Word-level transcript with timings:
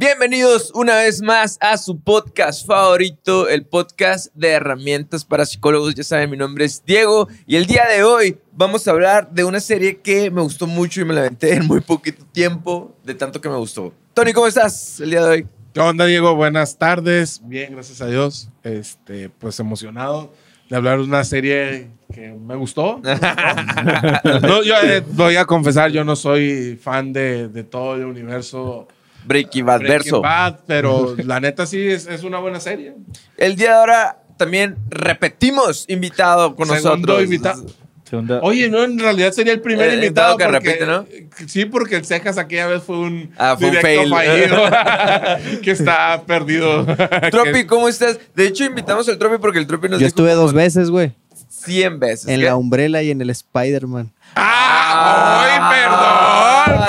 Bienvenidos 0.00 0.72
una 0.74 0.96
vez 0.96 1.20
más 1.20 1.58
a 1.60 1.76
su 1.76 2.00
podcast 2.00 2.66
favorito, 2.66 3.50
el 3.50 3.66
podcast 3.66 4.34
de 4.34 4.48
herramientas 4.48 5.26
para 5.26 5.44
psicólogos. 5.44 5.94
Ya 5.94 6.04
saben, 6.04 6.30
mi 6.30 6.38
nombre 6.38 6.64
es 6.64 6.82
Diego 6.86 7.28
y 7.46 7.56
el 7.56 7.66
día 7.66 7.86
de 7.86 8.02
hoy 8.02 8.38
vamos 8.50 8.88
a 8.88 8.92
hablar 8.92 9.30
de 9.30 9.44
una 9.44 9.60
serie 9.60 9.98
que 9.98 10.30
me 10.30 10.40
gustó 10.40 10.66
mucho 10.66 11.02
y 11.02 11.04
me 11.04 11.12
la 11.12 11.20
aventé 11.20 11.52
en 11.52 11.66
muy 11.66 11.82
poquito 11.82 12.24
tiempo, 12.32 12.96
de 13.04 13.12
tanto 13.12 13.42
que 13.42 13.50
me 13.50 13.56
gustó. 13.56 13.92
Tony, 14.14 14.32
¿cómo 14.32 14.46
estás 14.46 15.00
el 15.00 15.10
día 15.10 15.22
de 15.22 15.28
hoy? 15.28 15.46
¿Qué 15.74 15.80
onda, 15.80 16.06
Diego? 16.06 16.34
Buenas 16.34 16.78
tardes. 16.78 17.38
Bien, 17.44 17.74
gracias 17.74 18.00
a 18.00 18.06
Dios. 18.06 18.48
Este, 18.62 19.28
pues 19.28 19.60
emocionado 19.60 20.32
de 20.70 20.76
hablar 20.76 20.96
de 20.96 21.04
una 21.04 21.24
serie 21.24 21.90
que 22.10 22.30
me 22.30 22.56
gustó. 22.56 23.02
no, 24.40 24.62
yo 24.62 24.76
eh, 24.82 25.04
voy 25.12 25.36
a 25.36 25.44
confesar, 25.44 25.90
yo 25.90 26.04
no 26.04 26.16
soy 26.16 26.80
fan 26.82 27.12
de, 27.12 27.48
de 27.48 27.64
todo 27.64 27.96
el 27.96 28.06
universo 28.06 28.88
Breaking 29.24 29.66
Bad 29.66 29.78
Breaking 29.80 29.98
verso. 29.98 30.20
Bad, 30.20 30.60
pero 30.66 31.14
la 31.24 31.40
neta 31.40 31.66
sí 31.66 31.86
es, 31.88 32.06
es 32.06 32.22
una 32.24 32.38
buena 32.38 32.60
serie. 32.60 32.94
El 33.36 33.56
día 33.56 33.68
de 33.70 33.74
ahora 33.76 34.16
también 34.36 34.76
repetimos 34.88 35.84
invitado 35.88 36.56
con 36.56 36.66
Segundo 36.68 36.96
nosotros. 36.96 37.22
invitado. 37.24 37.66
Segunda. 38.08 38.40
Oye, 38.42 38.68
no, 38.68 38.82
en 38.82 38.98
realidad 38.98 39.30
sería 39.30 39.52
el 39.52 39.60
primer 39.60 39.88
Eh, 39.90 39.94
invitado. 39.94 40.32
invitado 40.32 40.36
que 40.36 40.44
porque- 40.58 40.84
repite, 41.06 41.48
Sí, 41.48 41.64
porque 41.66 41.94
el 41.96 42.04
Cejas 42.04 42.38
aquella 42.38 42.66
vez 42.66 42.82
fue 42.82 42.98
un 42.98 43.30
Ah, 43.38 43.54
fue 43.56 43.68
un 43.68 43.74
directo 43.76 44.00
fail. 44.02 44.10
fallido, 44.10 45.60
que 45.62 45.70
está 45.70 46.22
perdido. 46.26 46.84
Tropi, 47.30 47.66
¿cómo 47.66 47.88
estás? 47.88 48.18
De 48.34 48.46
hecho, 48.48 48.64
invitamos 48.64 49.08
al 49.08 49.16
Tropi 49.16 49.36
porque 49.38 49.60
el 49.60 49.66
Tropi 49.68 49.88
nos 49.88 50.00
Yo 50.00 50.06
dijo 50.06 50.08
estuve 50.08 50.32
dos 50.32 50.52
veces, 50.52 50.90
güey. 50.90 51.12
100 51.48 52.00
veces. 52.00 52.26
En 52.26 52.40
¿Qué? 52.40 52.46
la 52.46 52.56
Umbrella 52.56 53.00
y 53.02 53.10
en 53.12 53.20
el 53.20 53.30
Spider-Man. 53.30 54.10
¡Ah! 54.34 55.44
¡Ay, 55.44 55.58
Ah, 55.60 56.64
perdón! 56.66 56.88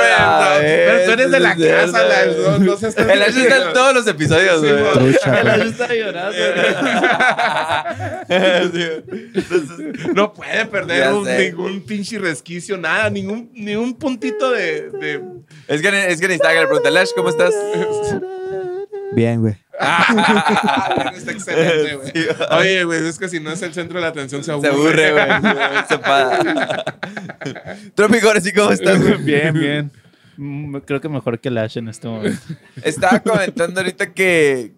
Tú 1.15 1.21
eres 1.21 1.31
de 1.31 1.39
la 1.39 1.55
casa, 1.55 2.03
la, 2.03 2.25
no, 2.25 2.57
no 2.59 2.77
seas 2.77 2.95
tan- 2.95 3.09
El 3.09 3.21
Ash 3.21 3.37
está 3.37 3.67
en 3.67 3.73
todos 3.73 3.93
los 3.93 4.07
episodios, 4.07 4.59
güey. 4.61 4.93
Trucha, 4.93 5.41
güey. 5.55 5.67
está 5.69 5.93
llorando. 5.93 6.37
No 10.15 10.33
puede 10.33 10.65
perder 10.65 11.13
un- 11.13 11.25
ningún 11.27 11.81
pinche 11.81 12.17
resquicio, 12.19 12.77
nada, 12.77 13.09
ningún, 13.09 13.49
ni 13.53 13.75
un 13.75 13.97
puntito 13.97 14.51
de. 14.51 14.89
de- 14.91 15.21
Es 15.67 15.81
que, 15.81 15.87
es 16.07 16.19
que 16.19 16.27
necesitaba 16.27 16.53
que 16.53 16.59
le 16.61 16.67
pregunte, 16.67 16.97
Ash, 16.99 17.09
¿cómo 17.15 17.29
estás? 17.29 17.53
Bien, 19.13 19.41
güey. 19.41 19.55
Ah, 19.79 21.11
está 21.17 21.31
excelente, 21.31 21.95
güey. 21.95 22.11
Sí. 22.13 22.27
Oye, 22.51 22.83
güey, 22.85 23.07
es 23.07 23.17
que 23.17 23.27
si 23.27 23.39
no 23.39 23.51
es 23.51 23.61
el 23.61 23.73
centro 23.73 23.97
de 23.97 24.01
la 24.03 24.09
atención, 24.09 24.43
se 24.43 24.51
Se 24.51 24.67
aburre. 24.67 25.07
aburre, 25.07 25.11
güey. 25.11 25.25
Se 25.87 25.93
enfada. 25.95 26.83
Tropi, 27.95 28.19
ahora 28.19 28.39
sí, 28.41 28.53
¿cómo 28.53 28.71
estás? 28.71 28.99
bien, 29.25 29.53
bien. 29.53 29.91
Mm, 30.43 30.77
Creo 30.77 30.99
que 30.99 31.07
mejor 31.07 31.39
que 31.39 31.51
Lash 31.51 31.77
en 31.77 31.87
este 31.87 32.07
momento. 32.07 32.41
Estaba 32.83 33.19
comentando 33.19 33.79
ahorita 33.79 34.11
que, 34.13 34.71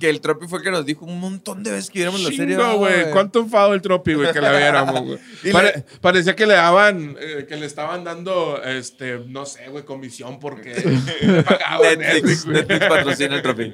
que 0.00 0.08
el 0.08 0.22
Tropi 0.22 0.46
fue 0.48 0.60
el 0.60 0.64
que 0.64 0.70
nos 0.70 0.86
dijo 0.86 1.04
un 1.04 1.20
montón 1.20 1.62
de 1.62 1.70
veces 1.70 1.90
que 1.90 1.98
viéramos 1.98 2.22
la 2.22 2.30
serie. 2.30 2.56
Chingo, 2.56 2.78
güey. 2.78 3.10
¿Cuánto 3.10 3.40
enfado 3.40 3.74
el 3.74 3.82
tropi, 3.82 4.14
güey, 4.14 4.32
que 4.32 4.40
la 4.40 4.56
viéramos, 4.56 5.02
güey? 5.02 5.18
Pare- 5.52 5.74
le- 5.76 5.84
parecía 6.00 6.34
que 6.34 6.46
le 6.46 6.54
daban, 6.54 7.16
eh, 7.20 7.44
que 7.46 7.56
le 7.56 7.66
estaban 7.66 8.04
dando, 8.04 8.62
este, 8.64 9.18
no 9.26 9.44
sé, 9.44 9.68
güey, 9.68 9.84
comisión 9.84 10.40
porque 10.40 10.72
pagaban 11.46 11.98
Netflix. 11.98 12.46
Netflix 12.46 12.86
patrocina 12.86 13.36
el 13.36 13.42
Tropi. 13.42 13.70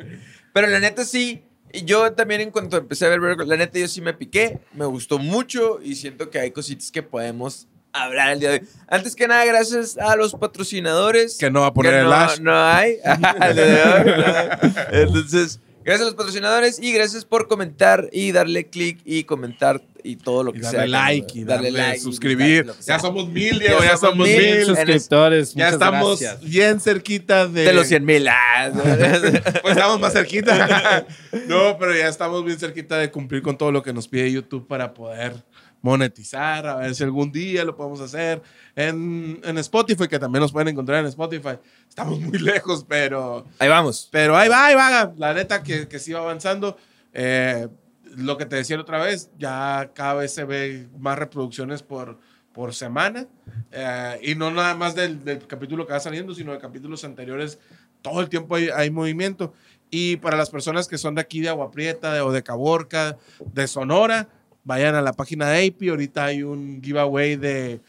Pero 0.52 0.66
la 0.66 0.80
neta 0.80 1.04
sí, 1.04 1.44
y 1.72 1.84
yo 1.84 2.12
también 2.14 2.40
en 2.40 2.50
cuanto 2.50 2.76
empecé 2.78 3.06
a 3.06 3.10
ver, 3.10 3.20
la 3.20 3.56
neta 3.56 3.78
yo 3.78 3.86
sí 3.86 4.00
me 4.00 4.12
piqué, 4.12 4.58
me 4.74 4.86
gustó 4.86 5.18
mucho 5.20 5.78
y 5.80 5.94
siento 5.94 6.30
que 6.30 6.40
hay 6.40 6.50
cositas 6.50 6.90
que 6.90 7.04
podemos 7.04 7.68
hablar 8.04 8.30
el 8.32 8.40
día 8.40 8.50
de 8.50 8.58
hoy. 8.60 8.68
Antes 8.88 9.14
que 9.16 9.28
nada, 9.28 9.44
gracias 9.44 9.98
a 9.98 10.16
los 10.16 10.32
patrocinadores. 10.34 11.36
Que 11.38 11.50
no 11.50 11.60
va 11.62 11.66
a 11.68 11.74
poner 11.74 11.92
que 11.92 11.98
el 12.00 12.04
no, 12.04 12.12
Ash. 12.14 12.38
No 12.40 12.54
hay. 12.64 12.96
Entonces, 14.92 15.60
gracias 15.84 16.02
a 16.02 16.04
los 16.06 16.14
patrocinadores 16.14 16.78
y 16.80 16.92
gracias 16.92 17.24
por 17.24 17.48
comentar 17.48 18.08
y 18.12 18.32
darle 18.32 18.68
click 18.68 19.00
y 19.04 19.24
comentar 19.24 19.82
y 20.04 20.16
todo 20.16 20.42
lo 20.44 20.52
que 20.52 20.60
Y 20.60 20.62
sea. 20.62 20.72
darle 20.72 20.88
like 20.88 21.38
y 21.38 21.44
darle, 21.44 21.70
like 21.70 21.98
y 21.98 22.00
suscribir. 22.00 22.72
Ya 22.86 22.98
somos 22.98 23.28
mil, 23.28 23.58
Diego, 23.58 23.82
ya, 23.82 23.96
somos 23.96 24.26
mil. 24.26 24.38
mil. 24.38 24.64
Suscriptores, 24.64 25.54
Ya 25.54 25.68
estamos 25.70 26.20
gracias. 26.20 26.40
bien 26.48 26.80
cerquita 26.80 27.46
de... 27.46 27.64
De 27.64 27.72
los 27.72 27.86
100 27.88 28.04
mil. 28.04 28.28
Pues 29.62 29.76
estamos 29.76 30.00
más 30.00 30.12
cerquita. 30.12 31.04
no, 31.46 31.76
pero 31.78 31.94
ya 31.94 32.08
estamos 32.08 32.44
bien 32.44 32.58
cerquita 32.58 32.96
de 32.96 33.10
cumplir 33.10 33.42
con 33.42 33.58
todo 33.58 33.70
lo 33.72 33.82
que 33.82 33.92
nos 33.92 34.08
pide 34.08 34.30
YouTube 34.32 34.66
para 34.66 34.94
poder 34.94 35.34
monetizar, 35.82 36.66
a 36.66 36.76
ver 36.76 36.94
si 36.94 37.04
algún 37.04 37.30
día 37.30 37.64
lo 37.64 37.76
podemos 37.76 38.00
hacer 38.00 38.42
en, 38.74 39.40
en 39.44 39.58
Spotify, 39.58 40.08
que 40.08 40.18
también 40.18 40.42
nos 40.42 40.52
pueden 40.52 40.68
encontrar 40.68 41.00
en 41.00 41.06
Spotify. 41.06 41.58
Estamos 41.88 42.20
muy 42.20 42.38
lejos, 42.38 42.84
pero, 42.88 43.46
Ahí 43.58 43.68
vamos. 43.68 44.08
pero 44.10 44.36
ahí 44.36 44.48
va, 44.48 44.66
ahí 44.66 44.74
va. 44.74 45.12
La 45.16 45.34
neta 45.34 45.62
que, 45.62 45.88
que 45.88 45.98
sí 45.98 46.12
va 46.12 46.20
avanzando. 46.20 46.76
Eh, 47.12 47.68
lo 48.16 48.36
que 48.36 48.46
te 48.46 48.56
decía 48.56 48.76
la 48.76 48.82
otra 48.82 49.02
vez, 49.02 49.30
ya 49.38 49.90
cada 49.94 50.14
vez 50.14 50.32
se 50.34 50.44
ve 50.44 50.88
más 50.98 51.18
reproducciones 51.18 51.82
por, 51.82 52.18
por 52.52 52.74
semana. 52.74 53.26
Eh, 53.70 54.20
y 54.22 54.34
no 54.34 54.50
nada 54.50 54.74
más 54.74 54.94
del, 54.94 55.24
del 55.24 55.46
capítulo 55.46 55.86
que 55.86 55.92
va 55.92 56.00
saliendo, 56.00 56.34
sino 56.34 56.52
de 56.52 56.58
capítulos 56.58 57.04
anteriores. 57.04 57.58
Todo 58.02 58.20
el 58.20 58.28
tiempo 58.28 58.56
hay, 58.56 58.68
hay 58.68 58.90
movimiento. 58.90 59.52
Y 59.90 60.16
para 60.16 60.36
las 60.36 60.50
personas 60.50 60.86
que 60.88 60.98
son 60.98 61.14
de 61.14 61.20
aquí, 61.20 61.40
de 61.40 61.48
Agua 61.48 61.70
Prieta 61.70 62.12
de, 62.12 62.20
o 62.20 62.32
de 62.32 62.42
Caborca, 62.42 63.16
de 63.52 63.66
Sonora, 63.66 64.28
vayan 64.68 64.94
a 64.94 65.00
la 65.00 65.14
página 65.14 65.48
de 65.48 65.66
AP. 65.66 65.88
Ahorita 65.88 66.26
hay 66.26 66.42
un 66.42 66.80
giveaway 66.82 67.36
de 67.36 67.80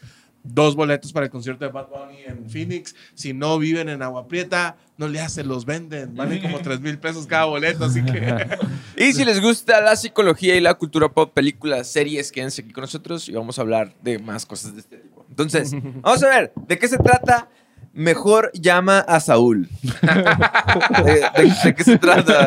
dos 0.42 0.74
boletos 0.74 1.12
para 1.12 1.26
el 1.26 1.30
concierto 1.30 1.66
de 1.66 1.70
Bad 1.70 1.88
Bunny 1.88 2.22
en 2.26 2.48
Phoenix. 2.48 2.96
Si 3.14 3.34
no 3.34 3.58
viven 3.58 3.90
en 3.90 4.02
Agua 4.02 4.26
Prieta, 4.26 4.78
no 4.96 5.06
le 5.06 5.20
hacen, 5.20 5.46
los 5.46 5.66
venden. 5.66 6.16
Valen 6.16 6.40
como 6.40 6.58
3 6.58 6.80
mil 6.80 6.98
pesos 6.98 7.26
cada 7.26 7.44
boleto, 7.44 7.84
así 7.84 8.02
que... 8.02 8.46
Y 8.96 9.12
si 9.12 9.24
les 9.24 9.40
gusta 9.40 9.80
la 9.80 9.94
psicología 9.96 10.56
y 10.56 10.60
la 10.60 10.74
cultura 10.74 11.08
pop, 11.08 11.32
películas, 11.32 11.86
series, 11.86 12.32
quédense 12.32 12.62
aquí 12.62 12.72
con 12.72 12.82
nosotros 12.82 13.28
y 13.28 13.32
vamos 13.32 13.58
a 13.58 13.62
hablar 13.62 13.94
de 14.02 14.18
más 14.18 14.44
cosas 14.44 14.74
de 14.74 14.80
este 14.80 14.96
tipo. 14.96 15.24
Entonces, 15.28 15.72
vamos 16.00 16.22
a 16.22 16.28
ver, 16.28 16.52
¿de 16.66 16.78
qué 16.78 16.88
se 16.88 16.98
trata? 16.98 17.48
Mejor 17.92 18.50
llama 18.54 19.00
a 19.00 19.18
Saúl. 19.20 19.68
¿De, 19.82 21.12
de- 21.42 21.54
de 21.64 21.74
qué 21.74 21.84
se 21.84 21.98
trata? 21.98 22.46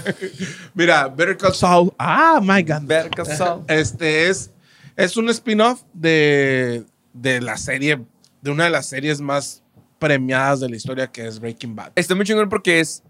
Mira, 0.74 1.08
Better 1.08 1.36
Call 1.36 1.54
Saul. 1.54 1.92
Ah, 1.98 2.40
my 2.42 2.62
God. 2.62 2.82
Ver 2.82 3.10
qué 3.10 3.24
Saúl. 3.24 3.64
Este 3.68 4.28
es, 4.28 4.50
es 4.96 5.16
un 5.16 5.28
spin-off 5.30 5.82
de, 5.92 6.84
de 7.12 7.40
la 7.40 7.56
serie, 7.56 8.00
de 8.42 8.50
una 8.50 8.64
de 8.64 8.70
las 8.70 8.86
series 8.86 9.20
más 9.20 9.62
premiadas 9.98 10.60
de 10.60 10.68
la 10.68 10.76
historia 10.76 11.06
que 11.06 11.26
es 11.26 11.38
Breaking 11.38 11.76
Bad. 11.76 11.92
Está 11.94 12.14
muy 12.14 12.24
chingón 12.26 12.48
porque 12.48 12.80
es 12.80 13.02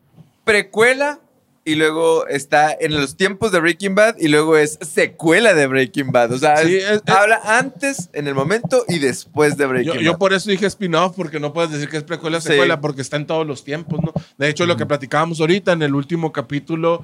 precuela 0.45 1.19
y 1.67 1.77
luego 1.77 2.27
está 2.27 2.77
en 2.79 2.93
los 2.95 3.17
tiempos 3.17 3.51
de 3.51 3.59
Breaking 3.61 3.95
Bad 3.95 4.17
y 4.19 4.29
luego 4.29 4.57
es 4.57 4.79
secuela 4.83 5.55
de 5.55 5.67
Breaking 5.67 6.13
Bad. 6.13 6.33
O 6.33 6.39
sea, 6.39 6.59
Sí, 6.59 6.77
es- 6.77 6.85
es- 6.85 7.03
es- 7.07 7.15
habla 7.15 7.41
antes, 7.59 8.11
en 8.13 8.29
el 8.29 8.35
momento 8.35 8.85
y 8.89 8.99
después 8.99 9.57
de 9.57 9.67
Breaking 9.67 9.93
Yo, 9.93 9.95
Bad. 9.99 10.05
yo 10.05 10.19
por 10.19 10.33
eso 10.35 10.51
dije 10.51 10.67
spin-off, 10.67 11.15
porque 11.17 11.41
no 11.41 11.53
puedes 11.55 11.71
decir 11.71 11.89
que 11.89 11.97
es 11.97 12.03
precuela, 12.03 12.41
Sí. 12.41 12.49
secuela, 12.49 12.81
porque 12.81 13.01
está 13.01 13.17
en 13.17 13.27
todos 13.27 13.47
los 13.47 13.65
tiempos, 13.65 14.01
¿no? 14.03 14.13
De 14.37 14.49
hecho, 14.49 14.67
lo 14.67 14.77
que 14.77 14.85
platicábamos 14.85 15.41
ahorita 15.41 15.73
en 15.73 15.83
el 15.83 15.95
último 15.95 16.33
capítulo, 16.33 17.03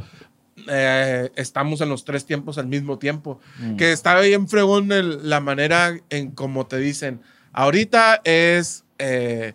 eh, 0.69 1.31
estamos 1.37 1.81
en 1.81 1.89
los 1.89 2.05
tres 2.05 2.27
tiempos 2.27 2.59
al 2.59 2.67
mismo 2.67 2.99
tiempo. 2.99 3.41
Que 3.79 3.93
está 3.93 4.21
bien 4.21 4.47
fregón 4.47 4.93
el- 4.93 5.29
la 5.29 5.41
manera 5.41 5.97
en 6.11 6.33
como 6.33 6.67
te 6.67 6.77
dicen, 6.77 7.21
ahorita 7.55 8.21
es 8.25 8.85
eh, 8.99 9.55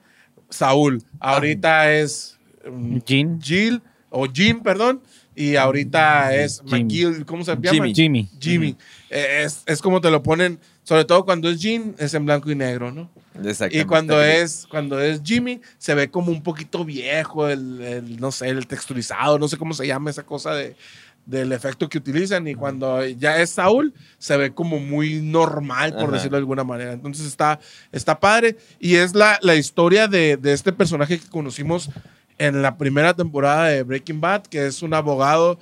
Saúl, 0.50 1.04
ahorita 1.20 1.92
es 1.92 2.40
mm, 2.68 2.98
Jean. 3.06 3.40
Jill, 3.40 3.82
o 4.16 4.28
Jim, 4.32 4.62
perdón, 4.62 5.02
y 5.36 5.58
ahorita 5.58 6.34
es 6.34 6.62
Jimmy. 6.66 6.84
McGill, 6.84 7.26
¿cómo 7.26 7.44
se 7.44 7.52
llama? 7.52 7.70
Jimmy. 7.70 7.94
Jimmy. 7.94 8.30
Jimmy. 8.40 8.76
Eh, 9.10 9.44
Es, 9.44 9.64
es 9.66 9.82
como 9.82 10.00
te 10.00 10.10
lo 10.10 10.24
ponen, 10.24 10.58
sobre 10.84 11.04
todo 11.04 11.26
cuando 11.26 11.50
es 11.50 11.60
Jim, 11.60 11.94
es 11.98 12.14
en 12.14 12.26
blanco 12.26 12.50
y 12.50 12.56
negro, 12.56 12.92
¿no? 12.92 13.10
Exactamente. 13.44 13.80
Y 13.80 13.84
cuando 13.84 14.24
es, 14.24 14.66
cuando 14.70 15.00
es 15.02 15.22
Jimmy, 15.22 15.60
se 15.78 15.94
ve 15.94 16.10
como 16.10 16.32
un 16.32 16.42
poquito 16.42 16.86
viejo, 16.86 17.50
el, 17.50 17.82
el, 17.82 18.20
no 18.22 18.32
sé, 18.32 18.48
el 18.48 18.66
texturizado, 18.66 19.38
no 19.38 19.50
sé 19.50 19.58
cómo 19.58 19.74
se 19.74 19.86
llama 19.86 20.10
esa 20.10 20.24
cosa 20.24 20.54
de, 20.54 20.78
del 21.26 21.52
efecto 21.52 21.90
que 21.90 21.98
utilizan. 21.98 22.48
Y 22.48 22.56
cuando 22.56 23.06
ya 23.06 23.42
es 23.42 23.50
Saúl, 23.50 23.94
se 24.18 24.38
ve 24.38 24.54
como 24.54 24.80
muy 24.80 25.22
normal, 25.22 25.92
por 25.94 26.04
Ajá. 26.04 26.12
decirlo 26.14 26.38
de 26.38 26.44
alguna 26.44 26.64
manera. 26.64 26.94
Entonces 26.94 27.26
está, 27.26 27.60
está 27.92 28.18
padre. 28.18 28.56
Y 28.80 28.96
es 28.96 29.14
la, 29.14 29.38
la 29.42 29.56
historia 29.56 30.08
de, 30.08 30.38
de 30.38 30.54
este 30.54 30.72
personaje 30.72 31.20
que 31.20 31.28
conocimos 31.28 31.90
en 32.38 32.62
la 32.62 32.78
primera 32.78 33.14
temporada 33.14 33.66
de 33.70 33.84
Breaking 33.84 34.22
Bad, 34.22 34.44
que 34.44 34.66
es 34.68 34.82
un 34.82 34.94
abogado 34.94 35.60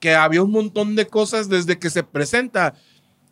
que 0.00 0.14
había 0.14 0.42
un 0.42 0.50
montón 0.50 0.96
de 0.96 1.06
cosas 1.06 1.48
desde 1.48 1.78
que 1.78 1.90
se 1.90 2.02
presenta. 2.02 2.74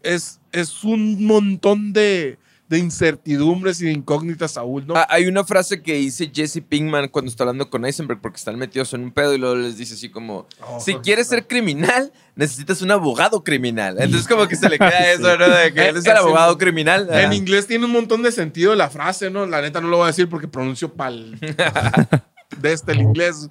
Es, 0.03 0.41
es 0.53 0.83
un 0.85 1.25
montón 1.27 1.93
de, 1.93 2.39
de 2.69 2.79
incertidumbres 2.79 3.81
y 3.83 3.87
de 3.87 3.93
incógnitas, 3.93 4.53
Saúl, 4.53 4.87
¿no? 4.87 4.95
Ah, 4.97 5.07
hay 5.11 5.27
una 5.27 5.45
frase 5.45 5.83
que 5.83 5.95
dice 5.95 6.31
Jesse 6.35 6.63
Pinkman 6.67 7.09
cuando 7.09 7.31
está 7.31 7.43
hablando 7.45 7.69
con 7.69 7.85
Eisenberg 7.85 8.21
porque 8.21 8.39
están 8.39 8.57
metidos 8.57 8.95
en 8.95 9.03
un 9.03 9.11
pedo 9.11 9.35
y 9.35 9.39
luego 9.39 9.57
les 9.57 9.77
dice 9.77 9.95
así 9.95 10.09
como, 10.09 10.47
Oh, 10.67 10.81
si 10.81 10.95
quieres 10.95 11.27
ser 11.27 11.47
criminal, 11.47 12.13
necesitas 12.35 12.81
un 12.83 12.93
abogado 12.93 13.45
criminal. 13.45 13.97
Entonces 14.01 14.27
como 14.27 14.49
que 14.49 14.57
se 14.57 14.69
le 14.71 14.79
queda 14.79 15.11
eso, 15.13 15.37
¿no? 15.37 15.49
De 15.49 15.75
que 15.75 15.89
él 15.89 15.97
es 15.99 16.07
el 16.07 16.13
Es 16.13 16.19
abogado 16.19 16.53
en- 16.53 16.59
criminal. 16.59 17.09
En 17.13 17.31
Ah. 17.31 17.35
inglés 17.35 17.67
tiene 17.67 17.85
un 17.85 17.93
montón 17.93 18.23
de 18.23 18.33
sentido 18.33 18.75
la 18.75 18.89
frase, 18.89 19.29
¿no? 19.29 19.45
La 19.45 19.61
neta 19.61 19.81
no 19.81 19.89
lo 19.89 19.99
voy 19.99 20.05
a 20.05 20.09
decir 20.09 20.29
porque 20.29 20.49
pronuncio 20.49 20.95
pal. 20.95 21.37
de 22.59 22.73
este 22.73 22.93
el 22.93 23.01
inglés. 23.01 23.49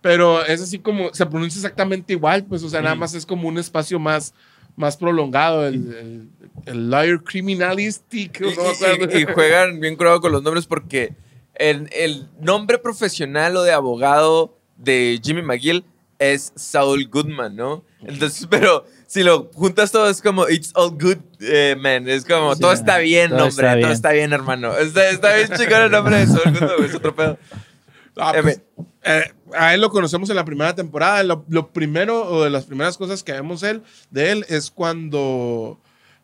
Pero 0.00 0.44
es 0.44 0.60
así 0.60 0.78
como, 0.78 1.12
se 1.12 1.26
pronuncia 1.26 1.58
exactamente 1.58 2.12
igual, 2.12 2.44
pues, 2.44 2.62
o 2.62 2.68
sea, 2.68 2.80
nada 2.80 2.94
más 2.94 3.14
es 3.14 3.26
como 3.26 3.48
un 3.48 3.58
espacio 3.58 3.98
más, 3.98 4.32
más 4.76 4.96
prolongado, 4.96 5.66
el, 5.66 5.74
el, 5.74 6.28
el 6.66 6.88
liar 6.90 7.22
criminalistic. 7.24 8.40
Y, 8.40 8.44
no 8.56 8.68
acuerdo. 8.68 9.18
y- 9.18 9.22
y 9.22 9.24
juegan 9.24 9.80
bien 9.80 9.96
curado 9.96 10.20
con 10.20 10.30
los 10.32 10.42
nombres 10.42 10.66
porque 10.66 11.14
el, 11.56 11.88
el 11.92 12.28
nombre 12.40 12.78
profesional 12.78 13.56
o 13.56 13.62
de 13.64 13.72
abogado 13.72 14.56
de 14.76 15.20
Jimmy 15.22 15.42
McGill 15.42 15.84
es 16.20 16.52
Saul 16.54 17.08
Goodman, 17.08 17.56
¿no? 17.56 17.84
Entonces, 18.00 18.46
pero 18.48 18.84
si 19.08 19.24
lo 19.24 19.50
juntas 19.54 19.90
todo 19.90 20.08
es 20.08 20.22
como 20.22 20.48
It's 20.48 20.70
all 20.74 20.90
good, 20.90 21.16
eh, 21.40 21.76
man. 21.78 22.08
Es 22.08 22.24
como 22.24 22.54
Sí, 22.54 22.60
todo 22.60 22.72
está 22.72 22.98
bien, 22.98 23.32
hombre. 23.32 23.80
Todo 23.80 23.92
está 23.92 24.12
bien, 24.12 24.32
hermano. 24.32 24.76
Está, 24.76 25.10
está 25.10 25.34
bien 25.34 25.48
chingón 25.56 25.82
el 25.82 25.90
nombre 25.90 26.18
de 26.18 26.26
Saul 26.28 26.52
Goodman, 26.52 26.84
es 26.84 26.94
otro 26.94 27.14
pedo. 27.16 27.36
Ah, 28.18 28.32
Eh, 28.36 28.42
pues, 28.42 28.60
eh, 29.04 29.32
a 29.54 29.74
él 29.74 29.80
lo 29.80 29.90
conocemos 29.90 30.28
en 30.30 30.36
la 30.36 30.44
primera 30.44 30.74
temporada. 30.74 31.22
Lo, 31.22 31.44
lo 31.48 31.70
primero 31.72 32.28
o 32.28 32.44
de 32.44 32.50
las 32.50 32.64
primeras 32.64 32.96
cosas 32.98 33.22
que 33.22 33.32
vemos 33.32 33.62
él, 33.62 33.82
de 34.10 34.32
él 34.32 34.44
es 34.48 34.70
cuando 34.70 35.78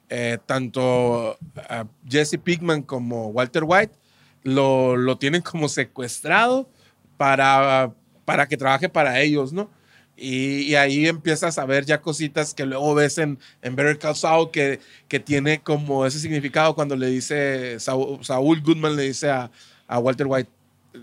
eh, 0.09 0.39
tanto 0.47 1.39
ah, 1.69 1.87
Jesse 2.09 2.39
Pinkman 2.43 2.83
como 2.83 3.29
Walter 3.29 3.65
White 3.65 3.95
lo, 4.43 4.97
lo 4.97 5.17
tienen 5.19 5.41
como 5.43 5.69
secuestrado 5.69 6.69
para, 7.17 7.93
para 8.25 8.47
que 8.47 8.57
trabaje 8.57 8.89
para 8.89 9.21
ellos, 9.21 9.53
¿no? 9.53 9.71
Y, 10.17 10.63
y 10.63 10.75
ahí 10.77 11.09
empiezas 11.09 11.59
a 11.59 11.65
ver 11.65 11.85
ya 11.87 12.01
cositas 12.01 12.55
que 12.55 12.67
luego 12.67 12.95
ves 12.95 13.19
en, 13.19 13.39
en 13.63 13.75
Better 13.75 13.99
Call 13.99 14.15
Saul 14.15 14.51
que, 14.53 14.79
que 15.09 15.19
tiene 15.19 15.61
como 15.61 16.07
ese 16.07 16.21
significado 16.21 16.75
cuando 16.75 16.95
le 16.95 17.09
dice, 17.09 17.81
Saúl, 17.81 18.25
Saúl 18.25 18.61
Goodman 18.63 18.95
le 18.95 19.03
dice 19.05 19.31
a, 19.31 19.51
a 19.89 19.99
Walter 19.99 20.27
White, 20.29 20.51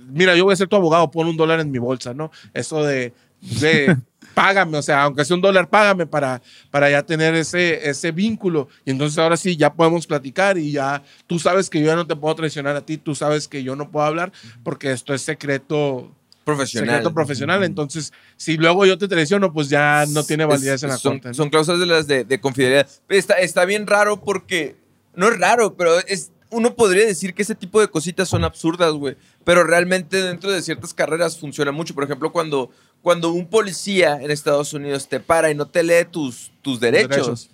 mira, 0.10 0.36
yo 0.36 0.44
voy 0.46 0.54
a 0.54 0.58
ser 0.58 0.68
tu 0.68 0.76
abogado, 0.76 1.10
pon 1.12 1.28
un 1.28 1.38
dólar 1.38 1.60
en 1.60 1.72
mi 1.72 1.80
bolsa, 1.80 2.14
¿no? 2.14 2.32
Eso 2.54 2.84
de, 2.84 3.14
de 3.60 3.98
págame, 4.34 4.78
o 4.78 4.82
sea, 4.82 5.04
aunque 5.04 5.26
sea 5.26 5.36
un 5.36 5.42
dólar, 5.42 5.70
págame 5.70 6.06
para, 6.06 6.42
para 6.70 6.90
ya 6.90 7.04
tener 7.04 7.36
ese, 7.36 7.90
ese 7.90 8.12
vínculo. 8.12 8.68
Y 8.86 8.92
entonces 8.92 9.18
ahora 9.18 9.36
sí, 9.38 9.58
ya 9.58 9.74
podemos 9.74 10.08
platicar 10.08 10.58
y 10.58 10.72
ya 10.72 11.04
tú 11.28 11.40
sabes 11.40 11.70
que 11.70 11.80
yo 11.80 11.88
ya 11.88 11.96
no 11.96 12.08
te 12.08 12.16
puedo 12.16 12.36
traicionar 12.36 12.76
a 12.76 12.86
ti, 12.86 12.98
tú 12.98 13.14
sabes 13.16 13.48
que 13.48 13.64
yo 13.64 13.76
no 13.76 13.92
puedo 13.92 14.06
hablar 14.06 14.32
porque 14.64 14.92
esto 14.92 15.14
es 15.14 15.22
secreto. 15.22 16.12
Profesional. 16.44 16.90
Secreto 16.96 17.14
profesional. 17.14 17.64
Entonces, 17.64 18.12
si 18.36 18.58
luego 18.58 18.86
yo 18.88 18.98
te 18.98 19.08
traiciono, 19.08 19.54
pues 19.54 19.70
ya 19.70 20.06
no 20.10 20.24
tiene 20.24 20.44
validez 20.46 20.76
Es- 20.76 20.84
en 20.84 20.90
la 20.90 20.98
son, 20.98 21.14
corte. 21.14 21.28
¿no? 21.28 21.34
son 21.36 21.50
cláusulas 21.52 21.80
de 21.80 21.86
las 21.86 22.08
de, 22.08 22.24
de 22.24 22.40
confidencialidad. 22.42 22.90
Está, 23.10 23.36
está 23.36 23.66
bien 23.66 23.86
raro 23.86 24.20
porque. 24.22 24.76
No 25.14 25.28
es 25.28 25.38
raro, 25.40 25.76
pero 25.76 26.00
es. 26.08 26.32
Uno 26.52 26.76
podría 26.76 27.06
decir 27.06 27.34
que 27.34 27.42
ese 27.42 27.56
tipo 27.56 27.80
de 27.82 27.88
cositas 27.88 28.28
son 28.30 28.44
absurdas, 28.44 28.92
güey. 28.94 29.16
Pero 29.44 29.64
realmente 29.64 30.22
dentro 30.22 30.52
de 30.52 30.62
ciertas 30.62 30.94
carreras 30.94 31.38
funciona 31.40 31.72
mucho. 31.72 31.96
Por 31.96 32.04
ejemplo, 32.04 32.32
cuando, 32.32 32.70
cuando 33.02 33.32
un 33.32 33.48
policía 33.48 34.20
en 34.22 34.30
Estados 34.32 34.74
Unidos 34.74 35.08
te 35.08 35.20
para 35.20 35.50
y 35.50 35.56
no 35.56 35.66
te 35.68 35.82
lee 35.84 36.06
tus, 36.10 36.52
tus 36.62 36.80
derechos, 36.80 37.10
derechos. 37.10 37.50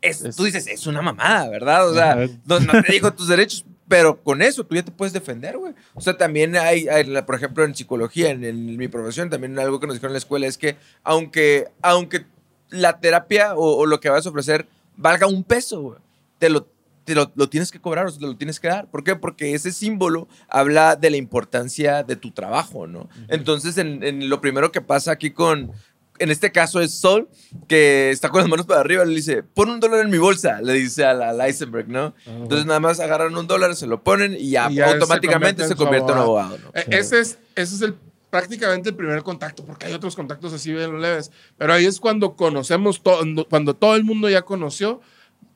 es- 0.00 0.22
Es- 0.24 0.36
tú 0.36 0.44
dices, 0.44 0.66
es 0.66 0.86
una 0.86 1.02
mamada, 1.02 1.48
¿verdad? 1.48 1.88
O 1.90 1.94
sea, 1.94 2.14
no, 2.46 2.60
no 2.60 2.82
te 2.82 2.92
digo 2.92 3.12
tus 3.12 3.28
derechos, 3.28 3.64
pero 3.86 4.20
con 4.22 4.40
eso 4.42 4.64
tú 4.64 4.74
ya 4.74 4.82
te 4.82 4.90
puedes 4.90 5.12
defender, 5.12 5.58
güey. 5.58 5.74
O 5.94 6.00
sea, 6.00 6.16
también 6.16 6.56
hay, 6.56 6.88
hay 6.88 7.04
por 7.22 7.34
ejemplo, 7.34 7.62
en 7.64 7.74
psicología, 7.74 8.30
en, 8.30 8.42
en 8.44 8.76
mi 8.76 8.88
profesión, 8.88 9.30
también 9.30 9.58
algo 9.58 9.78
que 9.78 9.86
nos 9.86 9.94
dijeron 9.94 10.10
en 10.10 10.14
la 10.14 10.18
escuela 10.18 10.46
es 10.46 10.56
que 10.58 10.76
aunque, 11.04 11.68
aunque 11.82 12.24
la 12.70 12.98
terapia 13.00 13.54
o, 13.54 13.76
o 13.76 13.86
lo 13.86 14.00
que 14.00 14.08
vas 14.08 14.24
a 14.26 14.30
ofrecer 14.30 14.66
valga 14.96 15.26
un 15.26 15.44
peso, 15.44 15.80
güey, 15.82 15.98
te 16.38 16.48
lo 16.48 16.66
te 17.04 17.14
lo, 17.14 17.32
lo 17.34 17.48
tienes 17.48 17.70
que 17.70 17.80
cobrar, 17.80 18.06
o 18.06 18.10
sea, 18.10 18.20
te 18.20 18.26
lo 18.26 18.36
tienes 18.36 18.60
que 18.60 18.68
dar. 18.68 18.88
¿Por 18.90 19.02
qué? 19.04 19.16
Porque 19.16 19.54
ese 19.54 19.72
símbolo 19.72 20.28
habla 20.48 20.96
de 20.96 21.10
la 21.10 21.16
importancia 21.16 22.02
de 22.02 22.16
tu 22.16 22.30
trabajo, 22.30 22.86
¿no? 22.86 23.08
Entonces, 23.28 23.76
en, 23.78 24.02
en 24.02 24.28
lo 24.28 24.40
primero 24.40 24.70
que 24.72 24.80
pasa 24.80 25.12
aquí 25.12 25.30
con, 25.30 25.72
en 26.18 26.30
este 26.30 26.52
caso 26.52 26.80
es 26.80 26.92
Sol, 26.94 27.28
que 27.66 28.10
está 28.10 28.28
con 28.28 28.40
las 28.40 28.48
manos 28.48 28.66
para 28.66 28.80
arriba, 28.80 29.04
le 29.04 29.14
dice, 29.14 29.42
pon 29.42 29.70
un 29.70 29.80
dólar 29.80 30.00
en 30.04 30.10
mi 30.10 30.18
bolsa, 30.18 30.60
le 30.62 30.74
dice 30.74 31.04
a 31.04 31.14
la 31.14 31.46
Eisenberg, 31.48 31.88
¿no? 31.88 32.14
Entonces 32.26 32.66
nada 32.66 32.78
más 32.78 33.00
agarran 33.00 33.36
un 33.36 33.46
dólar, 33.46 33.74
se 33.74 33.86
lo 33.86 34.02
ponen 34.04 34.34
y 34.38 34.50
ya, 34.50 34.70
Y 34.70 34.76
ya 34.76 34.86
se 34.88 34.92
automáticamente 34.94 35.66
se 35.66 35.74
convierte 35.74 36.12
en 36.12 36.12
convierte, 36.12 36.12
su 36.12 36.12
en 36.12 36.18
abogado. 36.18 36.54
abogado, 36.54 36.72
¿no? 36.74 36.80
Eh, 36.80 36.98
Ese 37.00 37.18
es, 37.20 37.38
ese 37.56 37.74
es 37.74 37.82
el, 37.82 37.96
prácticamente 38.30 38.90
el 38.90 38.94
primer 38.94 39.22
contacto, 39.24 39.64
porque 39.64 39.86
hay 39.86 39.92
otros 39.92 40.14
contactos 40.14 40.52
así 40.52 40.72
bien 40.72 41.00
leves. 41.00 41.32
Pero 41.58 41.72
ahí 41.72 41.86
es 41.86 41.98
cuando 41.98 42.36
conocemos, 42.36 43.02
todo, 43.02 43.24
cuando 43.48 43.74
todo 43.74 43.96
el 43.96 44.04
mundo 44.04 44.28
ya 44.30 44.42
conoció 44.42 45.00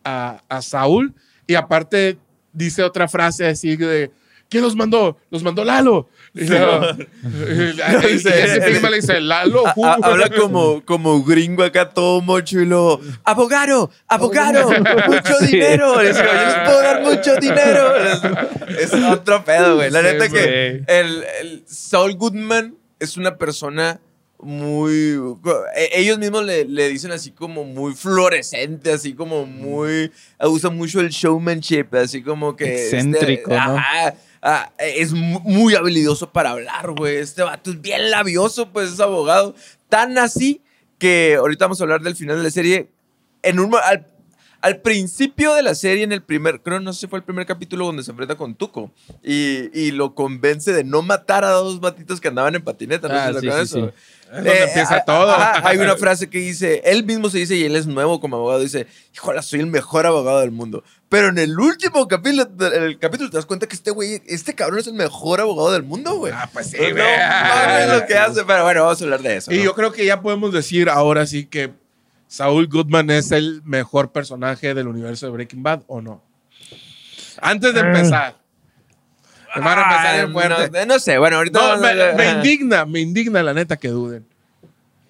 a, 0.04 0.42
a 0.48 0.62
Saúl. 0.62 1.14
Y 1.46 1.54
aparte 1.54 2.18
dice 2.52 2.82
otra 2.82 3.08
frase 3.08 3.46
así 3.46 3.76
de, 3.76 4.10
¿quién 4.48 4.62
los 4.62 4.74
mandó? 4.76 5.18
Los 5.30 5.42
mandó 5.42 5.64
Lalo. 5.64 6.08
Y 6.34 6.42
ese 6.42 6.60
Pinkman 8.66 8.90
le 8.90 8.96
dice, 9.00 9.20
Lalo. 9.20 9.66
A- 9.66 9.72
who?" 9.76 9.86
a- 9.86 9.98
habla 10.02 10.28
como, 10.30 10.84
como 10.84 11.22
gringo 11.22 11.62
acá 11.62 11.90
todo 11.90 12.20
mocho 12.20 12.60
y 12.60 12.66
luego, 12.66 13.00
abogado, 13.24 13.90
abogado, 14.08 14.70
mucho 15.08 15.34
Sí. 15.40 15.46
dinero. 15.46 16.02
Les 16.02 16.16
digo, 16.16 16.28
yo 16.28 16.46
les 16.46 16.54
puedo 16.64 16.82
dar 16.82 17.02
mucho 17.02 17.36
dinero. 17.36 17.96
Es 18.78 18.92
otro 18.92 19.44
pedo, 19.44 19.76
güey. 19.76 19.90
La 19.90 20.00
Sí, 20.00 20.06
neta 20.06 20.28
que 20.28 20.82
el, 20.86 21.24
el 21.40 21.64
Saul 21.66 22.14
Goodman 22.16 22.76
es 22.98 23.16
una 23.16 23.36
persona 23.36 24.00
muy... 24.40 25.18
e- 25.76 25.90
Ellos 26.00 26.18
mismos 26.18 26.44
le, 26.44 26.64
le 26.64 26.88
dicen 26.88 27.12
así 27.12 27.30
como 27.30 27.64
muy 27.64 27.94
fluorescente, 27.94 28.92
así 28.92 29.14
como 29.14 29.46
muy... 29.46 30.10
Usa 30.40 30.70
mucho 30.70 31.00
el 31.00 31.08
showmanship, 31.10 31.86
así 31.94 32.22
como 32.22 32.54
que... 32.56 32.64
este, 32.74 32.96
Excéntrico, 32.96 33.50
¿no? 33.50 33.56
ajá, 33.56 34.14
ah, 34.42 34.72
es 34.78 35.12
mu- 35.12 35.40
muy 35.40 35.74
habilidoso 35.74 36.30
para 36.32 36.50
hablar, 36.50 36.90
güey. 36.92 37.16
Este 37.16 37.42
vato 37.42 37.70
es 37.70 37.80
bien 37.80 38.10
labioso, 38.10 38.70
pues 38.72 38.92
es 38.92 39.00
abogado. 39.00 39.54
Tan 39.88 40.16
así 40.18 40.62
que 40.98 41.36
ahorita 41.38 41.64
vamos 41.66 41.80
a 41.80 41.84
hablar 41.84 42.00
del 42.02 42.16
final 42.16 42.36
de 42.38 42.42
la 42.42 42.50
serie. 42.50 42.90
En 43.42 43.60
un, 43.60 43.74
al, 43.82 44.06
al 44.66 44.80
principio 44.80 45.54
de 45.54 45.62
la 45.62 45.74
serie, 45.76 46.02
en 46.02 46.10
el 46.10 46.22
primer, 46.22 46.60
creo 46.60 46.80
no 46.80 46.92
sé 46.92 47.00
si 47.02 47.06
fue 47.06 47.20
el 47.20 47.24
primer 47.24 47.46
capítulo 47.46 47.86
donde 47.86 48.02
se 48.02 48.10
enfrenta 48.10 48.34
con 48.34 48.56
Tuco 48.56 48.90
y, 49.22 49.70
y 49.78 49.92
lo 49.92 50.14
convence 50.14 50.72
de 50.72 50.82
no 50.82 51.02
matar 51.02 51.44
a 51.44 51.50
dos 51.50 51.78
batitos 51.78 52.20
que 52.20 52.26
andaban 52.28 52.54
en 52.56 52.62
patineta. 52.64 53.06
No 53.06 53.14
Ah, 53.14 53.32
sé 53.32 53.40
si 53.40 53.46
sí, 53.46 53.52
sí, 53.52 53.60
eso, 53.62 53.86
sí. 53.86 53.92
Es 54.28 54.34
donde 54.34 54.62
empieza 54.64 54.96
ah, 54.96 55.04
todo. 55.04 55.30
ajá, 55.30 55.68
hay 55.68 55.78
una 55.78 55.96
frase 55.96 56.28
que 56.28 56.38
dice, 56.38 56.82
él 56.84 57.04
mismo 57.04 57.30
se 57.30 57.38
dice 57.38 57.54
y 57.54 57.62
él 57.62 57.76
es 57.76 57.86
nuevo 57.86 58.18
como 58.20 58.34
abogado, 58.36 58.58
dice, 58.60 58.88
híjole, 59.14 59.40
soy 59.42 59.60
el 59.60 59.66
mejor 59.68 60.04
abogado 60.04 60.40
del 60.40 60.50
mundo. 60.50 60.82
Pero 61.08 61.28
en 61.28 61.38
el 61.38 61.56
último 61.60 62.08
capítulo, 62.08 62.48
el 62.74 62.98
capítulo 62.98 63.30
te 63.30 63.36
das 63.36 63.46
cuenta 63.46 63.68
que 63.68 63.76
este 63.76 63.92
güey, 63.92 64.20
este 64.26 64.56
cabrón 64.56 64.80
es 64.80 64.88
el 64.88 64.94
mejor 64.94 65.40
abogado 65.40 65.70
del 65.70 65.84
mundo, 65.84 66.16
güey. 66.16 66.32
Ah, 66.34 66.50
pues 66.52 66.70
sí, 66.70 66.76
no, 66.76 66.82
güey. 66.92 67.18
mames 67.18 67.88
lo 68.00 68.04
que 68.06 68.16
hace, 68.18 68.44
pero 68.44 68.64
bueno, 68.64 68.82
vamos 68.82 69.00
a 69.00 69.04
hablar 69.04 69.22
de 69.22 69.36
eso. 69.36 69.52
Y 69.52 69.58
¿no? 69.58 69.62
yo 69.64 69.74
creo 69.74 69.92
que 69.92 70.04
ya 70.04 70.20
podemos 70.20 70.52
decir 70.52 70.88
ahora 70.90 71.24
sí 71.26 71.46
que 71.46 71.70
Saúl 72.28 72.66
Goodman 72.68 73.10
es 73.10 73.30
el 73.32 73.62
mejor 73.64 74.12
personaje 74.12 74.74
del 74.74 74.88
universo 74.88 75.26
de 75.26 75.32
Breaking 75.32 75.62
Bad, 75.62 75.82
¿o 75.86 76.00
no? 76.00 76.22
Antes 77.40 77.74
de 77.74 77.80
empezar. 77.80 78.36
Me 79.54 79.62
van 79.62 79.78
a 79.78 79.82
empezar 79.82 80.14
bien 80.14 80.26
Ah, 80.28 80.32
fuerte. 80.56 80.86
no, 80.86 80.94
no 80.94 80.98
sé, 80.98 81.18
bueno, 81.18 81.36
ahorita... 81.36 81.58
No, 81.58 81.72
a- 81.72 81.76
me, 81.78 82.12
me 82.14 82.30
indigna, 82.32 82.84
me 82.84 83.00
indigna 83.00 83.42
la 83.42 83.54
neta 83.54 83.76
que 83.76 83.88
duden. 83.88 84.26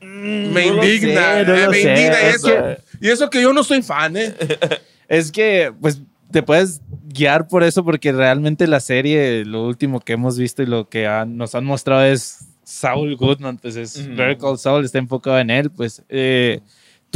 Me 0.01 0.67
no 0.67 0.75
lo 0.75 0.85
indigna, 0.85 1.35
sé, 1.35 1.45
no 1.47 1.55
eh, 1.57 1.69
me 1.69 1.75
sé, 1.83 1.89
indigna. 1.91 2.21
Y 2.23 2.25
es 2.27 2.35
eso, 2.37 2.47
que- 2.47 2.79
y 3.01 3.09
eso 3.09 3.31
que 3.31 3.43
yo 3.43 3.53
no 3.53 3.65
soy 3.65 3.83
fan, 3.83 4.17
¿eh? 4.17 4.35
Es 5.09 5.31
que, 5.33 5.73
pues, 5.81 6.03
te 6.33 6.43
puedes 6.43 6.81
guiar 7.09 7.47
por 7.49 7.63
eso 7.63 7.85
porque 7.85 8.11
realmente 8.13 8.67
la 8.67 8.81
serie, 8.81 9.45
lo 9.45 9.65
último 9.67 10.01
que 10.01 10.15
hemos 10.15 10.37
visto 10.37 10.63
y 10.63 10.67
lo 10.67 10.89
que 10.89 11.07
han- 11.07 11.37
nos 11.37 11.55
han 11.55 11.65
mostrado 11.65 12.05
es 12.05 12.39
Saul 12.65 13.17
Goodman, 13.17 13.57
pues 13.59 13.77
es. 13.77 14.07
Better 14.09 14.37
Call 14.37 14.59
Saul, 14.59 14.85
está 14.85 14.99
enfocado 14.99 15.39
en 15.39 15.51
él, 15.51 15.71
pues 15.71 16.03
eh, 16.09 16.61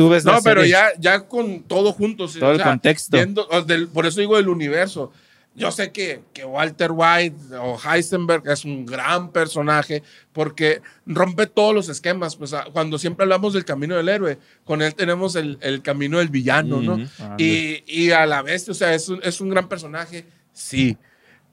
tú 0.00 0.08
ves 0.08 0.24
No, 0.24 0.32
la 0.32 0.40
pero 0.40 0.60
serie- 0.62 0.72
ya, 0.72 0.88
ya 0.98 1.26
con 1.28 1.62
todo 1.64 1.92
junto. 1.92 2.26
sí, 2.26 2.38
Todo 2.40 2.52
el 2.52 2.62
contexto. 2.62 3.16
viendo- 3.18 3.46
o 3.50 3.60
del- 3.62 3.88
por 3.88 4.06
eso 4.06 4.20
digo 4.20 4.38
el 4.38 4.48
universo. 4.48 5.12
Yo 5.54 5.70
sé 5.72 5.90
que, 5.90 6.20
que 6.32 6.44
Walter 6.44 6.90
White 6.94 7.36
o 7.60 7.76
Heisenberg 7.78 8.48
es 8.48 8.64
un 8.64 8.86
gran 8.86 9.30
personaje 9.32 10.02
porque 10.32 10.80
rompe 11.04 11.46
todos 11.46 11.74
los 11.74 11.88
esquemas. 11.88 12.36
Pues, 12.36 12.54
cuando 12.72 12.98
siempre 12.98 13.24
hablamos 13.24 13.52
del 13.52 13.64
camino 13.64 13.96
del 13.96 14.08
héroe, 14.08 14.38
con 14.64 14.80
él 14.80 14.94
tenemos 14.94 15.34
el, 15.36 15.58
el 15.60 15.82
camino 15.82 16.18
del 16.18 16.28
villano, 16.28 16.80
¿no? 16.80 16.98
Y, 17.36 17.82
y 17.86 18.10
a 18.12 18.24
la 18.26 18.42
vez, 18.42 18.68
o 18.68 18.74
sea, 18.74 18.94
es 18.94 19.08
un, 19.08 19.20
es 19.24 19.40
un 19.40 19.50
gran 19.50 19.68
personaje, 19.68 20.24
sí. 20.52 20.96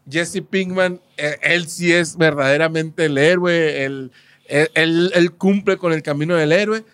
Jesse 0.09 0.41
Pinkman, 0.47 1.01
eh, 1.17 1.37
él 1.41 1.67
sí 1.67 1.91
es 1.91 2.15
verdaderamente 2.15 3.05
el 3.05 3.17
héroe, 3.17 3.83
él, 3.83 4.11
él, 4.47 4.69
él- 4.75 5.11
él 5.15 5.31
cumple 5.33 5.75
con 5.77 5.91
el 5.91 6.01
camino 6.03 6.35
del 6.35 6.51
héroe. 6.53 6.85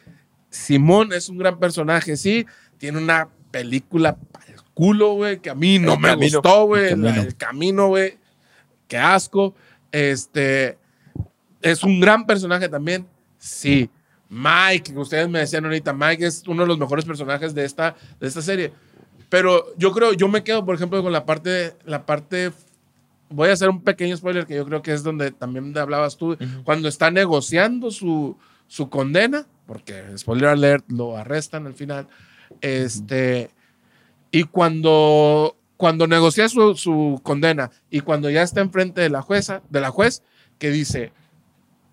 Simón 0.53 1.11
es 1.13 1.29
un 1.29 1.37
gran 1.39 1.59
personaje, 1.59 2.15
sí. 2.15 2.45
Tiene 2.77 2.99
una 2.99 3.27
película 3.49 4.15
para 4.15 4.45
el 4.45 4.61
culo, 4.73 5.15
güey, 5.15 5.39
que 5.39 5.49
a 5.49 5.55
mí 5.55 5.79
no 5.79 5.93
El 5.93 5.99
me 5.99 6.09
Camino. 6.09 6.37
gustó, 6.41 6.65
güey. 6.65 6.91
El 6.91 7.35
Camino. 7.35 7.87
Güey. 7.87 8.17
Qué 8.87 8.97
asco. 8.97 9.55
Este. 9.91 10.77
Es 11.61 11.83
un 11.83 11.99
gran 11.99 12.25
personaje 12.25 12.69
también, 12.69 13.07
sí. 13.37 13.89
Mike, 14.29 14.93
que 14.93 14.99
ustedes 14.99 15.29
me 15.29 15.39
decían 15.39 15.63
ahorita, 15.65 15.93
Mike 15.93 16.25
es 16.25 16.43
uno 16.47 16.63
de 16.63 16.67
los 16.67 16.77
mejores 16.77 17.05
personajes 17.05 17.55
de 17.55 17.65
esta, 17.65 17.95
de 18.19 18.27
esta 18.27 18.41
serie. 18.41 18.73
Pero 19.29 19.73
yo 19.77 19.91
creo, 19.91 20.13
yo 20.13 20.27
me 20.27 20.43
quedo, 20.43 20.65
por 20.65 20.75
ejemplo, 20.75 21.01
con 21.01 21.11
la 21.13 21.25
parte, 21.25 21.73
la 21.85 22.05
parte 22.05 22.51
voy 23.29 23.49
a 23.49 23.53
hacer 23.53 23.69
un 23.69 23.81
pequeño 23.81 24.15
spoiler 24.17 24.45
que 24.45 24.55
yo 24.55 24.65
creo 24.65 24.81
que 24.81 24.93
es 24.93 25.03
donde 25.03 25.31
también 25.31 25.75
hablabas 25.77 26.17
tú, 26.17 26.37
cuando 26.63 26.87
está 26.87 27.09
negociando 27.09 27.89
su, 27.91 28.37
su 28.67 28.89
condena, 28.89 29.47
porque 29.65 30.17
spoiler 30.17 30.49
alert, 30.49 30.85
lo 30.89 31.17
arrestan 31.17 31.67
al 31.67 31.73
final, 31.73 32.07
este, 32.61 33.49
y 34.31 34.43
cuando, 34.43 35.57
cuando 35.77 36.07
negocia 36.07 36.49
su, 36.49 36.75
su 36.75 37.19
condena 37.23 37.71
y 37.89 38.01
cuando 38.01 38.29
ya 38.29 38.41
está 38.41 38.61
enfrente 38.61 39.01
de 39.01 39.09
la 39.09 39.21
jueza, 39.21 39.61
de 39.69 39.81
la 39.81 39.91
juez, 39.91 40.23
que 40.57 40.71
dice, 40.71 41.11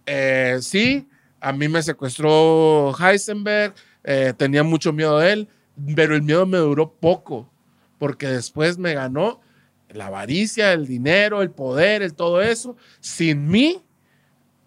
eh, 0.06 0.58
sí, 0.60 1.08
a 1.40 1.52
mí 1.52 1.68
me 1.68 1.82
secuestró 1.82 2.94
Heisenberg, 2.98 3.74
eh, 4.04 4.32
tenía 4.36 4.62
mucho 4.62 4.92
miedo 4.92 5.18
de 5.18 5.32
él, 5.32 5.48
pero 5.94 6.14
el 6.14 6.22
miedo 6.22 6.46
me 6.46 6.58
duró 6.58 6.92
poco, 6.92 7.50
porque 7.98 8.26
después 8.26 8.78
me 8.78 8.94
ganó 8.94 9.40
la 9.88 10.06
avaricia, 10.06 10.72
el 10.72 10.86
dinero, 10.86 11.42
el 11.42 11.50
poder, 11.50 12.02
el 12.02 12.14
todo 12.14 12.42
eso. 12.42 12.76
Sin 13.00 13.48
mí, 13.48 13.82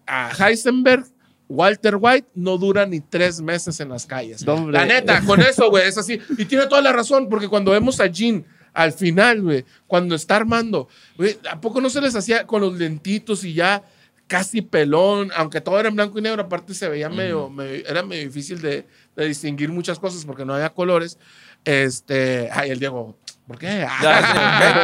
a 0.06 0.30
Heisenberg, 0.30 1.06
Walter 1.48 1.96
White 2.00 2.28
no 2.34 2.56
dura 2.58 2.86
ni 2.86 3.00
tres 3.00 3.40
meses 3.40 3.78
en 3.80 3.90
las 3.90 4.06
calles. 4.06 4.44
No. 4.46 4.70
La 4.70 4.86
neta, 4.86 5.22
con 5.26 5.40
eso, 5.40 5.68
güey, 5.70 5.86
es 5.86 5.98
así. 5.98 6.18
Y 6.38 6.44
tiene 6.46 6.66
toda 6.66 6.80
la 6.80 6.92
razón, 6.92 7.28
porque 7.28 7.48
cuando 7.48 7.70
vemos 7.72 8.00
a 8.00 8.06
Jean 8.06 8.44
al 8.72 8.92
final, 8.92 9.42
güey, 9.42 9.64
cuando 9.86 10.14
está 10.14 10.36
armando, 10.36 10.88
güey, 11.16 11.38
¿a 11.50 11.60
poco 11.60 11.80
no 11.80 11.90
se 11.90 12.00
les 12.00 12.16
hacía 12.16 12.46
con 12.46 12.60
los 12.62 12.74
lentitos 12.78 13.44
y 13.44 13.52
ya 13.54 13.84
casi 14.26 14.62
pelón, 14.62 15.30
aunque 15.36 15.60
todo 15.60 15.78
era 15.78 15.88
en 15.90 15.94
blanco 15.96 16.18
y 16.18 16.22
negro, 16.22 16.42
aparte 16.42 16.72
se 16.74 16.88
veía 16.88 17.08
medio, 17.10 17.50
medio- 17.50 17.86
era 17.86 18.02
medio 18.02 18.22
difícil 18.24 18.60
de, 18.62 18.86
de 19.14 19.26
distinguir 19.28 19.68
muchas 19.70 19.98
cosas 19.98 20.24
porque 20.24 20.44
no 20.46 20.54
había 20.54 20.70
colores. 20.70 21.18
Este, 21.64 22.48
ay, 22.52 22.70
el 22.70 22.78
Diego, 22.78 23.16
¿por 23.46 23.58
qué? 23.58 23.86
Sí, 24.00 24.38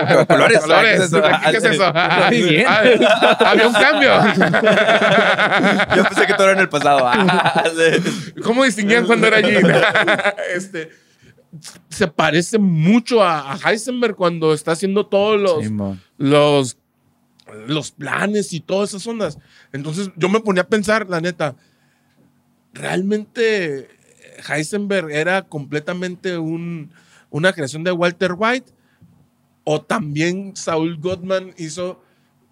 ¿qué? 0.08 0.26
Colores, 0.26 0.60
colores. 0.60 0.98
¿qué 0.98 1.04
es 1.04 1.12
eso? 1.12 1.22
¿Qué 1.50 1.56
es 1.56 1.64
eso? 1.64 1.92
Lo 1.92 2.30
vi 2.30 2.42
bien. 2.42 2.66
Ah, 2.68 2.82
Había 3.46 3.68
un 3.68 3.74
cambio. 3.74 4.10
Yo 5.96 6.04
pensé 6.04 6.26
que 6.26 6.34
todo 6.34 6.44
era 6.44 6.52
en 6.52 6.60
el 6.60 6.68
pasado. 6.68 7.06
Ah. 7.06 7.64
¿Cómo 8.42 8.64
distinguían 8.64 9.06
cuando 9.06 9.26
era 9.26 9.40
Jean? 9.40 9.64
este, 10.54 10.90
se 11.88 12.06
parece 12.06 12.58
mucho 12.58 13.22
a, 13.22 13.58
Heisenberg 13.64 14.14
cuando 14.14 14.52
está 14.52 14.72
haciendo 14.72 15.06
todos 15.06 15.40
los, 15.40 15.64
los, 16.18 16.78
los 17.66 17.90
planes 17.92 18.52
y 18.52 18.60
todas 18.60 18.90
esas 18.90 19.06
ondas. 19.06 19.38
Entonces 19.72 20.10
yo 20.16 20.28
me 20.28 20.40
ponía 20.40 20.62
a 20.62 20.68
pensar, 20.68 21.08
la 21.08 21.20
neta, 21.20 21.56
realmente 22.72 23.88
Heisenberg 24.48 25.10
era 25.10 25.42
completamente 25.42 26.38
un, 26.38 26.92
una 27.30 27.52
creación 27.52 27.84
de 27.84 27.92
Walter 27.92 28.34
White 28.36 28.72
o 29.64 29.80
también 29.82 30.56
Saul 30.56 30.98
Goodman 30.98 31.54
hizo 31.56 32.02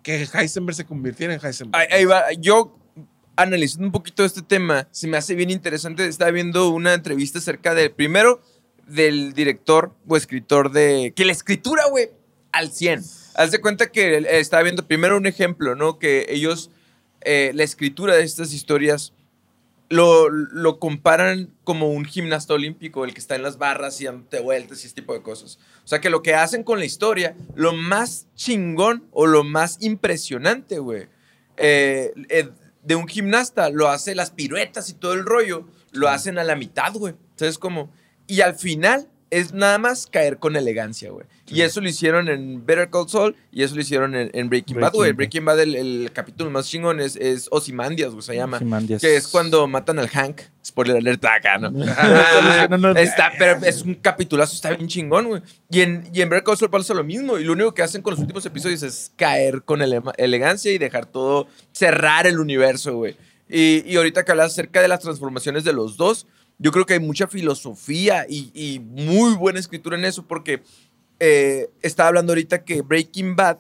que 0.03 0.27
Heisenberg 0.33 0.77
se 0.77 0.85
convirtiera 0.85 1.35
en 1.35 1.41
Heisenberg. 1.45 1.89
Yo, 2.41 2.79
analizando 3.37 3.87
un 3.87 3.93
poquito 3.93 4.25
este 4.25 4.43
tema, 4.43 4.89
se 4.91 5.09
me 5.09 5.17
hace 5.17 5.35
bien 5.35 5.51
interesante. 5.51 6.07
Estaba 6.07 6.31
viendo 6.31 6.71
una 6.71 6.95
entrevista 6.95 7.39
acerca 7.39 7.75
del 7.75 7.91
primero 7.91 8.41
del 8.87 9.35
director 9.35 9.95
o 10.07 10.17
escritor 10.17 10.71
de. 10.73 11.13
Que 11.15 11.25
la 11.25 11.33
escritura, 11.33 11.85
güey, 11.91 12.11
al 12.53 12.73
100. 12.73 13.03
Haz 13.35 13.51
de 13.51 13.61
cuenta 13.61 13.91
que 13.91 14.19
eh, 14.19 14.39
estaba 14.39 14.63
viendo 14.63 14.87
primero 14.87 15.17
un 15.17 15.27
ejemplo, 15.27 15.75
¿no? 15.75 15.99
Que 15.99 16.27
ellos, 16.29 16.71
eh, 17.21 17.53
la 17.55 17.65
escritura 17.65 18.17
de 18.17 18.25
estas 18.25 18.53
historias 18.53 19.13
lo, 19.89 20.29
lo 20.29 20.79
comparan 20.79 21.51
como 21.65 21.91
un 21.91 22.05
gimnasta 22.05 22.55
olímpico, 22.55 23.05
el 23.05 23.15
que 23.15 23.21
está 23.21 23.37
en 23.37 23.43
las 23.43 23.59
barras 23.59 24.01
y 24.01 24.05
dándote 24.05 24.41
vueltas 24.41 24.83
y 24.83 24.87
ese 24.87 24.95
tipo 24.95 25.15
de 25.15 25.23
cosas. 25.23 25.59
O 25.85 25.89
sea 25.89 26.01
que 26.01 26.11
lo 26.11 26.23
que 26.23 26.35
hacen 26.35 26.63
con 26.63 26.79
la 26.79 26.85
historia, 26.85 27.37
lo 27.55 27.73
más 27.73 28.27
chingón 28.35 29.07
o 29.13 29.27
lo 29.27 29.45
más 29.45 29.79
impresionante, 29.81 30.79
güey, 30.79 31.09
eh, 31.57 32.13
eh, 32.29 32.51
de 32.83 32.95
un 32.95 33.09
gimnasta, 33.09 33.71
lo 33.71 33.89
hace 33.89 34.15
las 34.15 34.31
piruetas 34.31 34.91
y 34.91 34.95
todo 34.95 35.15
el 35.15 35.25
rollo, 35.25 35.67
lo 35.93 36.09
hacen 36.09 36.39
a 36.39 36.45
la 36.45 36.57
mitad, 36.57 36.93
güey. 36.95 37.15
¿Sabes 37.37 37.59
cómo? 37.59 37.91
Y 38.27 38.43
al 38.43 38.55
final 38.55 39.09
es 39.31 39.53
nada 39.53 39.79
más 39.79 40.07
caer 40.07 40.39
con 40.39 40.57
elegancia, 40.57 41.11
güey. 41.11 41.27
Y 41.51 41.63
eso 41.63 41.81
lo 41.81 41.89
hicieron 41.89 42.29
en 42.29 42.65
Better 42.65 42.91
Call 42.91 43.09
Saul 43.09 43.35
y 43.51 43.63
eso 43.63 43.75
lo 43.75 43.81
hicieron 43.81 44.15
en, 44.15 44.31
en 44.33 44.49
Breaking, 44.49 44.77
Bad, 44.77 44.93
Breaking 44.93 44.99
güey. 44.99 45.11
Bad. 45.11 45.17
Breaking 45.17 45.45
Bad, 45.45 45.61
el, 45.61 45.75
el 45.77 46.11
capítulo 46.13 46.51
más 46.51 46.69
chingón 46.69 47.01
es, 47.01 47.17
es 47.17 47.49
Ozymandias, 47.51 48.11
güey, 48.13 48.23
se 48.23 48.35
llama. 48.37 48.59
Ozymandias. 48.59 49.01
Que 49.01 49.17
es 49.17 49.29
cuando 49.29 49.67
matan 49.67 49.99
al 49.99 50.09
Hank. 50.09 50.41
Spoiler 50.65 50.97
alert 50.99 51.25
acá, 51.25 51.57
¿no? 51.59 51.71
No, 51.71 52.79
no. 52.79 52.91
está, 52.99 53.33
pero 53.39 53.65
es 53.65 53.83
un 53.83 53.95
capitulazo, 53.95 54.55
está 54.55 54.71
bien 54.71 54.89
chingón, 54.89 55.27
güey. 55.29 55.43
Y 55.71 55.81
en, 55.81 56.09
y 56.13 56.21
en 56.21 56.29
Better 56.29 56.45
Call 56.45 56.57
Saul 56.59 56.71
pasa 56.71 56.93
lo 56.95 57.05
mismo. 57.05 57.39
Y 57.39 57.45
lo 57.45 57.53
único 57.55 57.73
que 57.73 57.83
hacen 57.83 58.03
con 58.03 58.13
los 58.13 58.21
últimos 58.21 58.45
episodios 58.45 58.83
es 58.83 59.13
caer 59.17 59.63
con 59.63 59.81
ele- 59.83 60.03
elegancia 60.19 60.71
y 60.73 60.79
dejar 60.79 61.07
todo, 61.07 61.47
cerrar 61.73 62.27
el 62.27 62.39
universo, 62.39 62.97
güey. 62.97 63.17
Y, 63.49 63.83
y 63.91 63.97
ahorita 63.97 64.25
que 64.25 64.33
hablas 64.33 64.53
acerca 64.53 64.83
de 64.83 64.89
las 64.89 65.01
transformaciones 65.01 65.65
de 65.65 65.73
los 65.73 65.97
dos, 65.97 66.27
yo 66.59 66.71
creo 66.73 66.85
que 66.85 66.95
hay 66.95 67.01
mucha 67.01 67.29
filosofía 67.29 68.27
y, 68.29 68.51
y 68.53 68.79
muy 68.81 69.35
buena 69.37 69.61
escritura 69.61 69.97
en 69.97 70.05
eso, 70.05 70.27
porque 70.27 70.63
eh, 71.21 71.69
estaba 71.83 72.09
hablando 72.09 72.33
ahorita 72.33 72.65
que 72.65 72.83
Breaking 72.83 73.37
Bad 73.37 73.59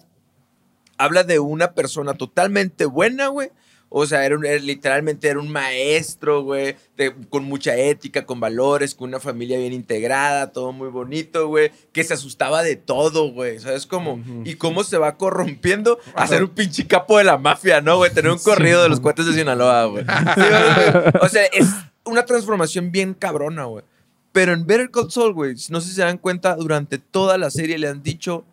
habla 0.97 1.25
de 1.25 1.39
una 1.39 1.73
persona 1.75 2.15
totalmente 2.15 2.85
buena, 2.87 3.29
güey. 3.29 3.51
O 3.91 4.05
sea, 4.05 4.27
era, 4.27 4.37
un- 4.37 4.45
era- 4.45 4.63
literalmente 4.63 5.29
era 5.29 5.39
un 5.41 5.49
maestro, 5.51 6.43
güey, 6.43 6.77
de- 6.99 7.15
con 7.31 7.45
mucha 7.45 7.75
ética, 7.75 8.27
con 8.27 8.39
valores, 8.39 8.95
con 8.95 9.09
una 9.09 9.19
familia 9.19 9.59
bien 9.59 9.73
integrada, 9.73 10.53
todo 10.53 10.73
muy 10.73 10.89
bonito, 10.91 11.49
güey, 11.49 11.71
que 11.93 12.05
se 12.05 12.13
asustaba 12.13 12.63
de 12.63 12.77
todo, 12.77 13.33
güey, 13.33 13.59
¿sabes 13.61 13.87
cómo? 13.87 14.23
Y 14.45 14.57
cómo 14.57 14.85
se 14.85 14.99
va 14.99 15.17
corrompiendo 15.17 15.99
a 16.15 16.27
ser 16.27 16.43
un 16.45 16.51
pinche 16.51 16.87
capo 16.87 17.17
de 17.17 17.25
la 17.25 17.39
mafia, 17.39 17.81
¿no, 17.81 17.97
güey? 17.97 18.13
Tener 18.13 18.31
un 18.31 18.39
corrido 18.39 18.83
de 18.83 18.91
los 18.91 19.01
cuates 19.01 19.25
de 19.25 19.33
Sinaloa, 19.33 19.87
güey. 19.87 20.05
Sí, 20.35 20.41
güey. 20.43 21.13
o 21.23 21.29
sea, 21.31 21.45
es 21.47 21.69
una 22.05 22.27
transformación 22.27 22.93
bien 22.93 23.15
cabrona, 23.15 23.65
güey. 23.65 23.85
Pero 24.33 24.53
en 24.53 24.67
Better 24.67 24.91
Call 24.91 25.11
Saul, 25.11 25.33
güey, 25.33 25.55
no 25.71 25.81
sé 25.81 25.89
si 25.89 25.95
se 25.95 26.03
dan 26.03 26.19
cuenta, 26.19 26.55
durante 26.57 26.99
toda 26.99 27.39
la 27.39 27.51
serie 27.51 27.79
le 27.79 27.89
han 27.89 28.03
dicho, 28.03 28.45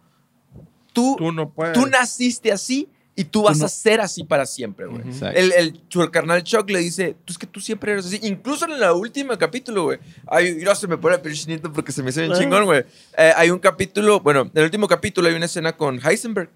tú, 0.94 1.16
Tú 1.18 1.32
no 1.32 1.50
puedes. 1.50 1.74
tú 1.74 1.86
naciste 1.88 2.52
así 2.52 2.88
y 3.18 3.24
tú 3.26 3.44
vas 3.44 3.60
no- 3.60 3.66
a 3.66 3.70
ser 3.70 4.02
así 4.02 4.24
para 4.24 4.46
siempre, 4.46 4.86
güey. 4.88 5.02
Ujú. 5.02 5.10
Exacto. 5.10 5.40
El, 5.40 5.52
el, 5.54 5.82
su 5.88 6.10
carnal 6.12 6.44
Chuck 6.44 6.70
le 6.70 6.80
dice, 6.80 7.16
tú 7.26 7.32
es 7.34 7.38
que 7.38 7.48
tú 7.48 7.60
siempre 7.60 7.92
eres 7.94 8.06
así. 8.06 8.20
Incluso 8.24 8.66
en 8.66 8.72
el 8.72 8.84
último 8.92 9.38
capítulo, 9.38 9.84
güey. 9.84 10.00
Ay, 10.28 10.58
no 10.64 10.76
se 10.76 10.88
me 10.88 10.98
pone 10.98 11.16
el 11.16 11.62
porque 11.72 11.92
se 11.92 12.04
me 12.04 12.10
hizo 12.10 12.22
bien 12.22 12.34
chingón, 12.34 12.66
güey. 12.66 12.84
Eh, 13.18 13.32
hay 13.36 13.52
un 13.52 13.60
capítulo, 13.60 14.20
bueno, 14.20 14.42
en 14.42 14.52
el 14.54 14.64
último 14.66 14.88
capítulo 14.88 15.28
hay 15.28 15.36
una 15.36 15.46
escena 15.46 15.76
con 15.78 16.00
Heisenberg. 16.06 16.50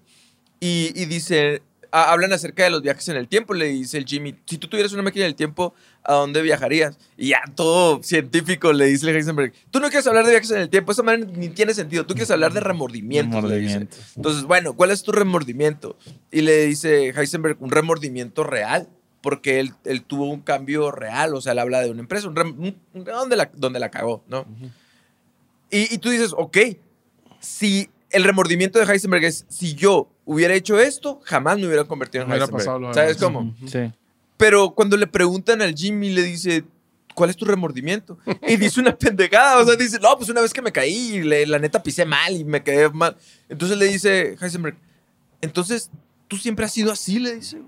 Y, 0.62 0.92
y 0.94 1.06
dice, 1.06 1.62
a- 1.92 2.12
hablan 2.12 2.32
acerca 2.32 2.64
de 2.64 2.70
los 2.70 2.82
viajes 2.82 3.08
en 3.08 3.16
el 3.16 3.28
tiempo. 3.28 3.54
Le 3.54 3.66
dice 3.66 3.98
el 3.98 4.04
Jimmy, 4.04 4.34
si 4.46 4.58
tú 4.58 4.68
tuvieras 4.68 4.92
una 4.92 5.02
máquina 5.02 5.24
del 5.24 5.34
tiempo, 5.34 5.74
¿a 6.04 6.14
dónde 6.14 6.42
viajarías? 6.42 6.98
Y 7.16 7.28
ya 7.28 7.40
todo 7.54 8.02
científico 8.02 8.72
le 8.72 8.86
dice 8.86 9.08
a 9.10 9.12
Heisenberg, 9.12 9.52
tú 9.70 9.80
no 9.80 9.88
quieres 9.88 10.06
hablar 10.06 10.24
de 10.24 10.30
viajes 10.30 10.50
en 10.52 10.60
el 10.60 10.68
tiempo, 10.70 10.92
esa 10.92 11.02
manera 11.02 11.30
ni 11.34 11.48
tiene 11.50 11.74
sentido. 11.74 12.06
Tú 12.06 12.14
quieres 12.14 12.30
hablar 12.30 12.52
de 12.52 12.60
remordimientos. 12.60 13.42
le 13.44 13.58
dice. 13.58 13.88
Entonces, 14.16 14.44
bueno, 14.44 14.74
¿cuál 14.74 14.90
es 14.90 15.02
tu 15.02 15.12
remordimiento? 15.12 15.96
Y 16.30 16.40
le 16.42 16.66
dice 16.66 17.08
Heisenberg, 17.10 17.56
un 17.60 17.70
remordimiento 17.70 18.44
real, 18.44 18.88
porque 19.22 19.60
él, 19.60 19.72
él 19.84 20.02
tuvo 20.02 20.24
un 20.30 20.40
cambio 20.40 20.90
real, 20.90 21.34
o 21.34 21.40
sea, 21.42 21.52
él 21.52 21.58
habla 21.58 21.82
de 21.82 21.90
una 21.90 22.00
empresa, 22.00 22.26
un 22.28 22.36
rem- 22.36 22.54
un- 22.58 22.76
un- 22.94 23.04
donde, 23.04 23.36
la, 23.36 23.50
donde 23.54 23.78
la 23.78 23.90
cagó, 23.90 24.24
¿no? 24.28 24.46
y, 25.70 25.94
y 25.94 25.98
tú 25.98 26.08
dices, 26.10 26.32
ok, 26.36 26.56
si 27.38 27.90
el 28.10 28.24
remordimiento 28.24 28.78
de 28.78 28.84
Heisenberg 28.92 29.24
es, 29.24 29.44
si 29.48 29.74
yo 29.74 30.08
hubiera 30.24 30.54
hecho 30.54 30.78
esto, 30.80 31.20
jamás 31.24 31.58
me 31.58 31.66
hubiera 31.66 31.84
convertido 31.84 32.24
en 32.24 32.30
Heisenberg. 32.32 32.58
pasado 32.58 32.78
lo 32.78 32.94
¿Sabes 32.94 33.16
cómo? 33.16 33.54
Sí. 33.66 33.92
Pero 34.36 34.70
cuando 34.74 34.96
le 34.96 35.06
preguntan 35.06 35.60
al 35.62 35.74
Jimmy, 35.74 36.10
le 36.10 36.22
dice, 36.22 36.64
¿cuál 37.14 37.30
es 37.30 37.36
tu 37.36 37.44
remordimiento? 37.44 38.18
Y 38.48 38.56
dice 38.56 38.80
una 38.80 38.96
pendejada, 38.98 39.58
o 39.58 39.66
sea, 39.66 39.76
dice, 39.76 39.98
no, 40.00 40.16
pues 40.16 40.28
una 40.30 40.40
vez 40.40 40.52
que 40.52 40.62
me 40.62 40.72
caí, 40.72 41.22
le- 41.22 41.46
la 41.46 41.58
neta 41.58 41.82
pisé 41.82 42.04
mal 42.04 42.34
y 42.36 42.44
me 42.44 42.62
quedé 42.62 42.88
mal. 42.90 43.16
Entonces 43.48 43.76
le 43.76 43.86
dice 43.86 44.36
Heisenberg, 44.40 44.76
entonces, 45.40 45.90
¿tú 46.28 46.36
siempre 46.36 46.64
has 46.64 46.72
sido 46.72 46.92
así? 46.92 47.18
Le 47.18 47.36
dice. 47.36 47.60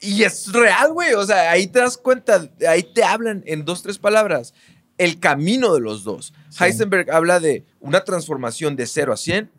Y 0.00 0.22
es 0.22 0.52
real, 0.52 0.92
güey, 0.92 1.14
o 1.14 1.24
sea, 1.26 1.50
ahí 1.50 1.66
te 1.66 1.80
das 1.80 1.96
cuenta, 1.98 2.48
ahí 2.68 2.82
te 2.84 3.02
hablan 3.02 3.42
en 3.46 3.64
dos, 3.64 3.82
tres 3.82 3.98
palabras, 3.98 4.54
el 4.96 5.18
camino 5.18 5.74
de 5.74 5.80
los 5.80 6.04
dos. 6.04 6.32
Heisenberg 6.60 7.10
habla 7.10 7.40
de 7.40 7.64
una 7.80 8.04
transformación 8.04 8.76
de 8.76 8.86
0 8.86 9.12
a 9.12 9.16
100, 9.16 9.50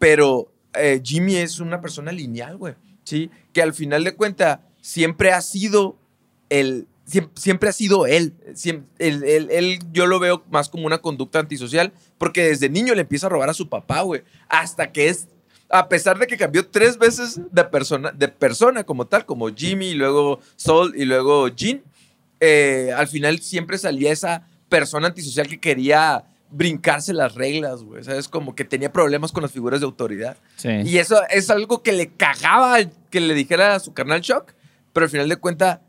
pero 0.00 0.52
eh, 0.74 1.00
Jimmy 1.04 1.36
es 1.36 1.60
una 1.60 1.80
persona 1.80 2.10
lineal, 2.10 2.56
güey, 2.56 2.74
¿sí? 3.04 3.30
Que 3.52 3.62
al 3.62 3.72
final 3.74 4.02
de 4.02 4.16
cuentas 4.16 4.58
siempre 4.80 5.30
ha 5.32 5.40
sido 5.42 5.96
el... 6.48 6.88
siem- 7.06 7.30
Siempre, 7.34 7.68
ha 7.68 7.72
sido 7.72 8.06
él, 8.06 8.34
él- 8.98 9.48
él- 9.50 9.78
Yo 9.92 10.06
lo 10.06 10.18
veo 10.18 10.42
más 10.50 10.68
como 10.68 10.86
una 10.86 10.98
conducta 10.98 11.38
antisocial, 11.38 11.92
porque 12.18 12.42
desde 12.44 12.68
niño 12.68 12.94
le 12.94 13.02
empieza 13.02 13.26
a 13.26 13.30
robar 13.30 13.50
a 13.50 13.54
su 13.54 13.68
papá, 13.68 14.00
güey. 14.02 14.22
Hasta 14.48 14.90
que 14.90 15.08
es 15.08 15.28
a 15.72 15.88
pesar 15.88 16.18
de 16.18 16.26
que 16.26 16.36
cambió 16.36 16.66
tres 16.66 16.98
veces 16.98 17.40
de 17.52 17.62
persona, 17.64 18.10
de 18.10 18.26
persona 18.26 18.82
como 18.82 19.06
tal, 19.06 19.24
como 19.24 19.48
Jimmy, 19.54 19.90
y 19.90 19.94
luego 19.94 20.40
Sol 20.56 20.94
y 20.96 21.04
luego 21.04 21.46
Jean, 21.48 21.82
eh, 22.40 22.92
al 22.96 23.06
final 23.06 23.38
siempre 23.40 23.78
salía 23.78 24.10
esa 24.10 24.48
persona 24.68 25.08
antisocial 25.08 25.46
que 25.46 25.60
quería 25.60 26.24
brincarse 26.50 27.12
las 27.12 27.34
reglas, 27.34 27.82
güey. 27.82 28.02
¿Sabes? 28.04 28.28
Como 28.28 28.54
que 28.54 28.64
tenía 28.64 28.92
problemas 28.92 29.32
con 29.32 29.42
las 29.42 29.52
figuras 29.52 29.80
de 29.80 29.86
autoridad. 29.86 30.36
Sí. 30.56 30.68
Y 30.84 30.98
eso 30.98 31.20
es 31.30 31.50
algo 31.50 31.82
que 31.82 31.92
le 31.92 32.08
cagaba 32.08 32.78
que 33.10 33.20
le 33.20 33.34
dijera 33.34 33.74
a 33.74 33.80
su 33.80 33.92
carnal 33.92 34.20
Shock, 34.20 34.54
pero 34.92 35.04
al 35.04 35.10
final 35.10 35.28
de 35.28 35.36
cuentas, 35.36 35.80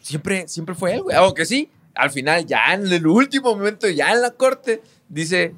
siempre, 0.00 0.48
siempre 0.48 0.74
fue 0.74 0.94
él, 0.94 1.02
güey. 1.02 1.16
Aunque 1.16 1.44
sí, 1.44 1.70
al 1.94 2.10
final, 2.10 2.46
ya 2.46 2.74
en 2.74 2.92
el 2.92 3.06
último 3.06 3.54
momento, 3.56 3.88
ya 3.88 4.12
en 4.12 4.22
la 4.22 4.30
corte, 4.30 4.82
dice, 5.08 5.54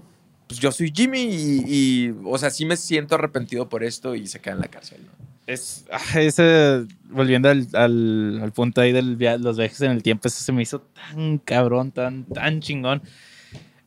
pues 0.46 0.60
yo 0.60 0.70
soy 0.72 0.92
Jimmy 0.94 1.22
y, 1.22 1.64
y, 1.66 2.14
o 2.24 2.38
sea, 2.38 2.50
sí 2.50 2.64
me 2.64 2.76
siento 2.76 3.14
arrepentido 3.14 3.68
por 3.68 3.82
esto 3.82 4.14
y 4.14 4.26
se 4.26 4.40
queda 4.40 4.54
en 4.54 4.60
la 4.60 4.68
cárcel, 4.68 5.00
¿no? 5.04 5.26
Es, 5.46 5.84
ah, 5.92 6.20
ese, 6.20 6.86
volviendo 7.08 7.48
al, 7.48 7.68
al, 7.72 8.40
al 8.42 8.52
punto 8.52 8.80
ahí 8.80 8.90
de 8.90 9.02
los 9.02 9.56
viajes 9.56 9.80
en 9.80 9.92
el 9.92 10.02
tiempo, 10.02 10.26
eso 10.26 10.42
se 10.42 10.50
me 10.52 10.62
hizo 10.62 10.80
tan 10.80 11.38
cabrón, 11.38 11.92
tan, 11.92 12.24
tan 12.24 12.60
chingón. 12.60 13.00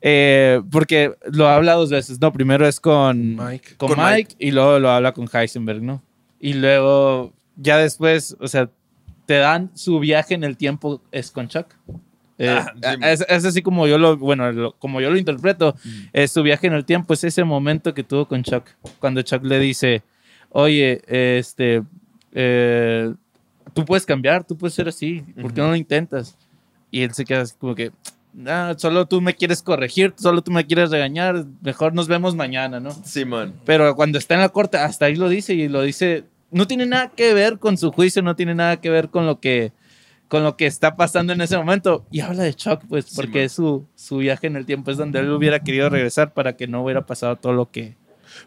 Eh, 0.02 0.62
porque 0.72 1.14
lo 1.32 1.48
habla 1.50 1.74
dos 1.74 1.90
veces, 1.90 2.20
¿no? 2.22 2.32
Primero 2.32 2.66
es 2.68 2.80
con 2.80 3.36
Mike. 3.36 3.76
con, 3.78 3.90
Con 3.90 3.98
Mike, 4.00 4.14
Mike. 4.16 4.36
y 4.40 4.52
luego 4.52 4.80
lo 4.80 4.90
habla 4.90 5.12
con 5.14 5.28
Heisenberg, 5.32 5.82
¿no? 5.82 6.02
Y 6.40 6.54
luego, 6.54 7.34
ya 7.58 7.78
después, 7.78 8.38
o 8.40 8.48
sea, 8.48 8.70
te 9.26 9.36
dan 9.36 9.72
su 9.76 10.00
viaje 10.00 10.34
en 10.36 10.44
el 10.44 10.56
tiempo 10.58 11.02
es 11.12 11.32
con 11.32 11.48
Chuck. 11.50 11.68
Eh, 12.38 12.48
Ah, 12.50 12.74
sí. 12.82 13.00
es, 13.04 13.26
es 13.28 13.44
así 13.46 13.62
como 13.62 13.86
yo 13.88 13.98
lo, 13.98 14.16
bueno, 14.18 14.50
lo- 14.54 14.72
como 14.80 15.02
yo 15.02 15.12
lo 15.12 15.18
interpreto, 15.18 15.76
Mm. 15.84 15.90
es 16.14 16.32
su 16.32 16.42
viaje 16.44 16.68
en 16.68 16.74
el 16.74 16.86
tiempo, 16.86 17.14
es 17.14 17.24
ese 17.26 17.44
momento 17.44 17.94
que 17.94 18.04
tuvo 18.06 18.26
con 18.26 18.42
Chuck, 18.44 18.64
cuando 19.00 19.22
Chuck 19.22 19.44
le 19.44 19.60
dice, 19.60 20.02
oye, 20.50 21.02
este, 21.08 21.84
eh, 22.32 23.14
tú 23.74 23.84
puedes 23.84 24.06
cambiar, 24.06 24.46
tú 24.46 24.56
puedes 24.58 24.74
ser 24.74 24.88
así, 24.88 25.22
¿por 25.42 25.54
qué 25.54 25.60
no 25.60 25.68
lo 25.68 25.76
intentas? 25.76 26.38
Y 26.90 27.02
él 27.02 27.14
se 27.14 27.26
queda 27.26 27.42
así 27.42 27.56
como 27.60 27.76
que, 27.76 27.92
"Ah, 28.46 28.74
solo 28.78 29.06
tú 29.08 29.22
me 29.22 29.36
quieres 29.36 29.62
corregir, 29.62 30.14
solo 30.18 30.42
tú 30.42 30.52
me 30.52 30.66
quieres 30.66 30.92
regañar, 30.92 31.46
mejor 31.62 31.94
nos 31.94 32.08
vemos 32.08 32.36
mañana, 32.36 32.80
¿no? 32.80 32.92
Simón. 32.92 33.56
Pero 33.66 33.96
cuando 33.96 34.18
está 34.18 34.36
en 34.36 34.42
la 34.42 34.50
corte, 34.50 34.78
hasta 34.78 35.06
ahí 35.06 35.16
lo 35.16 35.30
dice 35.30 35.54
y 35.54 35.68
lo 35.68 35.82
dice, 35.82 36.26
no 36.52 36.68
tiene 36.68 36.86
nada 36.86 37.10
que 37.10 37.34
ver 37.34 37.60
con 37.60 37.78
su 37.78 37.92
juicio, 37.92 38.22
no 38.22 38.36
tiene 38.36 38.56
nada 38.56 38.80
que 38.82 38.90
ver 38.90 39.10
con 39.10 39.26
lo 39.26 39.40
que 39.40 39.72
con 40.28 40.44
lo 40.44 40.56
que 40.58 40.68
está 40.68 40.96
pasando 40.96 41.34
en 41.34 41.42
ese 41.42 41.58
momento 41.58 42.06
y 42.12 42.20
habla 42.20 42.44
de 42.44 42.54
Chuck 42.54 42.84
pues 42.88 43.06
Sí, 43.06 43.16
porque 43.16 43.50
su, 43.50 43.88
su 43.96 44.18
viaje 44.18 44.46
en 44.46 44.56
el 44.58 44.66
tiempo 44.68 44.92
es 44.92 44.98
donde 44.98 45.18
él 45.22 45.32
hubiera 45.32 45.60
querido 45.62 45.90
regresar 45.90 46.34
para 46.36 46.56
que 46.56 46.68
no 46.68 46.84
hubiera 46.84 47.04
pasado 47.08 47.36
todo 47.38 47.54
lo 47.54 47.72
que 47.72 47.96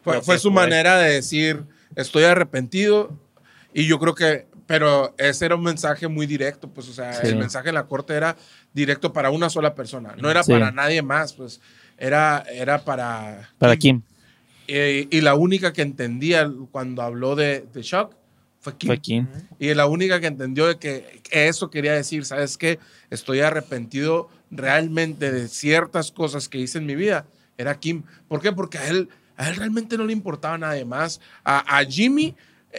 Fue, 0.05 0.15
Lo 0.15 0.23
fue 0.23 0.37
que 0.37 0.39
su 0.39 0.53
fue. 0.53 0.63
manera 0.63 0.97
de 0.99 1.15
decir, 1.15 1.65
estoy 1.97 2.23
arrepentido. 2.23 3.11
Y 3.75 3.89
yo 3.89 3.99
creo 3.99 4.15
que, 4.15 4.47
pero 4.67 5.13
ese 5.19 5.45
era 5.47 5.57
un 5.57 5.65
mensaje 5.65 6.07
muy 6.07 6.27
directo, 6.27 6.69
pues, 6.69 6.89
o 6.89 6.93
sea, 6.93 7.15
Sí. 7.15 7.27
el 7.27 7.37
mensaje 7.37 7.71
en 7.71 7.75
la 7.75 7.87
corte 7.89 8.15
era 8.15 8.37
directo 8.75 9.13
para 9.13 9.31
una 9.31 9.51
sola 9.51 9.75
persona, 9.75 10.15
no 10.19 10.31
era 10.31 10.43
Sí. 10.43 10.53
para 10.53 10.71
nadie 10.71 11.03
más, 11.03 11.33
pues, 11.35 11.61
era, 11.99 12.45
era 12.53 12.85
para... 12.85 13.51
para 13.59 13.77
Kim 13.77 14.03
Y, 14.67 15.15
y 15.17 15.21
la 15.21 15.35
única 15.35 15.73
que 15.73 15.83
entendía 15.83 16.51
cuando 16.71 17.03
habló 17.03 17.35
de, 17.37 17.67
de 17.73 17.83
Shock 17.83 18.15
fue 18.61 18.77
Kim. 18.77 18.87
fue 18.89 18.99
Kim 18.99 19.27
Y 19.59 19.75
la 19.75 19.87
única 19.87 20.21
que 20.21 20.29
entendió 20.29 20.67
de 20.67 20.79
que 20.79 21.21
eso 21.31 21.69
quería 21.71 21.93
decir, 21.95 22.25
¿sabes 22.25 22.57
qué? 22.57 22.79
Estoy 23.11 23.41
arrepentido 23.41 24.29
realmente 24.51 25.33
de 25.33 25.49
ciertas 25.49 26.13
cosas 26.13 26.49
que 26.49 26.59
hice 26.59 26.79
en 26.79 26.87
mi 26.87 26.95
vida. 26.95 27.27
Era 27.59 27.79
Kim. 27.79 28.05
¿Por 28.29 28.41
qué? 28.41 28.53
Porque 28.53 28.79
a 28.79 28.89
él, 28.89 29.09
a 29.37 29.49
él 29.49 29.57
realmente 29.57 29.99
no 29.99 30.05
le 30.05 30.13
importaba 30.13 30.57
nada 30.59 30.83
más. 30.85 31.21
A, 31.45 31.79
a 31.79 31.85
Jimmy, 31.85 32.35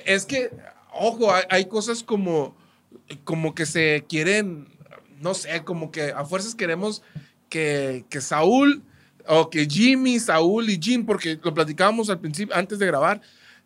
es 0.05 0.25
que, 0.25 0.49
ojo, 0.93 1.33
hay, 1.33 1.43
hay 1.49 1.65
cosas 1.65 2.01
como, 2.03 2.55
como 3.25 3.53
que 3.53 3.65
se 3.65 4.05
quieren, 4.07 4.67
no 5.19 5.33
sé, 5.33 5.63
como 5.63 5.91
que 5.91 6.11
a 6.11 6.25
fuerzas 6.25 6.55
queremos 6.55 7.03
que, 7.49 8.05
que 8.09 8.21
Saúl 8.21 8.83
o 9.27 9.49
que 9.49 9.65
Jimmy, 9.65 10.19
Saúl 10.19 10.69
y 10.69 10.79
Jim, 10.81 11.05
porque 11.05 11.39
lo 11.41 11.53
platicábamos 11.53 12.09
al 12.09 12.19
principio, 12.19 12.55
antes 12.55 12.79
de 12.79 12.85
grabar, 12.85 13.21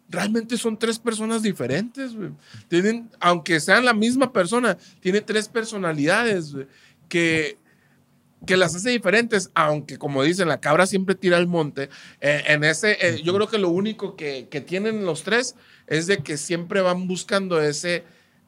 realmente 0.09 0.57
son 0.57 0.77
tres 0.77 0.99
personas 0.99 1.41
diferentes, 1.41 2.15
güey. 2.15 2.31
Tienen, 2.67 3.09
aunque 3.19 3.59
sean 3.59 3.85
la 3.85 3.93
misma 3.93 4.31
persona, 4.31 4.77
tiene 4.99 5.21
tres 5.21 5.47
personalidades, 5.49 6.53
que, 7.09 7.57
que 8.45 8.57
las 8.57 8.75
hace 8.75 8.89
diferentes, 8.91 9.49
aunque 9.53 9.97
como 9.97 10.23
dicen, 10.23 10.47
la 10.47 10.61
cabra 10.61 10.85
siempre 10.85 11.15
tira 11.15 11.37
al 11.37 11.47
monte. 11.47 11.89
Eh, 12.21 12.43
en 12.47 12.63
ese, 12.63 12.97
eh, 13.01 13.21
yo 13.23 13.33
creo 13.33 13.47
que 13.47 13.57
lo 13.57 13.69
único 13.69 14.15
que, 14.15 14.47
que 14.49 14.61
tienen 14.61 15.05
los 15.05 15.23
tres 15.23 15.55
es 15.87 16.07
de 16.07 16.19
que 16.19 16.37
siempre 16.37 16.81
van 16.81 17.07
buscando 17.07 17.61
ese, 17.61 18.03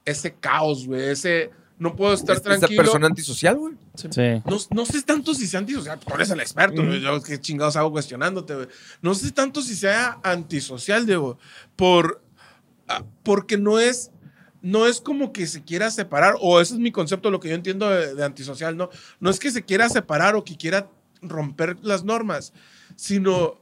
ese 0.05 0.33
caos, 0.33 0.87
ese... 0.93 1.51
No 1.79 1.95
puedo 1.95 2.13
estar 2.13 2.35
Esta 2.35 2.57
tranquilo. 2.57 2.83
persona 2.83 3.07
antisocial, 3.07 3.55
güey. 3.55 3.73
sí 3.95 4.09
No, 4.45 4.57
no 4.71 4.85
sé 4.85 5.01
tanto 5.01 5.33
si 5.33 5.47
sea 5.47 5.61
antisocial, 5.61 5.97
tú 5.97 6.13
eres 6.13 6.29
el 6.29 6.41
experto, 6.41 6.85
güey, 6.85 6.99
yo 6.99 7.21
qué 7.21 7.39
chingados 7.39 7.77
hago 7.77 7.91
cuestionándote, 7.91 8.53
güey. 8.53 8.67
No 9.01 9.15
sé 9.15 9.31
tanto 9.31 9.61
si 9.61 9.75
sea 9.75 10.19
antisocial, 10.23 11.05
Diego, 11.05 11.39
por, 11.77 12.21
ah, 12.89 13.03
porque 13.23 13.57
no 13.57 13.79
es, 13.79 14.11
no 14.61 14.87
es 14.87 14.99
como 14.99 15.31
que 15.31 15.47
se 15.47 15.63
quiera 15.63 15.89
separar, 15.89 16.35
o 16.41 16.59
ese 16.59 16.73
es 16.73 16.79
mi 16.81 16.91
concepto, 16.91 17.31
lo 17.31 17.39
que 17.39 17.47
yo 17.47 17.55
entiendo 17.55 17.89
de, 17.89 18.13
de 18.13 18.25
antisocial, 18.25 18.75
¿no? 18.75 18.89
No 19.21 19.29
es 19.29 19.39
que 19.39 19.49
se 19.49 19.63
quiera 19.63 19.87
separar 19.87 20.35
o 20.35 20.43
que 20.43 20.57
quiera 20.57 20.89
romper 21.21 21.77
las 21.81 22.03
normas, 22.03 22.51
sino, 22.97 23.57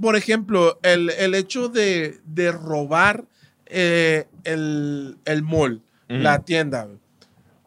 por 0.00 0.16
ejemplo, 0.16 0.80
el, 0.82 1.10
el 1.10 1.34
hecho 1.36 1.68
de, 1.68 2.20
de 2.24 2.50
robar 2.50 3.26
eh, 3.66 4.26
el, 4.42 5.18
el 5.24 5.42
mall, 5.44 5.82
la 6.08 6.40
tienda, 6.44 6.84
güey, 6.84 6.98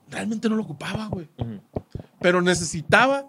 realmente 0.09 0.49
no 0.49 0.55
lo 0.55 0.63
ocupaba, 0.63 1.07
güey 1.07 1.27
Ujú. 1.37 1.59
pero 2.21 2.41
necesitaba, 2.41 3.25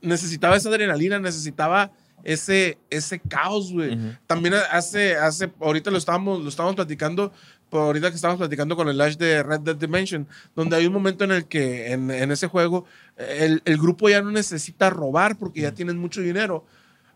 necesitaba 0.00 0.56
esa 0.56 0.68
adrenalina, 0.68 1.18
necesitaba 1.18 1.90
ese, 2.24 2.78
ese 2.90 3.20
caos, 3.20 3.72
güey. 3.72 3.94
Ujú. 3.94 4.16
También 4.26 4.54
hace, 4.70 5.16
hace, 5.16 5.52
ahorita 5.60 5.90
lo 5.90 5.98
estábamos, 5.98 6.42
lo 6.42 6.48
estábamos 6.48 6.76
platicando, 6.76 7.32
por 7.70 7.82
ahorita 7.82 8.10
que 8.10 8.16
estábamos 8.16 8.38
platicando 8.38 8.76
con 8.76 8.88
el 8.88 9.00
Ash 9.00 9.16
de 9.16 9.42
Red 9.42 9.60
Dead 9.60 9.76
Dimension, 9.76 10.26
donde 10.56 10.76
hay 10.76 10.86
un 10.86 10.92
momento 10.92 11.24
en 11.24 11.32
el 11.32 11.46
que 11.46 11.92
en, 11.92 12.10
en 12.10 12.30
ese 12.32 12.46
juego 12.46 12.86
el, 13.16 13.62
el 13.64 13.78
grupo 13.78 14.08
ya 14.08 14.22
no 14.22 14.30
necesita 14.30 14.90
robar 14.90 15.36
porque 15.36 15.60
ya 15.60 15.72
tienen 15.72 15.98
mucho 15.98 16.20
dinero. 16.20 16.64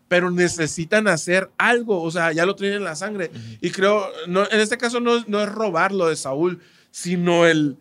Pero 0.09 0.31
necesitan 0.31 1.09
hacer 1.09 1.51
algo, 1.57 2.03
o 2.03 2.11
sea, 2.11 2.33
ya 2.33 2.45
lo 2.45 2.55
tienen 2.55 2.79
en 2.79 2.85
la 2.85 2.95
sangre. 2.97 3.31
Y 3.63 3.71
creo, 3.71 4.07
no, 4.29 4.43
en 4.51 4.61
este 4.61 4.77
caso 4.77 5.01
no, 5.01 5.25
no 5.27 5.41
es 5.41 5.49
robar 5.49 5.93
lo 5.93 6.09
de 6.09 6.17
Saúl, 6.17 6.61
sino 6.91 7.47
el, 7.47 7.79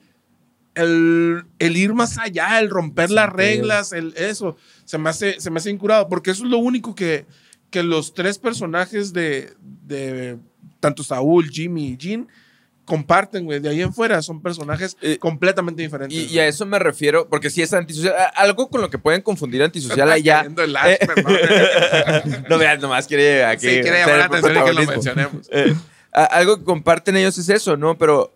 el, 0.75 1.43
el 1.59 1.77
ir 1.77 1.93
más 1.93 2.17
allá, 2.17 2.59
el 2.59 2.69
romper 2.69 3.11
las 3.11 3.29
reglas, 3.29 3.91
el, 3.91 4.13
eso, 4.17 4.55
se 4.85 4.97
me, 4.97 5.09
hace, 5.09 5.39
se 5.39 5.49
me 5.51 5.57
hace 5.57 5.69
incurado, 5.69 6.07
porque 6.07 6.31
eso 6.31 6.43
es 6.43 6.49
lo 6.49 6.57
único 6.57 6.95
que, 6.95 7.25
que 7.69 7.83
los 7.83 8.13
tres 8.13 8.37
personajes 8.37 9.13
de, 9.13 9.53
de 9.85 10.37
tanto 10.79 11.03
Saúl, 11.03 11.49
Jimmy 11.49 11.89
y 11.89 11.97
Jean 11.97 12.27
comparten, 12.85 13.45
güey. 13.45 13.59
De 13.59 13.69
ahí 13.69 13.81
en 13.81 13.93
fuera 13.93 14.21
son 14.21 14.41
personajes 14.41 14.97
Eh, 15.01 15.17
completamente 15.17 15.81
diferentes. 15.81 16.17
Y, 16.17 16.25
y 16.25 16.39
a 16.39 16.47
eso 16.47 16.65
me 16.65 16.79
refiero, 16.79 17.29
porque 17.29 17.49
sí 17.49 17.61
es 17.61 17.71
antisocial. 17.73 18.13
Algo 18.35 18.69
con 18.69 18.81
lo 18.81 18.89
que 18.89 18.97
pueden 18.97 19.21
confundir 19.21 19.63
antisocial 19.63 20.11
allá. 20.11 20.45
El 20.57 20.75
Ash, 20.75 20.97
Eh, 20.99 22.43
no 22.49 22.57
veas, 22.57 22.81
nomás 22.81 23.07
quiere 23.07 23.45
aquí. 23.45 23.67
Sí, 23.69 23.81
quiere 23.81 23.99
llamar 23.99 24.17
la 24.17 24.25
atención 24.25 24.65
que 24.65 24.73
lo 24.73 24.85
mencionemos. 24.85 25.49
Eh, 25.51 25.73
algo 26.11 26.57
que 26.57 26.63
comparten 26.65 27.15
ellos 27.15 27.37
es 27.37 27.47
eso, 27.47 27.77
¿no? 27.77 27.97
Pero 27.97 28.35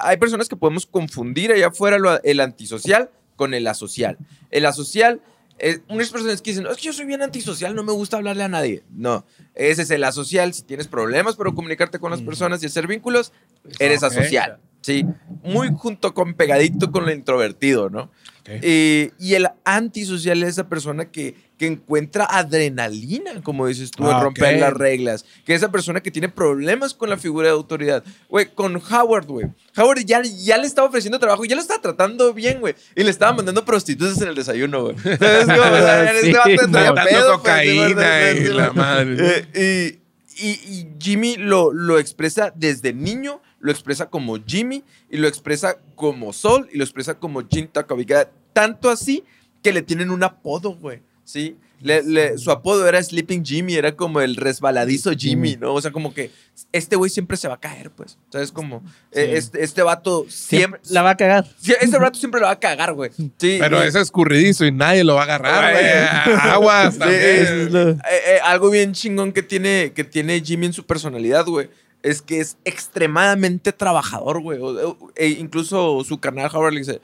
hay 0.00 0.16
personas 0.16 0.48
que 0.48 0.56
podemos 0.56 0.86
confundir 0.86 1.52
allá 1.52 1.68
afuera 1.68 1.98
lo- 1.98 2.22
el 2.22 2.40
antisocial 2.40 3.10
con 3.36 3.54
el 3.54 3.66
asocial. 3.66 4.16
El 4.50 4.66
asocial, 4.66 5.20
eh, 5.58 5.80
unas 5.88 6.10
personas 6.10 6.40
que 6.42 6.50
dicen, 6.50 6.66
es 6.66 6.76
que 6.76 6.82
yo 6.84 6.92
soy 6.92 7.04
bien 7.06 7.22
antisocial, 7.22 7.74
no 7.74 7.82
me 7.82 7.92
gusta 7.92 8.16
hablarle 8.16 8.42
a 8.44 8.48
nadie. 8.48 8.82
No, 8.90 9.24
ese 9.54 9.82
es 9.82 9.90
el 9.90 10.04
asocial. 10.04 10.52
Si 10.54 10.62
tienes 10.62 10.86
problemas 10.88 11.36
para 11.36 11.50
comunicarte 11.52 11.98
con 11.98 12.10
las 12.10 12.20
personas 12.22 12.62
y 12.62 12.66
hacer 12.66 12.86
vínculos, 12.86 13.32
eres 13.78 14.02
Ok. 14.02 14.12
asocial. 14.12 14.58
Sí, 14.84 15.06
muy 15.42 15.70
junto 15.74 16.12
con 16.12 16.34
pegadito 16.34 16.92
con 16.92 17.06
lo 17.06 17.10
introvertido, 17.10 17.88
¿no? 17.88 18.10
Eh, 18.46 19.12
y 19.18 19.32
el 19.32 19.48
antisocial 19.64 20.42
es 20.42 20.50
esa 20.50 20.68
persona 20.68 21.06
que, 21.06 21.34
que 21.56 21.66
encuentra 21.66 22.26
adrenalina, 22.26 23.40
como 23.42 23.66
dices 23.66 23.90
tú, 23.90 24.04
en 24.06 24.14
Ah, 24.14 24.20
romper 24.22 24.60
las 24.60 24.74
reglas. 24.74 25.24
Que 25.46 25.54
es 25.54 25.62
esa 25.62 25.72
persona 25.72 26.02
que 26.02 26.10
tiene 26.10 26.28
problemas 26.28 26.92
con 26.92 27.08
la 27.08 27.16
figura 27.16 27.48
de 27.48 27.54
autoridad. 27.54 28.04
Güey, 28.28 28.54
con 28.54 28.76
Howard, 28.76 29.24
güey. 29.26 29.46
Howard 29.74 30.04
ya, 30.04 30.20
ya 30.20 30.58
le 30.58 30.66
estaba 30.66 30.88
ofreciendo 30.88 31.18
trabajo, 31.18 31.46
ya 31.46 31.54
lo 31.56 31.62
estaba 31.62 31.80
tratando 31.80 32.34
bien, 32.34 32.60
güey. 32.60 32.74
Y 32.94 33.04
le 33.04 33.10
estaba 33.10 33.32
mandando 33.32 33.64
prostitutas 33.64 34.20
en 34.20 34.28
el 34.28 34.34
desayuno, 34.34 34.82
güey. 34.82 34.96
¿Sabes 35.02 35.46
cómo? 35.46 35.60
O 35.62 35.76
sea, 35.78 36.12
Sí, 36.20 36.28
este 36.28 36.36
vato 36.36 36.70
traía 36.70 36.92
Dando 36.92 37.04
pedo, 37.08 37.42
pues, 37.42 38.40
y 38.50 38.52
la 38.52 38.72
madre. 38.74 39.46
eh, 39.54 39.98
y, 39.98 40.03
y- 40.38 40.88
Jimmy 41.00 41.36
lo, 41.36 41.72
lo 41.72 41.98
expresa 41.98 42.52
desde 42.54 42.92
niño, 42.92 43.40
lo 43.60 43.70
expresa 43.70 44.10
como 44.10 44.36
Jimmy, 44.44 44.84
y 45.10 45.16
lo 45.16 45.28
expresa 45.28 45.78
como 45.94 46.32
Sol, 46.32 46.68
y 46.72 46.78
lo 46.78 46.84
expresa 46.84 47.18
como 47.18 47.42
Jim 47.48 47.68
Takoviga. 47.68 48.30
Tanto 48.52 48.90
así 48.90 49.24
que 49.62 49.72
le 49.72 49.82
tienen 49.82 50.10
un 50.10 50.22
apodo, 50.22 50.74
güey. 50.74 51.00
¿sí? 51.24 51.56
Le- 51.80 52.02
le- 52.02 52.38
su 52.38 52.50
apodo 52.50 52.88
era 52.88 53.02
Sleeping 53.02 53.44
Jimmy, 53.44 53.74
era 53.74 53.94
como 53.94 54.20
el 54.22 54.36
resbaladizo 54.36 55.12
Jimmy, 55.12 55.56
¿no? 55.56 55.74
O 55.74 55.80
sea, 55.82 55.90
como 55.92 56.14
que 56.14 56.30
este 56.72 56.96
güey 56.96 57.10
siempre 57.10 57.36
se 57.36 57.46
va 57.48 57.54
a 57.54 57.60
caer, 57.60 57.90
pues. 57.90 58.16
¿Sabes? 58.30 58.52
Como 58.52 58.82
eh, 59.12 59.26
Sí. 59.26 59.36
este, 59.36 59.64
este 59.64 59.82
vato 59.82 60.24
siempre... 60.28 60.80
La 60.88 61.02
va 61.02 61.10
a 61.10 61.16
cagar. 61.16 61.46
Sí, 61.60 61.74
este 61.78 61.98
vato 61.98 62.18
siempre 62.18 62.40
lo 62.40 62.46
va 62.46 62.52
a 62.52 62.58
cagar, 62.60 62.94
güey. 62.94 63.10
Sí, 63.16 63.58
Pero 63.60 63.84
y- 63.84 63.88
es 63.88 63.94
escurridizo 63.96 64.64
y 64.64 64.72
nadie 64.72 65.04
lo 65.04 65.14
va 65.16 65.22
a 65.22 65.24
agarrar, 65.24 65.72
Güey. 65.74 66.40
Aguas 66.52 66.96
también. 66.98 67.20
es- 67.20 67.74
eh, 67.74 67.96
eh, 68.08 68.38
algo 68.44 68.70
bien 68.70 68.92
chingón 68.94 69.32
que 69.32 69.42
tiene, 69.42 69.92
que 69.94 70.04
tiene 70.04 70.40
Jimmy 70.40 70.66
en 70.66 70.72
su 70.72 70.86
personalidad, 70.86 71.44
güey, 71.44 71.68
es 72.02 72.22
que 72.22 72.40
es 72.40 72.56
extremadamente 72.64 73.72
trabajador, 73.72 74.40
güey. 74.40 74.58
O- 74.60 74.90
o- 74.90 75.12
e 75.16 75.28
incluso 75.28 76.02
su 76.04 76.18
carnal 76.18 76.50
Howard 76.52 76.72
le 76.74 76.80
dice, 76.80 77.00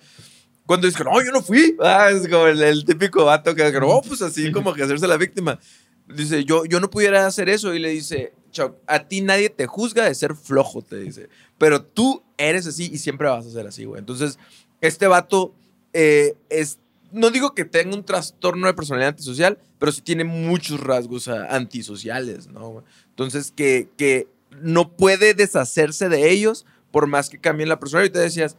cuando 0.71 0.87
dice, 0.87 1.03
no, 1.03 1.21
yo 1.21 1.33
no 1.33 1.43
fui. 1.43 1.77
Ah, 1.81 2.11
es 2.13 2.29
como 2.29 2.47
el, 2.47 2.63
el 2.63 2.85
típico 2.85 3.25
vato 3.25 3.57
que, 3.57 3.73
no, 3.73 4.01
pues 4.07 4.23
así 4.23 4.53
como 4.53 4.73
que 4.73 4.85
hacerse 4.85 5.09
la 5.09 5.17
víctima. 5.17 5.59
Dice, 6.07 6.45
yo, 6.45 6.65
yo 6.65 6.79
no 6.79 6.89
pudiera 6.89 7.27
hacer 7.27 7.49
eso. 7.49 7.75
Y 7.75 7.81
le 7.81 7.89
dice, 7.89 8.35
Chuck, 8.53 8.77
a 8.87 9.01
ti 9.01 9.21
nadie 9.21 9.51
te 9.51 9.67
juzga 9.67 10.05
de 10.05 10.15
ser 10.15 10.37
flojo, 10.37 10.81
te 10.81 10.99
dice. 10.99 11.29
Pero 11.59 11.83
tú 11.83 12.23
eres 12.39 12.69
así 12.69 12.89
y 12.93 12.99
siempre 12.99 13.29
vas 13.29 13.47
a 13.47 13.51
ser 13.51 13.67
así, 13.67 13.85
güey. 13.85 13.99
Entonces, 13.99 14.39
este 14.81 15.09
vato 15.09 15.57
eh, 15.93 16.37
es 16.49 16.79
no 17.11 17.31
digo 17.31 17.53
que 17.53 17.65
tenga 17.65 17.97
un 17.97 18.05
trastorno 18.05 18.69
de 18.69 18.75
personalidad 18.75 19.09
antisocial, 19.09 19.59
pero 19.81 19.91
sí 19.91 20.03
tiene 20.03 20.23
muchos 20.23 20.79
rasgos 20.79 21.27
ah, 21.27 21.49
antisociales, 21.51 22.47
¿no? 22.47 22.85
Entonces, 23.09 23.51
que, 23.51 23.89
que 23.97 24.29
no 24.63 24.93
puede 24.93 25.35
deshacerse 25.35 26.09
de 26.09 26.31
ellos 26.31 26.65
por 26.93 27.09
más 27.09 27.29
que 27.29 27.41
cambien 27.41 27.69
la 27.69 27.81
personalidad. 27.81 28.13
Y 28.13 28.13
te 28.13 28.21
decías 28.21 28.57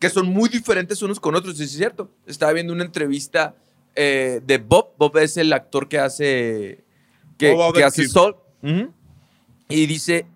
que 0.00 0.10
son 0.10 0.28
muy 0.28 0.48
diferentes 0.48 1.00
unos 1.02 1.20
con 1.20 1.36
otros, 1.36 1.60
es 1.60 1.70
cierto. 1.70 2.10
Estaba 2.26 2.52
viendo 2.52 2.72
una 2.72 2.84
entrevista 2.84 3.54
eh, 3.94 4.40
de 4.44 4.58
Bob. 4.58 4.88
Bob 4.98 5.16
es 5.18 5.36
el 5.36 5.52
actor 5.52 5.88
que 5.88 5.98
hace, 5.98 6.82
que, 7.38 7.52
Bob 7.52 7.74
que 7.74 7.84
hace 7.84 8.08
Sol. 8.08 8.36
Ujú. 8.62 8.92
Y 9.68 9.86
dice, 9.86 10.26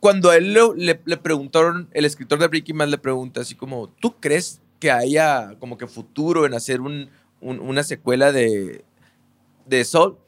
cuando 0.00 0.30
a 0.30 0.36
él 0.36 0.52
lo- 0.52 0.74
le, 0.74 1.00
le 1.04 1.16
preguntaron, 1.16 1.88
el 1.92 2.04
escritor 2.04 2.38
de 2.38 2.48
Breaking 2.48 2.76
Bad 2.76 2.88
le 2.88 2.98
pregunta 2.98 3.40
así 3.40 3.54
como, 3.54 3.88
¿tú 3.88 4.16
crees 4.20 4.60
que 4.80 4.90
haya 4.90 5.54
como 5.58 5.78
que 5.78 5.86
futuro 5.86 6.44
en 6.44 6.54
hacer 6.54 6.80
un- 6.80 7.08
un- 7.40 7.60
una 7.60 7.82
secuela 7.84 8.32
de, 8.32 8.84
de 9.66 9.84
Sol? 9.84 10.18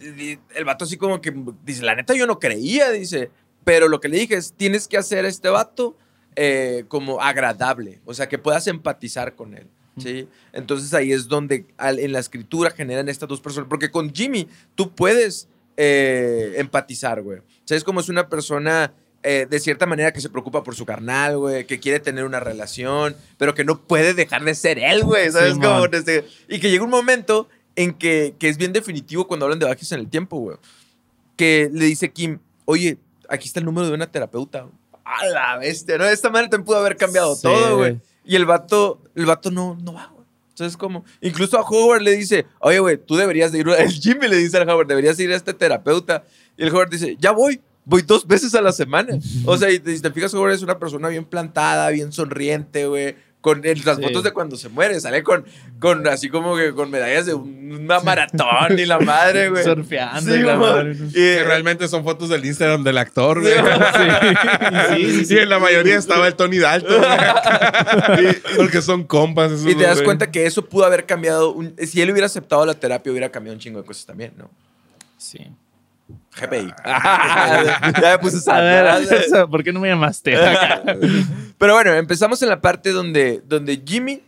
Y 0.00 0.38
El 0.54 0.64
vato 0.64 0.84
así 0.84 0.96
como 0.96 1.20
que 1.20 1.34
dice, 1.64 1.82
la 1.82 1.94
neta 1.94 2.14
yo 2.14 2.26
no 2.26 2.38
creía, 2.38 2.90
dice, 2.90 3.30
pero 3.64 3.88
lo 3.88 4.00
que 4.00 4.08
le 4.08 4.18
dije 4.18 4.34
es, 4.36 4.52
tienes 4.52 4.86
que 4.88 4.96
hacer 4.96 5.24
a 5.24 5.28
este 5.28 5.48
vato 5.48 5.96
eh, 6.36 6.84
como 6.88 7.20
agradable, 7.20 8.00
o 8.04 8.14
sea, 8.14 8.28
que 8.28 8.38
puedas 8.38 8.66
empatizar 8.66 9.34
con 9.34 9.54
él. 9.54 9.66
¿Sí? 9.98 10.28
Entonces 10.52 10.92
ahí 10.92 11.10
es 11.10 11.26
donde 11.26 11.64
al- 11.78 11.98
en 11.98 12.12
la 12.12 12.18
escritura 12.18 12.70
generan 12.70 13.08
estas 13.08 13.28
dos 13.30 13.40
personas. 13.40 13.66
Porque 13.70 13.90
con 13.90 14.12
Jimmy 14.14 14.46
tú 14.74 14.94
puedes 14.94 15.48
eh, 15.78 16.52
empatizar, 16.58 17.22
güey. 17.22 17.38
O 17.38 17.42
sea, 17.64 17.78
es 17.78 17.84
una 18.10 18.28
persona 18.28 18.92
eh, 19.22 19.46
de 19.48 19.58
cierta 19.58 19.86
manera 19.86 20.12
que 20.12 20.20
se 20.20 20.28
preocupa 20.28 20.62
por 20.62 20.74
su 20.76 20.84
carnal, 20.84 21.38
güey, 21.38 21.66
que 21.66 21.80
quiere 21.80 21.98
tener 21.98 22.24
una 22.24 22.40
relación, 22.40 23.16
pero 23.38 23.54
que 23.54 23.64
no 23.64 23.80
puede 23.82 24.12
dejar 24.12 24.44
de 24.44 24.54
ser 24.54 24.78
él, 24.78 25.02
güey, 25.02 25.32
¿sabes? 25.32 25.54
Sí, 25.54 25.60
como 25.60 25.80
man. 25.80 25.90
desde- 25.90 26.26
y 26.48 26.60
que 26.60 26.70
llega 26.70 26.84
un 26.84 26.90
momento 26.90 27.48
en 27.74 27.94
que, 27.94 28.34
que 28.38 28.48
es 28.50 28.58
bien 28.58 28.74
definitivo 28.74 29.26
cuando 29.26 29.46
hablan 29.46 29.58
de 29.58 29.64
viajes 29.66 29.90
en 29.92 30.00
el 30.00 30.08
tiempo, 30.10 30.38
güey. 30.38 30.58
Que 31.36 31.70
le 31.72 31.86
dice 31.86 32.10
Kim, 32.12 32.38
oye, 32.66 32.98
aquí 33.28 33.48
está 33.48 33.60
el 33.60 33.66
número 33.66 33.88
de 33.88 33.94
una 33.94 34.10
terapeuta. 34.10 34.66
A 35.06 35.26
la 35.26 35.56
bestia, 35.58 35.96
¿no? 35.98 36.04
De 36.04 36.12
esta 36.12 36.30
manera 36.30 36.50
también 36.50 36.66
pudo 36.66 36.78
haber 36.78 36.96
cambiado 36.96 37.34
Sí, 37.36 37.42
todo, 37.42 37.76
güey. 37.76 38.00
Y 38.24 38.34
el 38.34 38.44
vato, 38.44 39.00
el 39.14 39.24
vato 39.24 39.52
no, 39.52 39.78
no 39.82 39.92
va, 39.92 40.10
güey. 40.12 40.26
Entonces, 40.48 40.76
como, 40.76 41.04
incluso 41.20 41.58
a 41.58 41.62
Howard 41.62 42.02
le 42.02 42.12
dice, 42.16 42.46
oye, 42.60 42.78
güey, 42.80 42.96
tú 42.96 43.14
deberías 43.14 43.52
de 43.52 43.58
ir, 43.58 43.68
el 43.68 43.92
Jimmy 43.92 44.26
le 44.26 44.36
dice 44.36 44.56
al 44.56 44.68
Howard, 44.68 44.88
deberías 44.88 45.16
de 45.16 45.24
ir 45.24 45.32
a 45.32 45.36
este 45.36 45.54
terapeuta. 45.54 46.24
Y 46.56 46.64
el 46.64 46.70
Howard 46.70 46.90
dice, 46.90 47.16
ya 47.20 47.30
voy, 47.30 47.60
voy 47.84 48.02
dos 48.02 48.26
veces 48.26 48.54
a 48.54 48.60
la 48.60 48.72
semana. 48.72 49.18
O 49.44 49.56
sea, 49.56 49.70
y 49.70 49.78
te, 49.78 50.00
te 50.00 50.10
fijas, 50.10 50.34
Howard 50.34 50.54
es 50.54 50.62
una 50.62 50.78
persona 50.78 51.08
bien 51.08 51.24
plantada, 51.24 51.88
bien 51.90 52.10
sonriente, 52.10 52.86
güey. 52.86 53.14
Con 53.46 53.62
las 53.62 53.96
Sí. 53.96 54.02
fotos 54.02 54.24
de 54.24 54.32
cuando 54.32 54.56
se 54.56 54.68
muere, 54.68 54.98
sale 55.00 55.22
con, 55.22 55.44
con 55.78 56.04
así 56.08 56.28
como 56.28 56.56
que 56.56 56.72
con 56.72 56.90
medallas 56.90 57.26
de 57.26 57.34
una 57.34 58.00
maratón 58.00 58.76
y 58.76 58.84
la 58.86 58.98
madre, 58.98 59.50
güey. 59.50 59.62
Surfeando 59.62 60.32
Sí, 60.34 60.40
y 60.40 60.42
la 60.42 60.56
madre. 60.56 60.96
Y- 61.10 61.12
Que 61.12 61.44
realmente 61.44 61.86
son 61.86 62.02
fotos 62.02 62.28
del 62.28 62.44
Instagram 62.44 62.82
del 62.82 62.98
actor, 62.98 63.40
güey. 63.40 63.54
Sí, 64.96 65.24
sí, 65.26 65.34
Y 65.34 65.38
en 65.38 65.48
la 65.48 65.60
mayoría 65.60 65.96
estaba 65.96 66.26
el 66.26 66.34
Tony 66.34 66.58
Dalton. 66.58 67.00
güey. 68.16 68.34
Porque 68.56 68.82
son 68.82 69.04
compas. 69.04 69.52
esos 69.52 69.66
Y 69.70 69.76
te 69.76 69.84
das 69.84 69.98
güey. 69.98 70.06
cuenta 70.06 70.32
que 70.32 70.44
eso 70.46 70.64
pudo 70.64 70.84
haber 70.84 71.06
cambiado. 71.06 71.52
un- 71.52 71.72
si 71.86 72.00
él 72.02 72.10
hubiera 72.10 72.26
aceptado 72.26 72.66
la 72.66 72.74
terapia, 72.74 73.12
hubiera 73.12 73.30
cambiado 73.30 73.54
un 73.54 73.60
chingo 73.60 73.80
de 73.80 73.86
cosas 73.86 74.06
también, 74.06 74.32
¿no? 74.36 74.50
Sí. 75.18 75.38
GPI. 76.40 76.72
ya 76.84 78.10
me 78.12 78.18
puse 78.18 78.38
eso, 78.38 79.48
¿por 79.50 79.62
qué 79.64 79.72
no 79.72 79.80
me 79.80 79.88
llamaste? 79.88 80.36
Pero 81.58 81.74
bueno, 81.74 81.92
empezamos 81.94 82.40
en 82.42 82.48
la 82.50 82.60
parte 82.60 82.90
donde, 82.92 83.42
donde 83.46 83.82
Jimmy, 83.84 84.22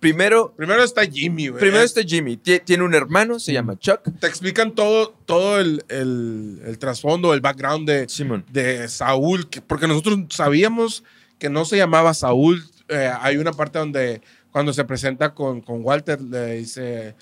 primero, 0.00 0.54
Primero 0.56 0.82
está 0.84 1.04
Jimmy, 1.04 1.48
güey. 1.48 1.60
primero 1.60 1.82
está 1.82 2.02
Jimmy. 2.02 2.36
Tie- 2.36 2.62
Tiene 2.64 2.84
un 2.84 2.94
hermano, 2.94 3.38
se 3.38 3.52
llama 3.52 3.76
Chuck. 3.78 4.00
Te 4.20 4.26
explican 4.26 4.72
todo, 4.74 5.14
todo 5.26 5.58
el, 5.60 5.84
el, 5.88 6.60
el 6.64 6.78
trasfondo, 6.78 7.34
el 7.34 7.40
background 7.40 7.88
de, 7.88 8.06
de 8.52 8.88
Saúl, 8.88 9.48
que- 9.48 9.60
porque 9.60 9.88
nosotros 9.88 10.18
sabíamos 10.30 11.04
que 11.38 11.48
no 11.50 11.64
se 11.64 11.76
llamaba 11.76 12.14
Saúl. 12.14 12.64
Eh, 12.88 13.10
hay 13.20 13.38
una 13.38 13.52
parte 13.52 13.78
donde 13.78 14.20
cuando 14.52 14.72
se 14.72 14.84
presenta 14.84 15.34
con, 15.34 15.60
con 15.62 15.82
Walter 15.84 16.20
le 16.20 16.54
dice, 16.56 17.14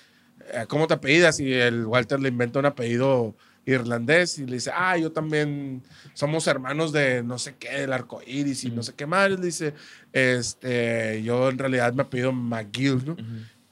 eh, 0.53 0.65
¿cómo 0.69 0.87
te 0.87 0.95
apellidas? 0.95 1.41
Y 1.41 1.53
el 1.55 1.87
Walter 1.87 2.21
le 2.21 2.29
inventa 2.29 2.59
un 2.59 2.67
apellido 2.67 3.35
irlandés 3.67 4.39
y 4.39 4.47
le 4.47 4.55
dice, 4.55 4.71
ah, 4.75 4.97
yo 4.97 5.13
también 5.13 5.83
somos 6.15 6.47
hermanos 6.47 6.93
de 6.93 7.23
no 7.23 7.39
sé 7.39 7.55
qué, 7.59 7.81
del 7.81 7.93
arco 7.93 8.21
iris 8.27 8.65
y 8.65 8.71
no 8.71 8.83
sé 8.83 8.95
qué 8.95 9.07
más. 9.07 9.31
Le 9.31 9.37
dice, 9.37 9.75
este, 10.13 11.23
yo 11.23 11.49
en 11.49 11.59
realidad 11.59 11.93
me 11.93 12.03
apellido 12.03 12.33
McGill, 12.33 13.05
¿no? 13.05 13.17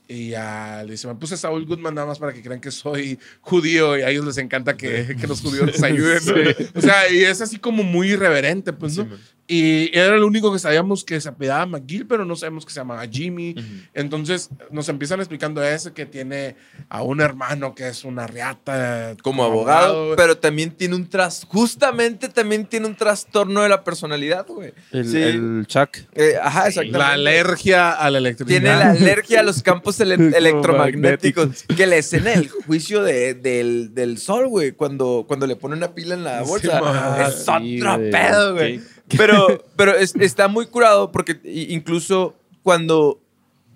Y 0.08 0.30
ya 0.30 0.82
le 0.84 0.92
dice, 0.92 1.06
me 1.06 1.14
puse 1.14 1.36
Saúl 1.36 1.66
Goodman 1.66 1.94
nada 1.94 2.08
más 2.08 2.18
para 2.18 2.32
que 2.32 2.42
crean 2.42 2.60
que 2.60 2.72
soy 2.72 3.16
judío 3.40 3.96
y 3.96 4.02
a 4.02 4.10
ellos 4.10 4.24
les 4.24 4.38
encanta 4.38 4.76
que, 4.76 5.14
que 5.20 5.26
los 5.28 5.40
judíos 5.40 5.66
les 5.66 5.82
ayuden. 5.84 6.20
¿no? 6.26 6.80
O 6.80 6.82
sea, 6.82 7.08
y 7.12 7.22
es 7.22 7.40
así 7.40 7.58
como 7.58 7.84
muy 7.84 8.10
irreverente, 8.10 8.72
pues, 8.72 8.96
¿no? 8.96 9.04
Sí. 9.04 9.10
Y 9.50 9.90
era 9.92 10.16
lo 10.16 10.26
único 10.26 10.52
que 10.52 10.58
sabíamos 10.58 11.04
que 11.04 11.20
se 11.20 11.28
apellidaba 11.28 11.66
McGill, 11.66 12.06
pero 12.06 12.24
no 12.24 12.36
sabemos 12.36 12.64
que 12.64 12.72
se 12.72 12.80
llamaba 12.80 13.06
Jimmy. 13.06 13.54
Entonces 13.94 14.50
nos 14.70 14.88
empiezan 14.88 15.20
explicando 15.20 15.62
eso, 15.62 15.92
que 15.92 16.06
tiene 16.06 16.56
a 16.88 17.02
un 17.02 17.20
hermano 17.20 17.74
que 17.74 17.88
es 17.88 18.04
una 18.04 18.26
riata. 18.26 19.16
Como 19.22 19.44
abogado, 19.44 20.14
pero 20.16 20.38
también 20.38 20.70
tiene 20.70 20.94
un 20.94 21.08
tras... 21.08 21.44
Justamente 21.48 22.28
también 22.28 22.66
tiene 22.66 22.86
un 22.86 22.94
trastorno 22.94 23.62
de 23.62 23.68
la 23.68 23.82
personalidad, 23.84 24.46
güey. 24.46 24.72
El, 24.92 25.06
Sí. 25.10 25.20
el 25.20 25.64
Chuck. 25.66 25.96
Eh, 26.14 26.34
ajá, 26.40 26.68
exactamente. 26.68 26.98
La 26.98 27.12
alergia 27.12 27.90
a 27.92 28.10
la 28.10 28.18
electricidad. 28.18 28.60
Tiene 28.60 28.76
la 28.76 28.90
alergia 28.90 29.40
a 29.40 29.42
los 29.42 29.62
campos 29.62 29.98
ele- 30.00 30.14
electromagnéticos. 30.36 31.64
Que 31.76 31.86
la 31.86 31.96
escena 31.96 32.30
del 32.30 32.48
juicio 32.48 33.02
de- 33.02 33.34
del, 33.34 33.94
del 33.94 34.18
sol, 34.18 34.48
güey, 34.48 34.72
cuando, 34.72 35.24
cuando 35.26 35.46
le 35.46 35.56
pone 35.56 35.74
una 35.76 35.94
pila 35.94 36.14
en 36.14 36.24
la 36.24 36.42
bolsa, 36.42 37.26
es 37.28 37.48
otro 37.48 37.98
pedo, 38.10 38.54
güey. 38.54 38.80
Pero, 39.16 39.64
pero 39.76 39.94
es- 39.96 40.14
está 40.16 40.48
muy 40.48 40.66
curado 40.66 41.10
porque 41.12 41.40
incluso 41.44 42.36
cuando... 42.62 43.20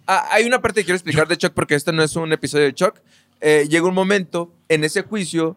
Ah, 0.07 0.29
hay 0.33 0.45
una 0.45 0.61
parte 0.61 0.81
que 0.81 0.85
quiero 0.85 0.97
explicar 0.97 1.27
de 1.29 1.37
Chuck 1.39 1.53
porque 1.55 1.75
este 1.75 1.93
no 1.93 2.03
es 2.03 2.15
un 2.17 2.33
episodio 2.33 2.65
de 2.67 2.75
Chuck. 2.75 2.97
Eh, 3.41 3.67
llega 3.71 3.87
un 3.87 3.95
momento 3.95 4.53
en 4.69 4.85
ese 4.85 5.03
juicio, 5.03 5.57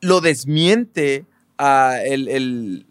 lo 0.00 0.20
desmiente 0.20 1.26
a 1.58 1.98
el, 2.04 2.28
el- 2.28 2.86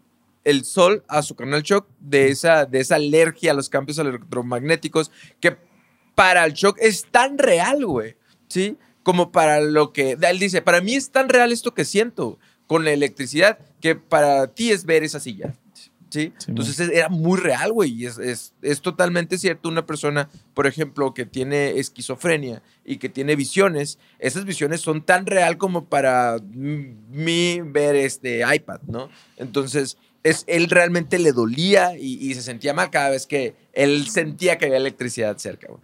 el 0.45 0.63
sol, 0.65 1.03
a 1.07 1.21
su 1.21 1.35
canal 1.35 1.63
Chuck, 1.63 1.85
de 1.99 2.29
esa, 2.29 2.65
de 2.65 2.79
esa 2.79 2.95
alergia 2.95 3.51
a 3.51 3.53
los 3.53 3.69
campos 3.69 3.97
electromagnéticos 3.99 5.11
que 5.39 5.57
para 6.15 6.43
el 6.45 6.53
Chuck 6.53 6.77
es 6.79 7.05
tan 7.11 7.37
real, 7.37 7.85
güey. 7.85 8.15
¿Sí? 8.47 8.77
Como 9.03 9.31
para 9.31 9.61
lo 9.61 9.93
que... 9.93 10.17
Él 10.19 10.39
dice, 10.39 10.61
para 10.61 10.81
mí 10.81 10.95
es 10.95 11.11
tan 11.11 11.29
real 11.29 11.51
esto 11.51 11.73
que 11.73 11.85
siento 11.85 12.39
con 12.67 12.83
la 12.83 12.91
electricidad 12.91 13.59
que 13.79 13.95
para 13.95 14.47
ti 14.47 14.71
es 14.71 14.85
ver 14.85 15.03
esa 15.03 15.19
silla. 15.19 15.53
¿Sí? 16.09 16.33
Sí, 16.39 16.45
Entonces 16.49 16.79
es- 16.79 16.89
era 16.89 17.07
muy 17.09 17.39
real, 17.39 17.71
güey. 17.71 17.91
Y 17.93 18.05
es, 18.07 18.17
es, 18.17 18.53
es 18.63 18.81
totalmente 18.81 19.37
cierto. 19.37 19.69
Una 19.69 19.85
persona, 19.85 20.27
por 20.55 20.65
ejemplo, 20.65 21.13
que 21.13 21.25
tiene 21.25 21.77
esquizofrenia 21.79 22.63
y 22.83 22.97
que 22.97 23.09
tiene 23.09 23.35
visiones, 23.35 23.99
esas 24.17 24.45
visiones 24.45 24.81
son 24.81 25.03
tan 25.03 25.25
real 25.27 25.57
como 25.57 25.85
para 25.85 26.37
mí 26.41 27.61
ver 27.63 27.95
este 27.95 28.41
iPad, 28.55 28.81
¿no? 28.87 29.09
Entonces, 29.37 29.97
es, 30.23 30.43
él 30.47 30.69
realmente 30.69 31.19
le 31.19 31.31
dolía 31.31 31.97
y, 31.97 32.15
y 32.29 32.33
se 32.33 32.41
sentía 32.41 32.73
mal 32.73 32.89
cada 32.89 33.09
vez 33.11 33.25
que 33.27 33.55
él 33.73 34.07
sentía 34.09 34.57
que 34.57 34.65
había 34.65 34.77
electricidad 34.77 35.37
cerca, 35.37 35.67
güey. 35.69 35.81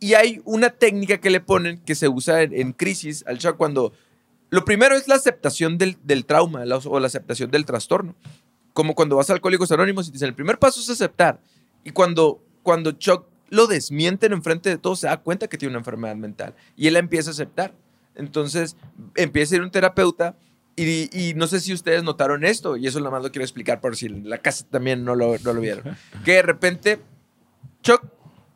Y 0.00 0.14
hay 0.14 0.40
una 0.44 0.70
técnica 0.70 1.18
que 1.18 1.30
le 1.30 1.40
ponen 1.40 1.78
que 1.78 1.94
se 1.94 2.08
usa 2.08 2.42
en, 2.42 2.52
en 2.54 2.72
crisis 2.72 3.24
al 3.26 3.38
shock 3.38 3.56
cuando... 3.56 3.92
Lo 4.50 4.64
primero 4.66 4.94
es 4.96 5.08
la 5.08 5.14
aceptación 5.14 5.78
del, 5.78 5.96
del 6.04 6.26
trauma 6.26 6.64
la- 6.66 6.76
o 6.76 7.00
la 7.00 7.06
aceptación 7.06 7.50
del 7.50 7.64
trastorno. 7.64 8.14
Como 8.72 8.94
cuando 8.94 9.16
vas 9.16 9.28
a 9.30 9.34
Alcohólicos 9.34 9.70
Anónimos 9.72 10.06
y 10.06 10.10
te 10.10 10.14
dicen, 10.14 10.28
el 10.28 10.34
primer 10.34 10.58
paso 10.58 10.80
es 10.80 10.88
aceptar. 10.90 11.40
Y 11.84 11.90
cuando, 11.90 12.42
cuando 12.62 12.92
Chuck 12.92 13.26
lo 13.50 13.66
desmienten 13.66 14.32
enfrente 14.32 14.70
de 14.70 14.78
todos, 14.78 15.00
se 15.00 15.06
da 15.08 15.18
cuenta 15.18 15.46
que 15.48 15.58
tiene 15.58 15.72
una 15.72 15.80
enfermedad 15.80 16.16
mental 16.16 16.54
y 16.76 16.86
él 16.86 16.94
la 16.94 17.00
empieza 17.00 17.30
a 17.30 17.32
aceptar. 17.32 17.74
Entonces 18.14 18.76
empieza 19.14 19.54
a 19.54 19.56
ir 19.56 19.62
a 19.62 19.64
un 19.64 19.70
terapeuta 19.70 20.36
y, 20.74 21.10
y 21.12 21.34
no 21.34 21.46
sé 21.46 21.60
si 21.60 21.74
ustedes 21.74 22.02
notaron 22.02 22.44
esto, 22.44 22.78
y 22.78 22.86
eso 22.86 22.98
nada 23.00 23.10
más 23.10 23.22
lo 23.22 23.30
quiero 23.30 23.44
explicar 23.44 23.80
por 23.82 23.94
si 23.94 24.06
en 24.06 24.30
la 24.30 24.38
casa 24.38 24.64
también 24.70 25.04
no 25.04 25.14
lo, 25.14 25.36
no 25.38 25.52
lo 25.52 25.60
vieron. 25.60 25.96
Que 26.24 26.32
de 26.32 26.42
repente 26.42 27.00
Chuck 27.82 28.02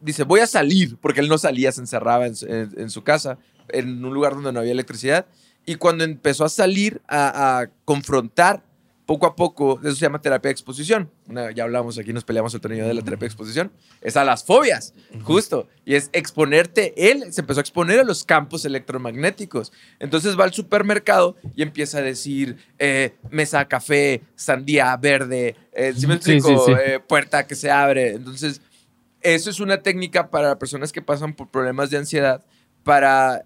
dice, 0.01 0.23
voy 0.23 0.41
a 0.41 0.47
salir, 0.47 0.97
porque 0.99 1.21
él 1.21 1.29
no 1.29 1.37
salía, 1.37 1.73
se 1.73 1.81
encerraba 1.83 2.27
en, 2.27 2.37
su- 2.37 2.47
en- 2.47 2.73
en 2.79 2.89
su 2.91 3.03
casa, 3.03 3.39
en 3.69 4.03
un 4.05 4.15
lugar 4.15 4.35
donde 4.35 4.53
no 4.53 4.61
había 4.61 4.73
electricidad. 4.73 5.27
Y 5.67 5.75
cuando 5.75 6.05
empezó 6.05 6.45
a 6.45 6.49
salir 6.49 7.03
a, 7.09 7.59
a 7.61 7.67
confrontar 7.85 8.63
poco 9.07 9.25
a 9.27 9.37
poco, 9.37 9.79
eso 9.85 9.95
se 9.95 10.01
llama 10.01 10.21
terapia 10.21 10.49
de 10.49 10.53
exposición. 10.53 11.09
Una- 11.29 11.53
ya 11.53 11.63
hablamos 11.63 11.97
aquí, 11.97 12.13
nos 12.13 12.25
peleamos 12.25 12.53
el 12.55 12.61
tornillo 12.61 12.89
de 12.89 12.93
la 12.95 13.03
terapia 13.03 13.21
de 13.21 13.27
exposición. 13.27 13.71
Es 14.01 14.17
a 14.17 14.25
las 14.25 14.43
fobias, 14.45 14.93
justo. 15.23 15.69
Y 15.85 15.95
es 15.95 16.11
exponerte, 16.13 16.93
él 17.11 17.33
se 17.33 17.41
empezó 17.41 17.61
a 17.61 17.63
exponer 17.63 18.01
a 18.01 18.05
los 18.05 18.25
campos 18.25 18.65
electromagnéticos. 18.65 19.73
Entonces 20.01 20.39
va 20.39 20.43
al 20.45 20.53
supermercado 20.53 21.37
y 21.55 21.63
empieza 21.63 21.99
a 21.99 22.03
decir 22.03 22.57
eh, 22.81 23.15
mesa 23.31 23.65
café, 23.69 24.23
sandía 24.35 24.97
verde, 24.97 25.55
eh, 25.73 25.95
¿sí 25.97 26.07
me 26.09 26.15
explico? 26.15 26.49
sí, 26.49 26.57
sí. 26.67 26.73
Eh, 26.85 26.99
puerta 26.99 27.47
que 27.47 27.55
se 27.55 27.71
abre. 27.71 28.15
Entonces, 28.15 28.61
eso 29.21 29.51
es 29.51 29.61
una 29.61 29.83
técnica 29.83 30.31
para 30.31 30.59
personas 30.59 30.91
que 30.93 31.01
pasan 31.01 31.33
por 31.35 31.49
problemas 31.49 31.91
de 31.91 31.99
ansiedad, 31.99 32.45
para 32.83 33.45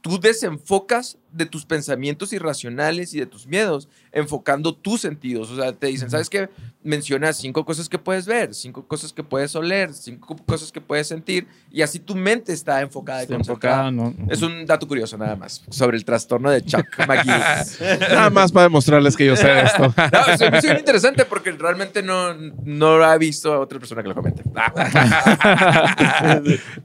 tú 0.00 0.18
desenfocas 0.20 1.18
de 1.32 1.46
tus 1.46 1.64
pensamientos 1.64 2.32
irracionales 2.32 3.14
y 3.14 3.20
de 3.20 3.26
tus 3.26 3.46
miedos, 3.46 3.88
enfocando 4.12 4.74
tus 4.74 5.00
sentidos. 5.00 5.50
O 5.50 5.56
sea, 5.56 5.72
te 5.72 5.86
dicen, 5.86 6.10
¿sabes 6.10 6.28
qué? 6.28 6.48
Menciona 6.82 7.32
cinco 7.32 7.64
cosas 7.64 7.88
que 7.88 7.98
puedes 7.98 8.26
ver, 8.26 8.54
cinco 8.54 8.86
cosas 8.86 9.12
que 9.12 9.22
puedes 9.22 9.54
oler, 9.54 9.92
cinco 9.92 10.36
cosas 10.46 10.72
que 10.72 10.80
puedes 10.80 11.06
sentir, 11.06 11.46
y 11.70 11.82
así 11.82 11.98
tu 11.98 12.14
mente 12.16 12.52
está 12.52 12.80
enfocada 12.80 13.20
y 13.20 13.22
Está 13.24 13.34
concentrada. 13.36 13.88
enfocado, 13.88 14.14
¿no? 14.18 14.32
Es 14.32 14.42
un 14.42 14.66
dato 14.66 14.88
curioso 14.88 15.16
nada 15.18 15.36
más 15.36 15.62
sobre 15.70 15.96
el 15.96 16.04
trastorno 16.04 16.50
de 16.50 16.64
Chuck 16.64 16.86
McGee. 17.06 17.98
Nada 18.00 18.30
más 18.30 18.50
para 18.50 18.64
demostrarles 18.64 19.16
que 19.16 19.26
yo 19.26 19.36
sé 19.36 19.46
de 19.46 19.62
esto. 19.62 19.94
No, 20.12 20.36
se 20.36 20.50
me 20.50 20.58
hizo 20.58 20.66
bien 20.66 20.78
interesante 20.78 21.24
porque 21.24 21.52
realmente 21.52 22.02
no, 22.02 22.34
no 22.34 22.98
lo 22.98 23.04
ha 23.04 23.16
visto 23.18 23.52
a 23.52 23.60
otra 23.60 23.78
persona 23.78 24.02
que 24.02 24.08
lo 24.08 24.14
comente. 24.14 24.42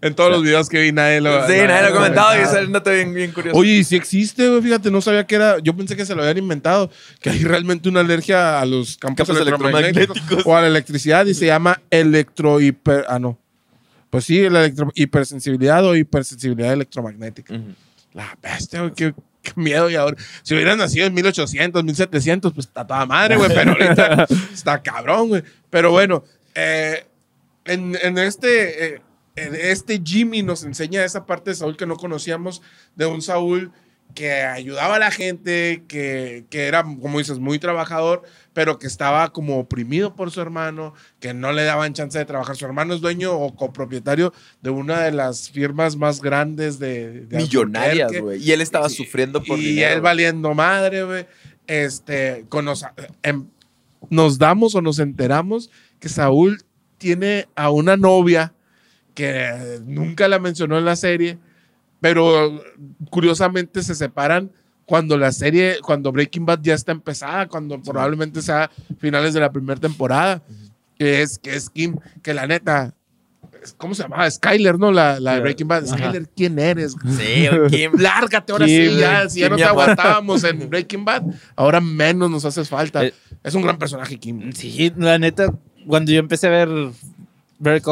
en 0.01 0.15
todos 0.15 0.31
los 0.31 0.43
videos 0.43 0.69
que 0.69 0.81
vi 0.81 0.91
nadie 0.91 1.21
lo 1.21 1.47
Sí, 1.47 1.53
nadie 1.67 1.81
lo 1.81 1.87
ha 1.87 1.91
comentado 1.91 2.37
y 2.37 2.41
es 2.41 2.67
un 2.67 2.73
dato 2.73 2.91
bien, 2.91 3.13
bien 3.13 3.31
curioso. 3.31 3.57
Oye, 3.57 3.71
y 3.77 3.83
si 3.83 3.95
existe, 3.95 4.34
güey, 4.37 4.61
fíjate, 4.61 4.91
no 4.91 5.01
sabía 5.01 5.25
que 5.25 5.35
era. 5.35 5.59
Yo 5.59 5.75
pensé 5.75 5.95
que 5.95 6.05
se 6.05 6.15
lo 6.15 6.21
habían 6.21 6.37
inventado, 6.39 6.89
que 7.21 7.29
hay 7.29 7.43
realmente 7.43 7.89
una 7.89 7.99
alergia 8.01 8.59
a 8.59 8.65
los 8.65 8.97
campos, 8.97 9.27
Campos 9.27 9.41
electromagnéticos, 9.41 9.97
electromagnéticos. 10.17 10.45
o 10.45 10.55
a 10.57 10.61
la 10.61 10.67
electricidad 10.67 11.25
y 11.25 11.33
se 11.33 11.45
llama 11.45 11.81
electrohiper. 11.89 13.05
Ah, 13.07 13.19
no. 13.19 13.37
Pues 14.09 14.25
sí, 14.25 14.49
la 14.49 14.65
electro- 14.65 14.91
hipersensibilidad 14.95 15.85
o 15.85 15.95
hipersensibilidad 15.95 16.73
electromagnética. 16.73 17.53
Ujú. 17.53 17.73
La 18.13 18.37
bestia, 18.41 18.79
güey, 18.81 18.93
qué, 18.93 19.13
qué 19.41 19.51
miedo. 19.55 19.89
Y 19.89 19.95
ahora, 19.95 20.15
si 20.41 20.53
hubieran 20.53 20.77
nacido 20.77 21.05
en 21.07 21.13
1800, 21.13 21.83
1700, 21.83 22.53
pues 22.53 22.67
está 22.67 22.87
toda 22.87 23.05
madre, 23.05 23.35
güey, 23.35 23.49
pero 23.53 23.71
ahorita 23.71 24.25
está 24.53 24.81
cabrón, 24.81 25.27
güey. 25.29 25.43
Pero 25.69 25.91
bueno, 25.91 26.23
eh, 26.53 27.05
en, 27.65 27.97
en 28.01 28.17
este, 28.17 28.95
eh, 28.95 29.01
este 29.35 30.01
Jimmy 30.01 30.43
nos 30.43 30.63
enseña 30.63 31.03
esa 31.03 31.25
parte 31.25 31.49
de 31.49 31.55
Saúl 31.57 31.75
que 31.75 31.85
no 31.85 31.97
conocíamos, 31.97 32.61
de 32.95 33.05
un 33.05 33.21
Saúl 33.21 33.73
que 34.13 34.31
ayudaba 34.43 34.95
a 34.95 34.99
la 34.99 35.11
gente, 35.11 35.83
que, 35.89 36.45
que 36.49 36.67
era, 36.67 36.83
como 36.83 37.17
dices, 37.19 37.39
muy 37.39 37.59
trabajador, 37.59 38.23
pero 38.53 38.79
que 38.79 38.87
estaba 38.87 39.33
como 39.33 39.59
oprimido 39.59 40.15
por 40.15 40.31
su 40.31 40.39
hermano, 40.39 40.93
que 41.19 41.33
no 41.33 41.51
le 41.51 41.65
daban 41.65 41.91
chance 41.93 42.17
de 42.17 42.23
trabajar. 42.23 42.55
Su 42.55 42.63
hermano 42.65 42.93
es 42.93 43.01
dueño 43.01 43.33
o 43.33 43.53
copropietario 43.55 44.31
de 44.61 44.69
una 44.69 45.01
de 45.01 45.11
las 45.11 45.49
firmas 45.49 45.97
más 45.97 46.21
grandes 46.21 46.79
de, 46.79 47.25
de 47.25 47.37
Millonarias, 47.37 48.11
güey. 48.21 48.41
Y 48.41 48.53
él 48.53 48.61
estaba 48.61 48.87
Y- 48.87 48.91
sufriendo 48.91 49.43
por 49.43 49.59
y 49.59 49.65
dinero. 49.65 49.95
él 49.95 50.01
valiendo 50.01 50.53
madre, 50.53 51.03
güey. 51.03 51.25
Este, 51.67 52.45
con 52.47 52.63
los- 52.65 52.85
em, 53.23 53.47
nos 54.09 54.37
damos 54.37 54.75
o 54.75 54.81
nos 54.81 54.99
enteramos 54.99 55.69
que 55.99 56.07
Saúl 56.07 56.63
tiene 56.99 57.47
a 57.55 57.69
una 57.69 57.97
novia 57.97 58.53
que 59.13 59.81
nunca 59.85 60.27
la 60.29 60.39
mencionó 60.39 60.77
en 60.77 60.85
la 60.85 60.95
serie, 60.95 61.37
pero 62.05 62.61
curiosamente 63.09 63.81
se 63.81 63.95
separan 63.95 64.51
cuando 64.85 65.17
la 65.17 65.31
serie, 65.31 65.77
cuando 65.81 66.11
Breaking 66.11 66.45
Bad 66.45 66.59
ya 66.61 66.75
está 66.75 66.91
empezada, 66.91 67.47
cuando 67.47 67.81
probablemente 67.81 68.43
sea 68.43 68.69
finales 68.99 69.33
de 69.33 69.39
la 69.39 69.51
primera 69.51 69.79
temporada, 69.81 70.43
que 70.99 71.23
es, 71.23 71.39
que 71.39 71.55
es 71.55 71.67
Kim, 71.67 71.95
que 72.21 72.35
la 72.35 72.45
neta, 72.45 72.93
¿cómo 73.77 73.95
se 73.95 74.03
llamaba? 74.03 74.29
Skyler, 74.29 74.77
¿no? 74.77 74.91
La, 74.91 75.19
la 75.19 75.33
de 75.33 75.39
Breaking 75.41 75.67
Bad. 75.67 75.85
Ajá. 75.85 75.97
Skyler, 75.97 76.29
¿quién 76.29 76.59
eres? 76.59 76.95
Sí, 77.17 77.47
Kim. 77.71 77.93
Lárgate 77.97 78.51
ahora 78.51 78.67
Kim, 78.67 78.91
sí, 78.91 78.97
ya, 78.99 79.27
si 79.27 79.39
ya 79.39 79.49
no 79.49 79.55
te 79.55 79.63
aguantábamos 79.63 80.43
en 80.43 80.69
Breaking 80.69 81.05
Bad, 81.05 81.23
ahora 81.55 81.81
menos 81.81 82.29
nos 82.29 82.45
haces 82.45 82.69
falta. 82.69 83.03
Eh, 83.03 83.15
es 83.43 83.55
un 83.55 83.63
gran 83.63 83.79
personaje, 83.79 84.19
Kim. 84.19 84.53
Sí, 84.53 84.93
la 84.95 85.17
neta, 85.17 85.51
cuando 85.87 86.11
yo 86.11 86.19
empecé 86.19 86.45
a 86.45 86.51
ver 86.51 86.69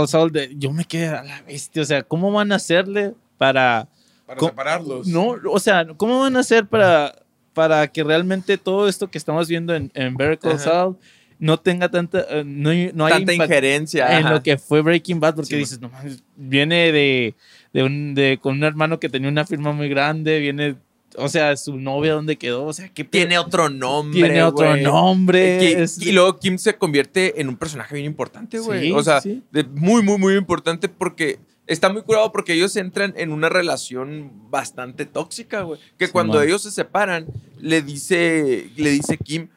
Saul, 0.06 0.32
de- 0.32 0.54
yo 0.56 0.72
me 0.72 0.86
quedé 0.86 1.08
a 1.08 1.24
la 1.24 1.42
bestia. 1.42 1.82
O 1.82 1.86
sea, 1.86 2.04
¿cómo 2.04 2.32
van 2.32 2.52
a 2.52 2.58
hacerle 2.58 3.16
para. 3.40 3.88
Para 4.26 4.40
separarlos. 4.40 5.08
No, 5.08 5.36
o 5.52 5.60
sea, 5.60 5.86
¿cómo 5.98 6.22
van 6.22 6.36
a 6.38 6.40
hacer 6.40 6.66
para, 6.66 7.14
para 7.54 7.88
que 7.88 8.04
realmente 8.04 8.58
todo 8.58 8.88
esto 8.88 9.10
que 9.12 9.18
estamos 9.18 9.48
viendo 9.48 9.76
en, 9.76 9.92
en 9.94 10.16
Ajá. 10.20 10.58
Saul 10.58 10.98
no 11.40 11.60
tenga 11.60 11.90
tanta. 11.90 12.26
eh, 12.30 12.44
no, 12.46 12.70
no 12.94 13.06
hay 13.06 13.14
Tanta 13.26 13.34
injerencia. 13.34 14.18
en 14.18 14.26
ajá. 14.26 14.36
lo 14.36 14.44
que 14.44 14.58
fue 14.58 14.82
Breaking 14.82 15.20
Bad, 15.20 15.36
porque 15.36 15.50
Sí, 15.50 15.56
dices, 15.58 15.82
no 15.82 15.90
mames, 15.90 16.24
viene 16.38 16.92
de, 16.94 17.36
de 17.74 17.84
un, 17.84 18.16
de, 18.16 18.40
con 18.42 18.56
un 18.56 18.64
hermano 18.64 19.00
que 19.00 19.10
tenía 19.10 19.28
una 19.30 19.46
firma 19.46 19.72
muy 19.74 19.90
grande, 19.90 20.40
viene. 20.40 20.76
O 21.16 21.28
sea, 21.30 21.56
su 21.58 21.78
novia, 21.78 22.14
¿dónde 22.14 22.38
quedó? 22.38 22.66
O 22.66 22.74
sea, 22.74 22.90
¿qué 22.90 23.04
pedo? 23.06 23.12
Tiene 23.12 23.38
otro 23.38 23.70
nombre. 23.70 24.20
Tiene 24.20 24.42
otro 24.42 24.76
nombre. 24.78 25.84
Es- 25.84 26.02
Y 26.02 26.12
luego 26.12 26.40
Kim 26.40 26.58
se 26.58 26.76
convierte 26.76 27.40
en 27.40 27.50
un 27.50 27.58
personaje 27.58 27.94
bien 27.94 28.08
importante, 28.08 28.58
güey. 28.60 28.82
Sí, 28.88 28.92
o 28.94 29.04
sea, 29.04 29.22
sí. 29.22 29.44
de- 29.52 29.64
muy, 29.64 30.02
muy, 30.02 30.18
muy 30.18 30.36
importante 30.36 30.90
porque 30.90 31.38
está 31.68 31.92
muy 31.92 32.02
curado 32.04 32.32
porque 32.32 32.54
ellos 32.54 32.76
entran 32.76 33.14
en 33.18 33.32
una 33.32 33.50
relación 33.50 34.32
bastante 34.50 35.06
tóxica, 35.06 35.62
güey. 35.62 35.80
Que 35.98 36.08
Sí, 36.08 36.12
cuando 36.12 36.36
man. 36.36 36.48
ellos 36.48 36.64
se 36.64 36.72
separan, 36.72 37.28
le 37.58 37.82
dice, 37.82 38.70
le 38.76 38.90
dice 38.92 39.18
Kim, 39.18 39.50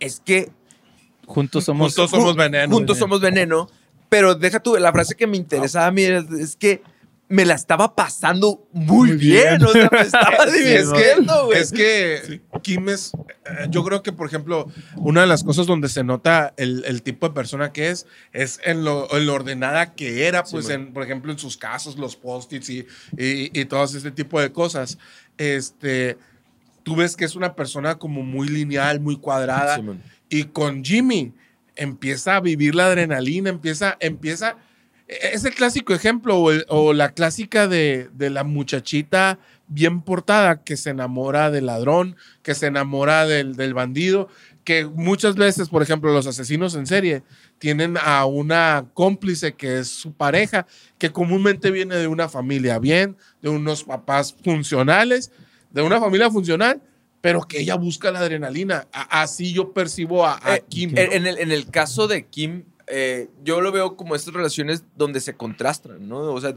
es 0.00 0.20
que 0.20 0.50
juntos 1.26 1.64
somos. 1.64 1.94
Juntos 1.94 2.10
somos 2.10 2.36
veneno. 2.36 2.74
juntos 2.74 2.98
somos 2.98 3.20
veneno. 3.20 3.68
Pero 4.08 4.34
deja 4.34 4.60
tú, 4.60 4.76
la 4.76 4.92
frase 4.92 5.14
que 5.14 5.26
me 5.26 5.38
interesaba 5.38 5.86
a 5.86 5.90
mí 5.90 6.02
es, 6.02 6.30
es 6.30 6.56
que 6.56 6.82
me 7.32 7.46
la 7.46 7.54
estaba 7.54 7.96
pasando 7.96 8.68
muy, 8.72 9.08
Muy 9.08 9.16
bien. 9.16 9.56
bien. 9.58 9.64
O 9.64 9.72
sea, 9.72 9.88
me 9.90 10.00
estaba 10.02 10.44
divirtiendo, 10.44 11.46
güey. 11.46 11.58
Es 11.58 11.72
que 11.72 12.42
Kim 12.60 12.90
es, 12.90 13.12
eh, 13.46 13.68
yo 13.70 13.82
creo 13.84 14.02
que, 14.02 14.12
por 14.12 14.26
ejemplo, 14.26 14.66
una 14.96 15.22
de 15.22 15.26
las 15.26 15.42
cosas 15.42 15.66
donde 15.66 15.88
se 15.88 16.04
nota 16.04 16.52
el, 16.58 16.84
el 16.84 17.02
tipo 17.02 17.26
de 17.26 17.34
persona 17.34 17.72
que 17.72 17.88
es, 17.88 18.06
es 18.34 18.60
en 18.64 18.84
lo, 18.84 19.10
en 19.16 19.24
lo 19.24 19.32
ordenada 19.32 19.94
que 19.94 20.26
era, 20.26 20.44
pues, 20.44 20.68
en, 20.68 20.92
por 20.92 21.04
ejemplo, 21.04 21.32
en 21.32 21.38
sus 21.38 21.56
casos, 21.56 21.96
los 21.96 22.16
post-its 22.16 22.68
y, 22.68 22.80
y, 23.16 23.58
y 23.58 23.64
todo 23.64 23.84
este 23.84 24.10
tipo 24.10 24.38
de 24.38 24.52
cosas. 24.52 24.98
Este, 25.38 26.18
tú 26.82 26.96
ves 26.96 27.16
que 27.16 27.24
es 27.24 27.34
una 27.34 27.54
persona 27.54 27.94
como 27.94 28.22
muy 28.22 28.46
lineal, 28.46 29.00
muy 29.00 29.16
cuadrada. 29.16 29.76
Sí. 29.76 29.82
Y 30.28 30.44
con 30.44 30.84
Jimmy 30.84 31.32
empieza 31.76 32.36
a 32.36 32.40
vivir 32.40 32.74
la 32.74 32.88
adrenalina, 32.88 33.48
empieza, 33.48 33.96
empieza. 34.00 34.58
Es 35.20 35.44
el 35.44 35.54
clásico 35.54 35.92
ejemplo 35.94 36.36
o, 36.38 36.50
el- 36.50 36.64
o 36.68 36.92
la 36.92 37.10
clásica 37.12 37.68
de, 37.68 38.08
de 38.14 38.30
la 38.30 38.44
muchachita 38.44 39.38
bien 39.68 40.02
portada 40.02 40.62
que 40.62 40.76
se 40.76 40.90
enamora 40.90 41.50
del 41.50 41.66
ladrón, 41.66 42.16
que 42.42 42.54
se 42.54 42.66
enamora 42.66 43.26
del, 43.26 43.56
del 43.56 43.72
bandido, 43.74 44.28
que 44.64 44.84
muchas 44.84 45.34
veces, 45.34 45.68
por 45.70 45.82
ejemplo, 45.82 46.12
los 46.12 46.26
asesinos 46.26 46.74
en 46.74 46.86
serie 46.86 47.22
tienen 47.58 47.96
a 48.02 48.26
una 48.26 48.86
cómplice 48.94 49.54
que 49.54 49.78
es 49.78 49.88
su 49.88 50.12
pareja, 50.12 50.66
que 50.98 51.10
comúnmente 51.10 51.70
viene 51.70 51.96
de 51.96 52.06
una 52.06 52.28
familia 52.28 52.78
bien, 52.78 53.16
de 53.40 53.48
unos 53.48 53.84
papás 53.84 54.34
funcionales, 54.44 55.32
de 55.70 55.82
una 55.82 55.98
familia 56.00 56.30
funcional, 56.30 56.80
pero 57.22 57.40
que 57.42 57.60
ella 57.60 57.76
busca 57.76 58.10
la 58.10 58.18
adrenalina. 58.18 58.86
Así 58.92 59.52
yo 59.52 59.72
percibo 59.72 60.26
a, 60.26 60.38
a 60.42 60.56
Eh, 60.56 60.64
Kim. 60.68 60.92
En 60.96 61.26
el, 61.26 61.38
en 61.38 61.50
el 61.52 61.70
caso 61.70 62.08
de 62.08 62.26
Kim, 62.26 62.64
eh, 62.94 63.28
yo 63.42 63.60
lo 63.62 63.72
veo 63.72 63.96
como 63.96 64.14
estas 64.14 64.34
relaciones 64.34 64.84
donde 64.96 65.20
se 65.20 65.34
contrastan, 65.34 66.06
¿no? 66.06 66.18
O 66.32 66.40
sea, 66.40 66.52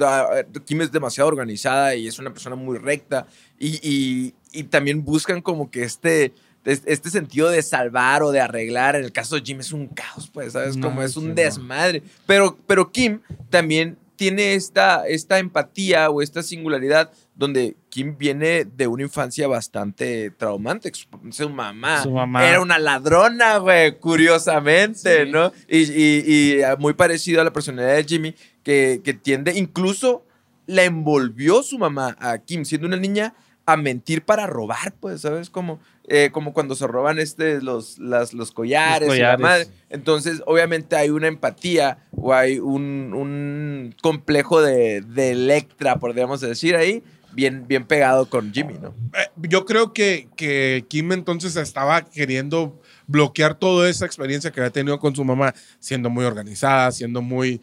Kim 0.65 0.81
es 0.81 0.91
demasiado 0.91 1.29
organizada 1.29 1.95
y 1.95 2.07
es 2.07 2.19
una 2.19 2.31
persona 2.33 2.55
muy 2.57 2.77
recta 2.77 3.25
y, 3.57 3.79
y- 3.81 4.33
y 4.51 4.63
también 4.63 5.05
buscan 5.05 5.41
como 5.41 5.71
que 5.71 5.83
este, 5.83 6.33
es- 6.65 6.83
este 6.85 7.09
sentido 7.09 7.49
de 7.49 7.61
salvar 7.61 8.21
o 8.21 8.31
de 8.31 8.41
arreglar. 8.41 8.95
En 8.95 9.05
el 9.05 9.11
caso 9.13 9.35
de 9.35 9.41
Jim 9.43 9.59
es 9.61 9.71
un 9.71 9.87
caos, 9.87 10.29
pues, 10.33 10.53
¿sabes? 10.53 10.75
No, 10.75 10.87
Como 10.89 11.01
es 11.03 11.13
sí, 11.13 11.19
un 11.19 11.29
no. 11.29 11.33
desmadre. 11.35 12.03
Pero, 12.25 12.57
pero 12.67 12.91
Kim 12.91 13.21
también 13.49 13.97
tiene 14.15 14.53
esta, 14.55 15.07
esta 15.07 15.39
empatía 15.39 16.09
o 16.09 16.21
esta 16.21 16.41
singularidad 16.43 17.11
donde 17.35 17.75
Kim 17.89 18.17
viene 18.17 18.65
de 18.65 18.87
una 18.87 19.03
infancia 19.03 19.47
bastante 19.47 20.31
traumante. 20.31 20.91
Su 21.31 21.49
mamá, 21.49 22.01
Su 22.03 22.11
mamá. 22.11 22.47
era 22.47 22.61
una 22.61 22.79
ladrona, 22.79 23.57
güey, 23.57 23.99
curiosamente, 23.99 25.25
Sí. 25.25 25.31
¿no? 25.31 25.51
Y, 25.67 25.79
y- 25.79 26.55
y, 26.55 26.61
muy 26.79 26.93
parecido 26.93 27.41
a 27.41 27.43
la 27.43 27.53
personalidad 27.53 27.95
de 27.95 28.03
Jimmy, 28.03 28.35
que, 28.63 29.01
que 29.03 29.13
tiende, 29.13 29.53
incluso 29.57 30.25
la 30.67 30.83
envolvió 30.83 31.61
su 31.63 31.77
mamá 31.77 32.15
a 32.19 32.37
Kim, 32.39 32.65
siendo 32.65 32.87
una 32.87 32.97
niña, 32.97 33.33
a 33.67 33.77
mentir 33.77 34.23
para 34.23 34.45
robar, 34.47 34.93
pues, 34.99 35.21
¿sabes? 35.21 35.49
Como, 35.49 35.79
eh, 36.07 36.29
como 36.31 36.53
cuando 36.53 36.75
se 36.75 36.85
roban 36.87 37.19
este, 37.19 37.61
los, 37.61 37.97
las, 37.99 38.33
los 38.33 38.51
collares, 38.51 39.07
Los 39.07 39.17
y 39.17 39.21
la 39.21 39.35
collares. 39.35 39.67
madre. 39.67 39.67
Entonces, 39.89 40.41
obviamente 40.45 40.95
hay 40.95 41.09
una 41.09 41.27
empatía 41.27 41.97
o 42.11 42.33
hay 42.33 42.59
un, 42.59 43.13
un 43.13 43.95
complejo 44.01 44.61
de, 44.61 45.01
de 45.01 45.31
Electra, 45.31 45.97
podríamos 45.97 46.41
decir 46.41 46.75
ahí, 46.75 47.03
bien, 47.33 47.65
bien 47.67 47.85
pegado 47.85 48.29
con 48.29 48.53
Jimmy, 48.53 48.75
¿no? 48.81 48.89
Eh, 49.13 49.27
Yo 49.49 49.65
creo 49.65 49.93
que, 49.93 50.29
que 50.37 50.85
Kim 50.87 51.11
entonces 51.11 51.55
estaba 51.55 52.01
queriendo 52.03 52.81
bloquear 53.07 53.55
toda 53.55 53.89
esa 53.89 54.05
experiencia 54.05 54.51
que 54.51 54.59
había 54.61 54.71
tenido 54.71 54.99
con 54.99 55.15
su 55.15 55.23
mamá, 55.23 55.53
siendo 55.79 56.09
muy 56.09 56.25
organizada, 56.25 56.91
siendo 56.91 57.21
muy 57.21 57.61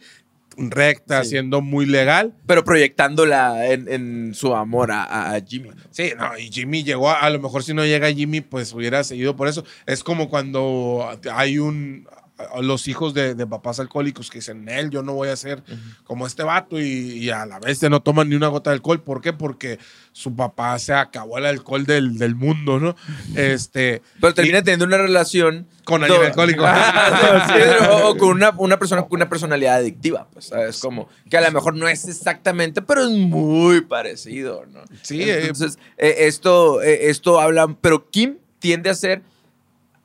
recta, 0.57 1.23
Sí. 1.23 1.31
siendo 1.31 1.61
muy 1.61 1.85
legal. 1.85 2.33
Pero 2.45 2.63
proyectándola 2.63 3.67
en, 3.71 3.87
en 3.91 4.33
su 4.33 4.53
amor 4.55 4.91
a, 4.91 5.33
a- 5.33 5.41
Jimmy. 5.41 5.69
Sí, 5.91 6.11
no, 6.17 6.37
y 6.37 6.51
Jimmy 6.51 6.83
llegó, 6.83 7.09
a, 7.09 7.19
a 7.19 7.29
lo 7.29 7.39
mejor 7.39 7.63
si 7.63 7.73
no 7.73 7.85
llega 7.85 8.11
Jimmy, 8.11 8.41
pues 8.41 8.73
hubiera 8.73 9.03
seguido 9.03 9.35
por 9.35 9.47
eso. 9.47 9.63
Es 9.85 10.03
como 10.03 10.29
cuando 10.29 11.09
hay 11.31 11.59
un, 11.59 12.07
a- 12.51 12.61
los 12.61 12.87
hijos 12.87 13.13
de, 13.13 13.35
de 13.35 13.47
papás 13.47 13.79
alcohólicos 13.79 14.29
que 14.29 14.39
dicen, 14.39 14.67
él, 14.69 14.89
yo 14.89 15.03
no 15.03 15.13
voy 15.13 15.29
a 15.29 15.35
ser 15.35 15.63
como 16.03 16.25
este 16.27 16.43
vato 16.43 16.79
y, 16.79 16.83
y 16.85 17.29
a 17.29 17.45
la 17.45 17.59
vez 17.59 17.81
no 17.83 18.01
toman 18.01 18.29
ni 18.29 18.35
una 18.35 18.47
gota 18.47 18.69
de 18.69 18.75
alcohol. 18.75 19.01
¿Por 19.01 19.21
qué? 19.21 19.33
Porque 19.33 19.79
su 20.11 20.35
papá 20.35 20.77
se 20.79 20.93
acabó 20.93 21.37
el 21.37 21.45
alcohol 21.45 21.85
del, 21.85 22.17
del 22.17 22.35
mundo, 22.35 22.79
¿no? 22.79 22.95
Este, 23.35 24.01
Pero 24.21 24.33
termina 24.33 24.61
teniendo 24.61 24.85
una 24.85 24.97
relación 24.97 25.67
Con 25.83 26.03
alguien 26.03 26.23
alcohólico. 26.23 26.63
Ah, 26.95 28.01
o 28.05 28.17
con 28.17 28.29
una, 28.29 28.51
una 28.57 28.77
persona 28.77 29.01
con 29.03 29.13
una 29.17 29.29
personalidad 29.29 29.75
adictiva, 29.75 30.27
pues, 30.33 30.45
¿sabes? 30.45 30.79
Como 30.79 31.09
que 31.29 31.37
a 31.37 31.41
lo 31.41 31.51
mejor 31.51 31.75
no 31.75 31.87
es 31.87 32.07
exactamente, 32.07 32.81
pero 32.81 33.03
es 33.03 33.09
muy 33.09 33.81
parecido, 33.81 34.65
¿no? 34.71 34.81
Sí, 35.01 35.21
eh, 35.23 35.41
Entonces, 35.41 35.77
eh, 35.97 36.15
esto, 36.19 36.81
eh, 36.81 37.09
esto 37.09 37.39
habla, 37.39 37.67
pero 37.81 38.09
Kim 38.09 38.37
tiende 38.59 38.89
a 38.89 38.95
ser. 38.95 39.21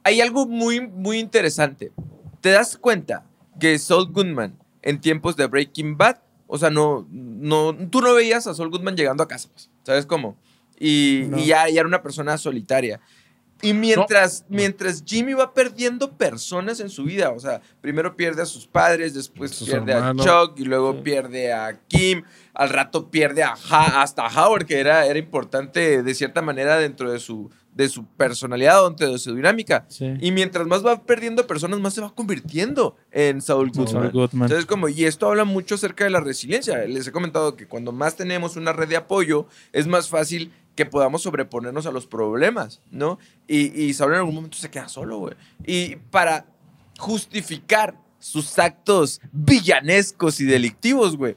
Hay 0.04 0.20
algo 0.20 0.46
muy, 0.46 0.80
muy 0.80 1.18
interesante. 1.18 1.92
¿Te 2.40 2.50
das 2.50 2.76
cuenta 2.76 3.24
que 3.60 3.78
Saul 3.78 4.12
Goodman 4.12 4.56
en 4.82 5.00
tiempos 5.00 5.36
de 5.36 5.46
Breaking 5.46 5.96
Bad, 5.96 6.18
o 6.46 6.56
sea, 6.58 6.70
no, 6.70 7.06
no, 7.10 7.74
tú 7.90 8.00
no 8.00 8.14
veías 8.14 8.46
a 8.46 8.54
Saul 8.54 8.70
Goodman 8.70 8.96
llegando 8.96 9.22
a 9.22 9.28
casa, 9.28 9.48
pues, 9.52 9.68
¿sabes 9.84 10.06
cómo? 10.06 10.36
Y, 10.78 11.24
No. 11.28 11.38
y 11.38 11.46
ya, 11.46 11.68
ya 11.68 11.80
era 11.80 11.88
una 11.88 12.02
persona 12.02 12.38
solitaria. 12.38 13.00
Y 13.60 13.72
mientras, 13.72 14.44
mientras 14.48 15.02
Jimmy 15.04 15.32
va 15.34 15.52
perdiendo 15.52 16.12
personas 16.16 16.78
en 16.78 16.88
su 16.90 17.02
vida, 17.02 17.30
o 17.30 17.40
sea, 17.40 17.60
primero 17.80 18.14
pierde 18.14 18.42
a 18.42 18.46
sus 18.46 18.68
padres, 18.68 19.14
después 19.14 19.50
Sus 19.50 19.68
pierde 19.68 19.94
hermanos. 19.94 20.24
a 20.24 20.46
Chuck 20.46 20.60
y 20.60 20.64
luego 20.64 21.02
pierde 21.02 21.52
a 21.52 21.80
Kim, 21.88 22.22
al 22.54 22.68
rato 22.68 23.10
pierde 23.10 23.42
a 23.42 23.56
Ha- 23.68 24.00
hasta 24.02 24.28
Howard, 24.28 24.64
que 24.64 24.78
era, 24.78 25.04
era 25.06 25.18
importante 25.18 26.04
de 26.04 26.14
cierta 26.14 26.40
manera 26.40 26.76
dentro 26.78 27.10
de 27.10 27.18
su, 27.18 27.50
de 27.74 27.88
su 27.88 28.04
personalidad, 28.06 28.90
de 28.92 29.18
su 29.18 29.34
dinámica. 29.34 29.86
Sí. 29.88 30.14
Y 30.20 30.32
mientras 30.32 30.66
más 30.66 30.84
va 30.84 31.02
perdiendo 31.04 31.46
personas, 31.46 31.78
más 31.80 31.94
se 31.94 32.00
va 32.00 32.14
convirtiendo 32.14 32.96
en 33.10 33.40
Saul 33.40 33.70
Goodman. 33.70 33.88
Saul 33.88 34.10
Goodman. 34.10 34.42
Entonces, 34.46 34.66
como, 34.66 34.88
y 34.88 35.04
esto 35.04 35.28
habla 35.28 35.44
mucho 35.44 35.76
acerca 35.76 36.04
de 36.04 36.10
la 36.10 36.20
resiliencia. 36.20 36.78
Les 36.86 37.06
he 37.06 37.12
comentado 37.12 37.56
que 37.56 37.66
cuando 37.66 37.92
más 37.92 38.16
tenemos 38.16 38.56
una 38.56 38.72
red 38.72 38.88
de 38.88 38.96
apoyo, 38.96 39.46
es 39.72 39.86
más 39.86 40.08
fácil 40.08 40.52
que 40.74 40.86
podamos 40.86 41.22
sobreponernos 41.22 41.86
a 41.86 41.90
los 41.90 42.06
problemas, 42.06 42.80
¿no? 42.90 43.18
Y, 43.46 43.80
y 43.80 43.94
Saul 43.94 44.12
en 44.12 44.18
algún 44.18 44.34
momento 44.34 44.58
se 44.58 44.70
queda 44.70 44.88
solo, 44.88 45.18
güey. 45.18 45.34
Y 45.66 45.96
para 46.10 46.46
justificar 46.98 47.96
sus 48.18 48.58
actos 48.58 49.20
villanescos 49.32 50.40
y 50.40 50.44
delictivos, 50.44 51.16
güey, 51.16 51.36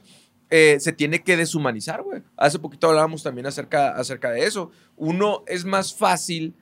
eh, 0.54 0.78
se 0.80 0.92
tiene 0.92 1.22
que 1.22 1.34
deshumanizar, 1.38 2.02
güey. 2.02 2.20
Hace 2.36 2.58
poquito 2.58 2.86
hablábamos 2.86 3.22
también 3.22 3.46
acerca, 3.46 3.96
acerca 3.96 4.30
de 4.30 4.44
eso. 4.44 4.70
Uno 4.98 5.44
es 5.46 5.64
más 5.64 5.94
fácil 5.94 6.52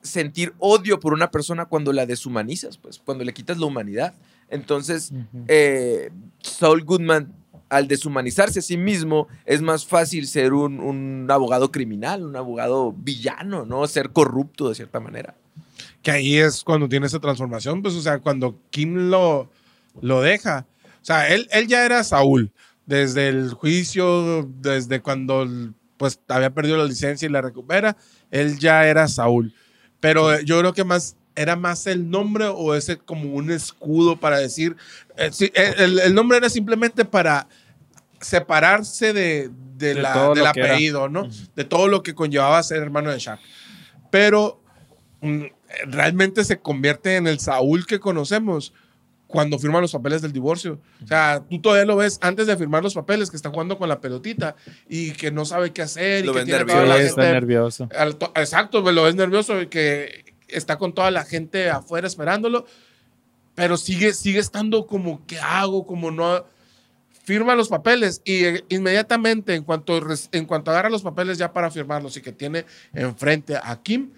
sentir 0.00 0.54
odio 0.58 1.00
por 1.00 1.12
una 1.12 1.28
persona 1.28 1.64
cuando 1.64 1.92
la 1.92 2.06
deshumanizas, 2.06 2.78
pues, 2.78 3.00
cuando 3.04 3.24
le 3.24 3.34
quitas 3.34 3.58
la 3.58 3.66
humanidad. 3.66 4.14
Entonces, 4.48 5.12
eh, 5.48 6.12
Saul 6.40 6.84
Goodman, 6.84 7.34
al 7.68 7.88
deshumanizarse 7.88 8.60
a 8.60 8.62
sí 8.62 8.76
mismo, 8.76 9.26
es 9.44 9.60
más 9.60 9.84
fácil 9.84 10.28
ser 10.28 10.52
un, 10.52 10.78
un 10.78 11.26
abogado 11.32 11.72
criminal, 11.72 12.24
un 12.24 12.36
abogado 12.36 12.92
villano, 12.92 13.66
¿no? 13.66 13.84
Ser 13.88 14.10
corrupto 14.10 14.68
de 14.68 14.76
cierta 14.76 15.00
manera. 15.00 15.34
que 16.02 16.12
ahí 16.12 16.36
es 16.36 16.62
cuando 16.62 16.88
tiene 16.88 17.06
esa 17.08 17.18
transformación, 17.18 17.82
pues, 17.82 17.94
o 17.96 18.00
sea, 18.02 18.20
cuando 18.20 18.56
Kim 18.70 19.10
lo, 19.10 19.50
lo 20.00 20.22
deja. 20.22 20.64
O 21.02 21.04
sea, 21.04 21.28
él, 21.28 21.48
él 21.50 21.66
ya 21.66 21.84
era 21.84 22.04
Saúl, 22.04 22.52
desde 22.90 23.28
el 23.28 23.52
juicio, 23.54 24.48
desde 24.60 25.00
cuando, 25.00 25.46
pues, 25.96 26.18
había 26.28 26.50
perdido 26.50 26.76
la 26.76 26.84
licencia 26.84 27.26
y 27.26 27.30
la 27.30 27.40
recupera, 27.40 27.96
él 28.32 28.58
ya 28.58 28.84
era 28.86 29.06
Saúl. 29.06 29.54
Pero 30.00 30.34
eh, 30.34 30.44
yo 30.44 30.58
creo 30.58 30.72
que 30.72 30.82
más, 30.82 31.14
era 31.36 31.54
más 31.54 31.86
el 31.86 32.10
nombre 32.10 32.46
o 32.46 32.74
ese 32.74 32.98
como 32.98 33.32
un 33.32 33.50
escudo 33.52 34.16
para 34.18 34.38
decir, 34.38 34.76
eh, 35.16 35.30
sí, 35.32 35.52
eh, 35.54 35.74
el, 35.78 36.00
el 36.00 36.14
nombre 36.14 36.38
era 36.38 36.50
simplemente 36.50 37.04
para 37.04 37.46
separarse 38.20 39.12
de, 39.12 39.50
de 39.76 39.94
De 39.94 40.02
la- 40.02 40.12
del 40.34 40.44
apellido, 40.50 41.08
¿no? 41.08 41.28
De 41.56 41.64
todo 41.64 41.88
lo 41.88 42.02
que 42.02 42.14
conllevaba 42.14 42.62
ser 42.62 42.82
hermano 42.82 43.10
de 43.10 43.18
Shaq. 43.18 43.38
Pero 44.10 44.60
mm, 45.20 45.44
realmente 45.86 46.44
se 46.44 46.58
convierte 46.58 47.16
en 47.16 47.26
el 47.26 47.38
Saúl 47.38 47.86
que 47.86 48.00
conocemos 48.00 48.72
cuando 49.30 49.58
firma 49.58 49.80
los 49.80 49.92
papeles 49.92 50.20
del 50.22 50.32
divorcio. 50.32 50.80
O 51.02 51.06
sea, 51.06 51.42
tú 51.48 51.60
todavía 51.60 51.84
lo 51.84 51.96
ves 51.96 52.18
antes 52.20 52.46
de 52.48 52.56
firmar 52.56 52.82
los 52.82 52.94
papeles 52.94 53.30
que 53.30 53.36
está 53.36 53.48
jugando 53.50 53.78
con 53.78 53.88
la 53.88 54.00
pelotita 54.00 54.56
y 54.88 55.12
que 55.12 55.30
no 55.30 55.44
sabe 55.44 55.72
qué 55.72 55.82
hacer 55.82 56.24
Lo 56.26 56.32
y 56.32 56.34
que 56.34 56.38
ves 56.40 56.44
tiene 56.46 56.64
nervioso. 56.64 56.98
Sí, 56.98 57.04
está 57.04 57.22
gente 57.22 57.32
nervioso. 57.34 57.88
al 57.96 58.16
to- 58.16 58.32
exacto, 58.34 58.80
lo 58.90 59.04
ves 59.04 59.14
nervioso 59.14 59.62
y 59.62 59.68
que 59.68 60.34
está 60.48 60.78
con 60.78 60.92
toda 60.92 61.10
la 61.12 61.24
gente 61.24 61.70
afuera 61.70 62.08
esperándolo, 62.08 62.66
pero 63.54 63.76
sigue, 63.76 64.12
sigue 64.14 64.40
estando 64.40 64.86
como, 64.86 65.24
¿qué 65.26 65.38
hago? 65.38 65.86
Como 65.86 66.10
no... 66.10 66.44
Firma 67.22 67.54
los 67.54 67.68
papeles 67.68 68.22
y 68.24 68.44
eh, 68.44 68.64
inmediatamente, 68.70 69.54
en 69.54 69.62
cuanto, 69.62 70.00
en 70.32 70.46
cuanto 70.46 70.72
agarra 70.72 70.90
los 70.90 71.02
papeles 71.02 71.38
ya 71.38 71.52
para 71.52 71.70
firmarlos 71.70 72.16
y 72.16 72.22
que 72.22 72.32
tiene 72.32 72.64
enfrente 72.92 73.56
a 73.62 73.78
Kim, 73.80 74.10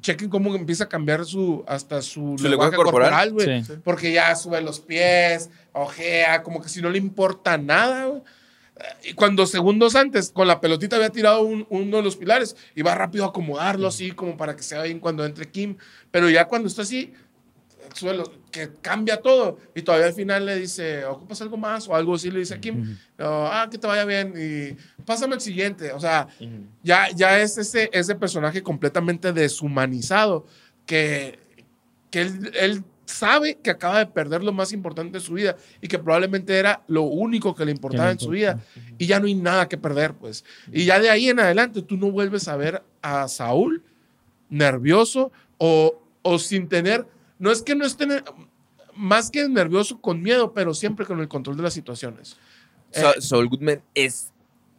chequen 0.00 0.28
cómo 0.28 0.54
empieza 0.54 0.84
a 0.84 0.88
cambiar 0.88 1.24
su, 1.24 1.64
hasta 1.66 2.02
su, 2.02 2.36
Su 2.38 2.48
lenguaje 2.48 2.76
corporal. 2.76 3.32
güey. 3.32 3.64
Sí. 3.64 3.72
Porque 3.84 4.12
ya 4.12 4.34
sube 4.36 4.60
los 4.60 4.80
pies, 4.80 5.50
ojea, 5.72 6.42
como 6.42 6.60
que 6.62 6.68
si 6.68 6.80
no 6.80 6.90
le 6.90 6.98
importa 6.98 7.56
nada, 7.58 8.06
güey. 8.06 8.22
Y 9.04 9.12
cuando 9.12 9.44
segundos 9.46 9.94
antes, 9.94 10.30
con 10.30 10.48
la 10.48 10.58
pelotita 10.60 10.96
había 10.96 11.10
tirado 11.10 11.42
un- 11.42 11.66
uno 11.68 11.98
de 11.98 12.02
los 12.02 12.16
pilares, 12.16 12.56
iba 12.74 12.94
rápido 12.94 13.24
a 13.26 13.28
acomodarlo 13.28 13.86
así, 13.86 14.12
como 14.12 14.38
para 14.38 14.56
que 14.56 14.62
se 14.62 14.74
vea 14.74 14.84
bien 14.84 15.00
cuando 15.00 15.24
entre 15.26 15.50
Kim. 15.50 15.76
Pero 16.10 16.30
ya 16.30 16.46
cuando 16.46 16.66
está 16.66 16.80
así, 16.82 17.12
sube 17.94 18.14
los- 18.14 18.30
que 18.50 18.70
cambia 18.80 19.20
todo. 19.20 19.58
Y 19.74 19.82
todavía 19.82 20.06
al 20.08 20.12
final 20.12 20.46
le 20.46 20.56
dice, 20.56 21.04
¿ocupas 21.04 21.40
algo 21.42 21.56
más? 21.56 21.88
O 21.88 21.94
algo 21.94 22.14
así 22.14 22.30
le 22.30 22.40
dice 22.40 22.54
a 22.54 22.60
Kim. 22.60 22.96
"No, 23.18 23.46
ah, 23.46 23.68
que 23.70 23.78
te 23.78 23.86
vaya 23.86 24.04
bien. 24.04 24.34
Y 24.36 24.76
pásame 25.04 25.34
el 25.36 25.40
siguiente. 25.40 25.92
O 25.92 26.00
sea, 26.00 26.26
ya, 26.82 27.08
ya 27.14 27.40
es 27.40 27.56
ese, 27.58 27.88
ese 27.92 28.14
personaje 28.14 28.62
completamente 28.62 29.32
deshumanizado 29.32 30.46
que, 30.86 31.38
que 32.10 32.22
él, 32.22 32.50
él 32.54 32.84
sabe 33.06 33.58
que 33.62 33.70
acaba 33.70 33.98
de 33.98 34.06
perder 34.06 34.42
lo 34.44 34.52
más 34.52 34.72
importante 34.72 35.18
de 35.18 35.24
su 35.24 35.34
vida 35.34 35.56
y 35.80 35.88
que 35.88 35.98
probablemente 35.98 36.56
era 36.56 36.82
lo 36.86 37.02
único 37.02 37.54
que 37.56 37.64
le 37.64 37.72
importaba 37.72 38.06
le 38.06 38.12
en 38.12 38.18
su 38.20 38.32
importa. 38.34 38.62
vida 38.64 38.94
y 38.98 39.06
ya 39.06 39.18
no 39.18 39.26
hay 39.26 39.34
nada 39.34 39.68
que 39.68 39.76
perder, 39.76 40.14
pues. 40.14 40.44
Y 40.72 40.84
ya 40.84 41.00
de 41.00 41.10
ahí 41.10 41.28
en 41.28 41.40
adelante 41.40 41.82
tú 41.82 41.96
no 41.96 42.10
vuelves 42.12 42.46
a 42.48 42.56
ver 42.56 42.82
a 43.02 43.26
Saúl 43.28 43.82
nervioso 44.48 45.32
o, 45.58 46.00
o 46.22 46.38
sin 46.38 46.68
tener, 46.68 47.06
no 47.40 47.50
es 47.50 47.62
que 47.62 47.74
no 47.74 47.84
esté 47.84 48.06
más 48.94 49.30
que 49.30 49.48
nervioso 49.48 50.00
con 50.00 50.22
miedo, 50.22 50.52
pero 50.54 50.74
siempre 50.74 51.04
con 51.06 51.18
el 51.20 51.26
control 51.28 51.56
de 51.56 51.64
las 51.64 51.74
situaciones. 51.74 52.36
Eh, 52.92 53.02
Saul 53.20 53.48
Goodman 53.48 53.82
es 53.94 54.32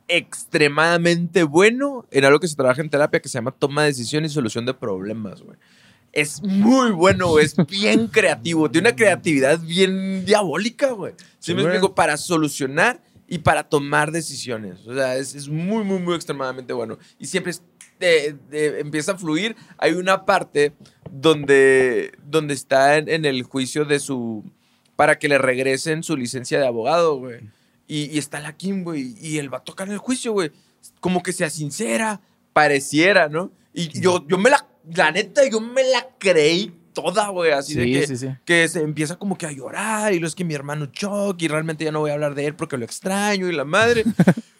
extremadamente 0.07 1.43
bueno 1.43 2.05
en 2.11 2.25
algo 2.25 2.39
que 2.39 2.47
se 2.47 2.55
trabaja 2.55 2.81
en 2.81 2.89
terapia 2.89 3.19
que 3.21 3.29
se 3.29 3.37
llama 3.37 3.51
toma 3.51 3.83
de 3.83 3.89
decisión 3.89 4.25
y 4.25 4.29
solución 4.29 4.65
de 4.65 4.73
problemas, 4.73 5.41
güey. 5.41 5.57
Es 6.13 6.43
muy 6.43 6.91
bueno, 6.91 7.29
güey, 7.29 7.45
es 7.45 7.55
bien 7.67 8.07
creativo, 8.07 8.69
tiene 8.69 8.89
una 8.89 8.95
creatividad 8.97 9.59
bien 9.61 10.25
diabólica, 10.25 10.91
güey. 10.91 11.13
¿Sí, 11.17 11.25
Sí, 11.51 11.53
me 11.53 11.61
explico? 11.61 11.95
Para 11.95 12.17
solucionar 12.17 13.01
y 13.27 13.37
para 13.37 13.63
tomar 13.63 14.11
decisiones. 14.11 14.85
O 14.85 14.93
sea, 14.93 15.15
es, 15.15 15.35
es 15.35 15.47
muy, 15.47 15.85
muy, 15.85 15.99
muy 15.99 16.15
extremadamente 16.15 16.73
bueno. 16.73 16.97
Y 17.17 17.27
siempre 17.27 17.51
es- 17.51 17.63
de- 17.97 18.35
de- 18.49 18.79
empieza 18.81 19.13
a 19.13 19.17
fluir. 19.17 19.55
Hay 19.77 19.93
una 19.93 20.25
parte 20.25 20.73
donde, 21.11 22.13
donde 22.25 22.53
está 22.53 22.97
en, 22.97 23.09
en 23.09 23.25
el 23.25 23.43
juicio 23.43 23.85
de 23.85 23.99
su... 23.99 24.43
para 24.95 25.19
que 25.19 25.27
le 25.27 25.37
regresen 25.37 26.03
su 26.03 26.17
licencia 26.17 26.59
de 26.59 26.65
abogado, 26.65 27.17
güey. 27.17 27.41
Y, 27.87 28.05
y 28.05 28.17
está 28.17 28.39
la 28.39 28.55
Kim, 28.55 28.83
güey. 28.83 29.15
Y 29.21 29.37
él 29.37 29.53
va 29.53 29.59
a 29.59 29.63
tocar 29.63 29.87
en 29.87 29.93
el 29.93 29.99
juicio, 29.99 30.31
güey. 30.31 30.51
como 30.99 31.21
que 31.21 31.33
sea 31.33 31.49
sincera, 31.49 32.21
pareciera, 32.53 33.27
¿no? 33.27 33.51
Y 33.73 33.89
yo, 33.99 34.25
yo 34.27 34.37
me 34.37 34.49
la, 34.49 34.65
la 34.95 35.11
neta, 35.11 35.41
yo 35.49 35.59
me 35.59 35.83
la 35.83 36.07
creí 36.17 36.73
toda, 36.93 37.29
güey, 37.29 37.51
así 37.51 37.75
de 37.75 37.85
que, 37.85 38.07
sí, 38.07 38.17
sí. 38.17 38.27
que 38.45 38.67
se 38.67 38.81
empieza 38.81 39.15
como 39.15 39.37
que 39.37 39.45
a 39.45 39.51
llorar 39.51 40.13
y 40.13 40.19
lo 40.19 40.27
es 40.27 40.35
que 40.35 40.43
mi 40.43 40.53
hermano 40.53 40.87
Chuck 40.87 41.41
y 41.41 41.47
realmente 41.47 41.85
ya 41.85 41.91
no 41.91 42.01
voy 42.01 42.11
a 42.11 42.15
hablar 42.15 42.35
de 42.35 42.45
él 42.45 42.55
porque 42.55 42.77
lo 42.77 42.83
extraño 42.83 43.49
y 43.49 43.53
la 43.53 43.63
madre. 43.63 44.03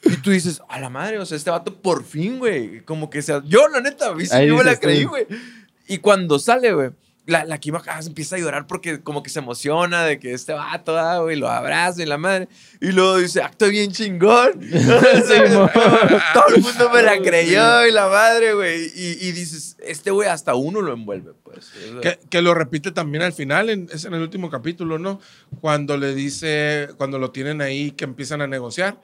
y 0.03 0.15
tú 0.17 0.31
dices, 0.31 0.61
a 0.69 0.79
la 0.79 0.89
madre, 0.89 1.19
o 1.19 1.25
sea, 1.25 1.37
este 1.37 1.49
vato 1.49 1.75
por 1.81 2.05
fin, 2.05 2.39
güey, 2.39 2.81
como 2.85 3.09
que 3.09 3.21
sea, 3.21 3.41
yo 3.45 3.67
la 3.67 3.81
neta, 3.81 4.13
Ahí 4.31 4.47
yo 4.47 4.57
me 4.57 4.63
la 4.63 4.77
creí, 4.77 5.03
güey. 5.03 5.27
Y 5.93 5.97
cuando 5.99 6.39
sale, 6.39 6.73
güey, 6.73 6.91
la, 7.27 7.45
la 7.45 7.59
Kim 7.59 7.75
acá 7.75 8.01
se 8.01 8.09
empieza 8.09 8.35
a 8.35 8.39
llorar 8.39 8.65
porque 8.65 9.01
como 9.03 9.21
que 9.21 9.29
se 9.29 9.39
emociona 9.39 10.03
de 10.05 10.19
que 10.19 10.33
este 10.33 10.53
vato, 10.53 10.97
ah, 10.97 11.19
güey, 11.19 11.35
lo 11.37 11.49
abraza 11.49 12.01
y 12.01 12.05
la 12.05 12.17
madre. 12.17 12.47
Y 12.79 12.91
luego 12.91 13.17
dice, 13.17 13.41
acto 13.41 13.67
bien 13.69 13.91
chingón. 13.91 14.59
Todo 16.33 16.55
el 16.55 16.61
mundo 16.61 16.89
me 16.91 17.01
la 17.03 17.19
creyó 17.21 17.85
y 17.85 17.91
la 17.91 18.07
madre, 18.07 18.53
güey. 18.53 18.91
Y, 18.95 19.17
y 19.27 19.31
dices, 19.33 19.77
este 19.83 20.11
güey 20.11 20.29
hasta 20.29 20.55
uno 20.55 20.81
lo 20.81 20.93
envuelve, 20.93 21.33
pues. 21.43 21.71
Que, 22.01 22.19
que 22.29 22.41
lo 22.41 22.53
repite 22.53 22.91
también 22.91 23.21
al 23.23 23.33
final, 23.33 23.69
en- 23.69 23.89
es 23.91 24.05
en 24.05 24.13
el 24.13 24.21
último 24.21 24.49
capítulo, 24.49 24.97
¿no? 24.97 25.19
Cuando 25.59 25.97
le 25.97 26.15
dice, 26.15 26.89
cuando 26.97 27.19
lo 27.19 27.31
tienen 27.31 27.61
ahí, 27.61 27.91
que 27.91 28.05
empiezan 28.05 28.41
a 28.41 28.47
negociar 28.47 29.01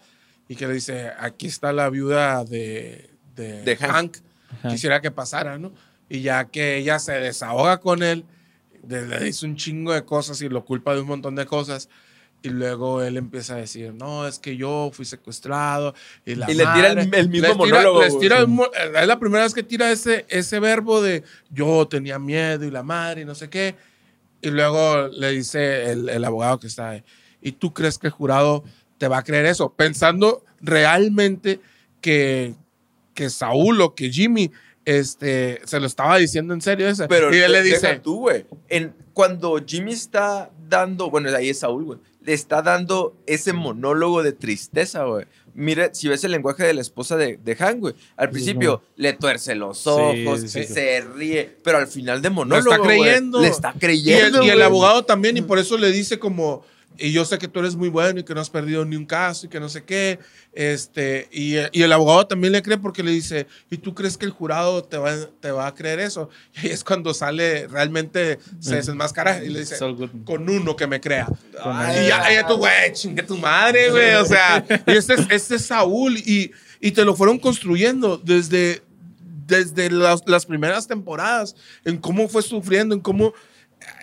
y 0.47 0.55
que 0.55 0.67
le 0.67 0.73
dice, 0.73 1.11
aquí 1.19 1.47
está 1.47 1.71
la 1.73 1.89
viuda 1.89 2.43
de, 2.45 3.09
de, 3.35 3.61
De 3.63 3.75
Hank. 3.75 3.91
Hank. 3.93 4.17
Quisiera 4.71 5.01
que 5.01 5.11
pasara, 5.11 5.57
¿no? 5.57 5.71
Y 6.09 6.21
ya 6.21 6.45
que 6.45 6.77
ella 6.77 6.99
se 6.99 7.13
desahoga 7.13 7.79
con 7.79 8.01
él, 8.03 8.25
le 8.87 9.19
dice 9.19 9.45
un 9.45 9.55
chingo 9.57 9.93
de 9.93 10.05
cosas 10.05 10.41
y 10.41 10.49
lo 10.49 10.63
culpa 10.63 10.93
de 10.95 11.01
un 11.01 11.07
montón 11.07 11.35
de 11.35 11.45
cosas. 11.45 11.89
Y 12.43 12.49
luego 12.49 13.01
él 13.01 13.17
empieza 13.17 13.55
a 13.55 13.57
decir, 13.57 13.93
no, 13.93 14.27
es 14.27 14.37
que 14.39 14.55
yo 14.55 14.91
fui 14.93 15.05
secuestrado. 15.05 15.93
Y, 16.25 16.35
la 16.35 16.49
Y 16.49 16.53
le 16.53 16.63
tira 16.67 16.87
el- 16.91 16.95
madre". 17.07 17.19
el 17.19 17.29
mismo 17.29 17.47
Les 17.47 17.57
tira- 17.57 17.77
monólogo, 17.77 18.01
les 18.03 18.19
tira 18.19 18.37
el 18.39 18.47
mo- 18.47 18.69
es 19.01 19.07
la 19.07 19.19
primera 19.19 19.43
vez 19.43 19.53
que 19.53 19.63
tira 19.63 19.91
ese, 19.91 20.25
ese 20.29 20.59
verbo 20.59 21.01
de 21.01 21.23
yo 21.49 21.87
tenía 21.87 22.19
miedo 22.19 22.63
y 22.63 22.71
la 22.71 22.83
madre 22.83 23.21
y 23.21 23.25
no 23.25 23.33
sé 23.35 23.49
qué. 23.49 23.75
Y 24.41 24.49
luego 24.51 25.07
le 25.07 25.31
dice 25.31 25.91
el, 25.91 26.09
el 26.09 26.23
abogado 26.23 26.59
que 26.59 26.67
está 26.67 26.89
ahí, 26.91 27.03
¿y 27.41 27.53
tú 27.53 27.73
crees 27.73 27.97
que 27.97 28.07
el 28.07 28.13
jurado 28.13 28.63
te 28.99 29.07
va 29.07 29.17
a 29.17 29.23
creer 29.23 29.47
eso? 29.47 29.73
Pensando 29.73 30.43
realmente 30.61 31.59
que, 32.01 32.53
que 33.15 33.29
Saúl 33.31 33.81
o 33.81 33.95
que 33.95 34.11
Jimmy 34.11 34.51
este, 34.87 35.59
se 35.65 35.79
lo 35.81 35.85
estaba 35.85 36.17
diciendo 36.17 36.53
en 36.53 36.61
serio. 36.61 36.87
Ese. 36.87 37.07
Pero 37.07 37.33
y 37.35 37.37
él 37.39 37.51
le 37.51 37.61
dice, 37.61 37.99
tú, 38.01 38.19
güey. 38.21 38.45
En- 38.69 38.93
Cuando 39.13 39.61
Jimmy 39.65 39.91
está 39.93 40.49
dando, 40.69 41.09
bueno, 41.09 41.29
ahí 41.35 41.49
es 41.49 41.59
Saúl, 41.59 41.83
güey. 41.83 41.99
Le 42.23 42.33
está 42.33 42.61
dando 42.61 43.15
ese 43.25 43.51
monólogo 43.53 44.23
de 44.23 44.31
tristeza, 44.31 45.03
güey. 45.03 45.25
Mira, 45.53 45.89
si 45.93 46.07
ves 46.07 46.23
el 46.23 46.31
lenguaje 46.31 46.63
de 46.63 46.73
la 46.73 46.81
esposa 46.81 47.17
de, 47.17 47.37
de 47.43 47.57
Han, 47.59 47.79
güey. 47.79 47.95
Al 48.15 48.29
principio 48.29 48.81
le 48.95 49.13
tuerce 49.13 49.55
los 49.55 49.87
ojos, 49.87 50.41
sí, 50.41 50.47
sí, 50.47 50.63
sí. 50.65 50.73
se 50.73 51.01
ríe, 51.01 51.57
pero 51.63 51.79
al 51.79 51.87
final 51.87 52.21
de 52.21 52.29
lo 52.29 52.35
monólogo. 52.35 52.71
está 52.71 52.83
güey, 52.83 52.99
creyendo. 53.01 53.41
le 53.41 53.47
está 53.47 53.69
Y 53.69 53.73
el, 53.73 53.79
creyendo. 53.79 54.43
y 54.43 54.49
el 54.51 54.61
abogado 54.61 55.03
también, 55.03 55.35
y 55.35 55.41
por 55.41 55.57
eso 55.59 55.77
le 55.77 55.91
dice 55.91 56.19
como, 56.19 56.63
y 56.99 57.11
yo 57.11 57.25
sé 57.25 57.37
que 57.37 57.47
tú 57.47 57.59
eres 57.59 57.75
muy 57.75 57.89
bueno 57.89 58.19
y 58.19 58.23
que 58.23 58.33
no 58.33 58.41
has 58.41 58.49
perdido 58.49 58.85
ni 58.85 58.95
un 58.95 59.05
caso 59.05 59.45
y 59.45 59.49
que 59.49 59.59
no 59.59 59.69
sé 59.69 59.83
qué. 59.83 60.19
Este, 60.53 61.27
y, 61.31 61.55
y 61.71 61.83
el 61.83 61.93
abogado 61.93 62.27
también 62.27 62.53
le 62.53 62.61
cree 62.61 62.77
porque 62.77 63.03
le 63.03 63.11
dice, 63.11 63.47
¿y 63.69 63.77
tú 63.77 63.93
crees 63.93 64.17
que 64.17 64.25
el 64.25 64.31
jurado 64.31 64.83
te 64.83 64.97
va, 64.97 65.13
te 65.39 65.51
va 65.51 65.67
a 65.67 65.73
creer 65.73 65.99
eso? 65.99 66.29
Y 66.63 66.67
es 66.67 66.83
cuando 66.83 67.13
sale, 67.13 67.67
realmente 67.67 68.39
se 68.59 68.75
desenmascara 68.75 69.43
y 69.43 69.49
le 69.49 69.59
dice, 69.59 69.77
Goodman. 69.79 70.23
con 70.23 70.49
uno 70.49 70.75
que 70.75 70.87
me 70.87 70.99
crea. 70.99 71.27
Ay, 71.61 72.05
y 72.05 72.07
ya, 72.07 72.33
ya 72.33 72.47
tú, 72.47 72.57
güey, 72.57 72.93
chingue 72.93 73.23
tu 73.23 73.37
madre, 73.37 73.91
güey. 73.91 74.15
O 74.15 74.25
sea, 74.25 74.65
este 74.85 75.13
es, 75.13 75.27
este 75.29 75.55
es 75.55 75.65
Saúl 75.65 76.17
y, 76.17 76.51
y 76.79 76.91
te 76.91 77.05
lo 77.05 77.15
fueron 77.15 77.37
construyendo 77.37 78.17
desde, 78.17 78.81
desde 79.45 79.89
las, 79.89 80.21
las 80.25 80.45
primeras 80.45 80.87
temporadas, 80.87 81.55
en 81.85 81.97
cómo 81.97 82.27
fue 82.27 82.41
sufriendo, 82.41 82.95
en 82.95 83.01
cómo 83.01 83.33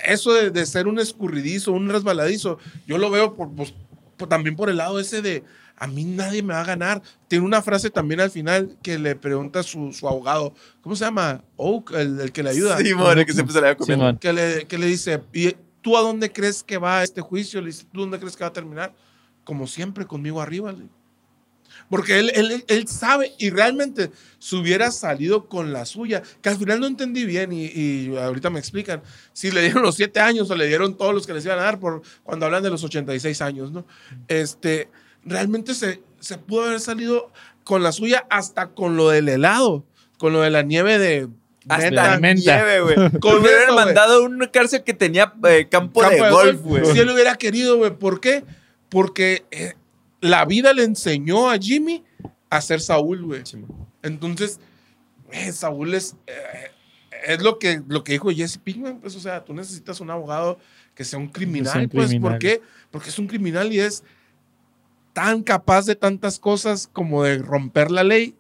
eso 0.07 0.33
de, 0.33 0.51
de 0.51 0.67
ser 0.67 0.87
un 0.87 0.99
escurridizo, 0.99 1.73
un 1.73 1.89
resbaladizo, 1.89 2.59
yo 2.87 2.99
lo 2.99 3.11
veo 3.11 3.35
por, 3.35 3.51
pues, 3.53 3.75
por- 4.17 4.29
también 4.29 4.57
por 4.57 4.69
el 4.71 4.77
lado 4.77 5.01
ese 5.01 5.23
de 5.23 5.43
a 5.77 5.89
mí 5.89 6.05
nadie 6.05 6.43
me 6.43 6.55
va 6.55 6.61
a 6.61 6.65
ganar. 6.65 7.03
Tiene 7.27 7.45
una 7.45 7.61
frase 7.61 7.91
también 7.91 8.21
al 8.21 8.31
final 8.31 8.77
que 8.83 8.99
le 8.99 9.17
pregunta 9.17 9.63
su, 9.65 9.93
su 9.93 10.07
abogado, 10.09 10.55
¿cómo 10.81 10.95
se 10.95 11.05
llama? 11.05 11.43
Oak, 11.57 11.91
el, 11.95 12.21
el 12.21 12.33
que 12.33 12.43
le 12.45 12.51
ayuda. 12.51 12.79
Sí, 12.79 12.85
el 13.19 13.27
que 13.27 13.33
siempre 13.33 13.53
se 13.53 13.61
le. 13.61 13.77
Simón. 13.85 14.19
que, 14.19 14.33
le, 14.33 14.67
que 14.67 14.79
le 14.79 14.87
dice, 14.87 15.21
¿y 15.33 15.55
tú 15.81 15.97
a 15.97 16.01
dónde 16.01 16.31
crees 16.33 16.63
que 16.63 16.79
va 16.79 17.03
este 17.03 17.21
juicio? 17.21 17.61
Le 17.61 17.67
dice, 17.69 17.85
¿tú 17.93 18.01
dónde 18.03 18.19
crees 18.21 18.37
que 18.37 18.45
va 18.45 18.49
a 18.49 18.53
terminar? 18.53 18.93
Como 19.43 19.67
siempre, 19.67 20.07
conmigo 20.07 20.41
arriba. 20.41 20.71
le- 20.73 20.87
Porque 21.89 22.19
él, 22.19 22.33
él, 22.35 22.65
él 22.67 22.89
sabe 22.89 23.33
y 23.39 23.51
realmente 23.51 24.11
se 24.39 24.57
hubiera 24.57 24.91
salido 24.91 25.49
con 25.49 25.73
la 25.73 25.87
suya, 25.87 26.23
que 26.43 26.49
al 26.49 26.57
final 26.57 26.81
no 26.81 26.87
entendí 26.87 27.25
bien 27.25 27.53
y, 27.53 27.67
y 27.67 28.17
ahorita 28.17 28.51
me 28.51 28.59
explican 28.59 29.03
si 29.33 29.51
le 29.51 29.63
dieron 29.63 29.83
los 29.83 29.95
siete 29.95 30.21
años 30.21 30.51
o 30.51 30.57
le 30.57 30.67
dieron 30.67 30.97
todos 30.97 31.15
los 31.15 31.27
que 31.27 31.35
les 31.35 31.45
iban 31.45 31.59
a 31.59 31.63
dar 31.63 31.81
por 31.81 32.03
cuando 32.23 32.47
hablan 32.47 32.63
de 32.63 32.71
los 32.71 32.83
86 32.85 33.41
años, 33.43 33.73
¿no? 33.73 33.87
Este, 34.29 34.89
realmente 35.25 35.75
se, 35.75 36.03
se 36.21 36.39
pudo 36.39 36.65
haber 36.65 36.81
salido 36.81 37.31
con 37.65 37.83
la 37.83 37.93
suya 37.93 38.27
hasta 38.31 38.69
con 38.69 38.97
lo 38.97 39.09
del 39.09 39.29
helado, 39.29 39.85
con 40.19 40.33
lo 40.33 40.43
de 40.43 40.51
la 40.51 40.63
nieve 40.63 40.99
de... 40.99 41.29
Hasta 41.67 41.87
menta. 41.87 42.11
la 42.11 42.21
menta. 42.21 42.57
nieve, 42.57 42.81
güey. 42.83 43.11
Con 43.21 43.41
hubieran 43.41 43.63
eso, 43.63 43.75
mandado 43.75 44.17
a 44.19 44.27
una 44.27 44.51
cárcel 44.51 44.85
que 44.85 44.93
tenía 44.93 45.33
eh, 45.49 45.67
campo, 45.71 46.03
campo 46.03 46.23
de, 46.23 46.31
golf, 46.31 46.61
güey. 46.61 46.85
Si 46.85 46.99
él 46.99 47.09
hubiera 47.09 47.37
querido, 47.37 47.79
güey. 47.79 47.91
¿Por 47.91 48.21
qué? 48.21 48.45
Porque 48.91 49.47
eh, 49.51 49.73
la 50.25 50.47
vida 50.47 50.73
le 50.73 50.85
enseñó 50.85 51.51
a 51.51 51.59
Jimmy 51.59 52.03
a 52.49 52.61
ser 52.63 52.81
Saúl, 52.81 53.23
güey. 53.25 53.43
Entonces, 54.03 54.59
eh, 55.31 55.53
Saúl 55.53 55.93
es, 55.93 56.17
eh, 56.27 56.71
es 57.27 57.43
lo 57.43 57.59
que, 57.59 57.83
lo 57.87 58.05
que 58.05 58.13
dijo 58.13 58.31
Jesse 58.31 58.57
Pinkman. 58.57 59.01
Pues, 59.01 59.15
o 59.17 59.21
sea, 59.21 59.45
tú 59.45 59.53
necesitas 59.53 60.01
un 60.01 60.11
abogado 60.11 60.59
que 60.95 61.05
sea 61.05 61.19
un 61.19 61.29
criminal. 61.29 61.83
un 61.83 61.89
pues, 61.91 62.09
criminal. 62.09 62.33
¿por 62.33 62.39
qué? 62.39 62.63
Porque 62.91 63.11
es 63.11 63.19
un 63.19 63.27
criminal 63.27 63.71
y 63.71 63.81
es 63.81 64.03
tan 65.13 65.43
capaz 65.43 65.85
de 65.85 65.95
tantas 65.95 66.39
cosas 66.39 66.89
como 66.91 67.23
de 67.23 67.37
romper 67.37 67.91
la 67.91 68.03
ley 68.03 68.35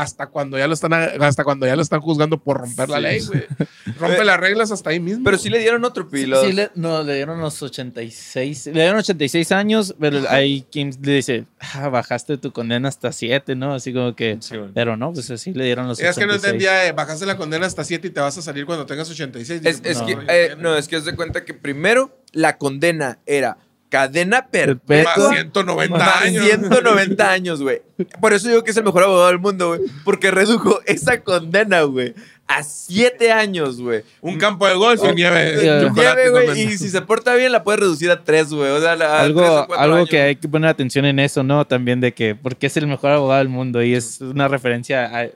hasta 0.00 0.28
cuando 0.28 0.56
ya 0.56 0.66
lo 0.66 0.72
están 0.72 0.92
hasta 0.94 1.44
cuando 1.44 1.66
ya 1.66 1.76
lo 1.76 1.82
están 1.82 2.00
juzgando 2.00 2.38
por 2.38 2.58
romper 2.58 2.88
la 2.88 3.00
ley, 3.00 3.20
güey. 3.20 3.44
Rompe 3.98 4.24
las 4.24 4.40
reglas 4.40 4.70
hasta 4.70 4.90
ahí 4.90 4.98
mismo. 4.98 5.24
Pero 5.24 5.36
sí 5.36 5.50
le 5.50 5.58
dieron 5.58 5.84
otro 5.84 6.08
piloto. 6.08 6.46
Sí, 6.46 6.54
le, 6.54 6.70
no, 6.74 7.02
le 7.02 7.16
dieron 7.16 7.38
los 7.40 7.62
86. 7.62 8.66
Le 8.66 8.72
dieron 8.72 8.96
86 8.96 9.52
años, 9.52 9.94
pero 10.00 10.22
ahí 10.30 10.62
Kim 10.70 10.90
le 11.02 11.12
dice, 11.16 11.44
ah, 11.74 11.90
bajaste 11.90 12.38
tu 12.38 12.50
condena 12.50 12.88
hasta 12.88 13.12
7, 13.12 13.54
¿no? 13.56 13.74
Así 13.74 13.92
como 13.92 14.16
que. 14.16 14.38
Sí, 14.40 14.56
bueno. 14.56 14.72
Pero 14.74 14.96
no, 14.96 15.12
pues 15.12 15.30
así 15.30 15.52
le 15.52 15.64
dieron 15.64 15.86
los 15.86 16.00
Es 16.00 16.16
que 16.16 16.26
no 16.26 16.32
86. 16.32 16.44
entendía, 16.44 16.86
eh, 16.86 16.92
bajaste 16.92 17.26
la 17.26 17.36
condena 17.36 17.66
hasta 17.66 17.84
7 17.84 18.08
y 18.08 18.10
te 18.10 18.20
vas 18.20 18.38
a 18.38 18.42
salir 18.42 18.64
cuando 18.64 18.86
tengas 18.86 19.10
86. 19.10 19.60
Es, 19.64 19.82
Digo, 19.82 19.90
es 19.90 19.98
No, 20.00 20.06
que, 20.06 20.18
eh, 20.28 20.56
no, 20.58 20.76
es 20.76 20.88
que 20.88 20.96
os 20.96 21.04
de 21.04 21.14
cuenta 21.14 21.44
que 21.44 21.52
primero 21.52 22.16
la 22.32 22.56
condena 22.56 23.18
era 23.26 23.58
cadena 23.90 24.38
Más 24.40 24.48
perpetua 24.50 25.30
190 25.34 25.98
más 25.98 26.22
años. 26.22 26.44
190 26.46 27.30
años, 27.30 27.60
güey. 27.62 27.82
Por 28.20 28.32
eso 28.32 28.48
digo 28.48 28.64
que 28.64 28.70
es 28.70 28.76
el 28.78 28.84
mejor 28.84 29.02
abogado 29.02 29.26
del 29.28 29.38
mundo, 29.38 29.68
güey. 29.68 29.80
Porque 30.04 30.30
redujo 30.30 30.80
esa 30.86 31.20
condena, 31.22 31.82
güey, 31.82 32.14
a 32.46 32.62
7 32.62 33.30
años, 33.30 33.80
güey. 33.80 34.02
Un 34.22 34.38
campo 34.38 34.66
de 34.66 34.74
golf 34.74 35.00
Oh, 35.04 35.10
y 35.10 35.14
nieve. 35.14 35.54
eh, 35.54 35.82
chocolate 35.86 36.22
Nieve, 36.24 36.30
güey, 36.46 36.60
y 36.62 36.78
si 36.78 36.88
se 36.88 37.02
porta 37.02 37.34
bien 37.34 37.52
la 37.52 37.62
puede 37.62 37.78
reducir 37.78 38.10
a 38.10 38.24
3, 38.24 38.52
güey. 38.54 38.70
O 38.70 38.80
sea, 38.80 38.92
a 38.92 38.96
tres 38.96 39.08
o 39.10 39.14
algo, 39.14 39.40
cuatro 39.66 39.78
algo 39.78 39.96
años. 39.96 40.08
que 40.08 40.20
hay 40.22 40.36
que 40.36 40.48
poner 40.48 40.70
atención 40.70 41.04
en 41.04 41.18
eso, 41.18 41.42
¿no? 41.42 41.66
También 41.66 42.00
de 42.00 42.12
que, 42.14 42.34
porque 42.34 42.68
es 42.68 42.76
el 42.78 42.86
mejor 42.86 43.10
abogado 43.10 43.38
del 43.40 43.48
mundo 43.50 43.82
y 43.82 43.94
es 43.94 44.20
una 44.22 44.48
referencia 44.48 45.04
a 45.20 45.26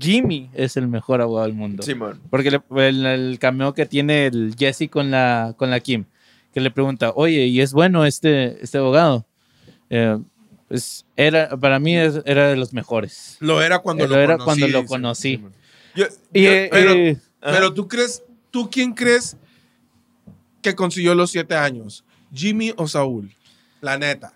Jimmy 0.00 0.50
es 0.52 0.76
el 0.76 0.88
mejor 0.88 1.20
abogado 1.20 1.46
del 1.46 1.54
mundo. 1.56 1.82
Simón. 1.84 2.20
Porque 2.30 2.48
el, 2.76 3.06
el 3.06 3.38
cameo 3.38 3.72
que 3.72 3.86
tiene 3.86 4.26
el 4.26 4.54
Jesse 4.58 4.88
con 4.90 5.12
la, 5.12 5.54
con 5.56 5.70
la 5.70 5.78
Kim, 5.78 6.06
que 6.56 6.62
le 6.62 6.70
pregunta, 6.70 7.12
oye, 7.14 7.44
¿y 7.48 7.60
es 7.60 7.74
bueno 7.74 8.06
este, 8.06 8.64
este 8.64 8.78
abogado? 8.78 9.26
Eh, 9.90 10.16
pues 10.68 11.04
era, 11.14 11.50
para 11.58 11.78
mí 11.78 11.94
es- 11.94 12.22
era 12.24 12.48
de 12.48 12.56
los 12.56 12.72
mejores. 12.72 13.36
Lo 13.40 13.60
era 13.60 13.80
cuando 13.80 14.06
Lo 14.06 14.16
lo, 14.16 14.22
era 14.22 14.38
conocí, 14.38 14.60
cuando 14.62 14.68
lo 14.80 14.86
conocí. 14.86 15.42
Yo- 15.94 16.06
Y, 16.32 16.44
yo- 16.44 16.50
eh, 16.50 16.68
pero- 16.72 16.92
eh, 16.94 17.18
Pero 17.42 17.74
tú 17.74 17.86
crees, 17.88 18.22
¿tú 18.50 18.70
quién 18.70 18.94
crees 18.94 19.36
que 20.62 20.74
consiguió 20.74 21.14
los 21.14 21.30
7 21.30 21.54
años? 21.56 22.04
¿Jimmy 22.32 22.72
o 22.78 22.88
Saúl? 22.88 23.34
La 23.82 23.98
neta. 23.98 24.32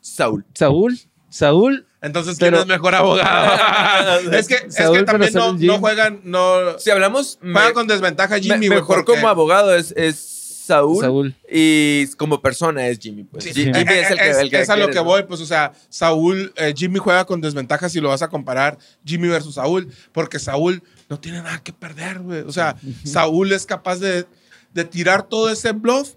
Saúl. 0.00 0.46
Saúl, 0.54 0.98
Saúl, 1.28 1.84
Entonces, 2.00 2.38
¿quién 2.38 2.52
Pero- 2.52 2.62
es 2.62 2.66
mejor 2.68 2.94
abogado? 2.94 4.30
es 4.32 4.48
que, 4.48 4.54
es 4.54 4.74
que 4.76 5.02
también 5.02 5.34
no, 5.34 5.52
no 5.52 5.78
juegan, 5.78 6.20
no 6.24 6.78
Si 6.78 6.90
hablamos, 6.90 7.38
me- 7.42 7.52
juegan 7.52 7.74
con 7.74 7.86
desventaja 7.86 8.36
me- 8.36 8.40
Jimmy, 8.40 8.68
güey. 8.68 8.78
mejor 8.80 9.04
como 9.04 9.28
abogado 9.28 9.74
es, 9.74 9.92
es 9.94 10.37
Saúl, 10.68 11.00
Saúl. 11.02 11.34
Y 11.50 12.06
como 12.16 12.40
persona 12.40 12.86
es 12.86 12.98
Jimmy, 12.98 13.24
pues. 13.24 13.42
Sí, 13.44 13.50
Ji- 13.50 13.64
Jimmy 13.74 13.92
eh, 13.92 14.00
es 14.02 14.10
el 14.12 14.18
que, 14.18 14.30
es- 14.30 14.36
el 14.38 14.50
que 14.50 14.60
es 14.60 14.70
a 14.70 14.76
lo 14.76 14.88
que 14.88 15.00
voy, 15.00 15.24
pues, 15.24 15.40
o 15.40 15.46
sea, 15.46 15.72
Saúl, 15.88 16.52
eh, 16.56 16.72
Jimmy 16.76 16.98
juega 16.98 17.24
con 17.24 17.40
desventaja 17.40 17.88
si 17.88 18.00
lo 18.00 18.08
vas 18.10 18.22
a 18.22 18.28
comparar 18.28 18.78
Jimmy 19.04 19.28
versus 19.28 19.56
Saúl, 19.56 19.88
porque 20.12 20.38
Saúl 20.38 20.82
no 21.08 21.18
tiene 21.18 21.38
nada 21.42 21.58
que 21.62 21.72
perder, 21.72 22.20
güey. 22.20 22.40
O 22.42 22.52
sea, 22.52 22.76
Saúl 23.04 23.52
es 23.52 23.66
capaz 23.66 23.96
de, 23.98 24.26
de 24.74 24.84
tirar 24.84 25.22
todo 25.28 25.50
ese 25.50 25.72
bluff 25.72 26.12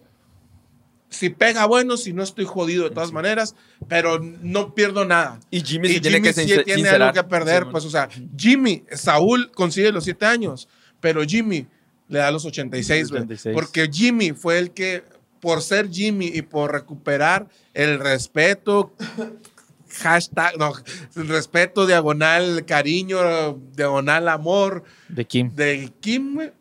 Si 1.10 1.30
pega, 1.30 1.66
bueno, 1.66 1.98
si 1.98 2.14
no 2.14 2.24
estoy 2.24 2.46
jodido 2.46 2.86
de 2.86 2.92
todas 2.92 3.12
maneras, 3.12 3.54
pero 3.90 4.20
no 4.20 4.74
pierdo 4.74 5.04
nada. 5.04 5.40
Y 5.52 5.60
Jimmy 5.62 5.90
Y 5.90 5.94
se 5.96 6.00
tiene 6.00 6.22
que 6.22 6.32
sí 6.32 6.42
sincer- 6.42 6.64
tiene 6.64 6.84
sincerar. 6.84 7.02
algo 7.02 7.14
que 7.14 7.24
perder, 7.28 7.58
Simón. 7.60 7.72
pues, 7.74 7.84
o 7.86 7.90
sea, 7.90 8.08
Jimmy, 8.38 8.84
Saúl 8.94 9.52
consigue 9.52 9.92
los 9.92 10.06
7 10.06 10.26
años, 10.26 10.70
pero 11.02 11.22
Jimmy 11.24 11.68
le 12.12 12.20
da 12.20 12.30
los 12.30 12.46
86, 12.46 13.10
güey. 13.10 13.24
86. 13.24 13.54
Porque 13.56 13.90
Jimmy 13.92 14.34
fue 14.34 14.60
el 14.60 14.72
que, 14.72 15.04
por 15.40 15.62
ser 15.62 15.90
Jimmy 15.90 16.28
y 16.28 16.42
por 16.42 16.72
recuperar 16.72 17.48
el 17.74 18.00
respeto, 18.00 18.94
hashtag, 20.02 20.58
no, 20.58 20.74
el 21.16 21.28
respeto, 21.30 21.88
diagonal, 21.88 22.66
cariño, 22.66 23.54
diagonal, 23.76 24.28
amor 24.28 24.84
De 25.08 25.26
Kim. 25.26 25.56
de 25.56 25.92
Kim, 26.02 26.36
güey, 26.36 26.52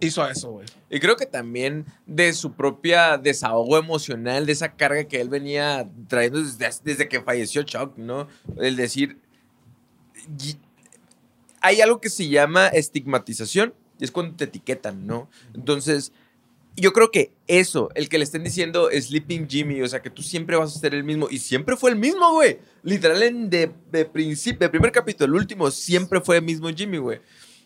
hizo 0.00 0.26
eso, 0.26 0.52
güey. 0.52 0.66
Y 0.88 1.00
creo 1.00 1.16
que 1.16 1.26
también 1.26 1.84
de 2.06 2.32
su 2.32 2.52
propia 2.52 3.18
desahogo 3.18 3.76
emocional, 3.76 4.46
de 4.46 4.52
esa 4.52 4.72
carga 4.72 5.04
que 5.04 5.20
él 5.20 5.28
venía 5.28 5.86
trayendo 6.08 6.40
desde, 6.42 6.70
desde 6.82 7.08
que 7.08 7.20
falleció 7.20 7.62
Chuck, 7.62 7.98
¿no? 7.98 8.28
El 8.56 8.76
decir, 8.76 9.18
hay 11.60 11.80
algo 11.82 12.00
que 12.00 12.08
se 12.08 12.28
llama 12.28 12.68
estigmatización, 12.68 13.74
y 13.98 14.04
es 14.04 14.10
cuando 14.10 14.36
te 14.36 14.44
etiquetan, 14.44 15.06
¿no? 15.06 15.28
Entonces, 15.54 16.12
yo 16.76 16.92
creo 16.92 17.10
que 17.10 17.32
eso, 17.46 17.88
el 17.94 18.08
que 18.08 18.18
le 18.18 18.24
estén 18.24 18.44
diciendo 18.44 18.90
Sleeping 18.92 19.48
Jimmy, 19.48 19.80
o 19.80 19.88
sea, 19.88 20.02
que 20.02 20.10
tú 20.10 20.22
siempre 20.22 20.56
vas 20.56 20.76
a 20.76 20.78
ser 20.78 20.94
el 20.94 21.04
mismo, 21.04 21.28
y 21.30 21.38
siempre 21.38 21.76
fue 21.76 21.90
el 21.90 21.96
mismo, 21.96 22.32
güey. 22.32 22.58
Literal, 22.82 23.22
en 23.22 23.48
de, 23.48 23.72
de 23.90 24.04
principio, 24.04 24.60
de 24.60 24.68
primer 24.68 24.92
capítulo, 24.92 25.34
el 25.34 25.40
último, 25.40 25.70
siempre 25.70 26.20
fue 26.20 26.36
el 26.36 26.42
mismo 26.42 26.68
Jimmy, 26.68 26.98
güey. 26.98 27.20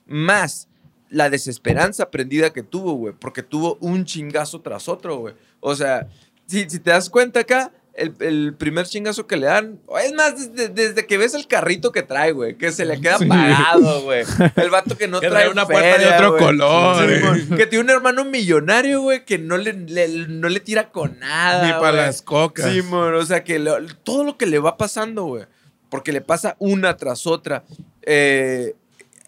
Más 0.06 0.68
la 1.08 1.28
desesperanza 1.28 2.04
aprendida 2.04 2.52
que 2.52 2.62
tuvo, 2.62 2.92
güey, 2.92 3.14
porque 3.18 3.42
tuvo 3.42 3.76
un 3.80 4.04
chingazo 4.04 4.60
tras 4.60 4.88
otro, 4.88 5.18
güey. 5.18 5.34
O 5.58 5.74
sea, 5.74 6.08
si, 6.46 6.70
si 6.70 6.78
te 6.78 6.90
das 6.90 7.10
cuenta 7.10 7.40
acá, 7.40 7.72
el, 7.94 8.14
el 8.20 8.54
primer 8.54 8.86
chingazo 8.86 9.26
que 9.26 9.36
le 9.36 9.46
dan, 9.46 9.80
es 10.02 10.12
más, 10.14 10.54
desde, 10.54 10.68
desde 10.68 11.06
que 11.06 11.18
ves 11.18 11.34
el 11.34 11.46
carrito 11.46 11.92
que 11.92 12.02
trae, 12.02 12.32
güey, 12.32 12.56
que 12.56 12.72
se 12.72 12.84
le 12.84 13.00
queda 13.00 13.18
parado, 13.18 14.00
güey. 14.04 14.24
El 14.56 14.70
vato 14.70 14.96
que 14.96 15.08
no 15.08 15.20
Que 15.20 15.28
trae 15.28 15.42
trae 15.42 15.52
una 15.52 15.66
puerta 15.66 15.98
de 15.98 16.06
otro 16.08 16.30
güey. 16.32 16.44
color, 16.44 17.08
Sí, 17.08 17.24
mon. 17.48 17.58
que 17.58 17.66
tiene 17.66 17.84
un 17.84 17.90
hermano 17.90 18.24
millonario, 18.24 19.00
güey, 19.02 19.24
que 19.24 19.38
no 19.38 19.56
le, 19.58 19.72
le- 19.72 20.26
no 20.28 20.48
le 20.48 20.60
tira 20.60 20.90
con 20.90 21.18
nada. 21.18 21.66
Ni 21.66 21.72
para 21.72 21.90
güey. 21.90 22.06
las 22.06 22.22
cocas. 22.22 22.70
Sí, 22.72 22.82
mon, 22.82 23.14
o 23.14 23.24
sea, 23.26 23.44
que 23.44 23.58
lo- 23.58 23.76
todo 24.04 24.24
lo 24.24 24.36
que 24.38 24.46
le 24.46 24.58
va 24.58 24.76
pasando, 24.76 25.24
güey, 25.24 25.44
porque 25.90 26.12
le 26.12 26.20
pasa 26.20 26.56
una 26.58 26.96
tras 26.96 27.26
otra. 27.26 27.64
Eh, 28.02 28.74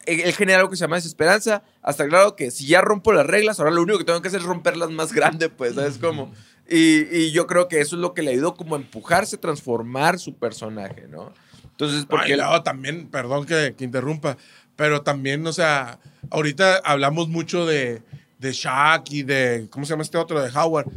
él 0.07 0.33
genera 0.35 0.59
algo 0.59 0.71
que 0.71 0.77
se 0.77 0.81
llama 0.83 0.97
desesperanza, 0.97 1.63
hasta 1.81 2.09
claro 2.09 2.35
que 2.35 2.51
si 2.51 2.67
ya 2.67 2.81
rompo 2.81 3.13
las 3.13 3.25
reglas, 3.25 3.61
ahora 3.61 3.71
lo 3.71 3.83
único 3.83 3.99
que 3.99 4.05
tengo 4.05 4.21
que 4.21 4.27
hacer 4.29 4.41
es 4.41 4.47
romperlas 4.47 4.91
más 4.91 5.13
grande, 5.13 5.49
pues, 5.49 5.77
¿sabes 5.77 5.99
cómo? 5.99 6.33
Y, 6.73 7.07
y 7.15 7.33
yo 7.33 7.47
creo 7.47 7.69
que 7.69 7.81
eso 7.81 7.97
es 7.97 8.01
lo 8.01 8.15
que 8.15 8.23
le 8.23 8.31
ayudó 8.31 8.55
como 8.55 8.77
a 8.77 8.79
empujarse, 8.79 9.37
transformar 9.37 10.19
su 10.19 10.35
personaje, 10.37 11.07
¿no? 11.07 11.35
Entonces, 11.65 12.07
porque... 12.07 12.33
Ay, 12.33 12.39
luego 12.39 12.63
también, 12.63 13.09
perdón 13.09 13.45
que, 13.45 13.75
que 13.77 13.85
interrumpa, 13.85 14.39
pero 14.75 15.03
también, 15.03 15.47
o 15.47 15.53
sea, 15.53 15.99
ahorita 16.31 16.79
hablamos 16.85 17.29
mucho 17.29 17.67
de, 17.67 18.03
de 18.39 18.53
Shaq 18.53 19.11
y 19.11 19.23
de, 19.23 19.69
¿cómo 19.71 19.85
se 19.85 19.91
llama 19.91 20.03
este 20.03 20.17
otro? 20.17 20.41
De 20.41 20.51
Howard. 20.51 20.91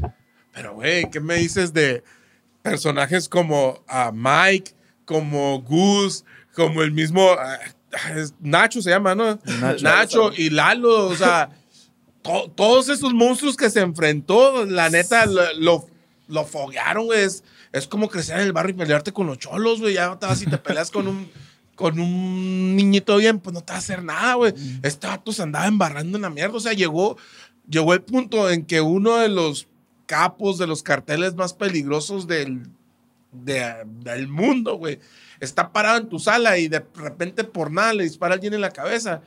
Pero, 0.53 0.75
güey, 0.75 1.09
¿qué 1.11 1.19
me 1.19 1.35
dices 1.35 1.73
de 1.73 2.03
personajes 2.61 3.27
como 3.27 3.83
a 3.87 4.11
Mike, 4.13 4.71
como 5.03 5.61
Goose, 5.61 6.23
como 6.53 6.83
el 6.83 6.91
mismo 6.91 7.31
ah, 7.37 7.59
Nacho 8.39 8.81
se 8.81 8.89
llama, 8.91 9.13
¿no? 9.13 9.39
Nacho. 9.81 10.31
y 10.35 10.49
Lalo, 10.49 11.07
o 11.07 11.15
sea, 11.15 11.49
to- 12.25 12.51
todos 12.55 12.89
esos 12.89 13.13
monstruos 13.13 13.55
que 13.55 13.69
se 13.69 13.79
enfrentó, 13.81 14.65
la 14.65 14.89
neta, 14.89 15.25
lo, 15.25 15.41
lo, 15.59 15.87
lo 16.27 16.43
foguearon, 16.45 17.05
güey. 17.05 17.21
Es, 17.21 17.43
es 17.71 17.87
como 17.87 18.09
crecer 18.09 18.37
en 18.39 18.45
el 18.47 18.53
barrio 18.53 18.73
y 18.75 18.77
pelearte 18.77 19.11
con 19.13 19.27
los 19.27 19.37
cholos, 19.37 19.79
güey. 19.79 19.93
Ya 19.93 20.17
te 20.17 20.25
vas 20.25 20.41
y 20.41 20.45
te 20.45 20.57
peleas 20.57 20.91
con 20.91 21.07
un, 21.07 21.29
con 21.75 21.99
un 21.99 22.75
niñito 22.75 23.17
bien, 23.17 23.39
pues 23.39 23.53
no 23.53 23.61
te 23.61 23.71
va 23.73 23.75
a 23.77 23.79
hacer 23.79 24.03
nada, 24.03 24.33
güey. 24.35 24.53
Este 24.83 25.07
vato 25.07 25.31
se 25.31 25.43
andaba 25.43 25.67
embarrando 25.67 26.17
en 26.17 26.21
la 26.23 26.29
mierda. 26.29 26.55
O 26.57 26.59
sea, 26.59 26.73
llegó, 26.73 27.17
llegó 27.69 27.93
el 27.93 28.01
punto 28.01 28.49
en 28.49 28.65
que 28.65 28.81
uno 28.81 29.17
de 29.17 29.29
los 29.29 29.67
capos 30.05 30.57
de 30.57 30.67
los 30.67 30.83
carteles 30.83 31.35
más 31.35 31.53
peligrosos 31.53 32.27
del, 32.27 32.63
de- 33.31 33.83
del 34.03 34.27
mundo, 34.27 34.77
güey, 34.77 34.99
está 35.39 35.71
parado 35.73 35.97
en 35.97 36.07
tu 36.09 36.19
sala 36.19 36.57
y 36.57 36.67
de 36.69 36.83
repente 36.95 37.43
por 37.43 37.71
nada 37.71 37.93
le 37.93 38.03
dispara 38.03 38.33
a 38.33 38.35
alguien 38.35 38.53
en 38.53 38.61
la 38.61 38.71
cabeza. 38.71 39.21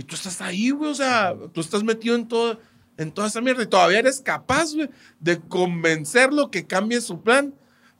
Y 0.00 0.02
tú 0.02 0.14
estás 0.14 0.40
ahí, 0.40 0.70
güey, 0.70 0.90
o 0.90 0.94
sea, 0.94 1.34
tú 1.52 1.60
estás 1.60 1.84
metido 1.84 2.14
en 2.14 2.26
todo, 2.26 2.58
en 2.96 3.12
toda 3.12 3.28
esa 3.28 3.42
mierda 3.42 3.62
y 3.62 3.66
todavía 3.66 3.98
eres 3.98 4.22
capaz, 4.22 4.72
güey, 4.72 4.88
de 5.18 5.38
convencerlo 5.38 6.50
que 6.50 6.66
cambie 6.66 7.02
su 7.02 7.20
plan 7.20 7.52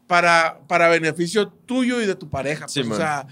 para, 0.06 0.60
para 0.66 0.88
beneficio 0.88 1.48
tuyo 1.48 2.00
y 2.00 2.06
de 2.06 2.14
tu 2.14 2.30
pareja. 2.30 2.68
Sí, 2.68 2.82
pues, 2.82 2.86
o 2.86 2.90
man. 2.92 2.98
sea, 2.98 3.26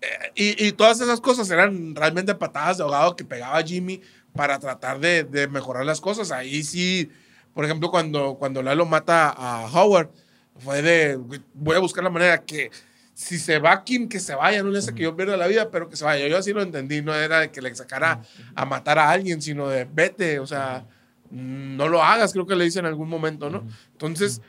eh, 0.00 0.32
y, 0.34 0.66
y 0.66 0.72
todas 0.72 1.00
esas 1.00 1.20
cosas 1.20 1.48
eran 1.48 1.94
realmente 1.94 2.34
patadas 2.34 2.78
de 2.78 2.82
ahogado 2.82 3.14
que 3.14 3.24
pegaba 3.24 3.62
Jimmy 3.62 4.00
para 4.34 4.58
tratar 4.58 4.98
de, 4.98 5.22
de 5.22 5.46
mejorar 5.46 5.86
las 5.86 6.00
cosas. 6.00 6.32
Ahí 6.32 6.64
sí, 6.64 7.08
por 7.54 7.64
ejemplo, 7.64 7.92
cuando, 7.92 8.34
cuando 8.34 8.64
Lalo 8.64 8.84
mata 8.84 9.28
a 9.30 9.70
Howard, 9.72 10.10
fue 10.58 10.82
de, 10.82 11.20
voy 11.54 11.76
a 11.76 11.78
buscar 11.78 12.02
la 12.02 12.10
manera 12.10 12.42
que 12.42 12.72
si 13.20 13.38
se 13.38 13.58
va 13.58 13.84
Kim, 13.84 14.08
que 14.08 14.18
se 14.18 14.34
vaya, 14.34 14.62
no 14.62 14.70
le 14.70 14.78
hace 14.78 14.94
que 14.94 15.02
yo 15.02 15.14
pierda 15.14 15.36
la 15.36 15.46
vida, 15.46 15.70
pero 15.70 15.90
que 15.90 15.96
se 15.96 16.04
vaya. 16.06 16.26
Yo 16.26 16.38
así 16.38 16.54
lo 16.54 16.62
entendí, 16.62 17.02
no 17.02 17.14
era 17.14 17.40
de 17.40 17.50
que 17.50 17.60
le 17.60 17.74
sacara 17.74 18.22
a 18.54 18.64
matar 18.64 18.98
a 18.98 19.10
alguien, 19.10 19.42
sino 19.42 19.68
de 19.68 19.84
vete, 19.84 20.38
o 20.38 20.46
sea, 20.46 20.86
no 21.30 21.86
lo 21.88 22.02
hagas, 22.02 22.32
creo 22.32 22.46
que 22.46 22.56
le 22.56 22.64
dice 22.64 22.78
en 22.78 22.86
algún 22.86 23.10
momento, 23.10 23.50
¿no? 23.50 23.62
Entonces, 23.92 24.40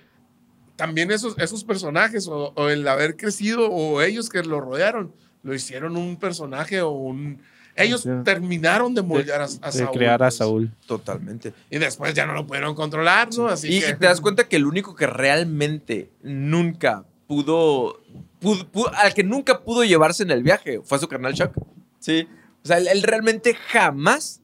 también 0.78 1.12
esos, 1.12 1.38
esos 1.38 1.66
personajes, 1.66 2.28
o, 2.30 2.54
o 2.56 2.70
el 2.70 2.88
haber 2.88 3.18
crecido, 3.18 3.70
o 3.70 4.02
ellos 4.02 4.30
que 4.30 4.42
lo 4.42 4.62
rodearon, 4.62 5.14
lo 5.44 5.54
hicieron 5.54 5.98
un 5.98 6.16
personaje 6.16 6.82
o 6.82 6.92
un... 6.92 7.42
Ellos 7.76 8.02
Sí. 8.04 8.10
terminaron 8.24 8.94
de 8.96 9.02
moldear 9.02 9.42
a, 9.42 9.46
a 9.46 9.48
de 9.72 9.72
Saúl. 9.80 9.92
crear 9.98 10.22
a 10.24 10.28
pues. 10.28 10.36
Saúl. 10.36 10.72
Totalmente. 10.86 11.54
Y 11.70 11.78
después 11.78 12.14
ya 12.14 12.26
no 12.26 12.34
lo 12.34 12.46
pudieron 12.48 12.74
controlar, 12.76 13.30
¿no? 13.38 13.48
Así 13.48 13.68
Y, 13.68 13.80
que... 13.82 13.90
y 13.90 13.94
te 13.96 14.06
das 14.06 14.22
cuenta 14.22 14.48
que 14.48 14.56
el 14.56 14.66
único 14.66 14.96
que 14.96 15.08
realmente 15.08 16.10
nunca 16.22 17.04
pudo, 17.28 18.01
pudo- 18.40 18.68
pudo- 18.70 18.92
al 18.96 19.14
que 19.14 19.24
nunca 19.24 19.62
pudo 19.64 19.84
llevarse 19.84 20.24
en 20.24 20.32
el 20.32 20.44
viaje 20.44 20.82
fue 20.84 20.98
a 20.98 21.02
su 21.02 21.08
carnal 21.08 21.34
Chuck. 21.34 21.52
Sí. 22.00 22.28
O 22.64 22.68
sea, 22.68 22.78
él, 22.78 22.88
él 22.88 23.04
realmente 23.04 23.54
jamás 23.54 24.42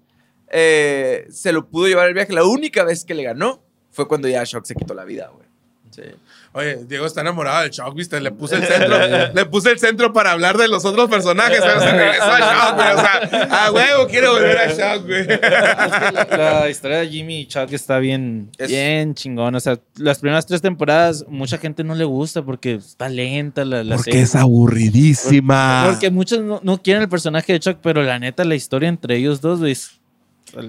eh, 0.49 1.27
se 1.29 1.51
lo 1.51 1.67
pudo 1.67 1.87
llevar 1.87 2.07
el 2.07 2.13
viaje. 2.13 2.33
La 2.33 2.43
única 2.45 2.83
vez 2.83 3.03
que 3.05 3.13
le 3.13 3.23
ganó 3.23 3.61
fue 3.91 4.07
cuando 4.07 4.27
ya 4.27 4.45
Chuck 4.45 4.65
se 4.65 4.75
quitó 4.75 4.93
la 4.93 5.03
vida, 5.05 5.29
güey. 5.33 5.47
Sí. 5.91 6.03
Oye, 6.57 6.79
Diego 6.87 7.05
está 7.05 7.21
enamorado 7.21 7.61
del 7.61 7.69
Shock, 7.71 7.93
¿viste? 7.95 8.19
Le 8.19 8.31
puse 8.31 8.55
el 8.55 8.63
centro, 8.65 8.97
le 9.33 9.45
puse 9.45 9.71
el 9.71 9.77
centro 9.79 10.11
para 10.11 10.31
hablar 10.31 10.57
de 10.57 10.67
los 10.67 10.83
otros 10.85 11.07
personajes, 11.09 11.59
pero 11.61 11.79
se 11.79 11.91
regresó 11.91 12.23
a 12.23 12.39
Shock, 12.39 12.75
güey. 12.75 12.87
O 12.95 12.99
sea, 12.99 13.65
a 13.67 13.71
huevo 13.71 14.07
quiero 14.07 14.33
volver 14.33 14.57
a 14.57 14.67
Shock, 14.73 15.05
güey. 15.05 15.27
la, 15.27 16.67
historia 16.69 16.97
de 16.97 17.09
Jimmy 17.09 17.41
y 17.41 17.45
Chuck 17.47 17.71
está 17.71 17.99
bien, 17.99 18.49
Es- 18.57 18.69
bien 18.69 19.13
chingón. 19.13 19.53
O 19.53 19.59
sea, 19.59 19.77
las 19.97 20.19
primeras 20.19 20.45
tres 20.47 20.61
temporadas, 20.61 21.25
mucha 21.27 21.57
gente 21.59 21.83
no 21.83 21.93
le 21.95 22.05
gusta 22.05 22.41
porque 22.43 22.73
está 22.75 23.07
lenta 23.07 23.63
la, 23.63 23.83
la 23.83 23.97
serie. 23.99 24.25
aburridísima. 24.33 25.85
Porque 25.89 26.09
muchos 26.11 26.39
no, 26.41 26.59
no 26.63 26.81
quieren 26.81 27.03
el 27.03 27.09
personaje 27.09 27.53
de 27.53 27.59
Chuck, 27.59 27.77
pero 27.81 28.01
la 28.03 28.19
neta, 28.19 28.43
la 28.43 28.55
historia 28.55 28.89
entre 28.89 29.17
ellos 29.17 29.41
dos, 29.41 29.59
güey. 29.59 29.73
es- 29.73 29.96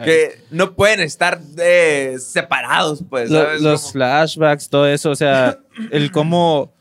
Que 0.04 0.40
no 0.50 0.74
pueden 0.74 1.00
estar 1.00 1.40
eh, 1.58 2.16
separados, 2.20 3.02
pues. 3.08 3.30
lo- 3.30 3.42
¿sabes? 3.44 3.62
los 3.62 3.92
flashbacks, 3.92 4.68
todo 4.68 4.86
eso, 4.86 5.10
o 5.10 5.16
sea, 5.16 5.58
el 5.90 6.10
cómo 6.10 6.72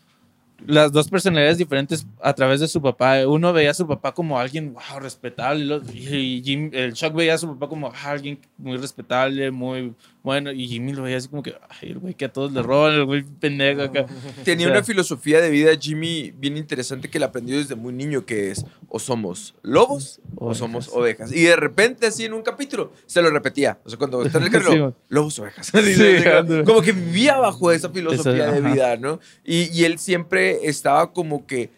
las 0.65 0.91
dos 0.91 1.07
personalidades 1.07 1.57
diferentes 1.59 2.05
a 2.21 2.33
través 2.33 2.59
de 2.59 2.67
su 2.67 2.81
papá. 2.81 3.25
Uno 3.27 3.53
veía 3.53 3.71
a 3.71 3.73
su 3.75 3.87
papá 3.87 4.11
como 4.13 4.39
alguien 4.39 4.73
wow, 4.73 4.99
respetable 4.99 5.81
y 5.93 6.41
Jim- 6.43 6.71
el 6.73 6.93
Chuck 6.93 7.13
veía 7.13 7.35
a 7.35 7.37
su 7.37 7.47
papá 7.47 7.69
como 7.69 7.87
ah, 7.87 8.09
alguien 8.11 8.39
muy 8.57 8.75
respetable, 8.77 9.51
muy 9.51 9.93
bueno, 10.27 10.51
y 10.51 10.67
Jimmy 10.67 10.91
lo 10.93 11.03
veía 11.03 11.17
así 11.17 11.29
como 11.29 11.41
que, 11.41 11.55
ay, 11.69 11.89
el 11.91 11.99
güey 11.99 12.13
que 12.13 12.25
a 12.25 12.31
todos 12.33 12.51
le 12.51 12.61
roban, 12.61 12.93
el 12.93 13.05
güey 13.05 13.23
pendejo 13.23 13.81
acá. 13.81 14.05
Tenía 14.43 14.67
O 14.67 14.69
sea, 14.69 14.77
una 14.77 14.83
filosofía 14.85 15.39
de 15.41 15.49
vida, 15.49 15.71
Jimmy, 15.79 16.31
bien 16.37 16.57
interesante 16.57 17.09
que 17.09 17.17
la 17.17 17.27
aprendió 17.27 17.57
desde 17.57 17.75
muy 17.75 17.93
niño, 17.93 18.25
que 18.25 18.51
es 18.51 18.65
o 18.89 18.99
somos 18.99 19.55
lobos 19.63 20.19
o 20.35 20.45
Ovejas. 20.47 20.57
somos 20.57 20.89
ovejas. 20.89 21.31
Y 21.31 21.43
de 21.43 21.55
repente, 21.55 22.07
así 22.07 22.25
en 22.25 22.33
un 22.33 22.41
capítulo, 22.41 22.91
se 23.05 23.21
lo 23.21 23.29
repetía. 23.29 23.79
O 23.85 23.89
sea, 23.89 23.97
cuando 23.97 24.21
está 24.23 24.37
en 24.37 24.43
el 24.43 24.51
carro, 24.51 24.71
Sí, 24.71 24.95
lobos, 25.09 25.39
ovejas. 25.39 25.67
Sí, 25.73 25.77
Así, 25.79 26.63
como- 26.65 26.81
que 26.81 26.91
vivía 26.91 27.37
bajo 27.37 27.71
esa 27.71 27.89
filosofía 27.89 28.43
Esa, 28.47 28.51
de 28.51 28.59
ajá. 28.59 28.73
vida, 28.73 28.97
¿no? 28.97 29.19
Y, 29.45 29.71
y 29.75 29.85
él 29.85 29.97
siempre 29.97 30.67
estaba 30.67 31.13
como 31.13 31.47
que 31.47 31.69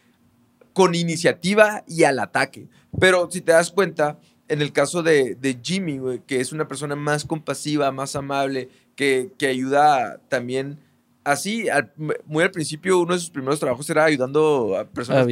con 0.74 0.96
iniciativa 0.96 1.84
y 1.88 2.04
al 2.04 2.20
ataque. 2.20 2.68
Pero 3.00 3.30
si 3.32 3.42
te 3.42 3.52
das 3.52 3.70
cuenta, 3.72 4.18
en 4.50 4.62
el 4.62 4.74
caso 4.74 5.02
de, 5.04 5.36
de 5.36 5.58
Jimmy, 5.64 5.98
güey, 6.00 6.22
que 6.28 6.40
es 6.42 6.52
una 6.52 6.68
persona 6.68 6.96
más 6.96 7.24
compasiva, 7.24 7.92
más 7.92 8.16
amable, 8.16 8.70
que, 8.96 9.30
que 9.38 9.48
ayuda 9.48 10.20
también 10.28 10.78
así, 11.24 11.70
al- 11.70 11.92
muy 12.26 12.44
al 12.44 12.50
principio, 12.50 12.98
uno 13.00 13.14
de 13.14 13.20
sus 13.20 13.30
primeros 13.30 13.60
trabajos 13.60 13.88
era 13.90 14.04
ayudando 14.06 14.76
a 14.78 14.86
personas 14.86 15.28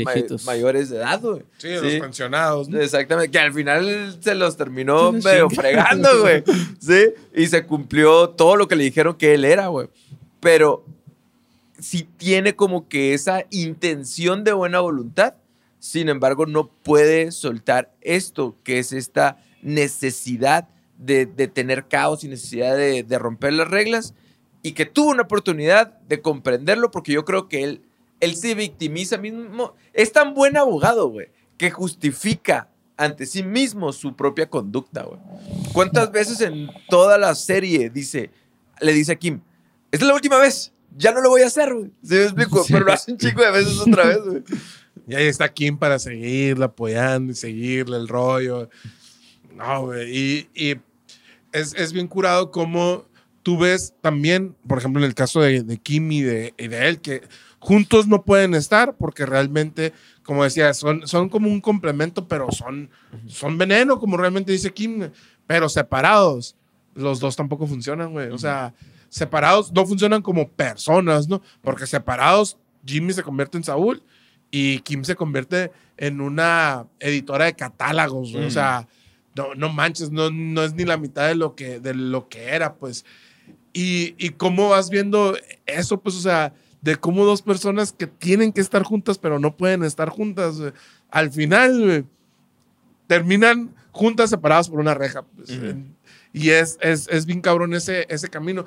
mayores 0.45 0.89
de 0.89 0.97
edad, 0.97 1.19
güey. 1.19 1.41
Sí, 1.57 1.69
los 1.69 1.93
pensionados. 1.95 2.69
¿no? 2.69 2.79
Exactamente, 2.79 3.31
que 3.31 3.39
al 3.39 3.51
final 3.53 4.15
se 4.21 4.35
los 4.35 4.55
terminó 4.55 5.11
medio 5.11 5.49
fregando, 5.49 6.21
güey. 6.21 6.43
Sí, 6.79 7.13
y 7.35 7.47
se 7.47 7.65
cumplió 7.65 8.29
todo 8.29 8.55
lo 8.55 8.67
que 8.67 8.75
le 8.75 8.83
dijeron 8.83 9.15
que 9.15 9.33
él 9.33 9.43
era, 9.43 9.67
güey. 9.67 9.87
Pero 10.39 10.85
sí 11.79 12.07
tiene 12.17 12.55
como 12.55 12.87
que 12.87 13.13
esa 13.15 13.45
intención 13.49 14.43
de 14.43 14.53
buena 14.53 14.79
voluntad, 14.81 15.33
sin 15.79 16.09
embargo, 16.09 16.45
no 16.45 16.69
puede 16.69 17.31
soltar 17.31 17.93
esto, 18.01 18.55
que 18.63 18.79
es 18.79 18.93
esta 18.93 19.37
necesidad 19.61 20.69
de, 20.97 21.25
de 21.25 21.47
tener 21.47 21.87
caos 21.87 22.23
y 22.23 22.27
necesidad 22.27 22.75
de, 22.75 23.03
de 23.03 23.19
romper 23.19 23.53
las 23.53 23.69
reglas, 23.69 24.13
y 24.63 24.71
que 24.73 24.85
tuvo 24.85 25.11
una 25.11 25.23
oportunidad 25.23 25.99
de 26.01 26.21
comprenderlo, 26.21 26.91
porque 26.91 27.13
yo 27.13 27.23
creo 27.23 27.47
que 27.47 27.63
él, 27.63 27.81
él 28.19 28.35
se 28.35 28.55
victimiza 28.55 29.17
mismo. 29.17 29.75
Es 29.93 30.11
tan 30.11 30.33
buen 30.33 30.57
abogado, 30.57 31.09
güey, 31.09 31.29
que 31.57 31.71
justifica 31.71 32.69
ante 32.97 33.27
sí 33.27 33.43
mismo 33.43 33.93
su 33.93 34.15
propia 34.15 34.49
conducta, 34.49 35.03
güey. 35.03 35.19
¿Cuántas 35.71 36.11
veces 36.11 36.41
en 36.41 36.67
toda 36.89 37.17
la 37.17 37.35
serie 37.35 37.89
dice, 37.91 38.31
le 38.81 38.91
dice 38.93 39.11
a 39.13 39.15
Kim, 39.15 39.41
esta 39.91 40.03
es 40.03 40.09
la 40.09 40.15
última 40.15 40.37
vez, 40.37 40.73
ya 40.97 41.11
no 41.11 41.21
lo 41.21 41.29
voy 41.29 41.43
a 41.43 41.47
hacer, 41.47 41.73
güey? 41.73 41.91
¿Sí 42.03 42.15
me 42.15 42.23
explico? 42.23 42.63
Sí. 42.63 42.73
Pero 42.73 42.85
lo 42.85 42.91
hace 42.91 43.11
un 43.11 43.17
chico 43.19 43.41
de 43.41 43.51
veces 43.51 43.79
otra 43.79 44.05
vez, 44.07 44.19
güey. 44.25 44.43
Y 45.07 45.15
ahí 45.15 45.27
está 45.27 45.51
Kim 45.53 45.77
para 45.77 45.99
seguirla 45.99 46.65
apoyando 46.65 47.31
y 47.31 47.35
seguirle 47.35 47.97
el 47.97 48.07
rollo. 48.07 48.69
No, 49.55 49.85
güey. 49.85 50.15
Y, 50.15 50.49
y 50.53 50.75
es, 51.53 51.73
es 51.75 51.93
bien 51.93 52.07
curado 52.07 52.51
como 52.51 53.05
tú 53.41 53.57
ves 53.57 53.93
también, 54.01 54.55
por 54.67 54.77
ejemplo, 54.77 55.01
en 55.01 55.07
el 55.07 55.15
caso 55.15 55.39
de, 55.39 55.63
de 55.63 55.77
Kim 55.77 56.11
y 56.11 56.21
de, 56.21 56.53
y 56.57 56.67
de 56.67 56.89
él, 56.89 56.99
que 56.99 57.21
juntos 57.59 58.05
no 58.05 58.25
pueden 58.25 58.53
estar 58.53 58.97
porque 58.97 59.25
realmente, 59.25 59.93
como 60.23 60.43
decía, 60.43 60.73
son, 60.73 61.07
son 61.07 61.29
como 61.29 61.49
un 61.49 61.61
complemento, 61.61 62.27
pero 62.27 62.51
son, 62.51 62.89
son 63.27 63.57
veneno, 63.57 63.99
como 63.99 64.17
realmente 64.17 64.51
dice 64.51 64.73
Kim, 64.73 65.09
pero 65.47 65.69
separados. 65.69 66.57
Los 66.93 67.21
dos 67.21 67.37
tampoco 67.37 67.67
funcionan, 67.67 68.11
güey. 68.11 68.29
O 68.31 68.37
sea, 68.37 68.73
separados 69.07 69.71
no 69.71 69.85
funcionan 69.85 70.21
como 70.21 70.49
personas, 70.49 71.29
¿no? 71.29 71.41
Porque 71.61 71.87
separados, 71.87 72.57
Jimmy 72.85 73.13
se 73.13 73.23
convierte 73.23 73.57
en 73.57 73.63
Saúl 73.63 74.03
y 74.51 74.79
Kim 74.79 75.03
se 75.03 75.15
convierte 75.15 75.71
en 75.97 76.21
una 76.21 76.85
editora 76.99 77.45
de 77.45 77.53
catálogos, 77.53 78.31
güey. 78.33 78.45
O 78.45 78.47
Mm. 78.47 78.51
sea, 78.51 78.87
no, 79.35 79.53
no 79.55 79.69
manches, 79.69 80.09
no, 80.11 80.31
no 80.31 80.63
es 80.63 80.73
ni 80.73 80.83
la 80.85 80.97
mitad 80.97 81.27
de 81.27 81.35
lo 81.35 81.55
que, 81.55 81.79
de 81.79 81.93
lo 81.93 82.27
que 82.29 82.49
era, 82.49 82.75
pues. 82.75 83.05
Y, 83.73 84.15
y 84.17 84.29
cómo 84.29 84.69
vas 84.69 84.89
viendo 84.89 85.35
eso, 85.65 85.99
pues, 85.99 86.15
o 86.15 86.21
sea, 86.21 86.53
de 86.81 86.95
cómo 86.95 87.25
dos 87.25 87.41
personas 87.41 87.91
que 87.91 88.07
tienen 88.07 88.51
que 88.53 88.61
estar 88.61 88.83
juntas, 88.83 89.17
pero 89.17 89.39
no 89.39 89.55
pueden 89.57 89.83
estar 89.83 90.09
juntas, 90.09 90.55
al 91.11 91.31
final, 91.31 92.05
terminan 93.07 93.73
juntas 93.91 94.29
separadas 94.29 94.69
por 94.69 94.79
una 94.79 94.93
reja. 94.93 95.23
pues. 95.23 95.49
Ujú. 95.51 95.83
Y 96.33 96.49
es, 96.51 96.77
es, 96.81 97.07
es 97.09 97.25
bien 97.25 97.41
cabrón 97.41 97.73
ese, 97.73 98.05
ese 98.09 98.27
camino. 98.29 98.65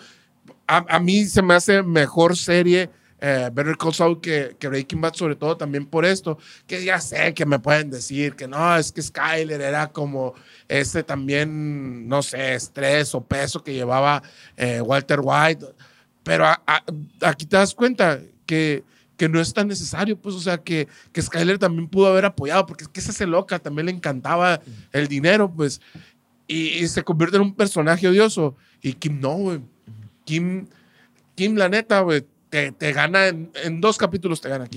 A, 0.67 0.85
a 0.97 1.01
mí 1.01 1.25
se 1.27 1.43
me 1.43 1.55
hace 1.55 1.83
mejor 1.83 2.37
serie 2.37 2.91
eh, 3.21 3.51
Better 3.53 3.77
Call 3.77 3.93
Saul 3.95 4.21
que, 4.21 4.57
que 4.59 4.69
Breaking 4.69 5.01
Bad, 5.01 5.15
sobre 5.15 5.37
todo 5.37 5.57
también 5.57 5.87
por 5.87 6.05
esto, 6.05 6.39
que 6.67 6.83
ya 6.85 7.01
sé 7.01 7.35
que 7.35 7.45
me 7.47 7.59
pueden 7.59 7.91
decir 7.91 8.35
que 8.35 8.49
no, 8.49 8.77
es 8.77 8.93
que 8.93 9.03
Skyler 9.03 9.61
era 9.61 9.89
como 9.89 10.35
ese 10.69 11.03
también, 11.03 12.09
no 12.09 12.23
sé, 12.23 12.55
estrés 12.55 13.15
o 13.15 13.23
peso 13.23 13.63
que 13.63 13.75
llevaba 13.75 14.23
eh, 14.57 14.81
Walter 14.81 15.21
White, 15.23 15.67
pero 16.23 16.47
a- 16.47 16.63
a- 16.67 16.85
aquí 17.23 17.47
te 17.47 17.57
das 17.57 17.75
cuenta 17.75 18.21
que, 18.47 18.85
que 19.17 19.29
no 19.29 19.39
es 19.41 19.53
tan 19.53 19.69
necesario, 19.69 20.17
pues, 20.17 20.35
o 20.35 20.41
sea, 20.41 20.59
que, 20.59 20.89
que 21.13 21.21
Skyler 21.21 21.59
también 21.59 21.89
pudo 21.89 22.07
haber 22.09 22.25
apoyado, 22.25 22.65
porque 22.67 22.85
es 22.85 22.89
que 22.89 23.01
esa 23.01 23.13
se 23.13 23.27
loca, 23.27 23.59
también 23.59 23.87
le 23.87 23.93
encantaba 23.93 24.61
el 24.93 25.09
dinero, 25.09 25.53
pues, 25.55 25.81
y, 26.47 26.69
y 26.79 26.89
se 26.89 27.03
convierte 27.05 27.37
en 27.37 27.43
un 27.43 27.55
personaje 27.55 28.09
odioso, 28.09 28.57
y 28.83 28.95
Kim 28.95 29.21
no, 29.21 29.35
güey. 29.35 29.61
Kim, 30.25 30.67
Kim, 31.35 31.55
la 31.57 31.69
neta, 31.69 32.01
güey, 32.01 32.25
te, 32.51 32.73
te 32.73 32.93
gana 32.93 33.29
en, 33.29 33.51
en 33.65 33.81
dos 33.81 33.97
capítulos, 33.97 34.41
te 34.41 34.49
gana. 34.51 34.69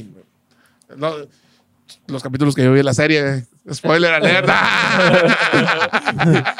Lo- 0.96 1.28
los 2.08 2.24
capítulos 2.24 2.56
que 2.56 2.64
yo 2.64 2.72
vi 2.72 2.80
en 2.80 2.86
la 2.86 2.94
serie, 2.94 3.46
spoiler 3.72 4.14
alert. 4.14 4.48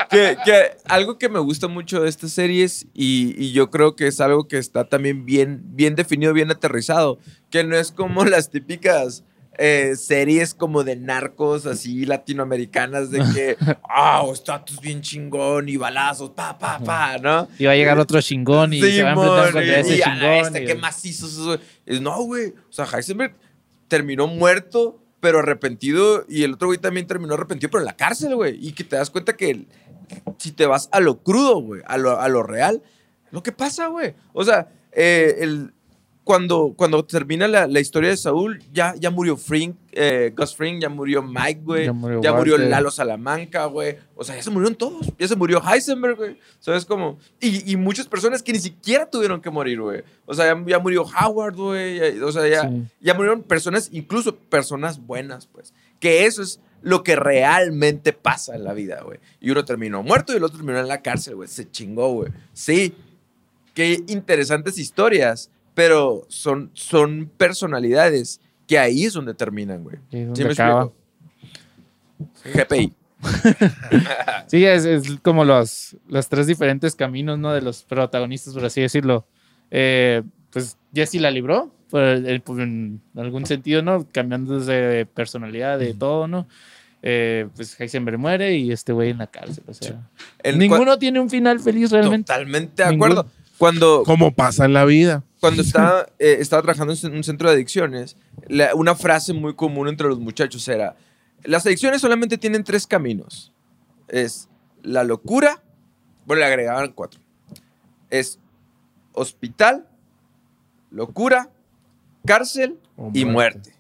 que, 0.10 0.38
que 0.46 0.72
algo 0.86 1.18
que 1.18 1.30
me 1.30 1.40
gusta 1.40 1.68
mucho 1.68 2.02
de 2.02 2.10
estas 2.10 2.32
series 2.32 2.88
y, 2.94 3.34
y 3.42 3.52
yo 3.52 3.70
creo 3.72 3.96
que 3.96 4.08
es 4.08 4.20
algo 4.20 4.48
que 4.48 4.58
está 4.58 4.88
también 4.90 5.26
bien, 5.26 5.62
bien 5.66 5.96
definido, 5.96 6.34
bien 6.34 6.52
aterrizado, 6.52 7.20
que 7.50 7.64
no 7.64 7.76
es 7.78 7.92
como 7.92 8.26
las 8.26 8.50
típicas 8.50 9.24
eh, 9.58 9.96
series 9.96 10.54
como 10.54 10.84
de 10.84 10.96
narcos 10.96 11.66
así 11.66 12.06
latinoamericanas 12.06 13.12
de 13.12 13.20
que, 13.34 13.58
ah, 13.90 14.24
estatus 14.32 14.80
bien 14.82 15.02
chingón 15.02 15.70
y 15.70 15.78
balazos, 15.78 16.32
pa, 16.32 16.58
pa, 16.58 16.80
pa, 16.80 17.18
¿no? 17.20 17.48
Y 17.60 17.66
va 17.66 17.74
a 17.74 17.76
llegar 17.76 18.00
otro 18.00 18.22
chingón 18.22 18.74
y 18.74 18.82
se 18.82 19.04
va 19.04 19.10
a 19.10 19.14
enfrentar 19.14 19.52
contra 19.52 19.80
ese 19.80 19.98
y 19.98 20.02
a 20.02 20.06
chingón. 20.06 20.30
este 20.32 20.64
y- 20.64 20.66
que 20.68 20.76
macizo. 20.76 21.60
No, 22.02 22.24
güey. 22.24 22.48
O 22.50 22.72
sea, 22.72 22.86
Heisenberg 22.86 23.36
terminó 23.88 24.28
muerto, 24.28 25.00
pero 25.20 25.40
arrepentido. 25.40 26.26
Y 26.28 26.44
el 26.44 26.54
otro 26.54 26.70
güey 26.70 26.80
también 26.80 27.06
terminó 27.08 27.36
arrepentido, 27.36 27.70
pero 27.70 27.82
en 27.82 27.86
la 27.86 27.96
cárcel, 27.96 28.36
güey. 28.36 28.58
Y 28.66 28.74
que 28.74 28.84
te 28.84 28.96
das 28.96 29.10
cuenta 29.10 29.36
que 29.38 29.68
si 30.38 30.52
te 30.52 30.66
vas 30.66 30.90
a 30.92 31.00
lo 31.00 31.20
crudo, 31.24 31.62
güey, 31.62 31.82
a 31.86 31.98
lo, 31.98 32.20
a 32.20 32.28
lo 32.28 32.44
real, 32.44 32.82
lo 33.32 33.42
que 33.44 33.52
pasa, 33.52 33.88
güey. 33.88 34.14
O 34.34 34.44
sea, 34.44 34.68
eh, 34.92 35.38
el, 35.40 35.74
cuando, 36.24 36.74
cuando 36.78 37.04
termina 37.04 37.48
la, 37.48 37.68
la 37.68 37.80
historia 37.82 38.10
de 38.10 38.16
Saúl, 38.18 38.64
ya, 38.72 38.96
ya 38.98 39.10
murió 39.12 39.36
Frink, 39.36 39.76
eh, 39.92 40.34
Gus 40.36 40.56
Fring, 40.56 40.80
ya 40.82 40.88
murió 40.88 41.22
Mike, 41.22 41.62
güey. 41.64 41.86
Ya 41.86 41.94
murió 41.94 42.22
Ya 42.22 42.32
murió 42.34 42.54
Walter. 42.54 42.70
Lalo 42.70 42.92
Salamanca, 42.92 43.66
güey. 43.66 43.98
O 44.16 44.24
sea, 44.24 44.36
ya 44.36 44.42
se 44.42 44.50
murieron 44.50 44.76
todos. 44.76 45.12
Ya 45.20 45.28
se 45.28 45.36
murió 45.36 45.62
Heisenberg, 45.62 46.16
güey. 46.16 46.40
¿Sabes 46.60 46.86
cómo? 46.86 47.20
Y, 47.42 47.70
y 47.70 47.76
muchas 47.76 48.08
personas 48.08 48.42
que 48.42 48.54
ni 48.54 48.60
siquiera 48.60 49.06
tuvieron 49.10 49.42
que 49.42 49.50
morir, 49.50 49.82
güey. 49.82 50.04
O 50.26 50.34
sea, 50.34 50.46
ya, 50.46 50.64
ya 50.66 50.80
murió 50.80 51.04
Howard, 51.04 51.56
güey. 51.56 52.20
O 52.22 52.32
sea, 52.32 52.48
ya, 52.48 52.70
Sí. 52.70 52.84
ya 53.02 53.14
murieron 53.14 53.44
personas, 53.44 53.90
incluso 53.92 54.36
personas 54.38 55.06
buenas, 55.06 55.48
pues. 55.48 55.74
Que 56.00 56.26
eso 56.26 56.42
es 56.42 56.62
lo 56.82 57.04
que 57.04 57.16
realmente 57.18 58.14
pasa 58.14 58.56
en 58.56 58.64
la 58.64 58.74
vida, 58.74 59.02
güey. 59.04 59.20
Y 59.42 59.52
uno 59.52 59.66
terminó 59.66 60.02
muerto 60.04 60.32
y 60.34 60.38
el 60.38 60.44
otro 60.44 60.58
terminó 60.58 60.80
en 60.80 60.88
la 60.88 61.02
cárcel, 61.02 61.36
güey. 61.36 61.50
Se 61.50 61.70
chingó, 61.70 62.14
güey. 62.14 62.32
Sí. 62.54 62.94
Qué 63.74 64.04
interesantes 64.08 64.78
historias, 64.78 65.50
pero 65.74 66.26
son, 66.30 66.70
son 66.74 67.30
personalidades 67.38 68.40
que 68.68 68.78
ahí 68.80 69.06
es 69.06 69.14
donde 69.14 69.34
terminan, 69.34 69.84
güey. 69.84 69.98
Sí, 70.12 70.22
donde 70.24 70.36
¿Sí 70.42 70.44
me 70.48 70.52
acaba. 70.54 70.92
explico? 72.20 72.66
GPI. 72.68 72.94
Sí, 74.48 74.66
es, 74.66 74.86
es 74.86 75.20
como 75.22 75.46
los, 75.46 75.98
los 76.08 76.28
tres 76.30 76.48
diferentes 76.48 76.96
caminos, 76.96 77.40
¿no? 77.40 77.54
De 77.54 77.62
los 77.62 77.84
protagonistas, 77.84 78.54
por 78.54 78.66
así 78.66 78.82
decirlo. 78.82 79.26
Eh, 79.72 80.24
pues 80.52 80.78
Jesse 80.94 81.16
la 81.16 81.32
libró, 81.32 81.74
por 81.90 82.04
el- 82.04 82.42
por 82.42 82.60
en 82.62 83.02
algún 83.16 83.46
sentido, 83.46 83.82
¿no? 83.82 84.08
Cambiando 84.12 84.60
de 84.60 85.06
personalidad, 85.06 85.80
de 85.80 85.94
todo, 85.94 86.28
¿no? 86.28 86.48
Eh, 87.02 87.48
pues 87.56 87.80
Heisenberg 87.80 88.18
muere 88.18 88.56
y 88.58 88.72
este 88.72 88.94
güey 88.94 89.10
en 89.10 89.18
la 89.18 89.28
cárcel. 89.28 89.64
O 89.68 89.74
sea, 89.74 90.08
El- 90.42 90.58
ninguno 90.60 90.98
tiene 90.98 91.20
un 91.20 91.30
final 91.30 91.60
feliz 91.60 91.92
realmente. 91.92 92.28
Totalmente 92.28 92.84
de 92.84 92.90
Ninguno. 92.92 93.26
Cuando, 93.64 94.04
Como 94.04 94.34
pasa 94.36 94.66
en 94.66 94.74
la 94.74 94.84
vida. 94.84 95.24
cuando 95.40 95.62
estaba, 95.62 96.08
eh, 96.20 96.36
estaba 96.42 96.62
trabajando 96.64 96.94
en 97.02 97.16
un 97.16 97.24
centro 97.24 97.48
de 97.48 97.56
adicciones, 97.56 98.18
la- 98.50 98.76
una 98.76 98.94
frase 98.94 99.32
muy 99.32 99.54
común 99.56 99.88
entre 99.88 100.10
los 100.10 100.20
muchachos 100.20 100.68
era, 100.68 100.98
las 101.46 101.66
adicciones 101.66 102.02
solamente 102.02 102.38
tienen 102.38 102.66
tres 102.66 102.86
caminos. 102.86 103.54
Es 104.10 104.50
la 104.82 105.06
locura, 105.06 105.64
bueno, 106.26 106.42
le 106.42 106.46
agregaban 106.46 106.92
cuatro. 106.92 107.22
Es 108.10 108.38
hospital, 109.14 109.88
locura, 110.92 111.50
cárcel 112.26 112.78
y 113.14 113.24
muerte. 113.24 113.74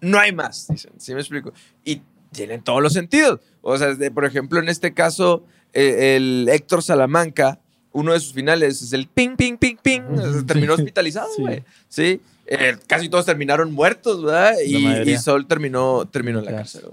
No 0.00 0.18
hay 0.18 0.32
más, 0.32 0.66
dicen. 0.66 0.94
¿Sí 0.98 1.14
me 1.14 1.20
explico? 1.20 1.52
Y 1.84 2.02
tienen 2.32 2.60
todos 2.60 2.82
los 2.82 2.92
sentidos. 2.92 3.38
O 3.60 3.78
sea, 3.78 3.94
de- 3.94 4.10
por 4.10 4.24
ejemplo, 4.24 4.58
en 4.58 4.68
este 4.68 4.92
caso, 4.94 5.44
eh, 5.74 6.16
el 6.16 6.48
Héctor 6.50 6.82
Salamanca, 6.82 7.60
uno 7.92 8.12
de 8.12 8.20
sus 8.20 8.32
finales 8.32 8.82
es 8.82 8.92
el 8.92 9.06
ping, 9.06 9.36
ping, 9.36 9.56
ping, 9.56 9.76
ping. 9.76 10.02
terminó 10.46 10.74
hospitalizado, 10.74 11.28
güey. 11.38 11.62
Sí. 11.88 12.20
Eh, 12.46 12.76
casi 12.86 13.08
todos 13.08 13.24
terminaron 13.26 13.72
muertos, 13.72 14.22
¿verdad? 14.22 14.54
Y, 14.64 15.10
y 15.10 15.18
Sol 15.18 15.46
terminó, 15.46 16.06
terminó 16.06 16.40
en 16.40 16.46
la 16.46 16.50
cárcel. 16.52 16.86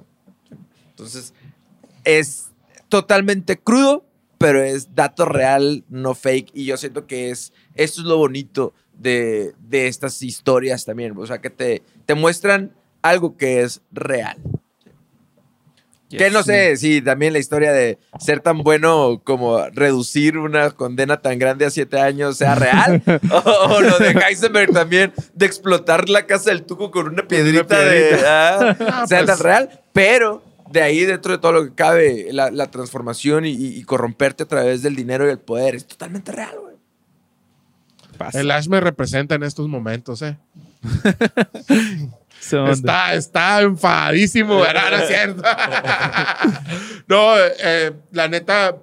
Entonces, 0.91 1.33
es 2.03 2.49
totalmente 2.87 3.57
crudo, 3.57 4.05
pero 4.37 4.61
es 4.63 4.93
dato 4.95 5.25
real, 5.25 5.83
no 5.89 6.15
fake. 6.15 6.51
Y 6.53 6.65
yo 6.65 6.77
siento 6.77 7.07
que 7.07 7.29
es, 7.29 7.53
esto 7.75 8.01
es 8.01 8.07
lo 8.07 8.17
bonito 8.17 8.73
de, 8.93 9.53
de 9.59 9.87
estas 9.87 10.21
historias 10.21 10.85
también. 10.85 11.13
O 11.17 11.25
sea, 11.25 11.39
que 11.39 11.49
te, 11.49 11.83
te 12.05 12.15
muestran 12.15 12.73
algo 13.01 13.37
que 13.37 13.61
es 13.61 13.81
real. 13.91 14.37
Que 16.09 16.29
no 16.31 16.43
sé 16.43 16.75
si 16.77 17.01
también 17.01 17.33
la 17.33 17.39
historia 17.39 17.71
de 17.71 17.99
ser 18.19 18.39
tan 18.39 18.63
bueno 18.63 19.21
como 19.23 19.63
reducir 19.69 20.37
una 20.37 20.71
condena 20.71 21.21
tan 21.21 21.37
grande 21.37 21.65
a 21.65 21.69
siete 21.69 21.99
años 21.99 22.37
sea 22.37 22.55
real. 22.55 23.03
o, 23.31 23.73
o 23.75 23.81
lo 23.81 23.99
de 23.99 24.11
Heisenberg 24.11 24.73
también 24.73 25.13
de 25.33 25.45
explotar 25.45 26.09
la 26.09 26.25
casa 26.25 26.49
del 26.49 26.63
tuco 26.63 26.89
con 26.89 27.09
una 27.09 27.27
piedrita, 27.27 27.79
de. 27.79 28.19
ah, 28.25 28.75
Ah, 28.79 29.07
sea 29.07 29.19
pues. 29.19 29.37
tan 29.37 29.39
real. 29.39 29.81
Pero 29.93 30.43
de 30.71 30.81
ahí, 30.81 31.05
dentro 31.05 31.31
de 31.33 31.37
todo 31.37 31.51
lo 31.51 31.63
que 31.63 31.75
cabe, 31.75 32.27
la, 32.31 32.49
la 32.51 32.71
transformación 32.71 33.45
y 33.45 33.81
corromperte 33.83 34.43
a 34.43 34.47
través 34.47 34.81
del 34.81 34.95
dinero 34.95 35.27
y 35.27 35.31
el 35.31 35.39
poder 35.39 35.75
es 35.75 35.85
totalmente 35.85 36.31
real, 36.31 36.55
güey. 36.59 36.69
El 38.33 38.51
Ash 38.51 38.67
me 38.67 38.81
representa 38.81 39.35
en 39.35 39.43
estos 39.43 39.67
momentos, 39.67 40.21
¿eh? 40.21 40.37
Está, 42.71 43.13
está 43.13 43.61
enfadísimo, 43.61 44.59
¿verdad? 44.59 44.91
No 44.91 44.97
es 44.97 45.07
cierto. 45.07 45.43
no, 47.07 47.33
eh, 47.37 47.91
la 48.11 48.27
neta, 48.27 48.75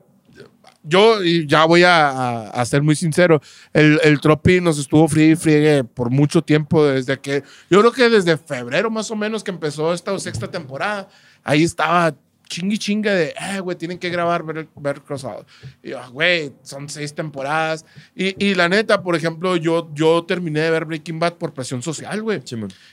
yo 0.82 1.22
y 1.24 1.46
ya 1.46 1.64
voy 1.64 1.82
a, 1.82 2.08
a- 2.08 2.48
a 2.50 2.64
ser 2.64 2.82
muy 2.82 2.94
sincero. 2.96 3.40
El, 3.72 3.98
el 4.02 4.20
Tropi 4.20 4.60
nos 4.60 4.78
estuvo 4.78 5.08
friegue 5.08 5.32
y 5.32 5.36
friegue 5.36 5.84
por 5.84 6.10
mucho 6.10 6.42
tiempo, 6.42 6.84
desde 6.84 7.18
que, 7.18 7.42
yo 7.70 7.80
creo 7.80 7.92
que 7.92 8.08
desde 8.08 8.36
febrero 8.36 8.90
más 8.90 9.10
o 9.10 9.16
menos 9.16 9.42
que 9.42 9.50
empezó 9.50 9.92
esta 9.92 10.16
sexta 10.18 10.48
temporada, 10.48 11.08
ahí 11.42 11.62
estaba 11.64 12.14
chingui 12.48 12.78
chinga 12.78 13.12
de, 13.12 13.34
eh, 13.40 13.60
güey, 13.60 13.76
tienen 13.76 13.98
que 13.98 14.08
grabar 14.10 14.42
ver, 14.44 14.68
ver 14.76 15.02
Crossout. 15.02 15.46
Y 15.82 15.90
yo, 15.90 15.98
"Ah, 16.00 16.08
güey, 16.08 16.52
son 16.62 16.88
seis 16.88 17.14
temporadas. 17.14 17.84
Y, 18.14 18.42
y 18.44 18.54
la 18.54 18.68
neta, 18.68 19.02
por 19.02 19.14
ejemplo, 19.16 19.56
yo, 19.56 19.90
yo 19.94 20.24
terminé 20.24 20.60
de 20.60 20.70
ver 20.70 20.84
Breaking 20.84 21.18
Bad 21.18 21.34
por 21.34 21.52
presión 21.52 21.82
social, 21.82 22.22
güey 22.22 22.40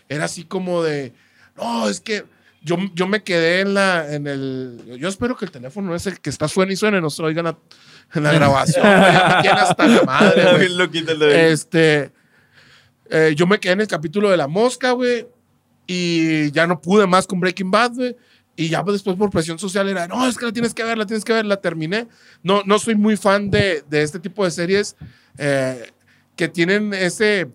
era 0.09 0.25
así 0.25 0.43
como 0.43 0.83
de, 0.83 1.13
no, 1.55 1.87
es 1.87 1.99
que 2.01 2.25
yo, 2.61 2.77
yo 2.93 3.07
me 3.07 3.23
quedé 3.23 3.61
en 3.61 3.73
la, 3.73 4.13
en 4.13 4.25
el, 4.27 4.81
yo 4.99 5.07
espero 5.09 5.35
que 5.35 5.45
el 5.45 5.51
teléfono 5.51 5.93
es 5.95 6.07
el 6.07 6.19
que 6.19 6.29
está 6.29 6.47
suena 6.47 6.71
y 6.73 6.75
suena 6.75 6.97
y 6.97 7.01
no 7.01 7.09
se 7.09 7.21
oigan 7.23 7.47
a- 7.47 7.57
en 8.15 8.23
la 8.23 8.31
grabación, 8.31 8.83
me 8.85 9.41
tiene 9.41 9.59
hasta 9.59 9.87
la 9.87 10.03
madre, 10.03 10.43
güey. 10.51 10.65
Este, 11.51 12.11
eh, 13.09 13.33
yo 13.35 13.45
me 13.47 13.59
quedé 13.59 13.73
en 13.73 13.81
el 13.81 13.87
capítulo 13.87 14.29
de 14.29 14.37
la 14.37 14.47
mosca, 14.47 14.91
güey, 14.91 15.27
y 15.85 16.51
ya 16.51 16.65
no 16.67 16.79
pude 16.79 17.05
más 17.07 17.27
con 17.27 17.39
Breaking 17.39 17.69
Bad, 17.71 17.91
güey. 17.95 18.15
Y 18.55 18.69
ya 18.69 18.83
después 18.83 19.17
por 19.17 19.31
presión 19.31 19.57
social 19.57 19.89
era, 19.89 20.07
no, 20.07 20.27
es 20.27 20.37
que 20.37 20.45
la 20.45 20.51
tienes 20.51 20.73
que 20.73 20.83
ver, 20.83 20.97
la 20.97 21.07
tienes 21.07 21.25
que 21.25 21.33
ver, 21.33 21.45
la 21.45 21.57
terminé. 21.57 22.07
No, 22.43 22.61
no 22.65 22.77
soy 22.77 22.95
muy 22.95 23.17
fan 23.17 23.49
de, 23.49 23.83
de 23.89 24.03
este 24.03 24.19
tipo 24.19 24.45
de 24.45 24.51
series 24.51 24.95
eh, 25.39 25.91
que 26.35 26.47
tienen 26.47 26.93
ese, 26.93 27.49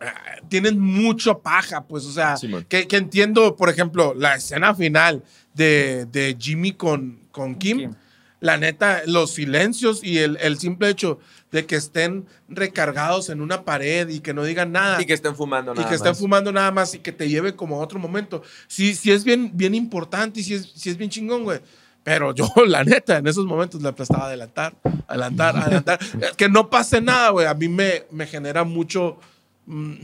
ah, 0.00 0.14
tienen 0.48 0.78
mucho 0.78 1.40
paja, 1.40 1.84
pues, 1.84 2.04
o 2.04 2.12
sea, 2.12 2.36
que 2.68 2.86
entiendo, 2.90 3.56
por 3.56 3.68
ejemplo, 3.68 4.14
la 4.14 4.36
escena 4.36 4.72
final 4.74 5.24
de, 5.54 6.06
de 6.06 6.36
Jimmy 6.38 6.72
con, 6.72 7.20
con 7.32 7.56
Kim. 7.56 7.78
Kim. 7.78 7.94
La 8.40 8.58
neta, 8.58 9.02
los 9.06 9.32
silencios 9.32 10.04
y 10.04 10.18
el, 10.18 10.36
el 10.40 10.58
simple 10.58 10.90
hecho 10.90 11.18
de 11.54 11.66
que 11.66 11.76
estén 11.76 12.26
recargados 12.48 13.30
en 13.30 13.40
una 13.40 13.64
pared 13.64 14.08
y 14.08 14.18
que 14.18 14.34
no 14.34 14.42
digan 14.42 14.72
nada 14.72 15.00
Y 15.00 15.06
que 15.06 15.12
estén 15.12 15.36
fumando 15.36 15.72
y 15.72 15.76
nada 15.76 15.88
que 15.88 15.94
estén 15.94 16.10
más. 16.10 16.18
fumando 16.18 16.50
nada 16.50 16.72
más 16.72 16.94
y 16.94 16.98
que 16.98 17.12
te 17.12 17.28
lleve 17.28 17.54
como 17.54 17.76
a 17.76 17.78
otro 17.78 18.00
momento. 18.00 18.42
Sí, 18.66 18.96
sí 18.96 19.12
es 19.12 19.22
bien, 19.22 19.52
bien 19.54 19.72
importante 19.72 20.40
y 20.40 20.42
sí 20.42 20.54
es, 20.54 20.72
sí 20.74 20.90
es 20.90 20.96
bien 20.96 21.10
chingón, 21.10 21.44
güey. 21.44 21.60
Pero 22.02 22.34
yo, 22.34 22.48
la 22.66 22.82
neta, 22.82 23.18
en 23.18 23.28
esos 23.28 23.46
momentos 23.46 23.80
le 23.80 23.92
prestaba 23.92 24.26
adelantar, 24.26 24.74
adelantar, 25.06 25.56
adelantar. 25.56 26.00
que 26.36 26.48
no 26.48 26.68
pase 26.68 27.00
nada, 27.00 27.30
güey. 27.30 27.46
A 27.46 27.54
mí 27.54 27.68
me, 27.68 28.02
me 28.10 28.26
genera 28.26 28.64
mucho, 28.64 29.18
mm, 29.66 29.94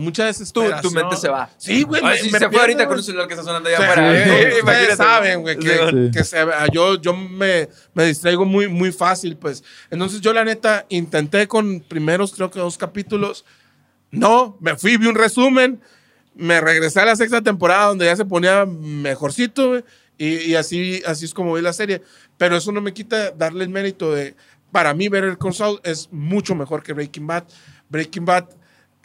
mucha 0.00 0.24
desesperación. 0.26 0.80
tu 0.82 0.90
mente 0.90 1.16
se 1.16 1.28
va. 1.28 1.48
Sí, 1.58 1.82
güey. 1.84 2.00
Ay, 2.04 2.18
me- 2.18 2.24
si 2.24 2.30
me 2.32 2.38
se 2.38 2.48
fue 2.50 2.60
ahorita 2.60 2.86
con 2.88 2.96
un 2.96 3.02
celular 3.02 3.26
que 3.28 3.34
está 3.34 3.44
sonando 3.44 3.68
allá 3.68 3.78
Sí, 3.78 3.82
afuera. 3.84 4.08
ustedes 4.10 4.54
eh, 4.54 4.58
imagínate. 4.62 4.96
saben, 4.96 5.40
güey, 5.42 5.58
que, 5.58 5.68
Sí. 5.90 6.10
que 6.12 6.24
se- 6.24 6.44
yo, 6.72 7.00
yo 7.00 7.14
me, 7.16 7.68
me 7.94 8.04
distraigo 8.06 8.44
muy, 8.44 8.68
muy 8.68 8.92
fácil, 8.92 9.36
pues. 9.36 9.62
Entonces 9.90 10.20
yo 10.20 10.32
la 10.32 10.44
neta 10.44 10.86
intenté 10.88 11.46
con 11.48 11.80
primeros, 11.80 12.32
creo 12.34 12.50
que 12.50 12.58
dos 12.58 12.76
capítulos. 12.78 13.44
No, 14.10 14.56
me 14.60 14.76
fui, 14.76 14.96
vi 14.96 15.06
un 15.06 15.14
resumen, 15.14 15.80
me 16.34 16.60
regresé 16.60 17.00
a 17.00 17.04
la 17.04 17.16
sexta 17.16 17.40
temporada 17.42 17.86
donde 17.86 18.06
ya 18.06 18.16
se 18.16 18.24
ponía 18.24 18.66
mejorcito, 18.66 19.68
güey, 19.68 19.84
y, 20.18 20.34
y 20.50 20.54
así, 20.56 21.02
así 21.06 21.24
es 21.24 21.32
como 21.34 21.54
vi 21.54 21.62
la 21.62 21.72
serie. 21.72 22.02
Pero 22.36 22.56
eso 22.56 22.72
no 22.72 22.80
me 22.80 22.92
quita 22.92 23.30
darle 23.30 23.64
el 23.64 23.70
mérito 23.70 24.12
de, 24.12 24.34
para 24.72 24.94
mí, 24.94 25.08
ver 25.08 25.24
el 25.24 25.36
Saul 25.52 25.80
es 25.84 26.08
mucho 26.10 26.54
mejor 26.54 26.82
que 26.82 26.92
Breaking 26.92 27.26
Bad. 27.26 27.44
Breaking 27.88 28.24
Bad 28.24 28.46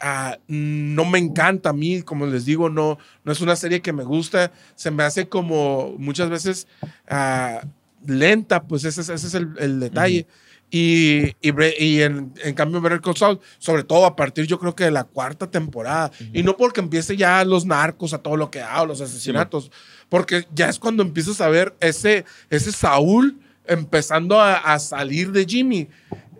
ah, 0.00 0.38
no 0.48 1.04
me 1.04 1.18
encanta 1.18 1.70
a 1.70 1.72
mí, 1.72 2.02
como 2.02 2.26
les 2.26 2.44
digo, 2.44 2.68
no, 2.68 2.98
no 3.24 3.32
es 3.32 3.40
una 3.40 3.56
serie 3.56 3.80
que 3.82 3.92
me 3.92 4.04
gusta, 4.04 4.52
se 4.74 4.90
me 4.90 5.02
hace 5.02 5.28
como 5.28 5.94
muchas 5.98 6.28
veces 6.30 6.66
ah, 7.08 7.62
lenta, 8.06 8.62
pues 8.64 8.84
ese, 8.84 9.00
es- 9.00 9.08
ese 9.08 9.26
es 9.26 9.34
el, 9.34 9.48
el 9.58 9.80
detalle. 9.80 10.26
Y, 10.68 11.28
y, 11.40 11.52
y 11.78 12.02
en, 12.02 12.32
en 12.42 12.54
cambio 12.54 12.80
Better 12.80 13.00
Call 13.00 13.16
Saul, 13.16 13.38
sobre 13.58 13.84
todo 13.84 14.04
a 14.04 14.16
partir 14.16 14.46
yo 14.46 14.58
creo 14.58 14.74
que 14.74 14.82
de 14.82 14.90
la 14.90 15.04
cuarta 15.04 15.48
temporada, 15.48 16.10
y 16.32 16.42
no 16.42 16.56
porque 16.56 16.80
empiece 16.80 17.16
ya 17.16 17.44
los 17.44 17.64
narcos, 17.64 18.12
a 18.12 18.18
todo 18.18 18.36
lo 18.36 18.50
que 18.50 18.60
o 18.62 18.84
los 18.84 19.00
asesinatos, 19.00 19.70
porque 20.08 20.46
ya 20.52 20.68
es 20.68 20.80
cuando 20.80 21.04
empiezas 21.04 21.40
a 21.40 21.48
ver 21.48 21.76
ese, 21.80 22.24
ese 22.50 22.72
Saúl 22.72 23.38
empezando 23.68 24.40
a, 24.40 24.54
a 24.56 24.78
salir 24.80 25.30
de 25.30 25.44
Jimmy. 25.44 25.88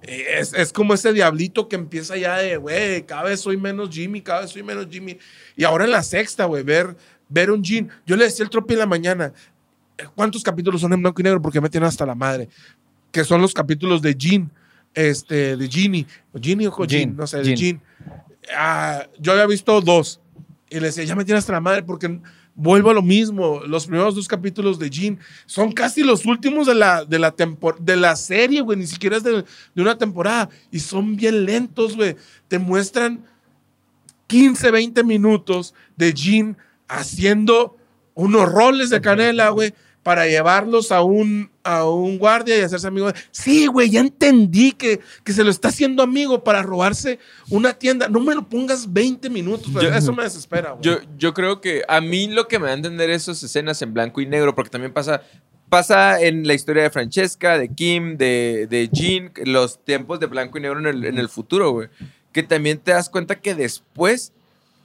Es, 0.02 0.52
es 0.52 0.72
como 0.72 0.94
ese 0.94 1.12
diablito 1.12 1.68
que 1.68 1.76
empieza 1.76 2.16
ya 2.16 2.36
de, 2.38 2.56
güey, 2.56 3.04
cada 3.04 3.24
vez 3.24 3.40
soy 3.40 3.56
menos 3.56 3.90
Jimmy, 3.90 4.20
cada 4.20 4.42
vez 4.42 4.50
soy 4.50 4.62
menos 4.62 4.86
Jimmy. 4.90 5.18
Y 5.56 5.64
ahora 5.64 5.84
en 5.84 5.90
la 5.90 6.02
sexta, 6.02 6.44
güey, 6.44 6.62
ver, 6.62 6.96
ver 7.28 7.50
un 7.50 7.62
Jean. 7.62 7.88
Yo 8.06 8.16
le 8.16 8.24
decía 8.24 8.44
el 8.44 8.50
tropi 8.50 8.74
en 8.74 8.80
la 8.80 8.86
mañana, 8.86 9.32
eh, 9.98 10.04
¿cuántos 10.14 10.42
capítulos 10.42 10.80
son 10.80 10.92
en 10.92 11.02
blanco 11.02 11.20
y 11.20 11.24
negro? 11.24 11.42
Porque 11.42 11.60
me 11.60 11.68
tienen 11.68 11.88
hasta 11.88 12.06
la 12.06 12.14
madre. 12.14 12.48
Que 13.10 13.24
son 13.24 13.40
los 13.40 13.54
capítulos 13.54 14.02
de 14.02 14.14
Jean, 14.14 14.50
este, 14.94 15.56
de 15.56 15.68
Ginny. 15.68 16.06
¿O 16.32 16.38
Ginny 16.38 16.66
o 16.66 16.76
Jean? 16.84 16.88
Jean, 16.88 17.16
No 17.16 17.26
sé, 17.26 17.38
de 17.38 17.44
Jean. 17.44 17.56
Jean. 17.56 17.82
Ah, 18.54 19.06
yo 19.18 19.32
había 19.32 19.46
visto 19.46 19.80
dos. 19.80 20.20
Y 20.68 20.80
le 20.80 20.86
decía, 20.86 21.04
ya 21.04 21.14
me 21.14 21.24
tienes 21.24 21.42
hasta 21.42 21.52
la 21.52 21.60
madre 21.60 21.82
porque 21.82 22.20
vuelvo 22.56 22.90
a 22.90 22.94
lo 22.94 23.02
mismo. 23.02 23.60
Los 23.66 23.86
primeros 23.86 24.16
dos 24.16 24.26
capítulos 24.26 24.78
de 24.78 24.90
Jean 24.90 25.18
son 25.44 25.70
casi 25.70 26.02
los 26.02 26.26
últimos 26.26 26.66
de 26.66 26.74
la, 26.74 27.04
de 27.04 27.18
la, 27.18 27.34
de 27.78 27.96
la 27.96 28.16
serie, 28.16 28.62
güey. 28.62 28.78
Ni 28.78 28.86
siquiera 28.86 29.18
es 29.18 29.22
de, 29.22 29.44
de 29.74 29.82
una 29.82 29.96
temporada. 29.96 30.48
Y 30.72 30.80
son 30.80 31.14
bien 31.16 31.44
lentos, 31.44 31.94
güey. 31.94 32.16
Te 32.48 32.58
muestran 32.58 33.24
15, 34.26 34.70
20 34.70 35.04
minutos 35.04 35.74
de 35.96 36.12
Jean 36.12 36.56
haciendo 36.88 37.76
unos 38.14 38.50
roles 38.50 38.90
de 38.90 39.00
canela, 39.00 39.50
güey, 39.50 39.74
para 40.06 40.24
llevarlos 40.28 40.92
a 40.92 41.02
un, 41.02 41.50
a 41.64 41.84
un 41.84 42.16
guardia 42.16 42.56
y 42.56 42.60
hacerse 42.60 42.86
amigo. 42.86 43.10
Sí, 43.32 43.66
güey, 43.66 43.90
ya 43.90 43.98
entendí 43.98 44.70
que, 44.70 45.00
que 45.24 45.32
se 45.32 45.42
lo 45.42 45.50
está 45.50 45.66
haciendo 45.66 46.00
amigo 46.04 46.44
para 46.44 46.62
robarse 46.62 47.18
una 47.50 47.72
tienda. 47.74 48.08
No 48.08 48.20
me 48.20 48.32
lo 48.36 48.48
pongas 48.48 48.92
20 48.92 49.28
minutos. 49.30 49.68
Yo- 49.72 49.80
eso 49.92 50.12
me 50.12 50.22
desespera, 50.22 50.70
güey. 50.70 50.82
Yo, 50.84 50.98
yo 51.18 51.34
creo 51.34 51.60
que 51.60 51.82
a 51.88 52.00
mí 52.00 52.28
lo 52.28 52.46
que 52.46 52.60
me 52.60 52.66
da 52.66 52.70
a 52.70 52.76
entender 52.76 53.10
esas 53.10 53.42
escenas 53.42 53.82
en 53.82 53.92
blanco 53.94 54.20
y 54.20 54.26
negro, 54.26 54.54
porque 54.54 54.70
también 54.70 54.92
pasa, 54.92 55.22
pasa 55.68 56.20
en 56.20 56.46
la 56.46 56.54
historia 56.54 56.84
de 56.84 56.90
Francesca, 56.90 57.58
de 57.58 57.68
Kim, 57.68 58.16
de, 58.16 58.68
de 58.70 58.88
Jean, 58.92 59.32
los 59.44 59.84
tiempos 59.84 60.20
de 60.20 60.26
blanco 60.26 60.58
y 60.58 60.60
negro 60.60 60.78
en 60.78 60.86
el, 60.86 61.04
en 61.04 61.18
el 61.18 61.28
futuro, 61.28 61.72
güey. 61.72 61.88
Que 62.30 62.44
también 62.44 62.78
te 62.78 62.92
das 62.92 63.10
cuenta 63.10 63.40
que 63.40 63.56
después, 63.56 64.32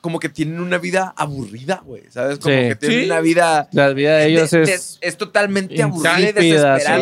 como 0.01 0.19
que 0.19 0.29
tienen 0.29 0.59
una 0.59 0.77
vida 0.79 1.13
aburrida, 1.15 1.81
güey. 1.85 2.03
¿Sabes? 2.09 2.39
Como 2.39 2.53
Sí. 2.55 2.67
que 2.69 2.75
tienen 2.75 2.99
Sí. 3.01 3.05
una 3.05 3.19
vida. 3.21 3.69
La 3.71 3.89
vida 3.93 4.17
de 4.17 4.25
ellos 4.27 4.49
de- 4.51 4.63
es. 4.63 4.99
de- 4.99 5.07
es 5.07 5.17
totalmente 5.17 5.81
aburrida 5.81 6.43
y. 6.43 6.51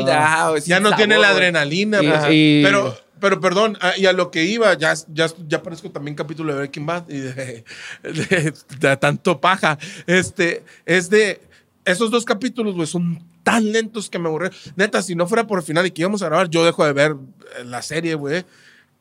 Ajá, 0.10 0.50
güey, 0.50 0.62
ya 0.64 0.80
no 0.80 0.96
tiene 0.96 1.18
la 1.18 1.30
adrenalina, 1.30 2.04
Y- 2.04 2.08
güey. 2.08 2.60
y- 2.60 2.64
Pero, 2.64 2.98
pero 3.20 3.40
perdón, 3.42 3.78
ah, 3.82 3.94
y 3.98 4.06
a 4.06 4.14
lo 4.14 4.32
que 4.32 4.44
iba, 4.46 4.74
ya, 4.76 4.94
ya, 5.14 5.28
ya 5.48 5.64
parezco 5.64 5.92
también 5.92 6.16
capítulo 6.16 6.52
de 6.54 6.60
Breaking 6.60 6.86
Bad 6.86 7.10
y 7.10 7.18
de, 7.20 7.64
de- 8.04 8.54
de 8.80 8.98
tanto 8.98 9.40
paja. 9.42 9.78
Este, 10.06 10.64
es 10.86 11.10
de, 11.10 11.42
esos 11.86 12.12
dos 12.12 12.26
capítulos, 12.26 12.76
güey, 12.76 12.88
son 12.88 13.24
tan 13.44 13.72
lentos 13.72 14.10
que 14.10 14.20
me 14.20 14.28
aburré. 14.28 14.52
Neta, 14.76 15.02
si 15.02 15.16
no 15.16 15.26
fuera 15.28 15.48
por 15.48 15.60
el 15.60 15.66
final 15.66 15.86
y 15.86 15.92
que 15.92 16.02
íbamos 16.02 16.22
a 16.22 16.26
grabar, 16.26 16.50
yo 16.50 16.64
dejo 16.66 16.86
de 16.86 16.94
ver 16.94 17.16
eh, 17.60 17.64
la 17.64 17.82
serie, 17.82 18.16
güey. 18.16 18.46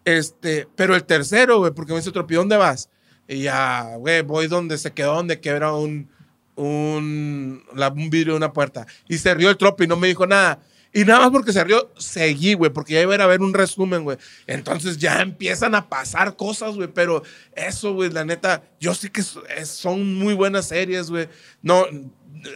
Este, 0.04 0.66
pero 0.74 0.94
el 0.94 1.04
tercero, 1.04 1.58
güey, 1.58 1.72
porque 1.72 1.92
me 1.92 1.98
dice 1.98 2.12
Tropi, 2.12 2.34
¿dónde 2.34 2.56
vas? 2.56 2.88
Y 3.28 3.42
ya, 3.42 3.94
güey, 3.96 4.22
voy 4.22 4.46
donde 4.48 4.78
se 4.78 4.92
quedó, 4.92 5.14
donde 5.14 5.38
quebra 5.40 5.74
un, 5.74 6.08
un, 6.56 7.62
la- 7.74 7.88
un 7.88 8.10
vidrio 8.10 8.32
de 8.34 8.38
una 8.38 8.52
puerta. 8.52 8.86
Y 9.08 9.18
se 9.18 9.34
rió 9.34 9.50
el 9.50 9.56
Tropi 9.56 9.84
y 9.84 9.86
no 9.86 9.96
me 9.96 10.08
dijo 10.08 10.26
nada. 10.26 10.60
Y 10.92 11.04
nada 11.04 11.20
más 11.20 11.30
porque 11.30 11.52
se 11.52 11.62
rió, 11.62 11.92
seguí, 11.98 12.54
güey, 12.54 12.72
porque 12.72 12.94
ya 12.94 13.02
iba 13.02 13.12
a 13.12 13.16
ir 13.16 13.20
a 13.20 13.26
ver 13.26 13.42
un 13.42 13.52
resumen, 13.52 14.04
güey. 14.04 14.16
Entonces 14.46 14.96
ya 14.96 15.20
empiezan 15.20 15.74
a 15.74 15.88
pasar 15.88 16.34
cosas, 16.34 16.74
güey, 16.76 16.88
pero 16.88 17.22
eso, 17.54 17.92
güey, 17.92 18.10
la 18.10 18.24
neta, 18.24 18.62
yo 18.80 18.94
sé 18.94 19.10
que 19.12 19.22
son 19.22 20.14
muy 20.14 20.32
buenas 20.34 20.66
series, 20.68 21.10
güey. 21.10 21.28
No, 21.60 21.84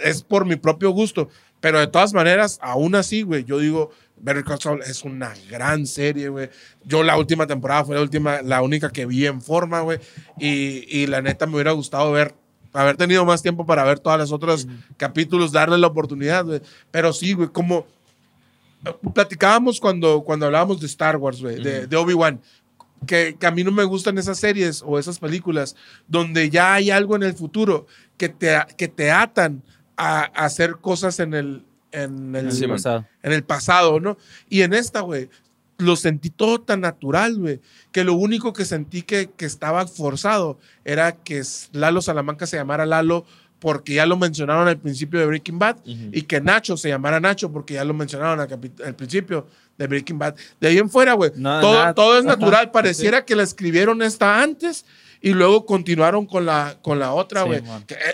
es 0.03 0.23
por 0.23 0.47
mi 0.47 0.57
propio 0.57 0.91
gusto, 0.91 1.29
pero 1.61 1.79
de 1.79 1.87
todas 1.89 2.14
maneras, 2.14 2.59
aún 2.62 2.95
así, 2.95 3.20
güey, 3.23 3.45
yo 3.45 3.59
digo, 3.59 3.91
Better 4.23 4.45
Call 4.45 4.61
Saul 4.61 4.83
es 4.83 5.03
una 5.03 5.35
gran 5.51 5.87
serie, 5.87 6.29
güey. 6.29 6.49
Yo 6.85 7.03
la 7.03 7.18
última 7.18 7.47
temporada 7.47 7.85
fue 7.85 7.97
la 7.97 8.03
última, 8.03 8.41
la 8.41 8.62
única 8.62 8.91
que 8.91 9.05
vi 9.05 9.27
en 9.27 9.43
forma, 9.43 9.81
güey. 9.81 9.99
Y, 10.39 10.87
y 10.89 11.07
la 11.09 11.20
neta 11.20 11.47
me 11.47 11.55
hubiera 11.55 11.73
gustado 11.73 12.12
ver 12.12 12.35
haber 12.73 12.97
tenido 12.97 13.25
más 13.25 13.43
tiempo 13.43 13.66
para 13.66 13.85
ver 13.85 13.99
todas 13.99 14.18
las 14.18 14.33
otras 14.33 14.66
capítulos, 14.97 15.53
darle 15.53 15.79
la 15.79 15.89
oportunidad, 15.89 16.45
güey. 16.45 16.62
Pero 16.91 17.12
sí, 17.12 17.35
güey, 17.35 17.49
como 17.49 17.87
eh, 18.87 18.95
platicábamos 19.12 19.81
cuando, 19.81 20.23
cuando 20.23 20.47
hablábamos 20.47 20.81
de 20.81 20.87
Star 20.87 21.16
Wars, 21.16 21.41
güey, 21.41 21.62
de, 21.62 21.87
de 21.87 21.97
Obi-Wan. 21.97 22.41
Que, 23.07 23.37
que 23.39 23.47
a 23.47 23.51
mí 23.51 23.64
no 23.64 23.73
me 23.73 23.83
gustan 23.83 24.16
esas 24.16 24.39
series 24.39 24.81
o 24.87 24.97
esas 24.97 25.18
películas 25.18 25.75
donde 26.07 26.51
ya 26.51 26.75
hay 26.75 26.93
algo 26.93 27.16
en 27.16 27.25
el 27.25 27.35
futuro 27.35 27.89
que 28.16 28.29
te, 28.29 28.57
que 28.79 28.87
te 28.87 29.11
atan 29.11 29.64
a, 29.97 30.20
a 30.20 30.45
hacer 30.45 30.77
cosas 30.81 31.18
en 31.18 31.35
el, 31.35 31.64
en 31.93 32.34
el, 32.34 32.53
Sí, 32.53 32.66
pasado. 32.66 33.07
en 33.22 33.32
el 33.32 33.45
pasado, 33.45 34.01
¿no? 34.01 34.16
Y 34.49 34.62
en 34.62 34.72
esta, 34.74 35.01
güey, 35.01 35.28
lo 35.78 35.97
sentí 35.97 36.30
todo 36.30 36.61
tan 36.61 36.80
natural, 36.80 37.36
güey, 37.36 37.61
que 37.90 38.05
lo 38.05 38.14
único 38.14 38.53
que 38.53 38.64
sentí 38.64 39.03
que, 39.03 39.30
que 39.36 39.45
estaba 39.47 39.86
forzado 39.86 40.59
era 40.84 41.12
que 41.12 41.43
Lalo 41.72 42.03
Salamanca 42.03 42.47
se 42.47 42.57
llamara 42.57 42.86
Lalo 42.86 43.24
porque 43.59 43.95
ya 43.95 44.07
lo 44.07 44.16
mencionaron 44.16 44.66
al 44.66 44.78
principio 44.78 45.20
de 45.20 45.26
Breaking 45.26 45.59
Bad 45.59 45.76
y 45.84 46.22
que 46.22 46.40
Nacho 46.40 46.76
se 46.76 46.88
llamara 46.88 47.20
Nacho 47.20 47.53
porque 47.53 47.74
ya 47.74 47.84
lo 47.84 47.95
mencionaron 47.95 48.40
al, 48.40 48.49
al 48.84 48.95
principio 48.97 49.47
de 49.78 49.86
Breaking 49.86 50.18
Bad. 50.18 50.34
De 50.61 50.68
ahí 50.68 50.78
en 50.78 50.90
fuera, 50.90 51.12
güey, 51.14 51.30
No, 51.36 51.61
todo, 51.61 51.74
nada. 51.74 51.95
todo 51.95 52.18
es 52.18 52.24
natural. 52.24 52.70
Pareciera 52.72 53.24
que 53.24 53.36
la 53.36 53.45
escribieron 53.45 54.03
esta 54.03 54.43
antes 54.43 54.84
y 55.23 55.33
luego 55.35 55.64
continuaron 55.64 56.27
con 56.27 56.45
la, 56.45 56.79
con 56.83 56.99
la 56.99 57.12
otra, 57.14 57.45
güey. 57.45 57.61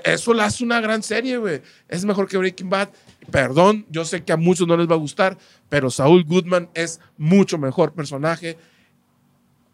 e- 0.05 0.13
eso 0.13 0.35
la 0.35 0.45
hace 0.45 0.63
una 0.63 0.81
gran 0.81 1.03
serie, 1.03 1.39
güey. 1.39 1.63
Es 1.89 2.05
mejor 2.05 2.29
que 2.29 2.37
Breaking 2.37 2.69
Bad. 2.71 2.91
Perdón, 3.31 3.87
yo 3.91 4.05
sé 4.05 4.23
que 4.23 4.33
a 4.33 4.37
muchos 4.37 4.67
no 4.69 4.77
les 4.77 4.89
va 4.89 4.95
a 4.95 4.99
gustar, 4.99 5.37
pero 5.69 5.91
Saul 5.91 6.25
Goodman 6.25 6.69
es 6.75 7.01
mucho 7.17 7.59
mejor 7.59 7.93
personaje 7.95 8.57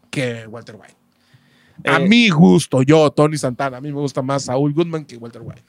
que 0.09 0.47
Walter 0.47 0.75
White. 0.75 0.95
a 1.85 1.97
Eh, 2.01 2.07
mi 2.07 2.29
gusto, 2.29 2.81
yo, 2.83 3.09
Tony 3.11 3.37
Santana, 3.37 3.77
a 3.77 3.81
mí 3.81 3.91
me 3.91 3.99
gusta 3.99 4.21
más 4.21 4.45
Saul 4.45 4.73
Goodman 4.73 5.05
que 5.05 5.17
Walter 5.17 5.41
White. 5.41 5.61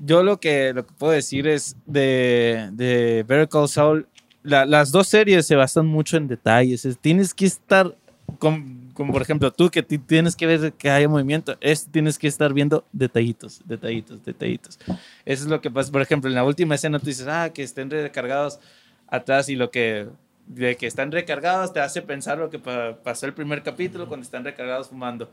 Yo 0.00 0.22
lo 0.22 0.38
que, 0.40 0.72
lo 0.74 0.86
que 0.86 0.92
puedo 0.94 1.12
decir 1.12 1.46
es 1.48 1.76
de, 1.86 2.68
de 2.72 3.24
Better 3.26 3.48
Call 3.48 3.68
Saul, 3.68 4.06
la- 4.42 4.64
las 4.66 4.90
dos 4.92 5.08
series 5.08 5.46
se 5.46 5.56
basan 5.56 5.86
mucho 5.86 6.16
en 6.16 6.28
detalles. 6.28 6.84
es- 6.84 6.98
tienes 6.98 7.34
que 7.34 7.46
estar, 7.46 7.96
con- 8.38 8.77
como 8.98 9.12
por 9.12 9.22
ejemplo 9.22 9.52
tú 9.52 9.70
que 9.70 9.82
ti- 9.84 9.96
tienes 9.98 10.34
que 10.34 10.44
ver 10.46 10.72
que 10.72 10.90
haya 10.90 11.08
movimiento, 11.08 11.56
es, 11.60 11.86
tienes 11.86 12.18
que 12.18 12.26
estar 12.26 12.52
viendo 12.52 12.84
detallitos, 12.92 13.62
detallitos, 13.64 14.24
detallitos. 14.24 14.76
Eso 15.24 15.44
es 15.44 15.46
lo 15.48 15.60
que 15.60 15.70
pasa. 15.70 15.92
Por 15.92 16.02
ejemplo, 16.02 16.28
en 16.28 16.34
la 16.34 16.42
última 16.42 16.74
escena 16.74 16.98
tú 16.98 17.06
dices, 17.06 17.28
ah, 17.28 17.50
que 17.54 17.62
estén 17.62 17.88
recargados 17.90 18.58
atrás 19.06 19.48
y 19.48 19.54
lo 19.54 19.70
que 19.70 20.08
de 20.48 20.76
que 20.76 20.86
están 20.86 21.12
recargados 21.12 21.72
te 21.72 21.80
hace 21.80 22.02
pensar 22.02 22.38
lo 22.38 22.50
que 22.50 22.58
pa- 22.58 22.96
pasó 23.04 23.26
el 23.26 23.34
primer 23.34 23.62
capítulo 23.62 24.08
cuando 24.08 24.24
están 24.24 24.42
recargados 24.44 24.88
fumando 24.88 25.30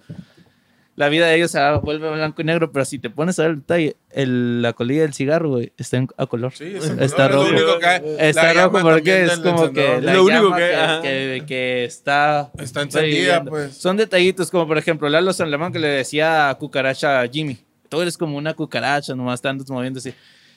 la 0.96 1.10
vida 1.10 1.28
de 1.28 1.36
ellos 1.36 1.52
se 1.52 1.60
vuelve 1.84 2.10
blanco 2.10 2.42
y 2.42 2.46
negro, 2.46 2.72
pero 2.72 2.86
si 2.86 3.00
te 3.00 3.10
pones 3.10 3.38
a 3.40 3.44
ver 3.44 3.52
el 3.52 3.58
detalle, 3.60 3.96
el- 4.12 4.62
la 4.62 4.72
colilla 4.74 5.02
del 5.02 5.14
cigarro, 5.14 5.50
güey, 5.50 5.74
está 5.78 5.98
en- 5.98 6.08
a 6.18 6.26
color. 6.26 6.54
Sí, 6.56 6.74
Está 6.76 6.88
color 6.88 7.02
es 7.04 7.12
lo 7.18 7.28
rojo. 7.28 7.50
único 7.50 7.80
que 7.80 7.86
hay. 7.86 8.02
Está 8.20 8.54
rojo 8.54 8.80
porque 8.82 9.24
es 9.26 9.38
como 9.40 9.74
que 9.74 10.02
la 10.02 10.14
Lo 10.14 10.24
único 10.24 10.44
llama 10.58 11.02
que- 11.02 11.40
que, 11.40 11.46
que- 11.46 11.84
está... 11.86 12.50
Está 12.58 12.82
encendida, 12.84 13.44
pues. 13.44 13.76
Son 13.76 13.98
detallitos 13.98 14.50
como, 14.50 14.68
por 14.68 14.78
ejemplo, 14.78 15.10
Lalo 15.10 15.34
Salamanca 15.34 15.74
que 15.74 15.80
le 15.80 15.88
decía 15.90 16.50
a 16.50 16.56
cucaracha 16.56 17.20
a 17.22 17.28
Jimmy, 17.28 17.58
tú 17.90 18.02
eres 18.02 18.18
como 18.18 18.38
una 18.38 18.54
cucaracha, 18.54 19.14
nomás 19.16 19.40
estás 19.40 19.70
moviéndose. 19.70 20.14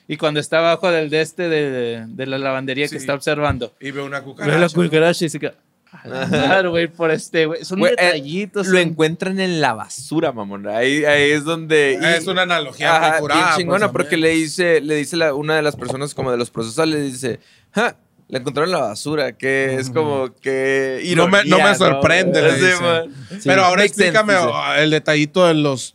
Y 0.06 0.16
cuando 0.16 0.40
está 0.40 0.58
abajo 0.60 0.90
del 0.90 1.10
de 1.10 1.20
este 1.20 1.48
de, 1.48 2.04
de 2.06 2.26
la 2.26 2.38
lavandería 2.38 2.86
Sí. 2.86 2.92
que 2.92 2.96
está 2.98 3.12
observando, 3.14 3.72
Y 3.80 3.90
ve 3.90 4.00
una 4.02 4.20
ve 4.20 4.26
la 4.26 4.32
cucaracha. 4.32 4.74
cucaracha 4.74 5.24
y 5.24 5.28
se 5.28 5.38
queda... 5.40 5.54
Claro, 6.02 6.70
güey, 6.70 6.88
por 6.88 7.10
este, 7.10 7.46
güey. 7.46 7.64
Son 7.64 7.78
Güey, 7.78 7.92
eh, 7.92 7.96
detallitos. 8.04 8.66
Lo 8.68 8.78
son- 8.78 8.88
encuentran 8.88 9.40
en 9.40 9.60
la 9.60 9.74
basura, 9.74 10.32
mamón. 10.32 10.66
Ahí, 10.68 11.04
ahí 11.04 11.30
es 11.32 11.44
donde. 11.44 11.98
y- 12.00 12.04
Es 12.04 12.26
una 12.26 12.42
analogía 12.42 12.96
Ajá, 12.96 13.10
muy 13.12 13.20
curada, 13.20 13.40
bien 13.42 13.56
chingona, 13.56 13.90
pues, 13.90 14.04
porque 14.04 14.16
le 14.16 14.30
dice, 14.30 14.80
le 14.80 14.94
dice 14.96 15.16
la- 15.16 15.34
una 15.34 15.56
de 15.56 15.62
las 15.62 15.76
personas 15.76 16.14
como 16.14 16.30
de 16.30 16.36
los 16.36 16.50
procesales, 16.50 16.94
le 16.94 17.02
dice, 17.04 17.40
"Ja, 17.72 17.96
la 18.28 18.38
encontraron 18.38 18.68
en 18.72 18.78
la 18.80 18.86
basura, 18.88 19.32
que 19.32 19.76
es 19.76 19.90
como 19.90 20.32
que 20.42 21.02
No 21.16 21.28
me- 21.28 21.44
no 21.44 21.74
sorprende, 21.74 22.42
le 22.42 22.52
Sí, 22.54 22.66
dice. 22.66 22.82
man. 22.82 23.14
Pero 23.44 23.64
ahora 23.64 23.84
explícame 23.84 24.34
oh, 24.36 24.74
el 24.76 24.90
detallito 24.90 25.46
de 25.46 25.54
los 25.54 25.94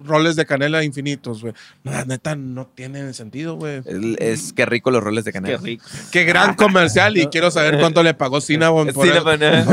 roles 0.00 0.36
de 0.36 0.46
canela 0.46 0.84
infinitos, 0.84 1.42
güey. 1.42 1.52
No, 1.84 1.92
La 1.92 2.04
neta 2.04 2.36
no 2.36 2.66
tiene 2.66 3.12
sentido, 3.14 3.56
güey. 3.56 3.82
Es, 3.84 4.44
es 4.46 4.52
que 4.52 4.64
rico 4.66 4.90
los 4.90 5.02
roles 5.02 5.24
de 5.24 5.32
Qué 5.32 5.40
canela. 5.40 5.58
rico. 5.58 5.84
Qué 6.12 6.24
gran 6.24 6.54
comercial 6.54 7.16
y 7.16 7.26
quiero 7.26 7.50
saber 7.50 7.78
cuánto 7.78 8.02
le 8.02 8.14
pagó 8.14 8.40
Cinnabon 8.40 8.88
por 8.92 9.06
la 9.06 9.22
manera. 9.24 9.64